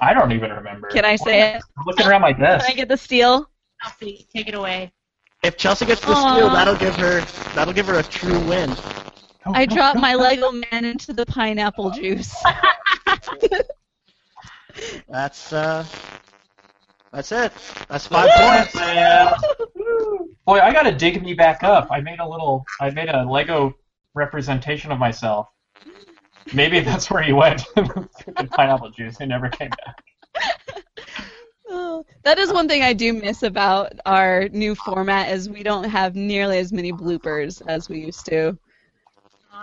I 0.00 0.14
don't 0.14 0.32
even 0.32 0.50
remember. 0.50 0.88
Can 0.88 1.04
I 1.04 1.16
say 1.16 1.54
it? 1.54 1.62
I'm 1.78 1.84
looking 1.86 2.06
around 2.06 2.22
my 2.22 2.32
Can 2.32 2.42
desk. 2.42 2.68
I 2.68 2.72
get 2.74 2.88
the 2.88 2.96
steal? 2.96 3.48
Chelsea, 3.82 4.26
take 4.34 4.48
it 4.48 4.54
away. 4.54 4.92
If 5.42 5.56
Chelsea 5.56 5.86
gets 5.86 6.00
the 6.02 6.12
Aw. 6.12 6.34
steal, 6.34 6.50
that'll 6.50 6.76
give 6.76 6.94
her 6.96 7.20
that'll 7.54 7.72
give 7.74 7.86
her 7.86 7.98
a 7.98 8.02
true 8.02 8.38
win. 8.46 8.70
Oh, 9.44 9.52
I 9.54 9.64
no, 9.66 9.74
dropped 9.74 9.96
no, 9.96 10.00
my 10.02 10.12
no. 10.12 10.18
Lego 10.18 10.52
man 10.52 10.84
into 10.84 11.12
the 11.12 11.26
pineapple 11.26 11.90
juice. 11.90 12.32
That's 15.08 15.52
uh, 15.52 15.84
that's 17.12 17.30
it. 17.30 17.52
That's 17.88 18.06
five 18.06 18.30
points. 18.30 18.74
Man. 18.74 19.34
Boy, 20.44 20.58
I 20.58 20.72
gotta 20.72 20.92
dig 20.92 21.22
me 21.22 21.34
back 21.34 21.62
up. 21.62 21.88
I 21.90 22.00
made 22.00 22.18
a 22.18 22.28
little. 22.28 22.64
I 22.80 22.90
made 22.90 23.08
a 23.08 23.24
Lego 23.24 23.74
representation 24.14 24.90
of 24.90 24.98
myself. 24.98 25.48
Maybe 26.52 26.80
that's 26.80 27.10
where 27.10 27.22
he 27.22 27.32
went. 27.32 27.62
Pineapple 27.76 28.90
juice. 28.90 29.18
He 29.18 29.26
never 29.26 29.48
came 29.48 29.70
back. 29.70 30.04
Oh, 31.74 32.04
that 32.22 32.38
is 32.38 32.52
one 32.52 32.68
thing 32.68 32.82
I 32.82 32.92
do 32.92 33.14
miss 33.14 33.42
about 33.42 33.94
our 34.04 34.46
new 34.50 34.74
format 34.74 35.30
is 35.30 35.48
we 35.48 35.62
don't 35.62 35.84
have 35.84 36.14
nearly 36.14 36.58
as 36.58 36.70
many 36.70 36.92
bloopers 36.92 37.62
as 37.66 37.88
we 37.88 37.98
used 37.98 38.26
to. 38.26 38.58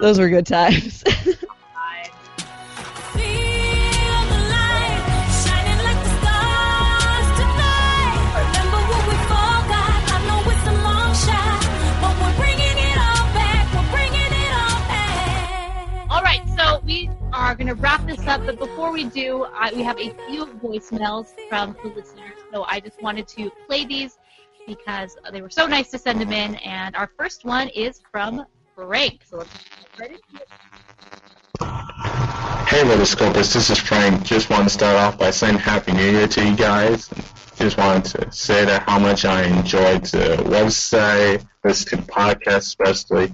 Those 0.01 0.17
were 0.17 0.27
good 0.27 0.47
times. 0.47 1.03
going 17.59 17.75
to 17.75 17.81
wrap 17.81 18.05
this 18.07 18.25
up, 18.25 18.45
but 18.45 18.57
before 18.57 18.89
we 18.89 19.03
do, 19.03 19.45
I, 19.53 19.73
we 19.73 19.83
have 19.83 19.99
a 19.99 20.11
few 20.27 20.45
voicemails 20.45 21.33
from 21.49 21.75
the 21.83 21.89
listeners. 21.89 22.37
So 22.53 22.63
I 22.63 22.79
just 22.79 23.01
wanted 23.01 23.27
to 23.27 23.51
play 23.67 23.83
these 23.83 24.17
because 24.65 25.17
they 25.33 25.41
were 25.41 25.49
so 25.49 25.67
nice 25.67 25.89
to 25.91 25.97
send 25.97 26.21
them 26.21 26.31
in. 26.31 26.55
And 26.55 26.95
our 26.95 27.11
first 27.17 27.43
one 27.43 27.67
is 27.69 28.01
from 28.13 28.45
Frank. 28.75 29.23
So 29.25 29.39
let's 29.39 29.51
get 29.51 29.99
right 29.99 30.11
into 30.11 30.41
it. 30.41 30.47
Hey, 32.69 32.83
this 32.85 33.69
is 33.69 33.77
Frank. 33.77 34.23
Just 34.23 34.49
want 34.49 34.63
to 34.63 34.69
start 34.69 34.95
off 34.95 35.19
by 35.19 35.29
saying 35.29 35.57
Happy 35.57 35.91
New 35.91 36.11
Year 36.11 36.29
to 36.29 36.49
you 36.49 36.55
guys. 36.55 37.09
Just 37.57 37.77
wanted 37.77 38.05
to 38.05 38.31
say 38.31 38.63
that 38.63 38.83
how 38.83 38.99
much 38.99 39.25
I 39.25 39.43
enjoyed 39.43 40.05
the 40.05 40.37
website, 40.45 41.45
listening 41.65 42.05
to 42.05 42.55
especially 42.55 43.33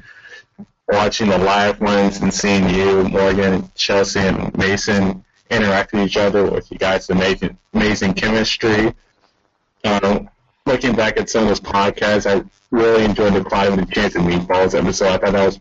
watching 0.87 1.29
the 1.29 1.37
live 1.37 1.81
ones 1.81 2.19
and 2.19 2.33
seeing 2.33 2.69
you, 2.69 3.03
Morgan, 3.03 3.69
Chelsea, 3.75 4.19
and 4.19 4.55
Mason 4.57 5.23
interact 5.49 5.93
with 5.93 6.07
each 6.07 6.17
other 6.17 6.49
with 6.49 6.71
you 6.71 6.77
guys' 6.77 7.09
amazing, 7.09 7.57
amazing 7.73 8.13
chemistry. 8.13 8.93
Um, 9.83 10.29
looking 10.65 10.95
back 10.95 11.17
at 11.17 11.29
some 11.29 11.43
of 11.43 11.49
those 11.49 11.59
podcasts, 11.59 12.25
I 12.29 12.43
really 12.71 13.05
enjoyed 13.05 13.33
the 13.33 13.43
Climate 13.43 13.79
and 13.79 13.91
Chance 13.91 14.15
and 14.15 14.25
Meatballs 14.25 14.77
episode. 14.77 15.07
I 15.07 15.17
thought 15.17 15.31
that 15.33 15.45
was 15.45 15.59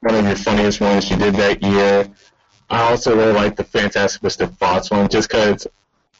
one 0.00 0.14
of 0.14 0.24
your 0.24 0.36
funniest 0.36 0.80
ones 0.80 1.10
you 1.10 1.16
did 1.16 1.34
that 1.34 1.62
year. 1.62 2.08
I 2.68 2.90
also 2.90 3.16
really 3.16 3.32
like 3.32 3.56
the 3.56 3.64
Fantastic 3.64 4.22
Mr. 4.22 4.56
Fox 4.58 4.90
one, 4.90 5.08
just 5.08 5.28
because 5.28 5.66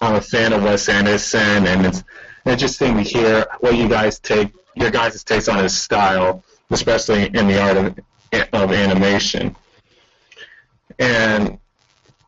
I'm 0.00 0.16
a 0.16 0.20
fan 0.20 0.52
of 0.52 0.64
Wes 0.64 0.88
Anderson, 0.88 1.66
and 1.66 1.86
it's 1.86 2.02
interesting 2.44 2.96
to 2.96 3.02
hear 3.02 3.46
what 3.60 3.76
you 3.76 3.88
guys 3.88 4.18
take, 4.18 4.52
your 4.74 4.90
guys' 4.90 5.22
takes 5.22 5.48
on 5.48 5.62
his 5.62 5.78
style, 5.78 6.42
especially 6.70 7.26
in 7.26 7.46
the 7.46 7.60
art 7.60 7.76
of, 7.76 7.98
of 8.52 8.72
animation. 8.72 9.54
And 10.98 11.58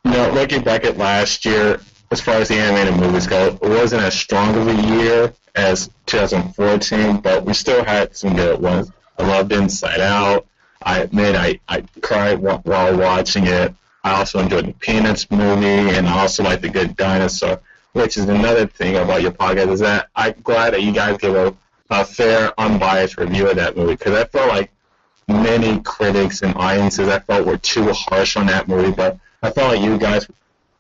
you 0.05 0.11
know, 0.11 0.31
looking 0.33 0.63
back 0.63 0.85
at 0.85 0.97
last 0.97 1.45
year, 1.45 1.81
as 2.11 2.21
far 2.21 2.35
as 2.35 2.49
the 2.49 2.57
animated 2.57 2.99
movies 2.99 3.27
go, 3.27 3.47
it 3.47 3.61
wasn't 3.63 4.03
as 4.03 4.15
strong 4.15 4.55
of 4.57 4.69
a 4.69 4.75
year 4.75 5.33
as 5.55 5.91
2014, 6.07 7.19
but 7.19 7.45
we 7.45 7.55
still 7.55 7.85
had 7.85 8.17
some 8.17 8.35
good 8.35 8.61
ones. 8.61 8.91
I 9.19 9.27
loved 9.27 9.53
Inside 9.53 10.01
Out. 10.01 10.47
I 10.83 11.01
admit 11.01 11.37
I, 11.37 11.61
I 11.69 11.85
cried 12.01 12.39
while 12.41 12.61
watching 12.65 13.47
it. 13.47 13.75
I 14.05 14.15
also 14.15 14.41
enjoyed 14.41 14.67
the 14.67 14.73
Peanuts 14.73 15.31
movie, 15.31 15.95
and 15.97 16.09
I 16.09 16.21
also 16.21 16.43
like 16.43 16.61
The 16.61 16.69
Good 16.69 16.97
Dinosaur, 16.97 17.61
which 17.93 18.17
is 18.17 18.29
another 18.29 18.67
thing 18.67 18.97
about 18.97 19.23
your 19.23 19.31
podcast, 19.31 19.71
is 19.71 19.81
that 19.81 20.09
I'm 20.17 20.35
glad 20.43 20.75
that 20.75 20.83
you 20.83 20.93
guys 20.93 21.19
give 21.19 21.35
a, 21.37 21.55
a 21.91 22.05
fair, 22.05 22.53
unbiased 22.59 23.19
review 23.19 23.49
of 23.49 23.57
that 23.57 23.77
movie, 23.77 23.95
because 23.95 24.15
I 24.15 24.25
felt 24.25 24.49
like 24.49 24.71
many 25.29 25.81
critics 25.81 26.43
and 26.43 26.55
audiences 26.57 27.09
I 27.09 27.19
felt 27.21 27.47
were 27.47 27.59
too 27.59 27.93
harsh 27.93 28.37
on 28.37 28.47
that 28.47 28.69
movie, 28.69 28.93
but 28.93 29.19
I 29.43 29.51
felt 29.51 29.75
like 29.75 29.85
you 29.85 29.99
guys 29.99 30.29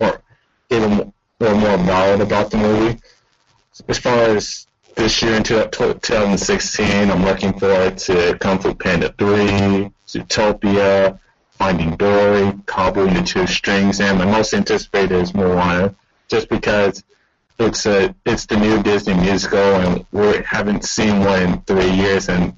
were 0.00 0.20
even 0.70 1.12
were 1.40 1.54
more 1.54 1.78
valid 1.78 2.20
about 2.20 2.50
the 2.50 2.56
movie. 2.56 3.00
As 3.88 3.98
far 3.98 4.18
as 4.18 4.66
this 4.94 5.22
year 5.22 5.34
in 5.34 5.42
2016, 5.42 7.10
I'm 7.10 7.24
looking 7.24 7.58
forward 7.58 7.98
to 7.98 8.38
Kung 8.38 8.58
Fu 8.58 8.74
Panda 8.74 9.12
3, 9.18 9.90
Zootopia, 10.06 11.18
Finding 11.50 11.96
Dory, 11.96 12.42
and 12.42 12.62
the 12.66 13.22
Two 13.24 13.46
Strings, 13.46 14.00
and 14.00 14.18
my 14.18 14.24
most 14.24 14.54
anticipated 14.54 15.12
is 15.12 15.34
Moana, 15.34 15.94
just 16.28 16.48
because 16.48 17.02
it's 17.58 17.86
a 17.86 18.14
it's 18.24 18.46
the 18.46 18.56
new 18.56 18.82
Disney 18.82 19.14
musical, 19.14 19.58
and 19.58 20.04
we 20.12 20.42
haven't 20.44 20.84
seen 20.84 21.20
one 21.20 21.42
in 21.42 21.60
three 21.62 21.90
years. 21.90 22.28
And 22.28 22.56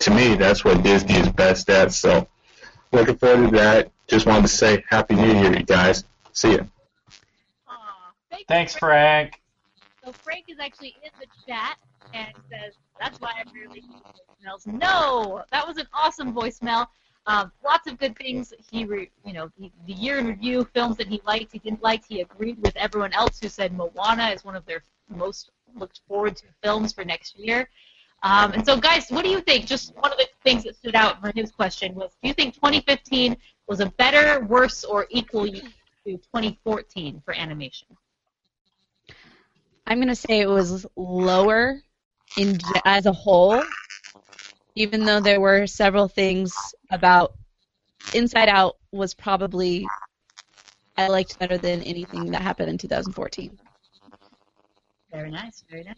to 0.00 0.10
me, 0.10 0.34
that's 0.34 0.64
what 0.64 0.82
Disney 0.82 1.14
is 1.14 1.28
best 1.30 1.68
at. 1.70 1.92
So 1.92 2.26
looking 2.92 3.16
forward 3.16 3.50
to 3.50 3.56
that. 3.56 3.90
Just 4.08 4.26
wanted 4.26 4.42
to 4.42 4.48
say 4.48 4.84
Happy 4.88 5.14
New 5.14 5.32
Year, 5.32 5.56
you 5.56 5.64
guys. 5.64 6.04
See 6.32 6.52
ya. 6.52 6.64
Aw, 7.68 8.12
thank 8.30 8.40
you, 8.40 8.46
Thanks, 8.48 8.74
Frank. 8.74 9.40
So 10.04 10.12
Frank 10.12 10.46
is 10.48 10.58
actually 10.58 10.96
in 11.02 11.10
the 11.20 11.26
chat 11.46 11.78
and 12.12 12.28
says, 12.50 12.74
"That's 13.00 13.20
why 13.20 13.32
I'm 13.38 13.52
really 13.54 13.80
voicemails." 13.80 14.66
No, 14.66 15.44
that 15.50 15.66
was 15.66 15.76
an 15.78 15.86
awesome 15.94 16.32
voicemail. 16.34 16.88
Um, 17.26 17.52
lots 17.64 17.86
of 17.86 17.98
good 17.98 18.16
things. 18.16 18.52
He, 18.70 18.84
re, 18.84 19.10
you 19.24 19.32
know, 19.32 19.50
the, 19.58 19.70
the 19.86 19.92
year 19.92 20.18
in 20.18 20.26
review 20.26 20.68
films 20.74 20.96
that 20.96 21.06
he 21.06 21.20
liked, 21.24 21.52
he 21.52 21.58
didn't 21.58 21.82
like. 21.82 22.04
He 22.06 22.20
agreed 22.20 22.58
with 22.60 22.76
everyone 22.76 23.12
else 23.12 23.38
who 23.40 23.48
said 23.48 23.72
Moana 23.72 24.30
is 24.30 24.44
one 24.44 24.56
of 24.56 24.66
their 24.66 24.82
most 25.08 25.50
looked 25.76 26.00
forward 26.08 26.36
to 26.36 26.44
films 26.62 26.92
for 26.92 27.04
next 27.04 27.38
year. 27.38 27.68
Um, 28.24 28.52
and 28.52 28.64
so, 28.64 28.76
guys, 28.76 29.08
what 29.10 29.24
do 29.24 29.30
you 29.30 29.40
think? 29.40 29.66
Just 29.66 29.94
one 29.96 30.12
of 30.12 30.18
the 30.18 30.28
things 30.44 30.64
that 30.64 30.76
stood 30.76 30.94
out 30.94 31.20
for 31.20 31.32
his 31.34 31.50
question 31.50 31.94
was: 31.94 32.12
Do 32.22 32.28
you 32.28 32.34
think 32.34 32.54
2015 32.54 33.36
was 33.66 33.80
a 33.80 33.86
better, 33.86 34.44
worse, 34.44 34.84
or 34.84 35.06
equal 35.10 35.46
year 35.46 35.62
to 36.06 36.16
2014 36.16 37.22
for 37.24 37.34
animation? 37.34 37.88
I'm 39.86 39.98
gonna 39.98 40.14
say 40.14 40.40
it 40.40 40.48
was 40.48 40.86
lower 40.96 41.82
in 42.36 42.58
as 42.84 43.06
a 43.06 43.12
whole, 43.12 43.62
even 44.74 45.04
though 45.04 45.20
there 45.20 45.40
were 45.40 45.66
several 45.66 46.08
things 46.08 46.74
about 46.90 47.34
Inside 48.14 48.48
Out 48.48 48.76
was 48.90 49.14
probably 49.14 49.88
I 50.96 51.08
liked 51.08 51.38
better 51.38 51.56
than 51.56 51.82
anything 51.82 52.30
that 52.32 52.42
happened 52.42 52.68
in 52.68 52.78
2014. 52.78 53.58
Very 55.10 55.30
nice, 55.30 55.64
very 55.70 55.84
nice. 55.84 55.96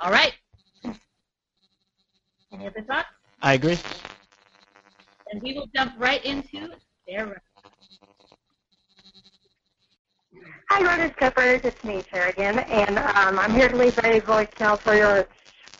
All 0.00 0.12
right. 0.12 0.34
Any 2.52 2.66
other 2.66 2.82
thoughts? 2.82 3.08
I 3.40 3.54
agree. 3.54 3.78
And 5.30 5.42
we 5.42 5.54
will 5.54 5.66
jump 5.74 5.94
right 5.98 6.24
into 6.24 6.68
their 7.06 7.42
Hi, 10.70 10.80
Rotoscopers. 10.80 11.64
It's 11.64 11.84
me, 11.84 12.02
Sarah 12.10 12.30
again, 12.30 12.60
and 12.60 12.98
um, 12.98 13.38
I'm 13.38 13.52
here 13.52 13.68
to 13.68 13.76
leave 13.76 13.98
a 13.98 14.20
voicemail 14.20 14.78
for 14.78 14.94
your 14.94 15.26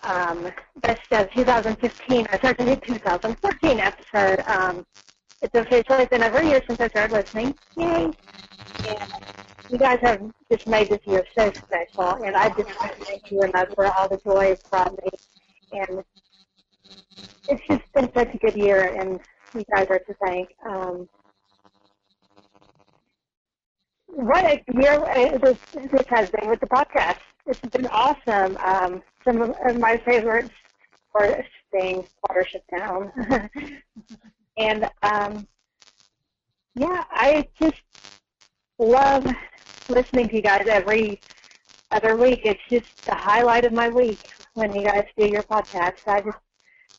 um, 0.03 0.51
best 0.83 1.01
of 1.13 1.31
2015, 1.33 2.27
or 2.33 2.41
sorry, 2.41 2.55
2014 2.55 3.81
episode. 3.81 4.41
Um, 4.47 4.87
it's 5.41 5.55
officially 5.55 6.07
been 6.07 6.23
over 6.23 6.39
a 6.39 6.47
year 6.47 6.63
since 6.67 6.81
I 6.81 6.89
started 6.89 7.15
listening. 7.15 7.55
Yay! 7.77 8.11
And 8.87 9.13
you 9.71 9.79
guys 9.79 9.99
have 10.03 10.21
just 10.51 10.67
made 10.67 10.89
this 10.91 11.01
year 11.07 11.25
so 11.37 11.51
special, 11.51 12.23
and 12.25 12.37
I 12.37 12.49
just 12.51 12.69
want 12.79 12.99
to 12.99 13.05
thank 13.05 13.23
you 13.31 13.43
enough 13.43 13.69
for 13.75 13.87
all 13.87 14.09
the 14.09 14.21
joy 14.25 14.47
it's 14.47 14.63
brought 14.71 14.93
me. 14.93 15.09
And 15.73 16.05
it's 17.49 17.63
just 17.69 17.93
been 17.95 18.11
such 18.15 18.35
a 18.35 18.39
good 18.39 18.57
year, 18.57 18.95
and 18.99 19.19
you 19.55 19.65
guys 19.75 19.87
are 19.91 19.99
to 19.99 20.15
thank. 20.25 20.49
Um, 20.69 21.09
what 24.07 24.45
a 24.45 24.63
year 24.81 25.39
this, 25.39 25.59
this 25.91 26.05
has 26.09 26.31
been 26.31 26.49
with 26.51 26.61
the 26.61 26.67
podcast. 26.67 27.19
It's 27.47 27.61
been 27.61 27.87
awesome. 27.87 28.57
Um, 28.59 29.03
some 29.25 29.41
of 29.41 29.79
my 29.79 29.97
favorites 29.99 30.53
were 31.15 31.45
Sting, 31.69 32.07
Watership 32.29 32.63
Down. 32.77 33.13
and 34.57 34.89
um, 35.03 35.47
yeah, 36.75 37.05
I 37.11 37.47
just 37.61 37.83
love 38.79 39.27
listening 39.89 40.29
to 40.29 40.37
you 40.37 40.43
guys 40.43 40.67
every 40.69 41.21
other 41.91 42.17
week. 42.17 42.41
It's 42.45 42.61
just 42.71 42.87
the 43.07 43.15
highlight 43.15 43.65
of 43.65 43.73
my 43.73 43.89
week 43.89 44.21
when 44.55 44.75
you 44.75 44.85
guys 44.85 45.05
do 45.17 45.27
your 45.27 45.43
podcast. 45.43 45.95
I 46.07 46.21
just 46.23 46.39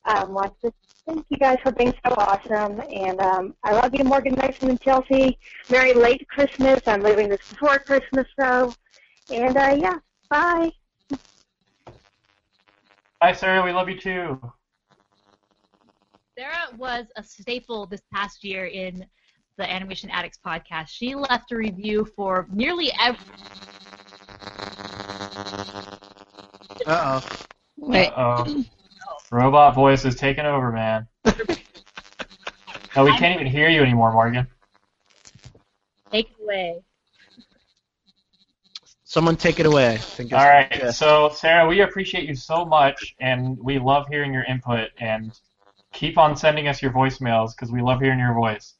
um, 0.05 0.33
want 0.33 0.53
to 0.61 0.71
thank 1.07 1.25
you 1.29 1.37
guys 1.37 1.57
for 1.63 1.71
being 1.71 1.93
so 2.05 2.13
awesome. 2.17 2.81
And 2.91 3.19
um, 3.19 3.55
I 3.63 3.73
love 3.73 3.93
you, 3.93 4.03
Morgan 4.03 4.35
Mason 4.35 4.69
and 4.69 4.81
Chelsea. 4.81 5.37
Merry 5.69 5.93
late 5.93 6.27
Christmas. 6.29 6.79
I'm 6.87 7.01
leaving 7.01 7.29
this 7.29 7.41
before 7.49 7.79
Christmas, 7.79 8.27
though. 8.37 8.73
And 9.29 9.57
uh, 9.57 9.75
yeah, 9.79 9.97
bye. 10.29 10.71
Hi, 13.23 13.31
Sarah. 13.31 13.63
We 13.63 13.71
love 13.71 13.87
you 13.87 13.97
too. 13.97 14.37
Sarah 16.37 16.75
was 16.75 17.05
a 17.15 17.23
staple 17.23 17.85
this 17.85 18.01
past 18.13 18.43
year 18.43 18.65
in 18.65 19.05
the 19.57 19.71
Animation 19.71 20.09
Addicts 20.09 20.37
podcast. 20.45 20.89
She 20.89 21.15
left 21.15 21.53
a 21.53 21.55
review 21.55 22.03
for 22.17 22.49
nearly 22.51 22.91
every. 22.99 23.25
Uh 26.85 27.21
oh. 27.21 27.29
Wait, 27.77 28.09
Uh-oh. 28.09 28.65
Robot 29.31 29.73
voice 29.73 30.03
is 30.03 30.15
taking 30.15 30.45
over, 30.45 30.73
man. 30.73 31.07
No, 32.93 33.05
we 33.05 33.17
can't 33.17 33.39
even 33.39 33.47
hear 33.47 33.69
you 33.69 33.81
anymore, 33.81 34.11
Morgan. 34.11 34.47
Take 36.11 36.29
it 36.29 36.43
away. 36.43 36.81
Someone 39.13 39.35
take 39.35 39.59
it 39.59 39.67
away. 39.67 39.93
I 39.93 39.97
think 39.97 40.33
All 40.33 40.39
yeah. 40.39 40.89
so 40.89 41.29
Sarah, 41.29 41.67
we 41.67 41.81
appreciate 41.81 42.27
you 42.27 42.33
so 42.33 42.65
much, 42.65 43.15
and 43.19 43.55
we 43.59 43.77
love 43.77 44.07
hearing 44.09 44.33
your 44.33 44.43
input. 44.45 44.89
And 44.99 45.31
keep 45.93 46.17
on 46.17 46.35
sending 46.35 46.67
us 46.67 46.81
your 46.81 46.91
voicemails 46.91 47.51
because 47.55 47.71
we 47.71 47.83
love 47.83 48.01
hearing 48.01 48.17
your 48.17 48.33
voice. 48.33 48.73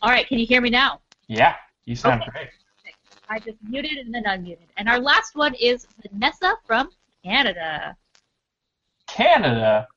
All 0.00 0.10
right, 0.10 0.28
can 0.28 0.38
you 0.38 0.46
hear 0.46 0.60
me 0.60 0.70
now? 0.70 1.00
Yeah, 1.26 1.56
you 1.86 1.96
sound 1.96 2.22
Okay. 2.22 2.30
great. 2.30 2.48
I 3.28 3.40
just 3.40 3.56
muted 3.68 3.98
and 3.98 4.14
then 4.14 4.22
unmuted. 4.26 4.68
And 4.76 4.88
our 4.88 5.00
last 5.00 5.34
one 5.34 5.54
is 5.54 5.88
Vanessa 6.08 6.54
from 6.64 6.90
Canada. 7.24 7.96
Canada. 9.08 9.88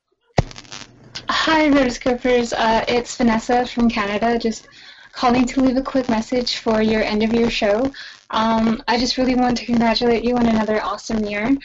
Hi, 1.28 1.68
Rotoscopers. 1.68 2.52
Uh, 2.52 2.84
it's 2.88 3.16
Vanessa 3.16 3.64
from 3.64 3.88
Canada. 3.88 4.40
Just 4.40 4.66
calling 5.12 5.46
to 5.46 5.60
leave 5.60 5.76
a 5.76 5.82
quick 5.82 6.08
message 6.08 6.56
for 6.56 6.82
your 6.82 7.02
end 7.02 7.22
of 7.22 7.32
year 7.32 7.48
show. 7.48 7.92
Um, 8.30 8.82
I 8.88 8.98
just 8.98 9.18
really 9.18 9.34
want 9.34 9.56
to 9.58 9.66
congratulate 9.66 10.24
you 10.24 10.36
on 10.36 10.46
another 10.46 10.82
awesome 10.82 11.24
year. 11.24 11.56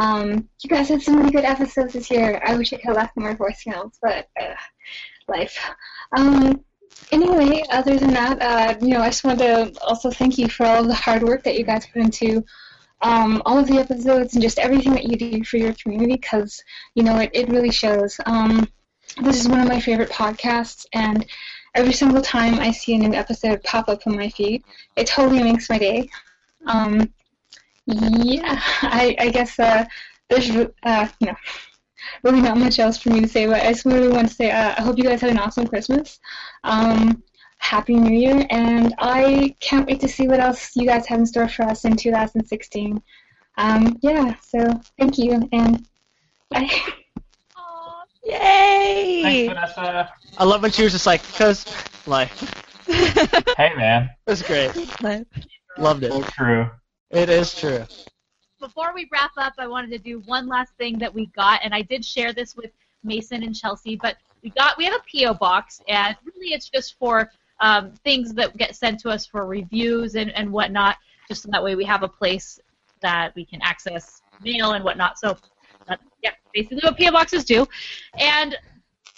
Um, 0.00 0.48
you 0.62 0.70
guys 0.70 0.88
had 0.88 1.02
some 1.02 1.16
really 1.16 1.30
good 1.30 1.44
episodes 1.44 1.92
this 1.92 2.10
year. 2.10 2.42
I 2.44 2.56
wish 2.56 2.72
I 2.72 2.76
could 2.76 2.94
left 2.94 3.16
more 3.16 3.34
voicemails, 3.34 3.92
but 4.02 4.28
uh, 4.40 4.54
life. 5.28 5.58
Um, 6.16 6.64
anyway, 7.12 7.62
other 7.70 7.98
than 7.98 8.12
that, 8.14 8.42
uh, 8.42 8.76
you 8.80 8.94
know, 8.94 9.00
I 9.00 9.08
just 9.08 9.24
want 9.24 9.38
to 9.38 9.72
also 9.82 10.10
thank 10.10 10.38
you 10.38 10.48
for 10.48 10.66
all 10.66 10.84
the 10.84 10.94
hard 10.94 11.22
work 11.22 11.44
that 11.44 11.56
you 11.56 11.64
guys 11.64 11.86
put 11.86 12.02
into 12.02 12.44
um, 13.02 13.42
all 13.44 13.58
of 13.58 13.66
the 13.66 13.78
episodes 13.78 14.34
and 14.34 14.42
just 14.42 14.58
everything 14.58 14.92
that 14.94 15.04
you 15.04 15.16
do 15.16 15.44
for 15.44 15.58
your 15.58 15.74
community 15.74 16.14
because, 16.14 16.62
you 16.94 17.02
know, 17.02 17.18
it, 17.18 17.30
it 17.32 17.48
really 17.48 17.70
shows. 17.70 18.18
Um, 18.26 18.66
this 19.22 19.38
is 19.38 19.48
one 19.48 19.60
of 19.60 19.68
my 19.68 19.80
favorite 19.80 20.10
podcasts, 20.10 20.86
and 20.92 21.24
every 21.74 21.92
single 21.92 22.22
time 22.22 22.58
I 22.58 22.70
see 22.70 22.94
a 22.94 22.98
new 22.98 23.14
episode 23.14 23.62
pop 23.64 23.88
up 23.88 24.06
on 24.06 24.16
my 24.16 24.28
feed, 24.28 24.64
it 24.96 25.06
totally 25.06 25.42
makes 25.42 25.68
my 25.68 25.78
day. 25.78 26.08
Um, 26.66 27.12
yeah, 27.86 28.60
I, 28.82 29.14
I 29.18 29.28
guess 29.30 29.58
uh, 29.58 29.84
there's 30.28 30.50
uh, 30.50 31.08
you 31.20 31.26
know 31.26 31.36
really 32.22 32.40
not 32.40 32.56
much 32.56 32.78
else 32.78 32.98
for 32.98 33.10
me 33.10 33.20
to 33.20 33.28
say, 33.28 33.46
but 33.46 33.62
I 33.62 33.72
just 33.72 33.84
really 33.84 34.08
want 34.08 34.28
to 34.28 34.34
say 34.34 34.50
uh, 34.50 34.74
I 34.76 34.82
hope 34.82 34.98
you 34.98 35.04
guys 35.04 35.20
had 35.20 35.30
an 35.30 35.38
awesome 35.38 35.66
Christmas. 35.66 36.20
Um, 36.64 37.22
Happy 37.58 37.94
New 37.94 38.14
Year, 38.14 38.46
and 38.50 38.94
I 38.98 39.54
can't 39.60 39.86
wait 39.86 40.00
to 40.00 40.08
see 40.08 40.28
what 40.28 40.40
else 40.40 40.76
you 40.76 40.86
guys 40.86 41.06
have 41.06 41.20
in 41.20 41.26
store 41.26 41.48
for 41.48 41.62
us 41.62 41.84
in 41.86 41.96
2016. 41.96 43.02
Um, 43.56 43.96
yeah, 44.02 44.34
so 44.42 44.80
thank 44.98 45.16
you, 45.16 45.48
and 45.52 45.86
bye. 46.50 46.68
yay! 48.24 49.22
Thanks, 49.22 49.76
Vanessa. 49.76 50.10
I 50.38 50.44
love 50.44 50.62
when 50.62 50.70
she 50.70 50.82
was 50.82 50.92
just 50.92 51.06
like, 51.06 51.22
cause 51.34 51.64
life. 52.06 52.60
Hey, 53.56 53.72
man. 53.76 54.10
It 54.26 54.30
was 54.30 54.42
great. 54.42 54.72
Loved 55.78 56.02
So 56.02 56.20
it. 56.20 56.24
true. 56.28 56.70
It 57.10 57.28
is 57.30 57.54
true. 57.54 57.84
Before 58.60 58.92
we 58.94 59.08
wrap 59.12 59.30
up, 59.36 59.54
I 59.58 59.66
wanted 59.66 59.90
to 59.90 59.98
do 59.98 60.20
one 60.26 60.48
last 60.48 60.74
thing 60.76 60.98
that 60.98 61.14
we 61.14 61.26
got, 61.26 61.60
and 61.62 61.74
I 61.74 61.82
did 61.82 62.04
share 62.04 62.32
this 62.32 62.56
with 62.56 62.70
Mason 63.04 63.42
and 63.42 63.54
Chelsea, 63.54 63.96
but 63.96 64.16
we 64.42 64.50
got 64.50 64.76
we 64.76 64.84
have 64.84 64.94
a 64.94 65.02
PO 65.10 65.34
box, 65.34 65.80
and 65.88 66.16
really 66.24 66.52
it's 66.52 66.68
just 66.68 66.98
for 66.98 67.30
um, 67.60 67.92
things 68.04 68.34
that 68.34 68.56
get 68.56 68.74
sent 68.74 69.00
to 69.00 69.08
us 69.10 69.26
for 69.26 69.46
reviews 69.46 70.16
and, 70.16 70.30
and 70.32 70.50
whatnot. 70.50 70.96
Just 71.28 71.42
so 71.42 71.48
that 71.52 71.62
way 71.62 71.74
we 71.74 71.84
have 71.84 72.02
a 72.02 72.08
place 72.08 72.58
that 73.00 73.34
we 73.34 73.44
can 73.44 73.60
access 73.62 74.20
mail 74.42 74.72
and 74.72 74.84
whatnot. 74.84 75.18
So, 75.18 75.36
uh, 75.88 75.96
yeah, 76.22 76.30
basically 76.52 76.80
what 76.82 76.98
PO 76.98 77.10
boxes 77.10 77.44
do, 77.44 77.66
and 78.18 78.56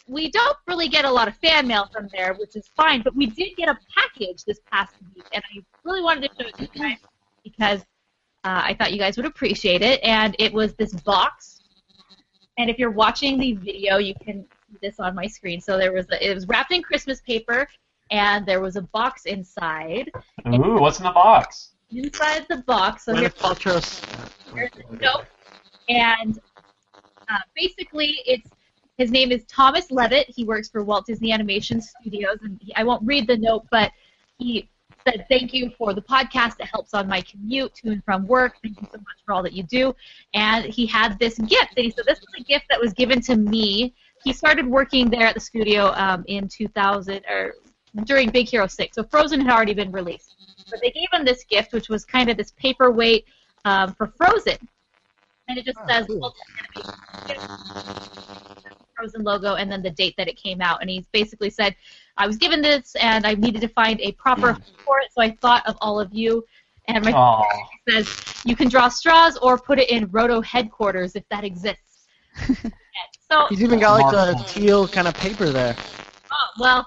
we 0.09 0.31
don't 0.31 0.57
really 0.67 0.89
get 0.89 1.05
a 1.05 1.11
lot 1.11 1.29
of 1.29 1.37
fan 1.37 1.67
mail 1.67 1.89
from 1.93 2.09
there, 2.13 2.35
which 2.35 2.57
is 2.57 2.69
fine. 2.77 3.03
But 3.03 3.17
we 3.17 3.27
did 3.27 3.57
get 3.57 3.69
a 3.69 3.79
package 3.95 4.45
this 4.45 4.61
past 4.71 4.95
week, 5.15 5.25
and 5.33 5.43
I 5.55 5.63
really 5.85 6.03
wanted 6.03 6.31
to 6.31 6.43
show 6.43 6.49
it 6.49 6.57
to 6.57 6.63
you 6.63 6.81
guys 6.81 6.99
because 7.43 7.81
uh, 8.45 8.63
I 8.65 8.75
thought 8.75 8.93
you 8.93 8.99
guys 8.99 9.17
would 9.17 9.27
appreciate 9.27 9.83
it. 9.83 10.01
And 10.03 10.37
it 10.39 10.53
was 10.53 10.75
this 10.75 10.93
box. 10.93 11.63
And 12.59 12.71
if 12.71 12.79
you're 12.79 12.91
watching 12.91 13.39
the 13.39 13.55
video, 13.55 13.99
you 13.99 14.15
can 14.15 14.45
see 14.69 14.79
this 14.81 15.01
on 15.01 15.15
my 15.15 15.27
screen. 15.27 15.61
So 15.61 15.77
there 15.77 15.93
was 15.93 16.07
a, 16.11 16.31
it 16.31 16.35
was 16.35 16.47
wrapped 16.47 16.73
in 16.73 16.83
Christmas 16.83 17.21
paper, 17.21 17.69
and 18.11 18.47
there 18.47 18.61
was 18.61 18.77
a 18.77 18.83
box 18.83 19.27
inside. 19.27 20.11
Ooh, 20.47 20.79
what's 20.79 20.99
in 20.99 21.05
the 21.05 21.11
box? 21.11 21.73
inside 21.91 22.47
the 22.49 22.59
box. 22.59 23.05
So 23.05 23.13
Gwyneth 23.13 23.21
here's 23.21 23.35
Paltrow's. 23.35 24.01
Here's 24.55 24.71
the 24.73 24.97
note. 24.97 25.25
And 25.89 26.39
uh, 27.29 27.39
basically, 27.55 28.17
it's 28.27 28.51
his 28.99 29.11
name 29.11 29.31
is 29.31 29.45
Thomas 29.45 29.91
Levitt. 29.91 30.27
He 30.29 30.45
works 30.45 30.69
for 30.69 30.83
Walt 30.83 31.07
Disney 31.07 31.33
Animation 31.33 31.81
Studios, 31.83 32.39
and 32.43 32.59
he, 32.63 32.75
I 32.75 32.85
won't 32.85 33.03
read 33.05 33.27
the 33.27 33.37
note, 33.37 33.67
but 33.71 33.93
he 34.39 34.69
said 35.07 35.27
thank 35.29 35.53
you 35.53 35.71
for 35.77 35.93
the 35.93 36.03
podcast. 36.03 36.55
It 36.61 36.67
helps 36.67 36.95
on 36.95 37.07
my 37.07 37.21
commute 37.21 37.75
to 37.77 37.91
and 37.91 38.05
from 38.05 38.27
work. 38.27 38.57
Thank 38.63 38.81
you 38.81 38.89
so 38.91 38.99
much 38.99 39.19
for 39.25 39.35
all 39.35 39.43
that 39.43 39.53
you 39.53 39.65
do. 39.65 39.95
And 40.35 40.65
he 40.65 40.87
had 40.87 41.19
this 41.19 41.39
gift, 41.39 41.75
and 41.77 41.85
he 41.85 41.91
said 41.91 42.05
this 42.07 42.21
was 42.21 42.41
a 42.41 42.43
gift 42.43 42.67
that 42.71 42.81
was 42.81 42.93
given 42.93 43.21
to 43.23 43.37
me. 43.37 43.95
He 44.25 44.33
started 44.33 44.67
working 44.67 45.11
there 45.11 45.27
at 45.27 45.35
the 45.35 45.41
studio 45.41 45.93
um, 45.95 46.25
in 46.27 46.49
2000 46.49 47.25
or 47.29 47.55
during 48.05 48.31
Big 48.31 48.49
Hero 48.49 48.67
6. 48.67 48.95
So 48.95 49.05
Frozen 49.05 49.41
had 49.41 49.55
already 49.55 49.75
been 49.75 49.93
released. 49.93 50.35
But 50.71 50.81
they 50.83 50.91
gave 50.91 51.09
him 51.13 51.25
this 51.25 51.45
gift, 51.45 51.73
which 51.73 51.89
was 51.89 52.05
kind 52.05 52.29
of 52.29 52.37
this 52.37 52.53
paperweight 52.53 53.27
um, 53.65 53.95
for 53.95 54.09
Frozen. 54.09 54.57
And 55.49 55.59
it 55.59 55.65
just 55.65 55.79
says 55.89 56.07
Walt 56.09 56.35
Disney 56.67 56.85
Frozen 58.97 59.23
logo 59.25 59.55
and 59.55 59.71
then 59.71 59.83
the 59.83 59.91
date 59.91 60.15
that 60.17 60.27
it 60.29 60.37
came 60.37 60.61
out. 60.61 60.81
And 60.81 60.91
he's 60.91 61.07
basically 61.13 61.51
said, 61.51 61.77
I 62.17 62.27
was 62.27 62.37
given 62.37 62.63
this 62.63 62.97
and 62.97 63.27
I 63.27 63.35
needed 63.35 63.61
to 63.61 63.69
find 63.69 64.01
a 64.01 64.13
proper 64.13 64.53
home 64.53 64.63
for 64.85 65.01
it, 65.01 65.09
so 65.13 65.23
I 65.23 65.31
thought 65.43 65.67
of 65.67 65.77
all 65.81 66.01
of 66.01 66.13
you. 66.13 66.45
And 66.89 67.05
my 67.05 67.13
Aw. 67.13 67.45
says, 67.89 68.41
you 68.45 68.57
can 68.57 68.69
draw 68.69 68.89
straws 68.89 69.37
or 69.39 69.59
put 69.59 69.79
it 69.79 69.91
in 69.91 70.09
Roto 70.11 70.41
headquarters 70.41 71.15
if 71.15 71.25
that 71.31 71.45
exists. 71.45 72.07
so, 73.31 73.47
He's 73.49 73.63
even 73.63 73.81
got 73.81 74.01
like 74.01 74.13
a 74.15 74.35
teal 74.49 74.89
kind 74.89 75.09
of 75.09 75.15
paper 75.15 75.51
there. 75.51 75.77
oh, 76.33 76.49
well, 76.61 76.87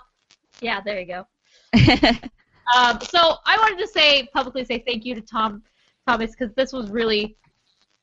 yeah, 0.61 0.81
there 0.81 0.99
you 0.99 1.05
go. 1.05 1.27
Um, 2.75 2.99
so 3.01 3.35
I 3.45 3.57
wanted 3.57 3.79
to 3.79 3.87
say 3.87 4.27
publicly 4.33 4.63
say 4.63 4.83
thank 4.85 5.03
you 5.03 5.15
to 5.15 5.21
Tom 5.21 5.63
Thomas 6.07 6.31
because 6.31 6.53
this 6.55 6.71
was 6.71 6.89
really 6.91 7.35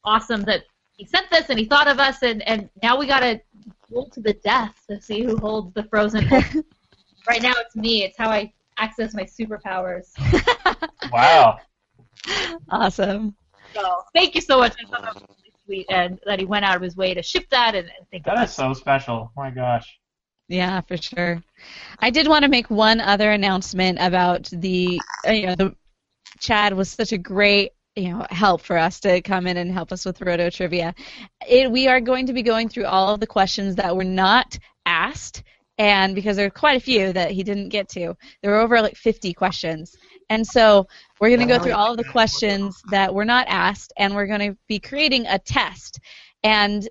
awesome 0.06 0.42
that 0.42 0.62
he 0.96 1.04
sent 1.04 1.28
this 1.30 1.50
and 1.50 1.58
he 1.58 1.66
thought 1.66 1.88
of 1.88 1.98
us 1.98 2.22
and, 2.22 2.46
and 2.48 2.70
now 2.82 2.98
we 2.98 3.06
gotta 3.06 3.40
duel 3.88 4.08
to 4.10 4.20
the 4.20 4.32
death 4.32 4.74
to 4.88 5.00
see 5.00 5.22
who 5.22 5.36
holds 5.36 5.74
the 5.74 5.84
frozen. 5.84 6.26
right 7.28 7.42
now 7.42 7.52
it's 7.56 7.76
me. 7.76 8.04
It's 8.04 8.16
how 8.16 8.30
I 8.30 8.52
access 8.78 9.14
my 9.14 9.24
superpowers. 9.24 10.12
Wow. 11.12 11.58
Awesome. 12.70 13.36
So 13.72 14.02
thank 14.14 14.34
you 14.34 14.40
so 14.40 14.58
much. 14.58 14.74
I 14.80 14.90
thought 14.90 15.02
that 15.02 15.14
was 15.14 15.22
really 15.22 15.52
sweet 15.64 15.86
and 15.88 16.18
that 16.26 16.38
he 16.38 16.44
went 16.44 16.64
out 16.64 16.76
of 16.76 16.82
his 16.82 16.96
way 16.96 17.14
to 17.14 17.22
ship 17.22 17.46
that 17.50 17.74
and, 17.74 17.86
and 17.86 18.08
think 18.10 18.24
That 18.24 18.34
about 18.34 18.48
is 18.48 18.54
so 18.54 18.72
special. 18.72 19.30
Oh 19.36 19.40
my 19.40 19.50
gosh. 19.50 19.98
Yeah, 20.48 20.80
for 20.80 20.96
sure. 20.96 21.42
I 21.98 22.10
did 22.10 22.28
want 22.28 22.44
to 22.44 22.48
make 22.48 22.70
one 22.70 23.00
other 23.00 23.30
announcement 23.30 23.98
about 24.00 24.48
the, 24.52 25.00
uh, 25.26 25.32
you 25.32 25.46
know, 25.46 25.54
the 25.54 25.74
Chad 26.38 26.74
was 26.74 26.90
such 26.90 27.12
a 27.12 27.18
great, 27.18 27.72
you 27.96 28.10
know, 28.10 28.26
help 28.30 28.60
for 28.60 28.76
us 28.76 29.00
to 29.00 29.22
come 29.22 29.46
in 29.46 29.56
and 29.56 29.72
help 29.72 29.90
us 29.90 30.04
with 30.04 30.20
Roto 30.20 30.50
Trivia. 30.50 30.94
It, 31.48 31.70
we 31.70 31.88
are 31.88 32.00
going 32.00 32.26
to 32.26 32.34
be 32.34 32.42
going 32.42 32.68
through 32.68 32.84
all 32.84 33.14
of 33.14 33.20
the 33.20 33.26
questions 33.26 33.76
that 33.76 33.96
were 33.96 34.04
not 34.04 34.58
asked, 34.84 35.42
and 35.78 36.14
because 36.14 36.36
there 36.36 36.46
are 36.46 36.50
quite 36.50 36.76
a 36.76 36.84
few 36.84 37.12
that 37.14 37.30
he 37.30 37.42
didn't 37.42 37.70
get 37.70 37.88
to, 37.90 38.14
there 38.42 38.50
were 38.50 38.60
over 38.60 38.80
like 38.80 38.96
50 38.96 39.32
questions. 39.34 39.96
And 40.28 40.46
so 40.46 40.86
we're 41.20 41.28
going 41.28 41.46
to 41.46 41.46
go 41.46 41.62
through 41.62 41.72
all 41.72 41.92
of 41.92 41.96
the 41.96 42.04
questions 42.04 42.82
that 42.90 43.14
were 43.14 43.24
not 43.24 43.46
asked, 43.48 43.92
and 43.96 44.14
we're 44.14 44.26
going 44.26 44.52
to 44.52 44.58
be 44.68 44.78
creating 44.78 45.26
a 45.26 45.38
test. 45.38 46.00
And 46.42 46.86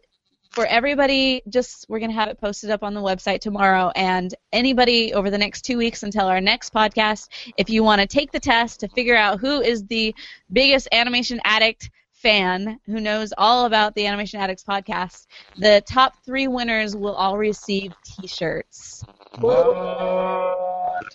for 0.55 0.65
everybody, 0.65 1.43
just 1.49 1.85
we're 1.89 1.99
going 1.99 2.11
to 2.11 2.15
have 2.15 2.29
it 2.29 2.39
posted 2.39 2.69
up 2.71 2.81
on 2.81 2.93
the 2.93 3.01
website 3.01 3.41
tomorrow. 3.41 3.91
And 3.95 4.33
anybody 4.53 5.13
over 5.13 5.29
the 5.29 5.37
next 5.37 5.63
two 5.63 5.77
weeks 5.77 6.01
until 6.03 6.27
our 6.27 6.39
next 6.39 6.73
podcast, 6.73 7.27
if 7.57 7.69
you 7.69 7.83
want 7.83 7.99
to 8.01 8.07
take 8.07 8.31
the 8.31 8.39
test 8.39 8.79
to 8.79 8.87
figure 8.87 9.17
out 9.17 9.39
who 9.41 9.59
is 9.61 9.83
the 9.85 10.15
biggest 10.51 10.87
animation 10.93 11.41
addict 11.43 11.89
fan 12.13 12.79
who 12.85 13.01
knows 13.01 13.33
all 13.37 13.65
about 13.65 13.93
the 13.95 14.07
Animation 14.07 14.39
Addicts 14.39 14.63
podcast, 14.63 15.27
the 15.57 15.83
top 15.85 16.15
three 16.25 16.47
winners 16.47 16.95
will 16.95 17.13
all 17.13 17.37
receive 17.37 17.93
T-shirts. 18.03 19.03
What? 19.39 21.05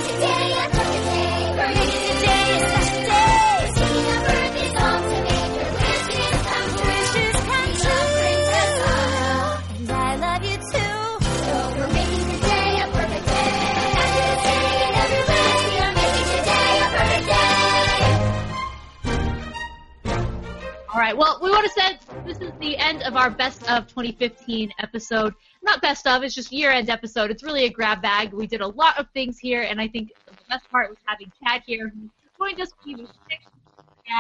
All 20.96 21.02
right. 21.02 21.18
Well, 21.18 21.40
we 21.44 21.50
want 21.50 21.66
to 21.66 21.82
say 21.82 22.00
this 22.26 22.38
is 22.40 22.54
the 22.62 22.78
end 22.78 23.04
of 23.04 23.18
our 23.18 23.30
best 23.30 23.70
of 23.70 23.86
2015 23.88 24.72
episode. 24.80 25.34
Not 25.62 25.82
best 25.82 26.08
of, 26.08 26.24
it's 26.24 26.34
just 26.34 26.54
year-end 26.54 26.90
episode. 26.90 27.32
It's 27.32 27.44
really 27.44 27.66
a 27.66 27.70
grab 27.70 28.02
bag. 28.02 28.32
We 28.32 28.48
did 28.48 28.62
a 28.62 28.68
lot 28.68 28.98
of 28.98 29.10
things 29.10 29.38
here, 29.38 29.64
and 29.64 29.82
I 29.82 29.90
think 29.90 30.14
the 30.26 30.32
best 30.48 30.70
part 30.70 30.90
was 30.90 30.98
having 31.04 31.30
Chad 31.44 31.64
here, 31.66 31.90
who 31.94 32.10
joined 32.40 32.62
us 32.62 32.72
he 32.86 32.96
was 32.96 33.10
sick. 33.30 33.42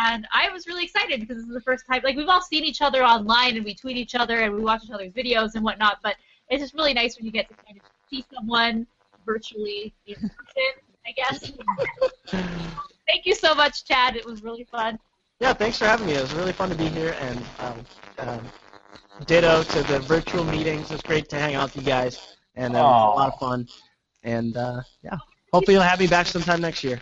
And 0.05 0.27
I 0.33 0.49
was 0.49 0.67
really 0.67 0.83
excited 0.83 1.21
because 1.21 1.37
this 1.37 1.47
is 1.47 1.53
the 1.53 1.61
first 1.61 1.85
time. 1.89 2.01
Like 2.03 2.17
we've 2.17 2.27
all 2.27 2.41
seen 2.41 2.65
each 2.65 2.81
other 2.81 3.05
online, 3.05 3.55
and 3.55 3.63
we 3.63 3.73
tweet 3.73 3.95
each 3.95 4.13
other, 4.13 4.41
and 4.41 4.53
we 4.53 4.59
watch 4.59 4.83
each 4.83 4.91
other's 4.91 5.13
videos 5.13 5.55
and 5.55 5.63
whatnot. 5.63 5.99
But 6.03 6.17
it's 6.49 6.61
just 6.61 6.73
really 6.73 6.93
nice 6.93 7.15
when 7.15 7.25
you 7.25 7.31
get 7.31 7.47
to 7.47 7.55
kind 7.65 7.77
of 7.77 7.83
see 8.09 8.25
someone 8.35 8.85
virtually 9.25 9.93
in 10.07 10.15
person. 10.15 10.33
I 11.07 11.11
guess. 11.15 11.53
Thank 13.07 13.25
you 13.25 13.33
so 13.33 13.55
much, 13.55 13.85
Chad. 13.85 14.17
It 14.17 14.25
was 14.25 14.43
really 14.43 14.65
fun. 14.65 14.99
Yeah, 15.39 15.53
thanks 15.53 15.77
for 15.77 15.85
having 15.85 16.07
me. 16.07 16.13
It 16.13 16.21
was 16.21 16.33
really 16.33 16.53
fun 16.53 16.69
to 16.69 16.75
be 16.75 16.87
here, 16.87 17.15
and 17.19 17.39
um, 17.59 17.85
um, 18.19 18.41
ditto 19.25 19.63
to 19.63 19.83
the 19.83 19.99
virtual 19.99 20.45
meetings. 20.45 20.91
It's 20.91 21.03
great 21.03 21.27
to 21.29 21.35
hang 21.35 21.55
out 21.55 21.75
with 21.75 21.83
you 21.83 21.89
guys, 21.89 22.37
and 22.55 22.75
uh, 22.75 22.79
it 22.79 22.81
was 22.81 23.13
a 23.13 23.19
lot 23.19 23.33
of 23.33 23.39
fun. 23.39 23.67
And 24.23 24.55
uh, 24.55 24.81
yeah, 25.03 25.17
hopefully 25.51 25.75
you'll 25.75 25.83
have 25.83 25.99
me 25.99 26.07
back 26.07 26.27
sometime 26.27 26.61
next 26.61 26.83
year. 26.83 27.01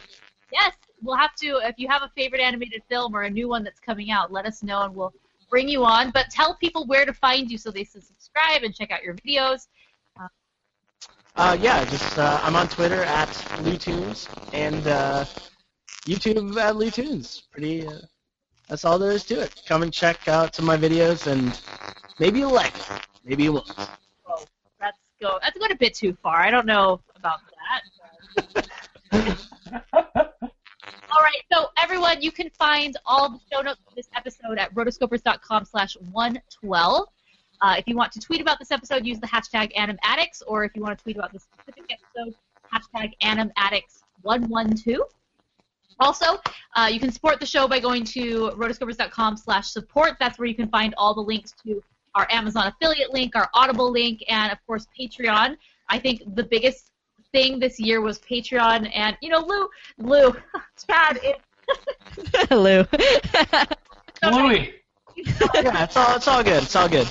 Yes, 0.52 0.74
we'll 1.02 1.16
have 1.16 1.36
to. 1.36 1.60
If 1.64 1.76
you 1.78 1.88
have 1.88 2.02
a 2.02 2.12
favorite 2.16 2.42
animated 2.42 2.82
film 2.90 3.16
or 3.16 3.24
a 3.24 3.30
new 3.30 3.48
one 3.48 3.64
that's 3.64 3.80
coming 3.80 4.10
out, 4.10 4.32
let 4.32 4.46
us 4.46 4.64
know 4.64 4.82
and 4.82 4.96
we'll 4.96 5.14
bring 5.50 5.70
you 5.70 5.86
on. 5.86 6.10
But 6.12 6.32
tell 6.32 6.56
people 6.56 6.86
where 6.88 7.06
to 7.06 7.14
find 7.14 7.52
you 7.52 7.58
so 7.58 7.70
they 7.70 7.86
can 7.86 8.02
subscribe 8.02 8.64
and 8.64 8.74
check 8.74 8.92
out 8.92 9.04
your 9.04 9.14
videos. 9.16 9.68
Uh, 11.36 11.58
yeah, 11.60 11.84
just 11.86 12.18
uh, 12.20 12.40
I'm 12.44 12.56
on 12.56 12.68
Twitter 12.68 13.02
at 13.04 13.28
LouTunes 13.64 14.28
and 14.54 14.86
uh, 14.86 15.26
YouTube 16.06 16.58
at 16.60 16.76
LouTunes. 16.76 17.42
Pretty. 17.52 17.88
That's 18.68 18.86
all 18.86 18.98
there 18.98 19.12
is 19.12 19.24
to 19.26 19.42
it. 19.42 19.62
Come 19.68 19.84
and 19.84 19.92
check 19.92 20.28
out 20.28 20.56
some 20.56 20.70
of 20.70 20.82
my 20.82 20.88
videos, 20.88 21.28
and 21.28 21.60
maybe 22.20 22.40
you'll 22.40 22.54
like 22.54 22.76
it. 22.76 23.08
Maybe 23.26 23.44
you 23.44 23.54
won't. 23.54 23.72
Oh, 24.28 24.44
that's 24.80 24.98
go. 25.22 25.38
That's 25.42 25.58
going 25.58 25.72
a 25.72 25.76
bit 25.76 25.94
too 25.94 26.18
far. 26.24 26.38
I 26.38 26.52
don't 26.52 26.66
know 26.66 27.02
about 27.16 27.40
that. 28.46 28.68
all 29.94 31.22
right, 31.22 31.42
so 31.52 31.68
everyone, 31.78 32.22
you 32.22 32.32
can 32.32 32.50
find 32.52 32.98
all 33.06 33.30
the 33.30 33.40
show 33.52 33.62
notes 33.62 33.82
for 33.88 33.96
this 33.96 34.08
episode 34.16 34.58
at 34.58 34.74
rotoscopers.com 34.74 35.66
slash 35.66 35.96
112. 36.12 37.08
Uh, 37.62 37.76
if 37.78 37.88
you 37.88 37.96
want 37.96 38.12
to 38.12 38.20
tweet 38.20 38.42
about 38.42 38.60
this 38.60 38.72
episode, 38.72 39.06
use 39.06 39.20
the 39.20 39.28
hashtag 39.28 39.74
AnimAddicts, 39.76 40.42
or 40.48 40.66
if 40.66 40.76
you 40.76 40.82
want 40.82 40.98
to 40.98 41.04
tweet 41.04 41.16
about 41.16 41.32
this 41.32 41.44
specific 41.44 41.92
episode, 41.92 42.36
hashtag 42.74 43.14
AnimAddicts112. 43.22 44.98
Also, 46.00 46.40
uh, 46.76 46.90
you 46.92 47.00
can 47.00 47.12
support 47.12 47.40
the 47.40 47.46
show 47.46 47.68
by 47.68 47.80
going 47.80 48.04
to 48.04 48.52
rotoscopers.com 48.56 49.38
slash 49.38 49.68
support. 49.70 50.14
That's 50.20 50.40
where 50.40 50.48
you 50.48 50.56
can 50.56 50.70
find 50.70 50.94
all 50.98 51.14
the 51.14 51.22
links 51.22 51.54
to 51.66 51.82
our 52.16 52.28
Amazon 52.30 52.68
affiliate 52.68 53.14
link, 53.14 53.36
our 53.36 53.50
Audible 53.54 53.92
link, 53.92 54.24
and 54.28 54.52
of 54.52 54.58
course 54.66 54.88
Patreon. 55.00 55.58
I 55.90 56.00
think 56.00 56.22
the 56.36 56.44
biggest 56.44 56.92
thing 57.32 57.60
this 57.60 57.80
year 57.80 58.02
was 58.02 58.20
Patreon, 58.20 58.90
and 58.94 59.18
you 59.22 59.30
know, 59.30 59.40
Lou, 59.40 59.68
Lou, 59.98 60.36
Chad, 60.88 61.20
it, 61.24 61.42
Lou. 62.52 62.86
Louis. 64.32 64.74
yeah, 65.16 65.84
it's 65.84 65.98
all 65.98 66.16
it's 66.16 66.28
all 66.28 66.44
good. 66.44 66.64
It's 66.64 66.76
all 66.76 66.88
good. 66.88 67.08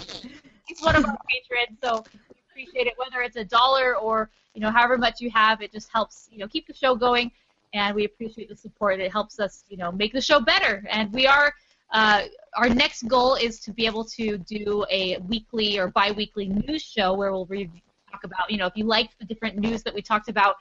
he's 0.67 0.81
one 0.81 0.97
of 0.97 1.05
our 1.05 1.17
patrons, 1.29 1.79
so 1.83 2.05
we 2.31 2.41
appreciate 2.51 2.87
it. 2.87 2.95
Whether 2.97 3.23
it's 3.23 3.37
a 3.37 3.45
dollar 3.45 3.97
or 3.97 4.31
you 4.55 4.61
know 4.61 4.71
however 4.71 4.97
much 4.97 5.21
you 5.21 5.31
have, 5.31 5.61
it 5.61 5.73
just 5.73 5.91
helps 5.93 6.29
you 6.31 6.39
know 6.39 6.49
keep 6.49 6.67
the 6.67 6.75
show 6.75 6.95
going, 6.95 7.31
and 7.75 7.95
we 7.95 8.05
appreciate 8.05 8.49
the 8.49 8.57
support. 8.57 9.01
It 9.01 9.13
helps 9.13 9.41
us 9.41 9.65
you 9.69 9.77
know 9.77 9.93
make 9.93 10.13
the 10.13 10.21
show 10.21 10.41
better, 10.41 10.85
and 10.91 11.13
we 11.13 11.27
are. 11.27 11.53
Uh, 11.95 12.23
our 12.57 12.71
next 12.71 13.03
goal 13.07 13.35
is 13.35 13.61
to 13.61 13.71
be 13.71 13.85
able 13.85 14.03
to 14.03 14.39
do 14.39 14.83
a 14.91 15.19
weekly 15.29 15.79
or 15.79 15.89
bi-weekly 15.89 16.49
news 16.49 16.81
show 16.81 17.13
where 17.13 17.31
we'll 17.31 17.45
re- 17.45 17.71
talk 18.11 18.25
about, 18.25 18.51
you 18.51 18.59
know, 18.59 18.67
if 18.67 18.73
you 18.77 18.85
liked 18.85 19.19
the 19.19 19.25
different 19.25 19.59
news 19.59 19.83
that 19.83 19.95
we 19.95 20.03
talked 20.03 20.29
about 20.29 20.57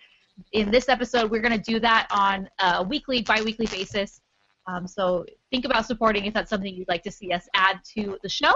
in 0.53 0.71
this 0.71 0.89
episode, 0.89 1.29
we're 1.29 1.41
going 1.41 1.57
to 1.57 1.71
do 1.71 1.79
that 1.79 2.07
on 2.11 2.49
a 2.59 2.83
weekly, 2.83 3.21
bi-weekly 3.21 3.67
basis. 3.67 4.21
Um, 4.67 4.87
so 4.87 5.25
think 5.51 5.65
about 5.65 5.85
supporting 5.85 6.25
if 6.25 6.33
that's 6.33 6.49
something 6.49 6.73
you'd 6.73 6.87
like 6.87 7.03
to 7.03 7.11
see 7.11 7.31
us 7.31 7.47
add 7.53 7.79
to 7.95 8.17
the 8.23 8.29
show. 8.29 8.53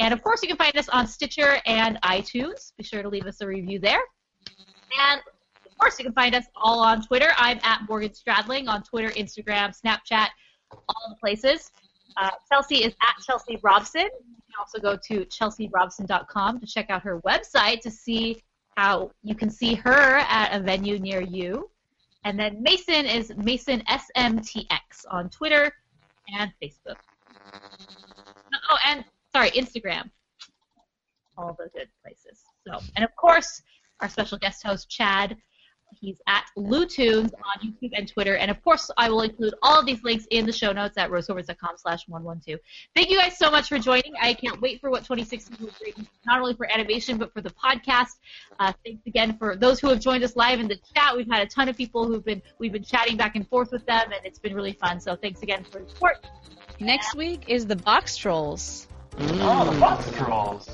And 0.00 0.12
of 0.12 0.22
course, 0.22 0.42
you 0.42 0.48
can 0.48 0.56
find 0.56 0.76
us 0.76 0.88
on 0.88 1.06
Stitcher 1.06 1.58
and 1.66 2.00
iTunes. 2.02 2.72
Be 2.76 2.84
sure 2.84 3.02
to 3.02 3.08
leave 3.08 3.26
us 3.26 3.40
a 3.40 3.46
review 3.46 3.78
there. 3.78 4.00
And 5.10 5.20
of 5.72 5.78
course, 5.78 5.98
you 5.98 6.04
can 6.04 6.14
find 6.14 6.34
us 6.34 6.44
all 6.54 6.80
on 6.80 7.04
Twitter. 7.04 7.28
I'm 7.36 7.58
at 7.62 7.80
Morgan 7.88 8.10
Stradling 8.10 8.68
on 8.68 8.82
Twitter, 8.82 9.08
Instagram, 9.10 9.74
Snapchat, 9.78 10.28
all 10.70 11.08
the 11.08 11.16
places. 11.18 11.70
Uh, 12.16 12.30
Chelsea 12.50 12.84
is 12.84 12.94
at 13.02 13.14
Chelsea 13.26 13.58
Robson. 13.62 14.02
You 14.02 14.08
can 14.08 14.54
also 14.58 14.78
go 14.78 14.96
to 15.08 15.24
chelsearobson.com 15.26 16.60
to 16.60 16.66
check 16.66 16.90
out 16.90 17.02
her 17.02 17.20
website 17.22 17.80
to 17.80 17.90
see 17.90 18.42
how 18.76 19.10
you 19.22 19.34
can 19.34 19.50
see 19.50 19.74
her 19.74 20.18
at 20.28 20.54
a 20.54 20.62
venue 20.62 20.98
near 20.98 21.20
you. 21.20 21.70
And 22.24 22.38
then 22.38 22.62
Mason 22.62 23.06
is 23.06 23.32
Mason 23.36 23.82
SMTX 23.88 25.04
on 25.10 25.28
Twitter 25.30 25.72
and 26.38 26.52
Facebook. 26.62 26.96
Oh, 28.70 28.76
and 28.86 29.04
sorry, 29.32 29.50
Instagram. 29.50 30.10
All 31.36 31.56
the 31.58 31.68
good 31.74 31.88
places. 32.02 32.42
So, 32.66 32.78
and 32.94 33.04
of 33.04 33.14
course, 33.16 33.62
our 34.00 34.08
special 34.08 34.38
guest 34.38 34.62
host 34.62 34.88
Chad. 34.88 35.36
He's 36.00 36.20
at 36.26 36.44
LouTunes 36.56 37.32
on 37.32 37.64
YouTube 37.64 37.90
and 37.92 38.08
Twitter. 38.08 38.36
And 38.36 38.50
of 38.50 38.62
course, 38.62 38.90
I 38.96 39.08
will 39.08 39.22
include 39.22 39.54
all 39.62 39.78
of 39.78 39.86
these 39.86 40.02
links 40.02 40.26
in 40.30 40.46
the 40.46 40.52
show 40.52 40.72
notes 40.72 40.96
at 40.98 41.10
rotoscopers.com 41.10 41.76
slash 41.76 42.08
112. 42.08 42.60
Thank 42.94 43.10
you 43.10 43.18
guys 43.18 43.38
so 43.38 43.50
much 43.50 43.68
for 43.68 43.78
joining. 43.78 44.12
I 44.20 44.34
can't 44.34 44.60
wait 44.60 44.80
for 44.80 44.90
what 44.90 45.00
2016 45.00 45.56
will 45.60 45.72
bring, 45.80 46.06
not 46.26 46.40
only 46.40 46.54
for 46.54 46.70
animation, 46.70 47.18
but 47.18 47.32
for 47.32 47.40
the 47.40 47.50
podcast. 47.50 48.16
Uh, 48.58 48.72
thanks 48.84 49.06
again 49.06 49.36
for 49.38 49.56
those 49.56 49.80
who 49.80 49.88
have 49.88 50.00
joined 50.00 50.24
us 50.24 50.36
live 50.36 50.60
in 50.60 50.68
the 50.68 50.78
chat. 50.94 51.16
We've 51.16 51.30
had 51.30 51.46
a 51.46 51.50
ton 51.50 51.68
of 51.68 51.76
people 51.76 52.06
who've 52.06 52.24
been, 52.24 52.42
we've 52.58 52.72
been 52.72 52.84
chatting 52.84 53.16
back 53.16 53.36
and 53.36 53.46
forth 53.48 53.72
with 53.72 53.86
them, 53.86 54.12
and 54.12 54.24
it's 54.24 54.38
been 54.38 54.54
really 54.54 54.72
fun. 54.72 55.00
So 55.00 55.16
thanks 55.16 55.42
again 55.42 55.64
for 55.64 55.80
the 55.80 55.88
support. 55.88 56.26
Next 56.80 57.14
week 57.14 57.44
is 57.48 57.66
the 57.66 57.76
Boxtrolls. 57.76 58.86
Oh, 59.18 59.70
the 59.70 59.78
Boxtrolls. 59.78 60.70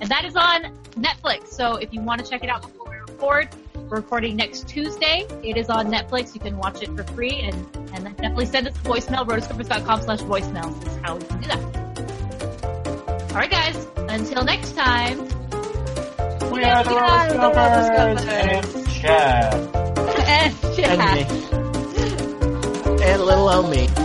And 0.00 0.10
that 0.10 0.24
is 0.24 0.36
on 0.36 0.74
Netflix. 0.92 1.48
So 1.48 1.76
if 1.76 1.92
you 1.92 2.00
want 2.00 2.24
to 2.24 2.28
check 2.28 2.42
it 2.42 2.50
out 2.50 2.62
before 2.62 2.90
we 2.90 2.96
record, 2.96 3.48
we're 3.88 3.98
recording 3.98 4.36
next 4.36 4.68
Tuesday. 4.68 5.26
It 5.42 5.56
is 5.56 5.68
on 5.68 5.90
Netflix. 5.90 6.34
You 6.34 6.40
can 6.40 6.56
watch 6.56 6.82
it 6.82 6.94
for 6.96 7.02
free 7.04 7.40
and, 7.40 7.54
and 7.92 8.06
then 8.06 8.12
definitely 8.14 8.46
send 8.46 8.68
us 8.68 8.74
a 8.76 8.78
voicemail, 8.80 9.26
rotoscopers.com 9.26 10.02
slash 10.02 10.20
voicemail. 10.20 10.80
This 10.82 10.94
is 10.94 11.00
how 11.02 11.16
we 11.16 11.24
can 11.24 11.40
do 11.40 11.48
that. 11.48 11.84
All 13.30 13.36
right, 13.36 13.50
guys. 13.50 13.86
Until 13.96 14.44
next 14.44 14.74
time. 14.74 15.18
We 16.50 16.62
are 16.62 16.84
the 16.84 16.90
Rotoscopers 16.90 18.26
and 18.26 18.88
Chad. 18.88 19.54
and 20.26 20.54
And 20.78 21.00
me. 22.98 23.04
And 23.04 23.22
little 23.22 23.48
old 23.48 23.70
me. 23.70 24.03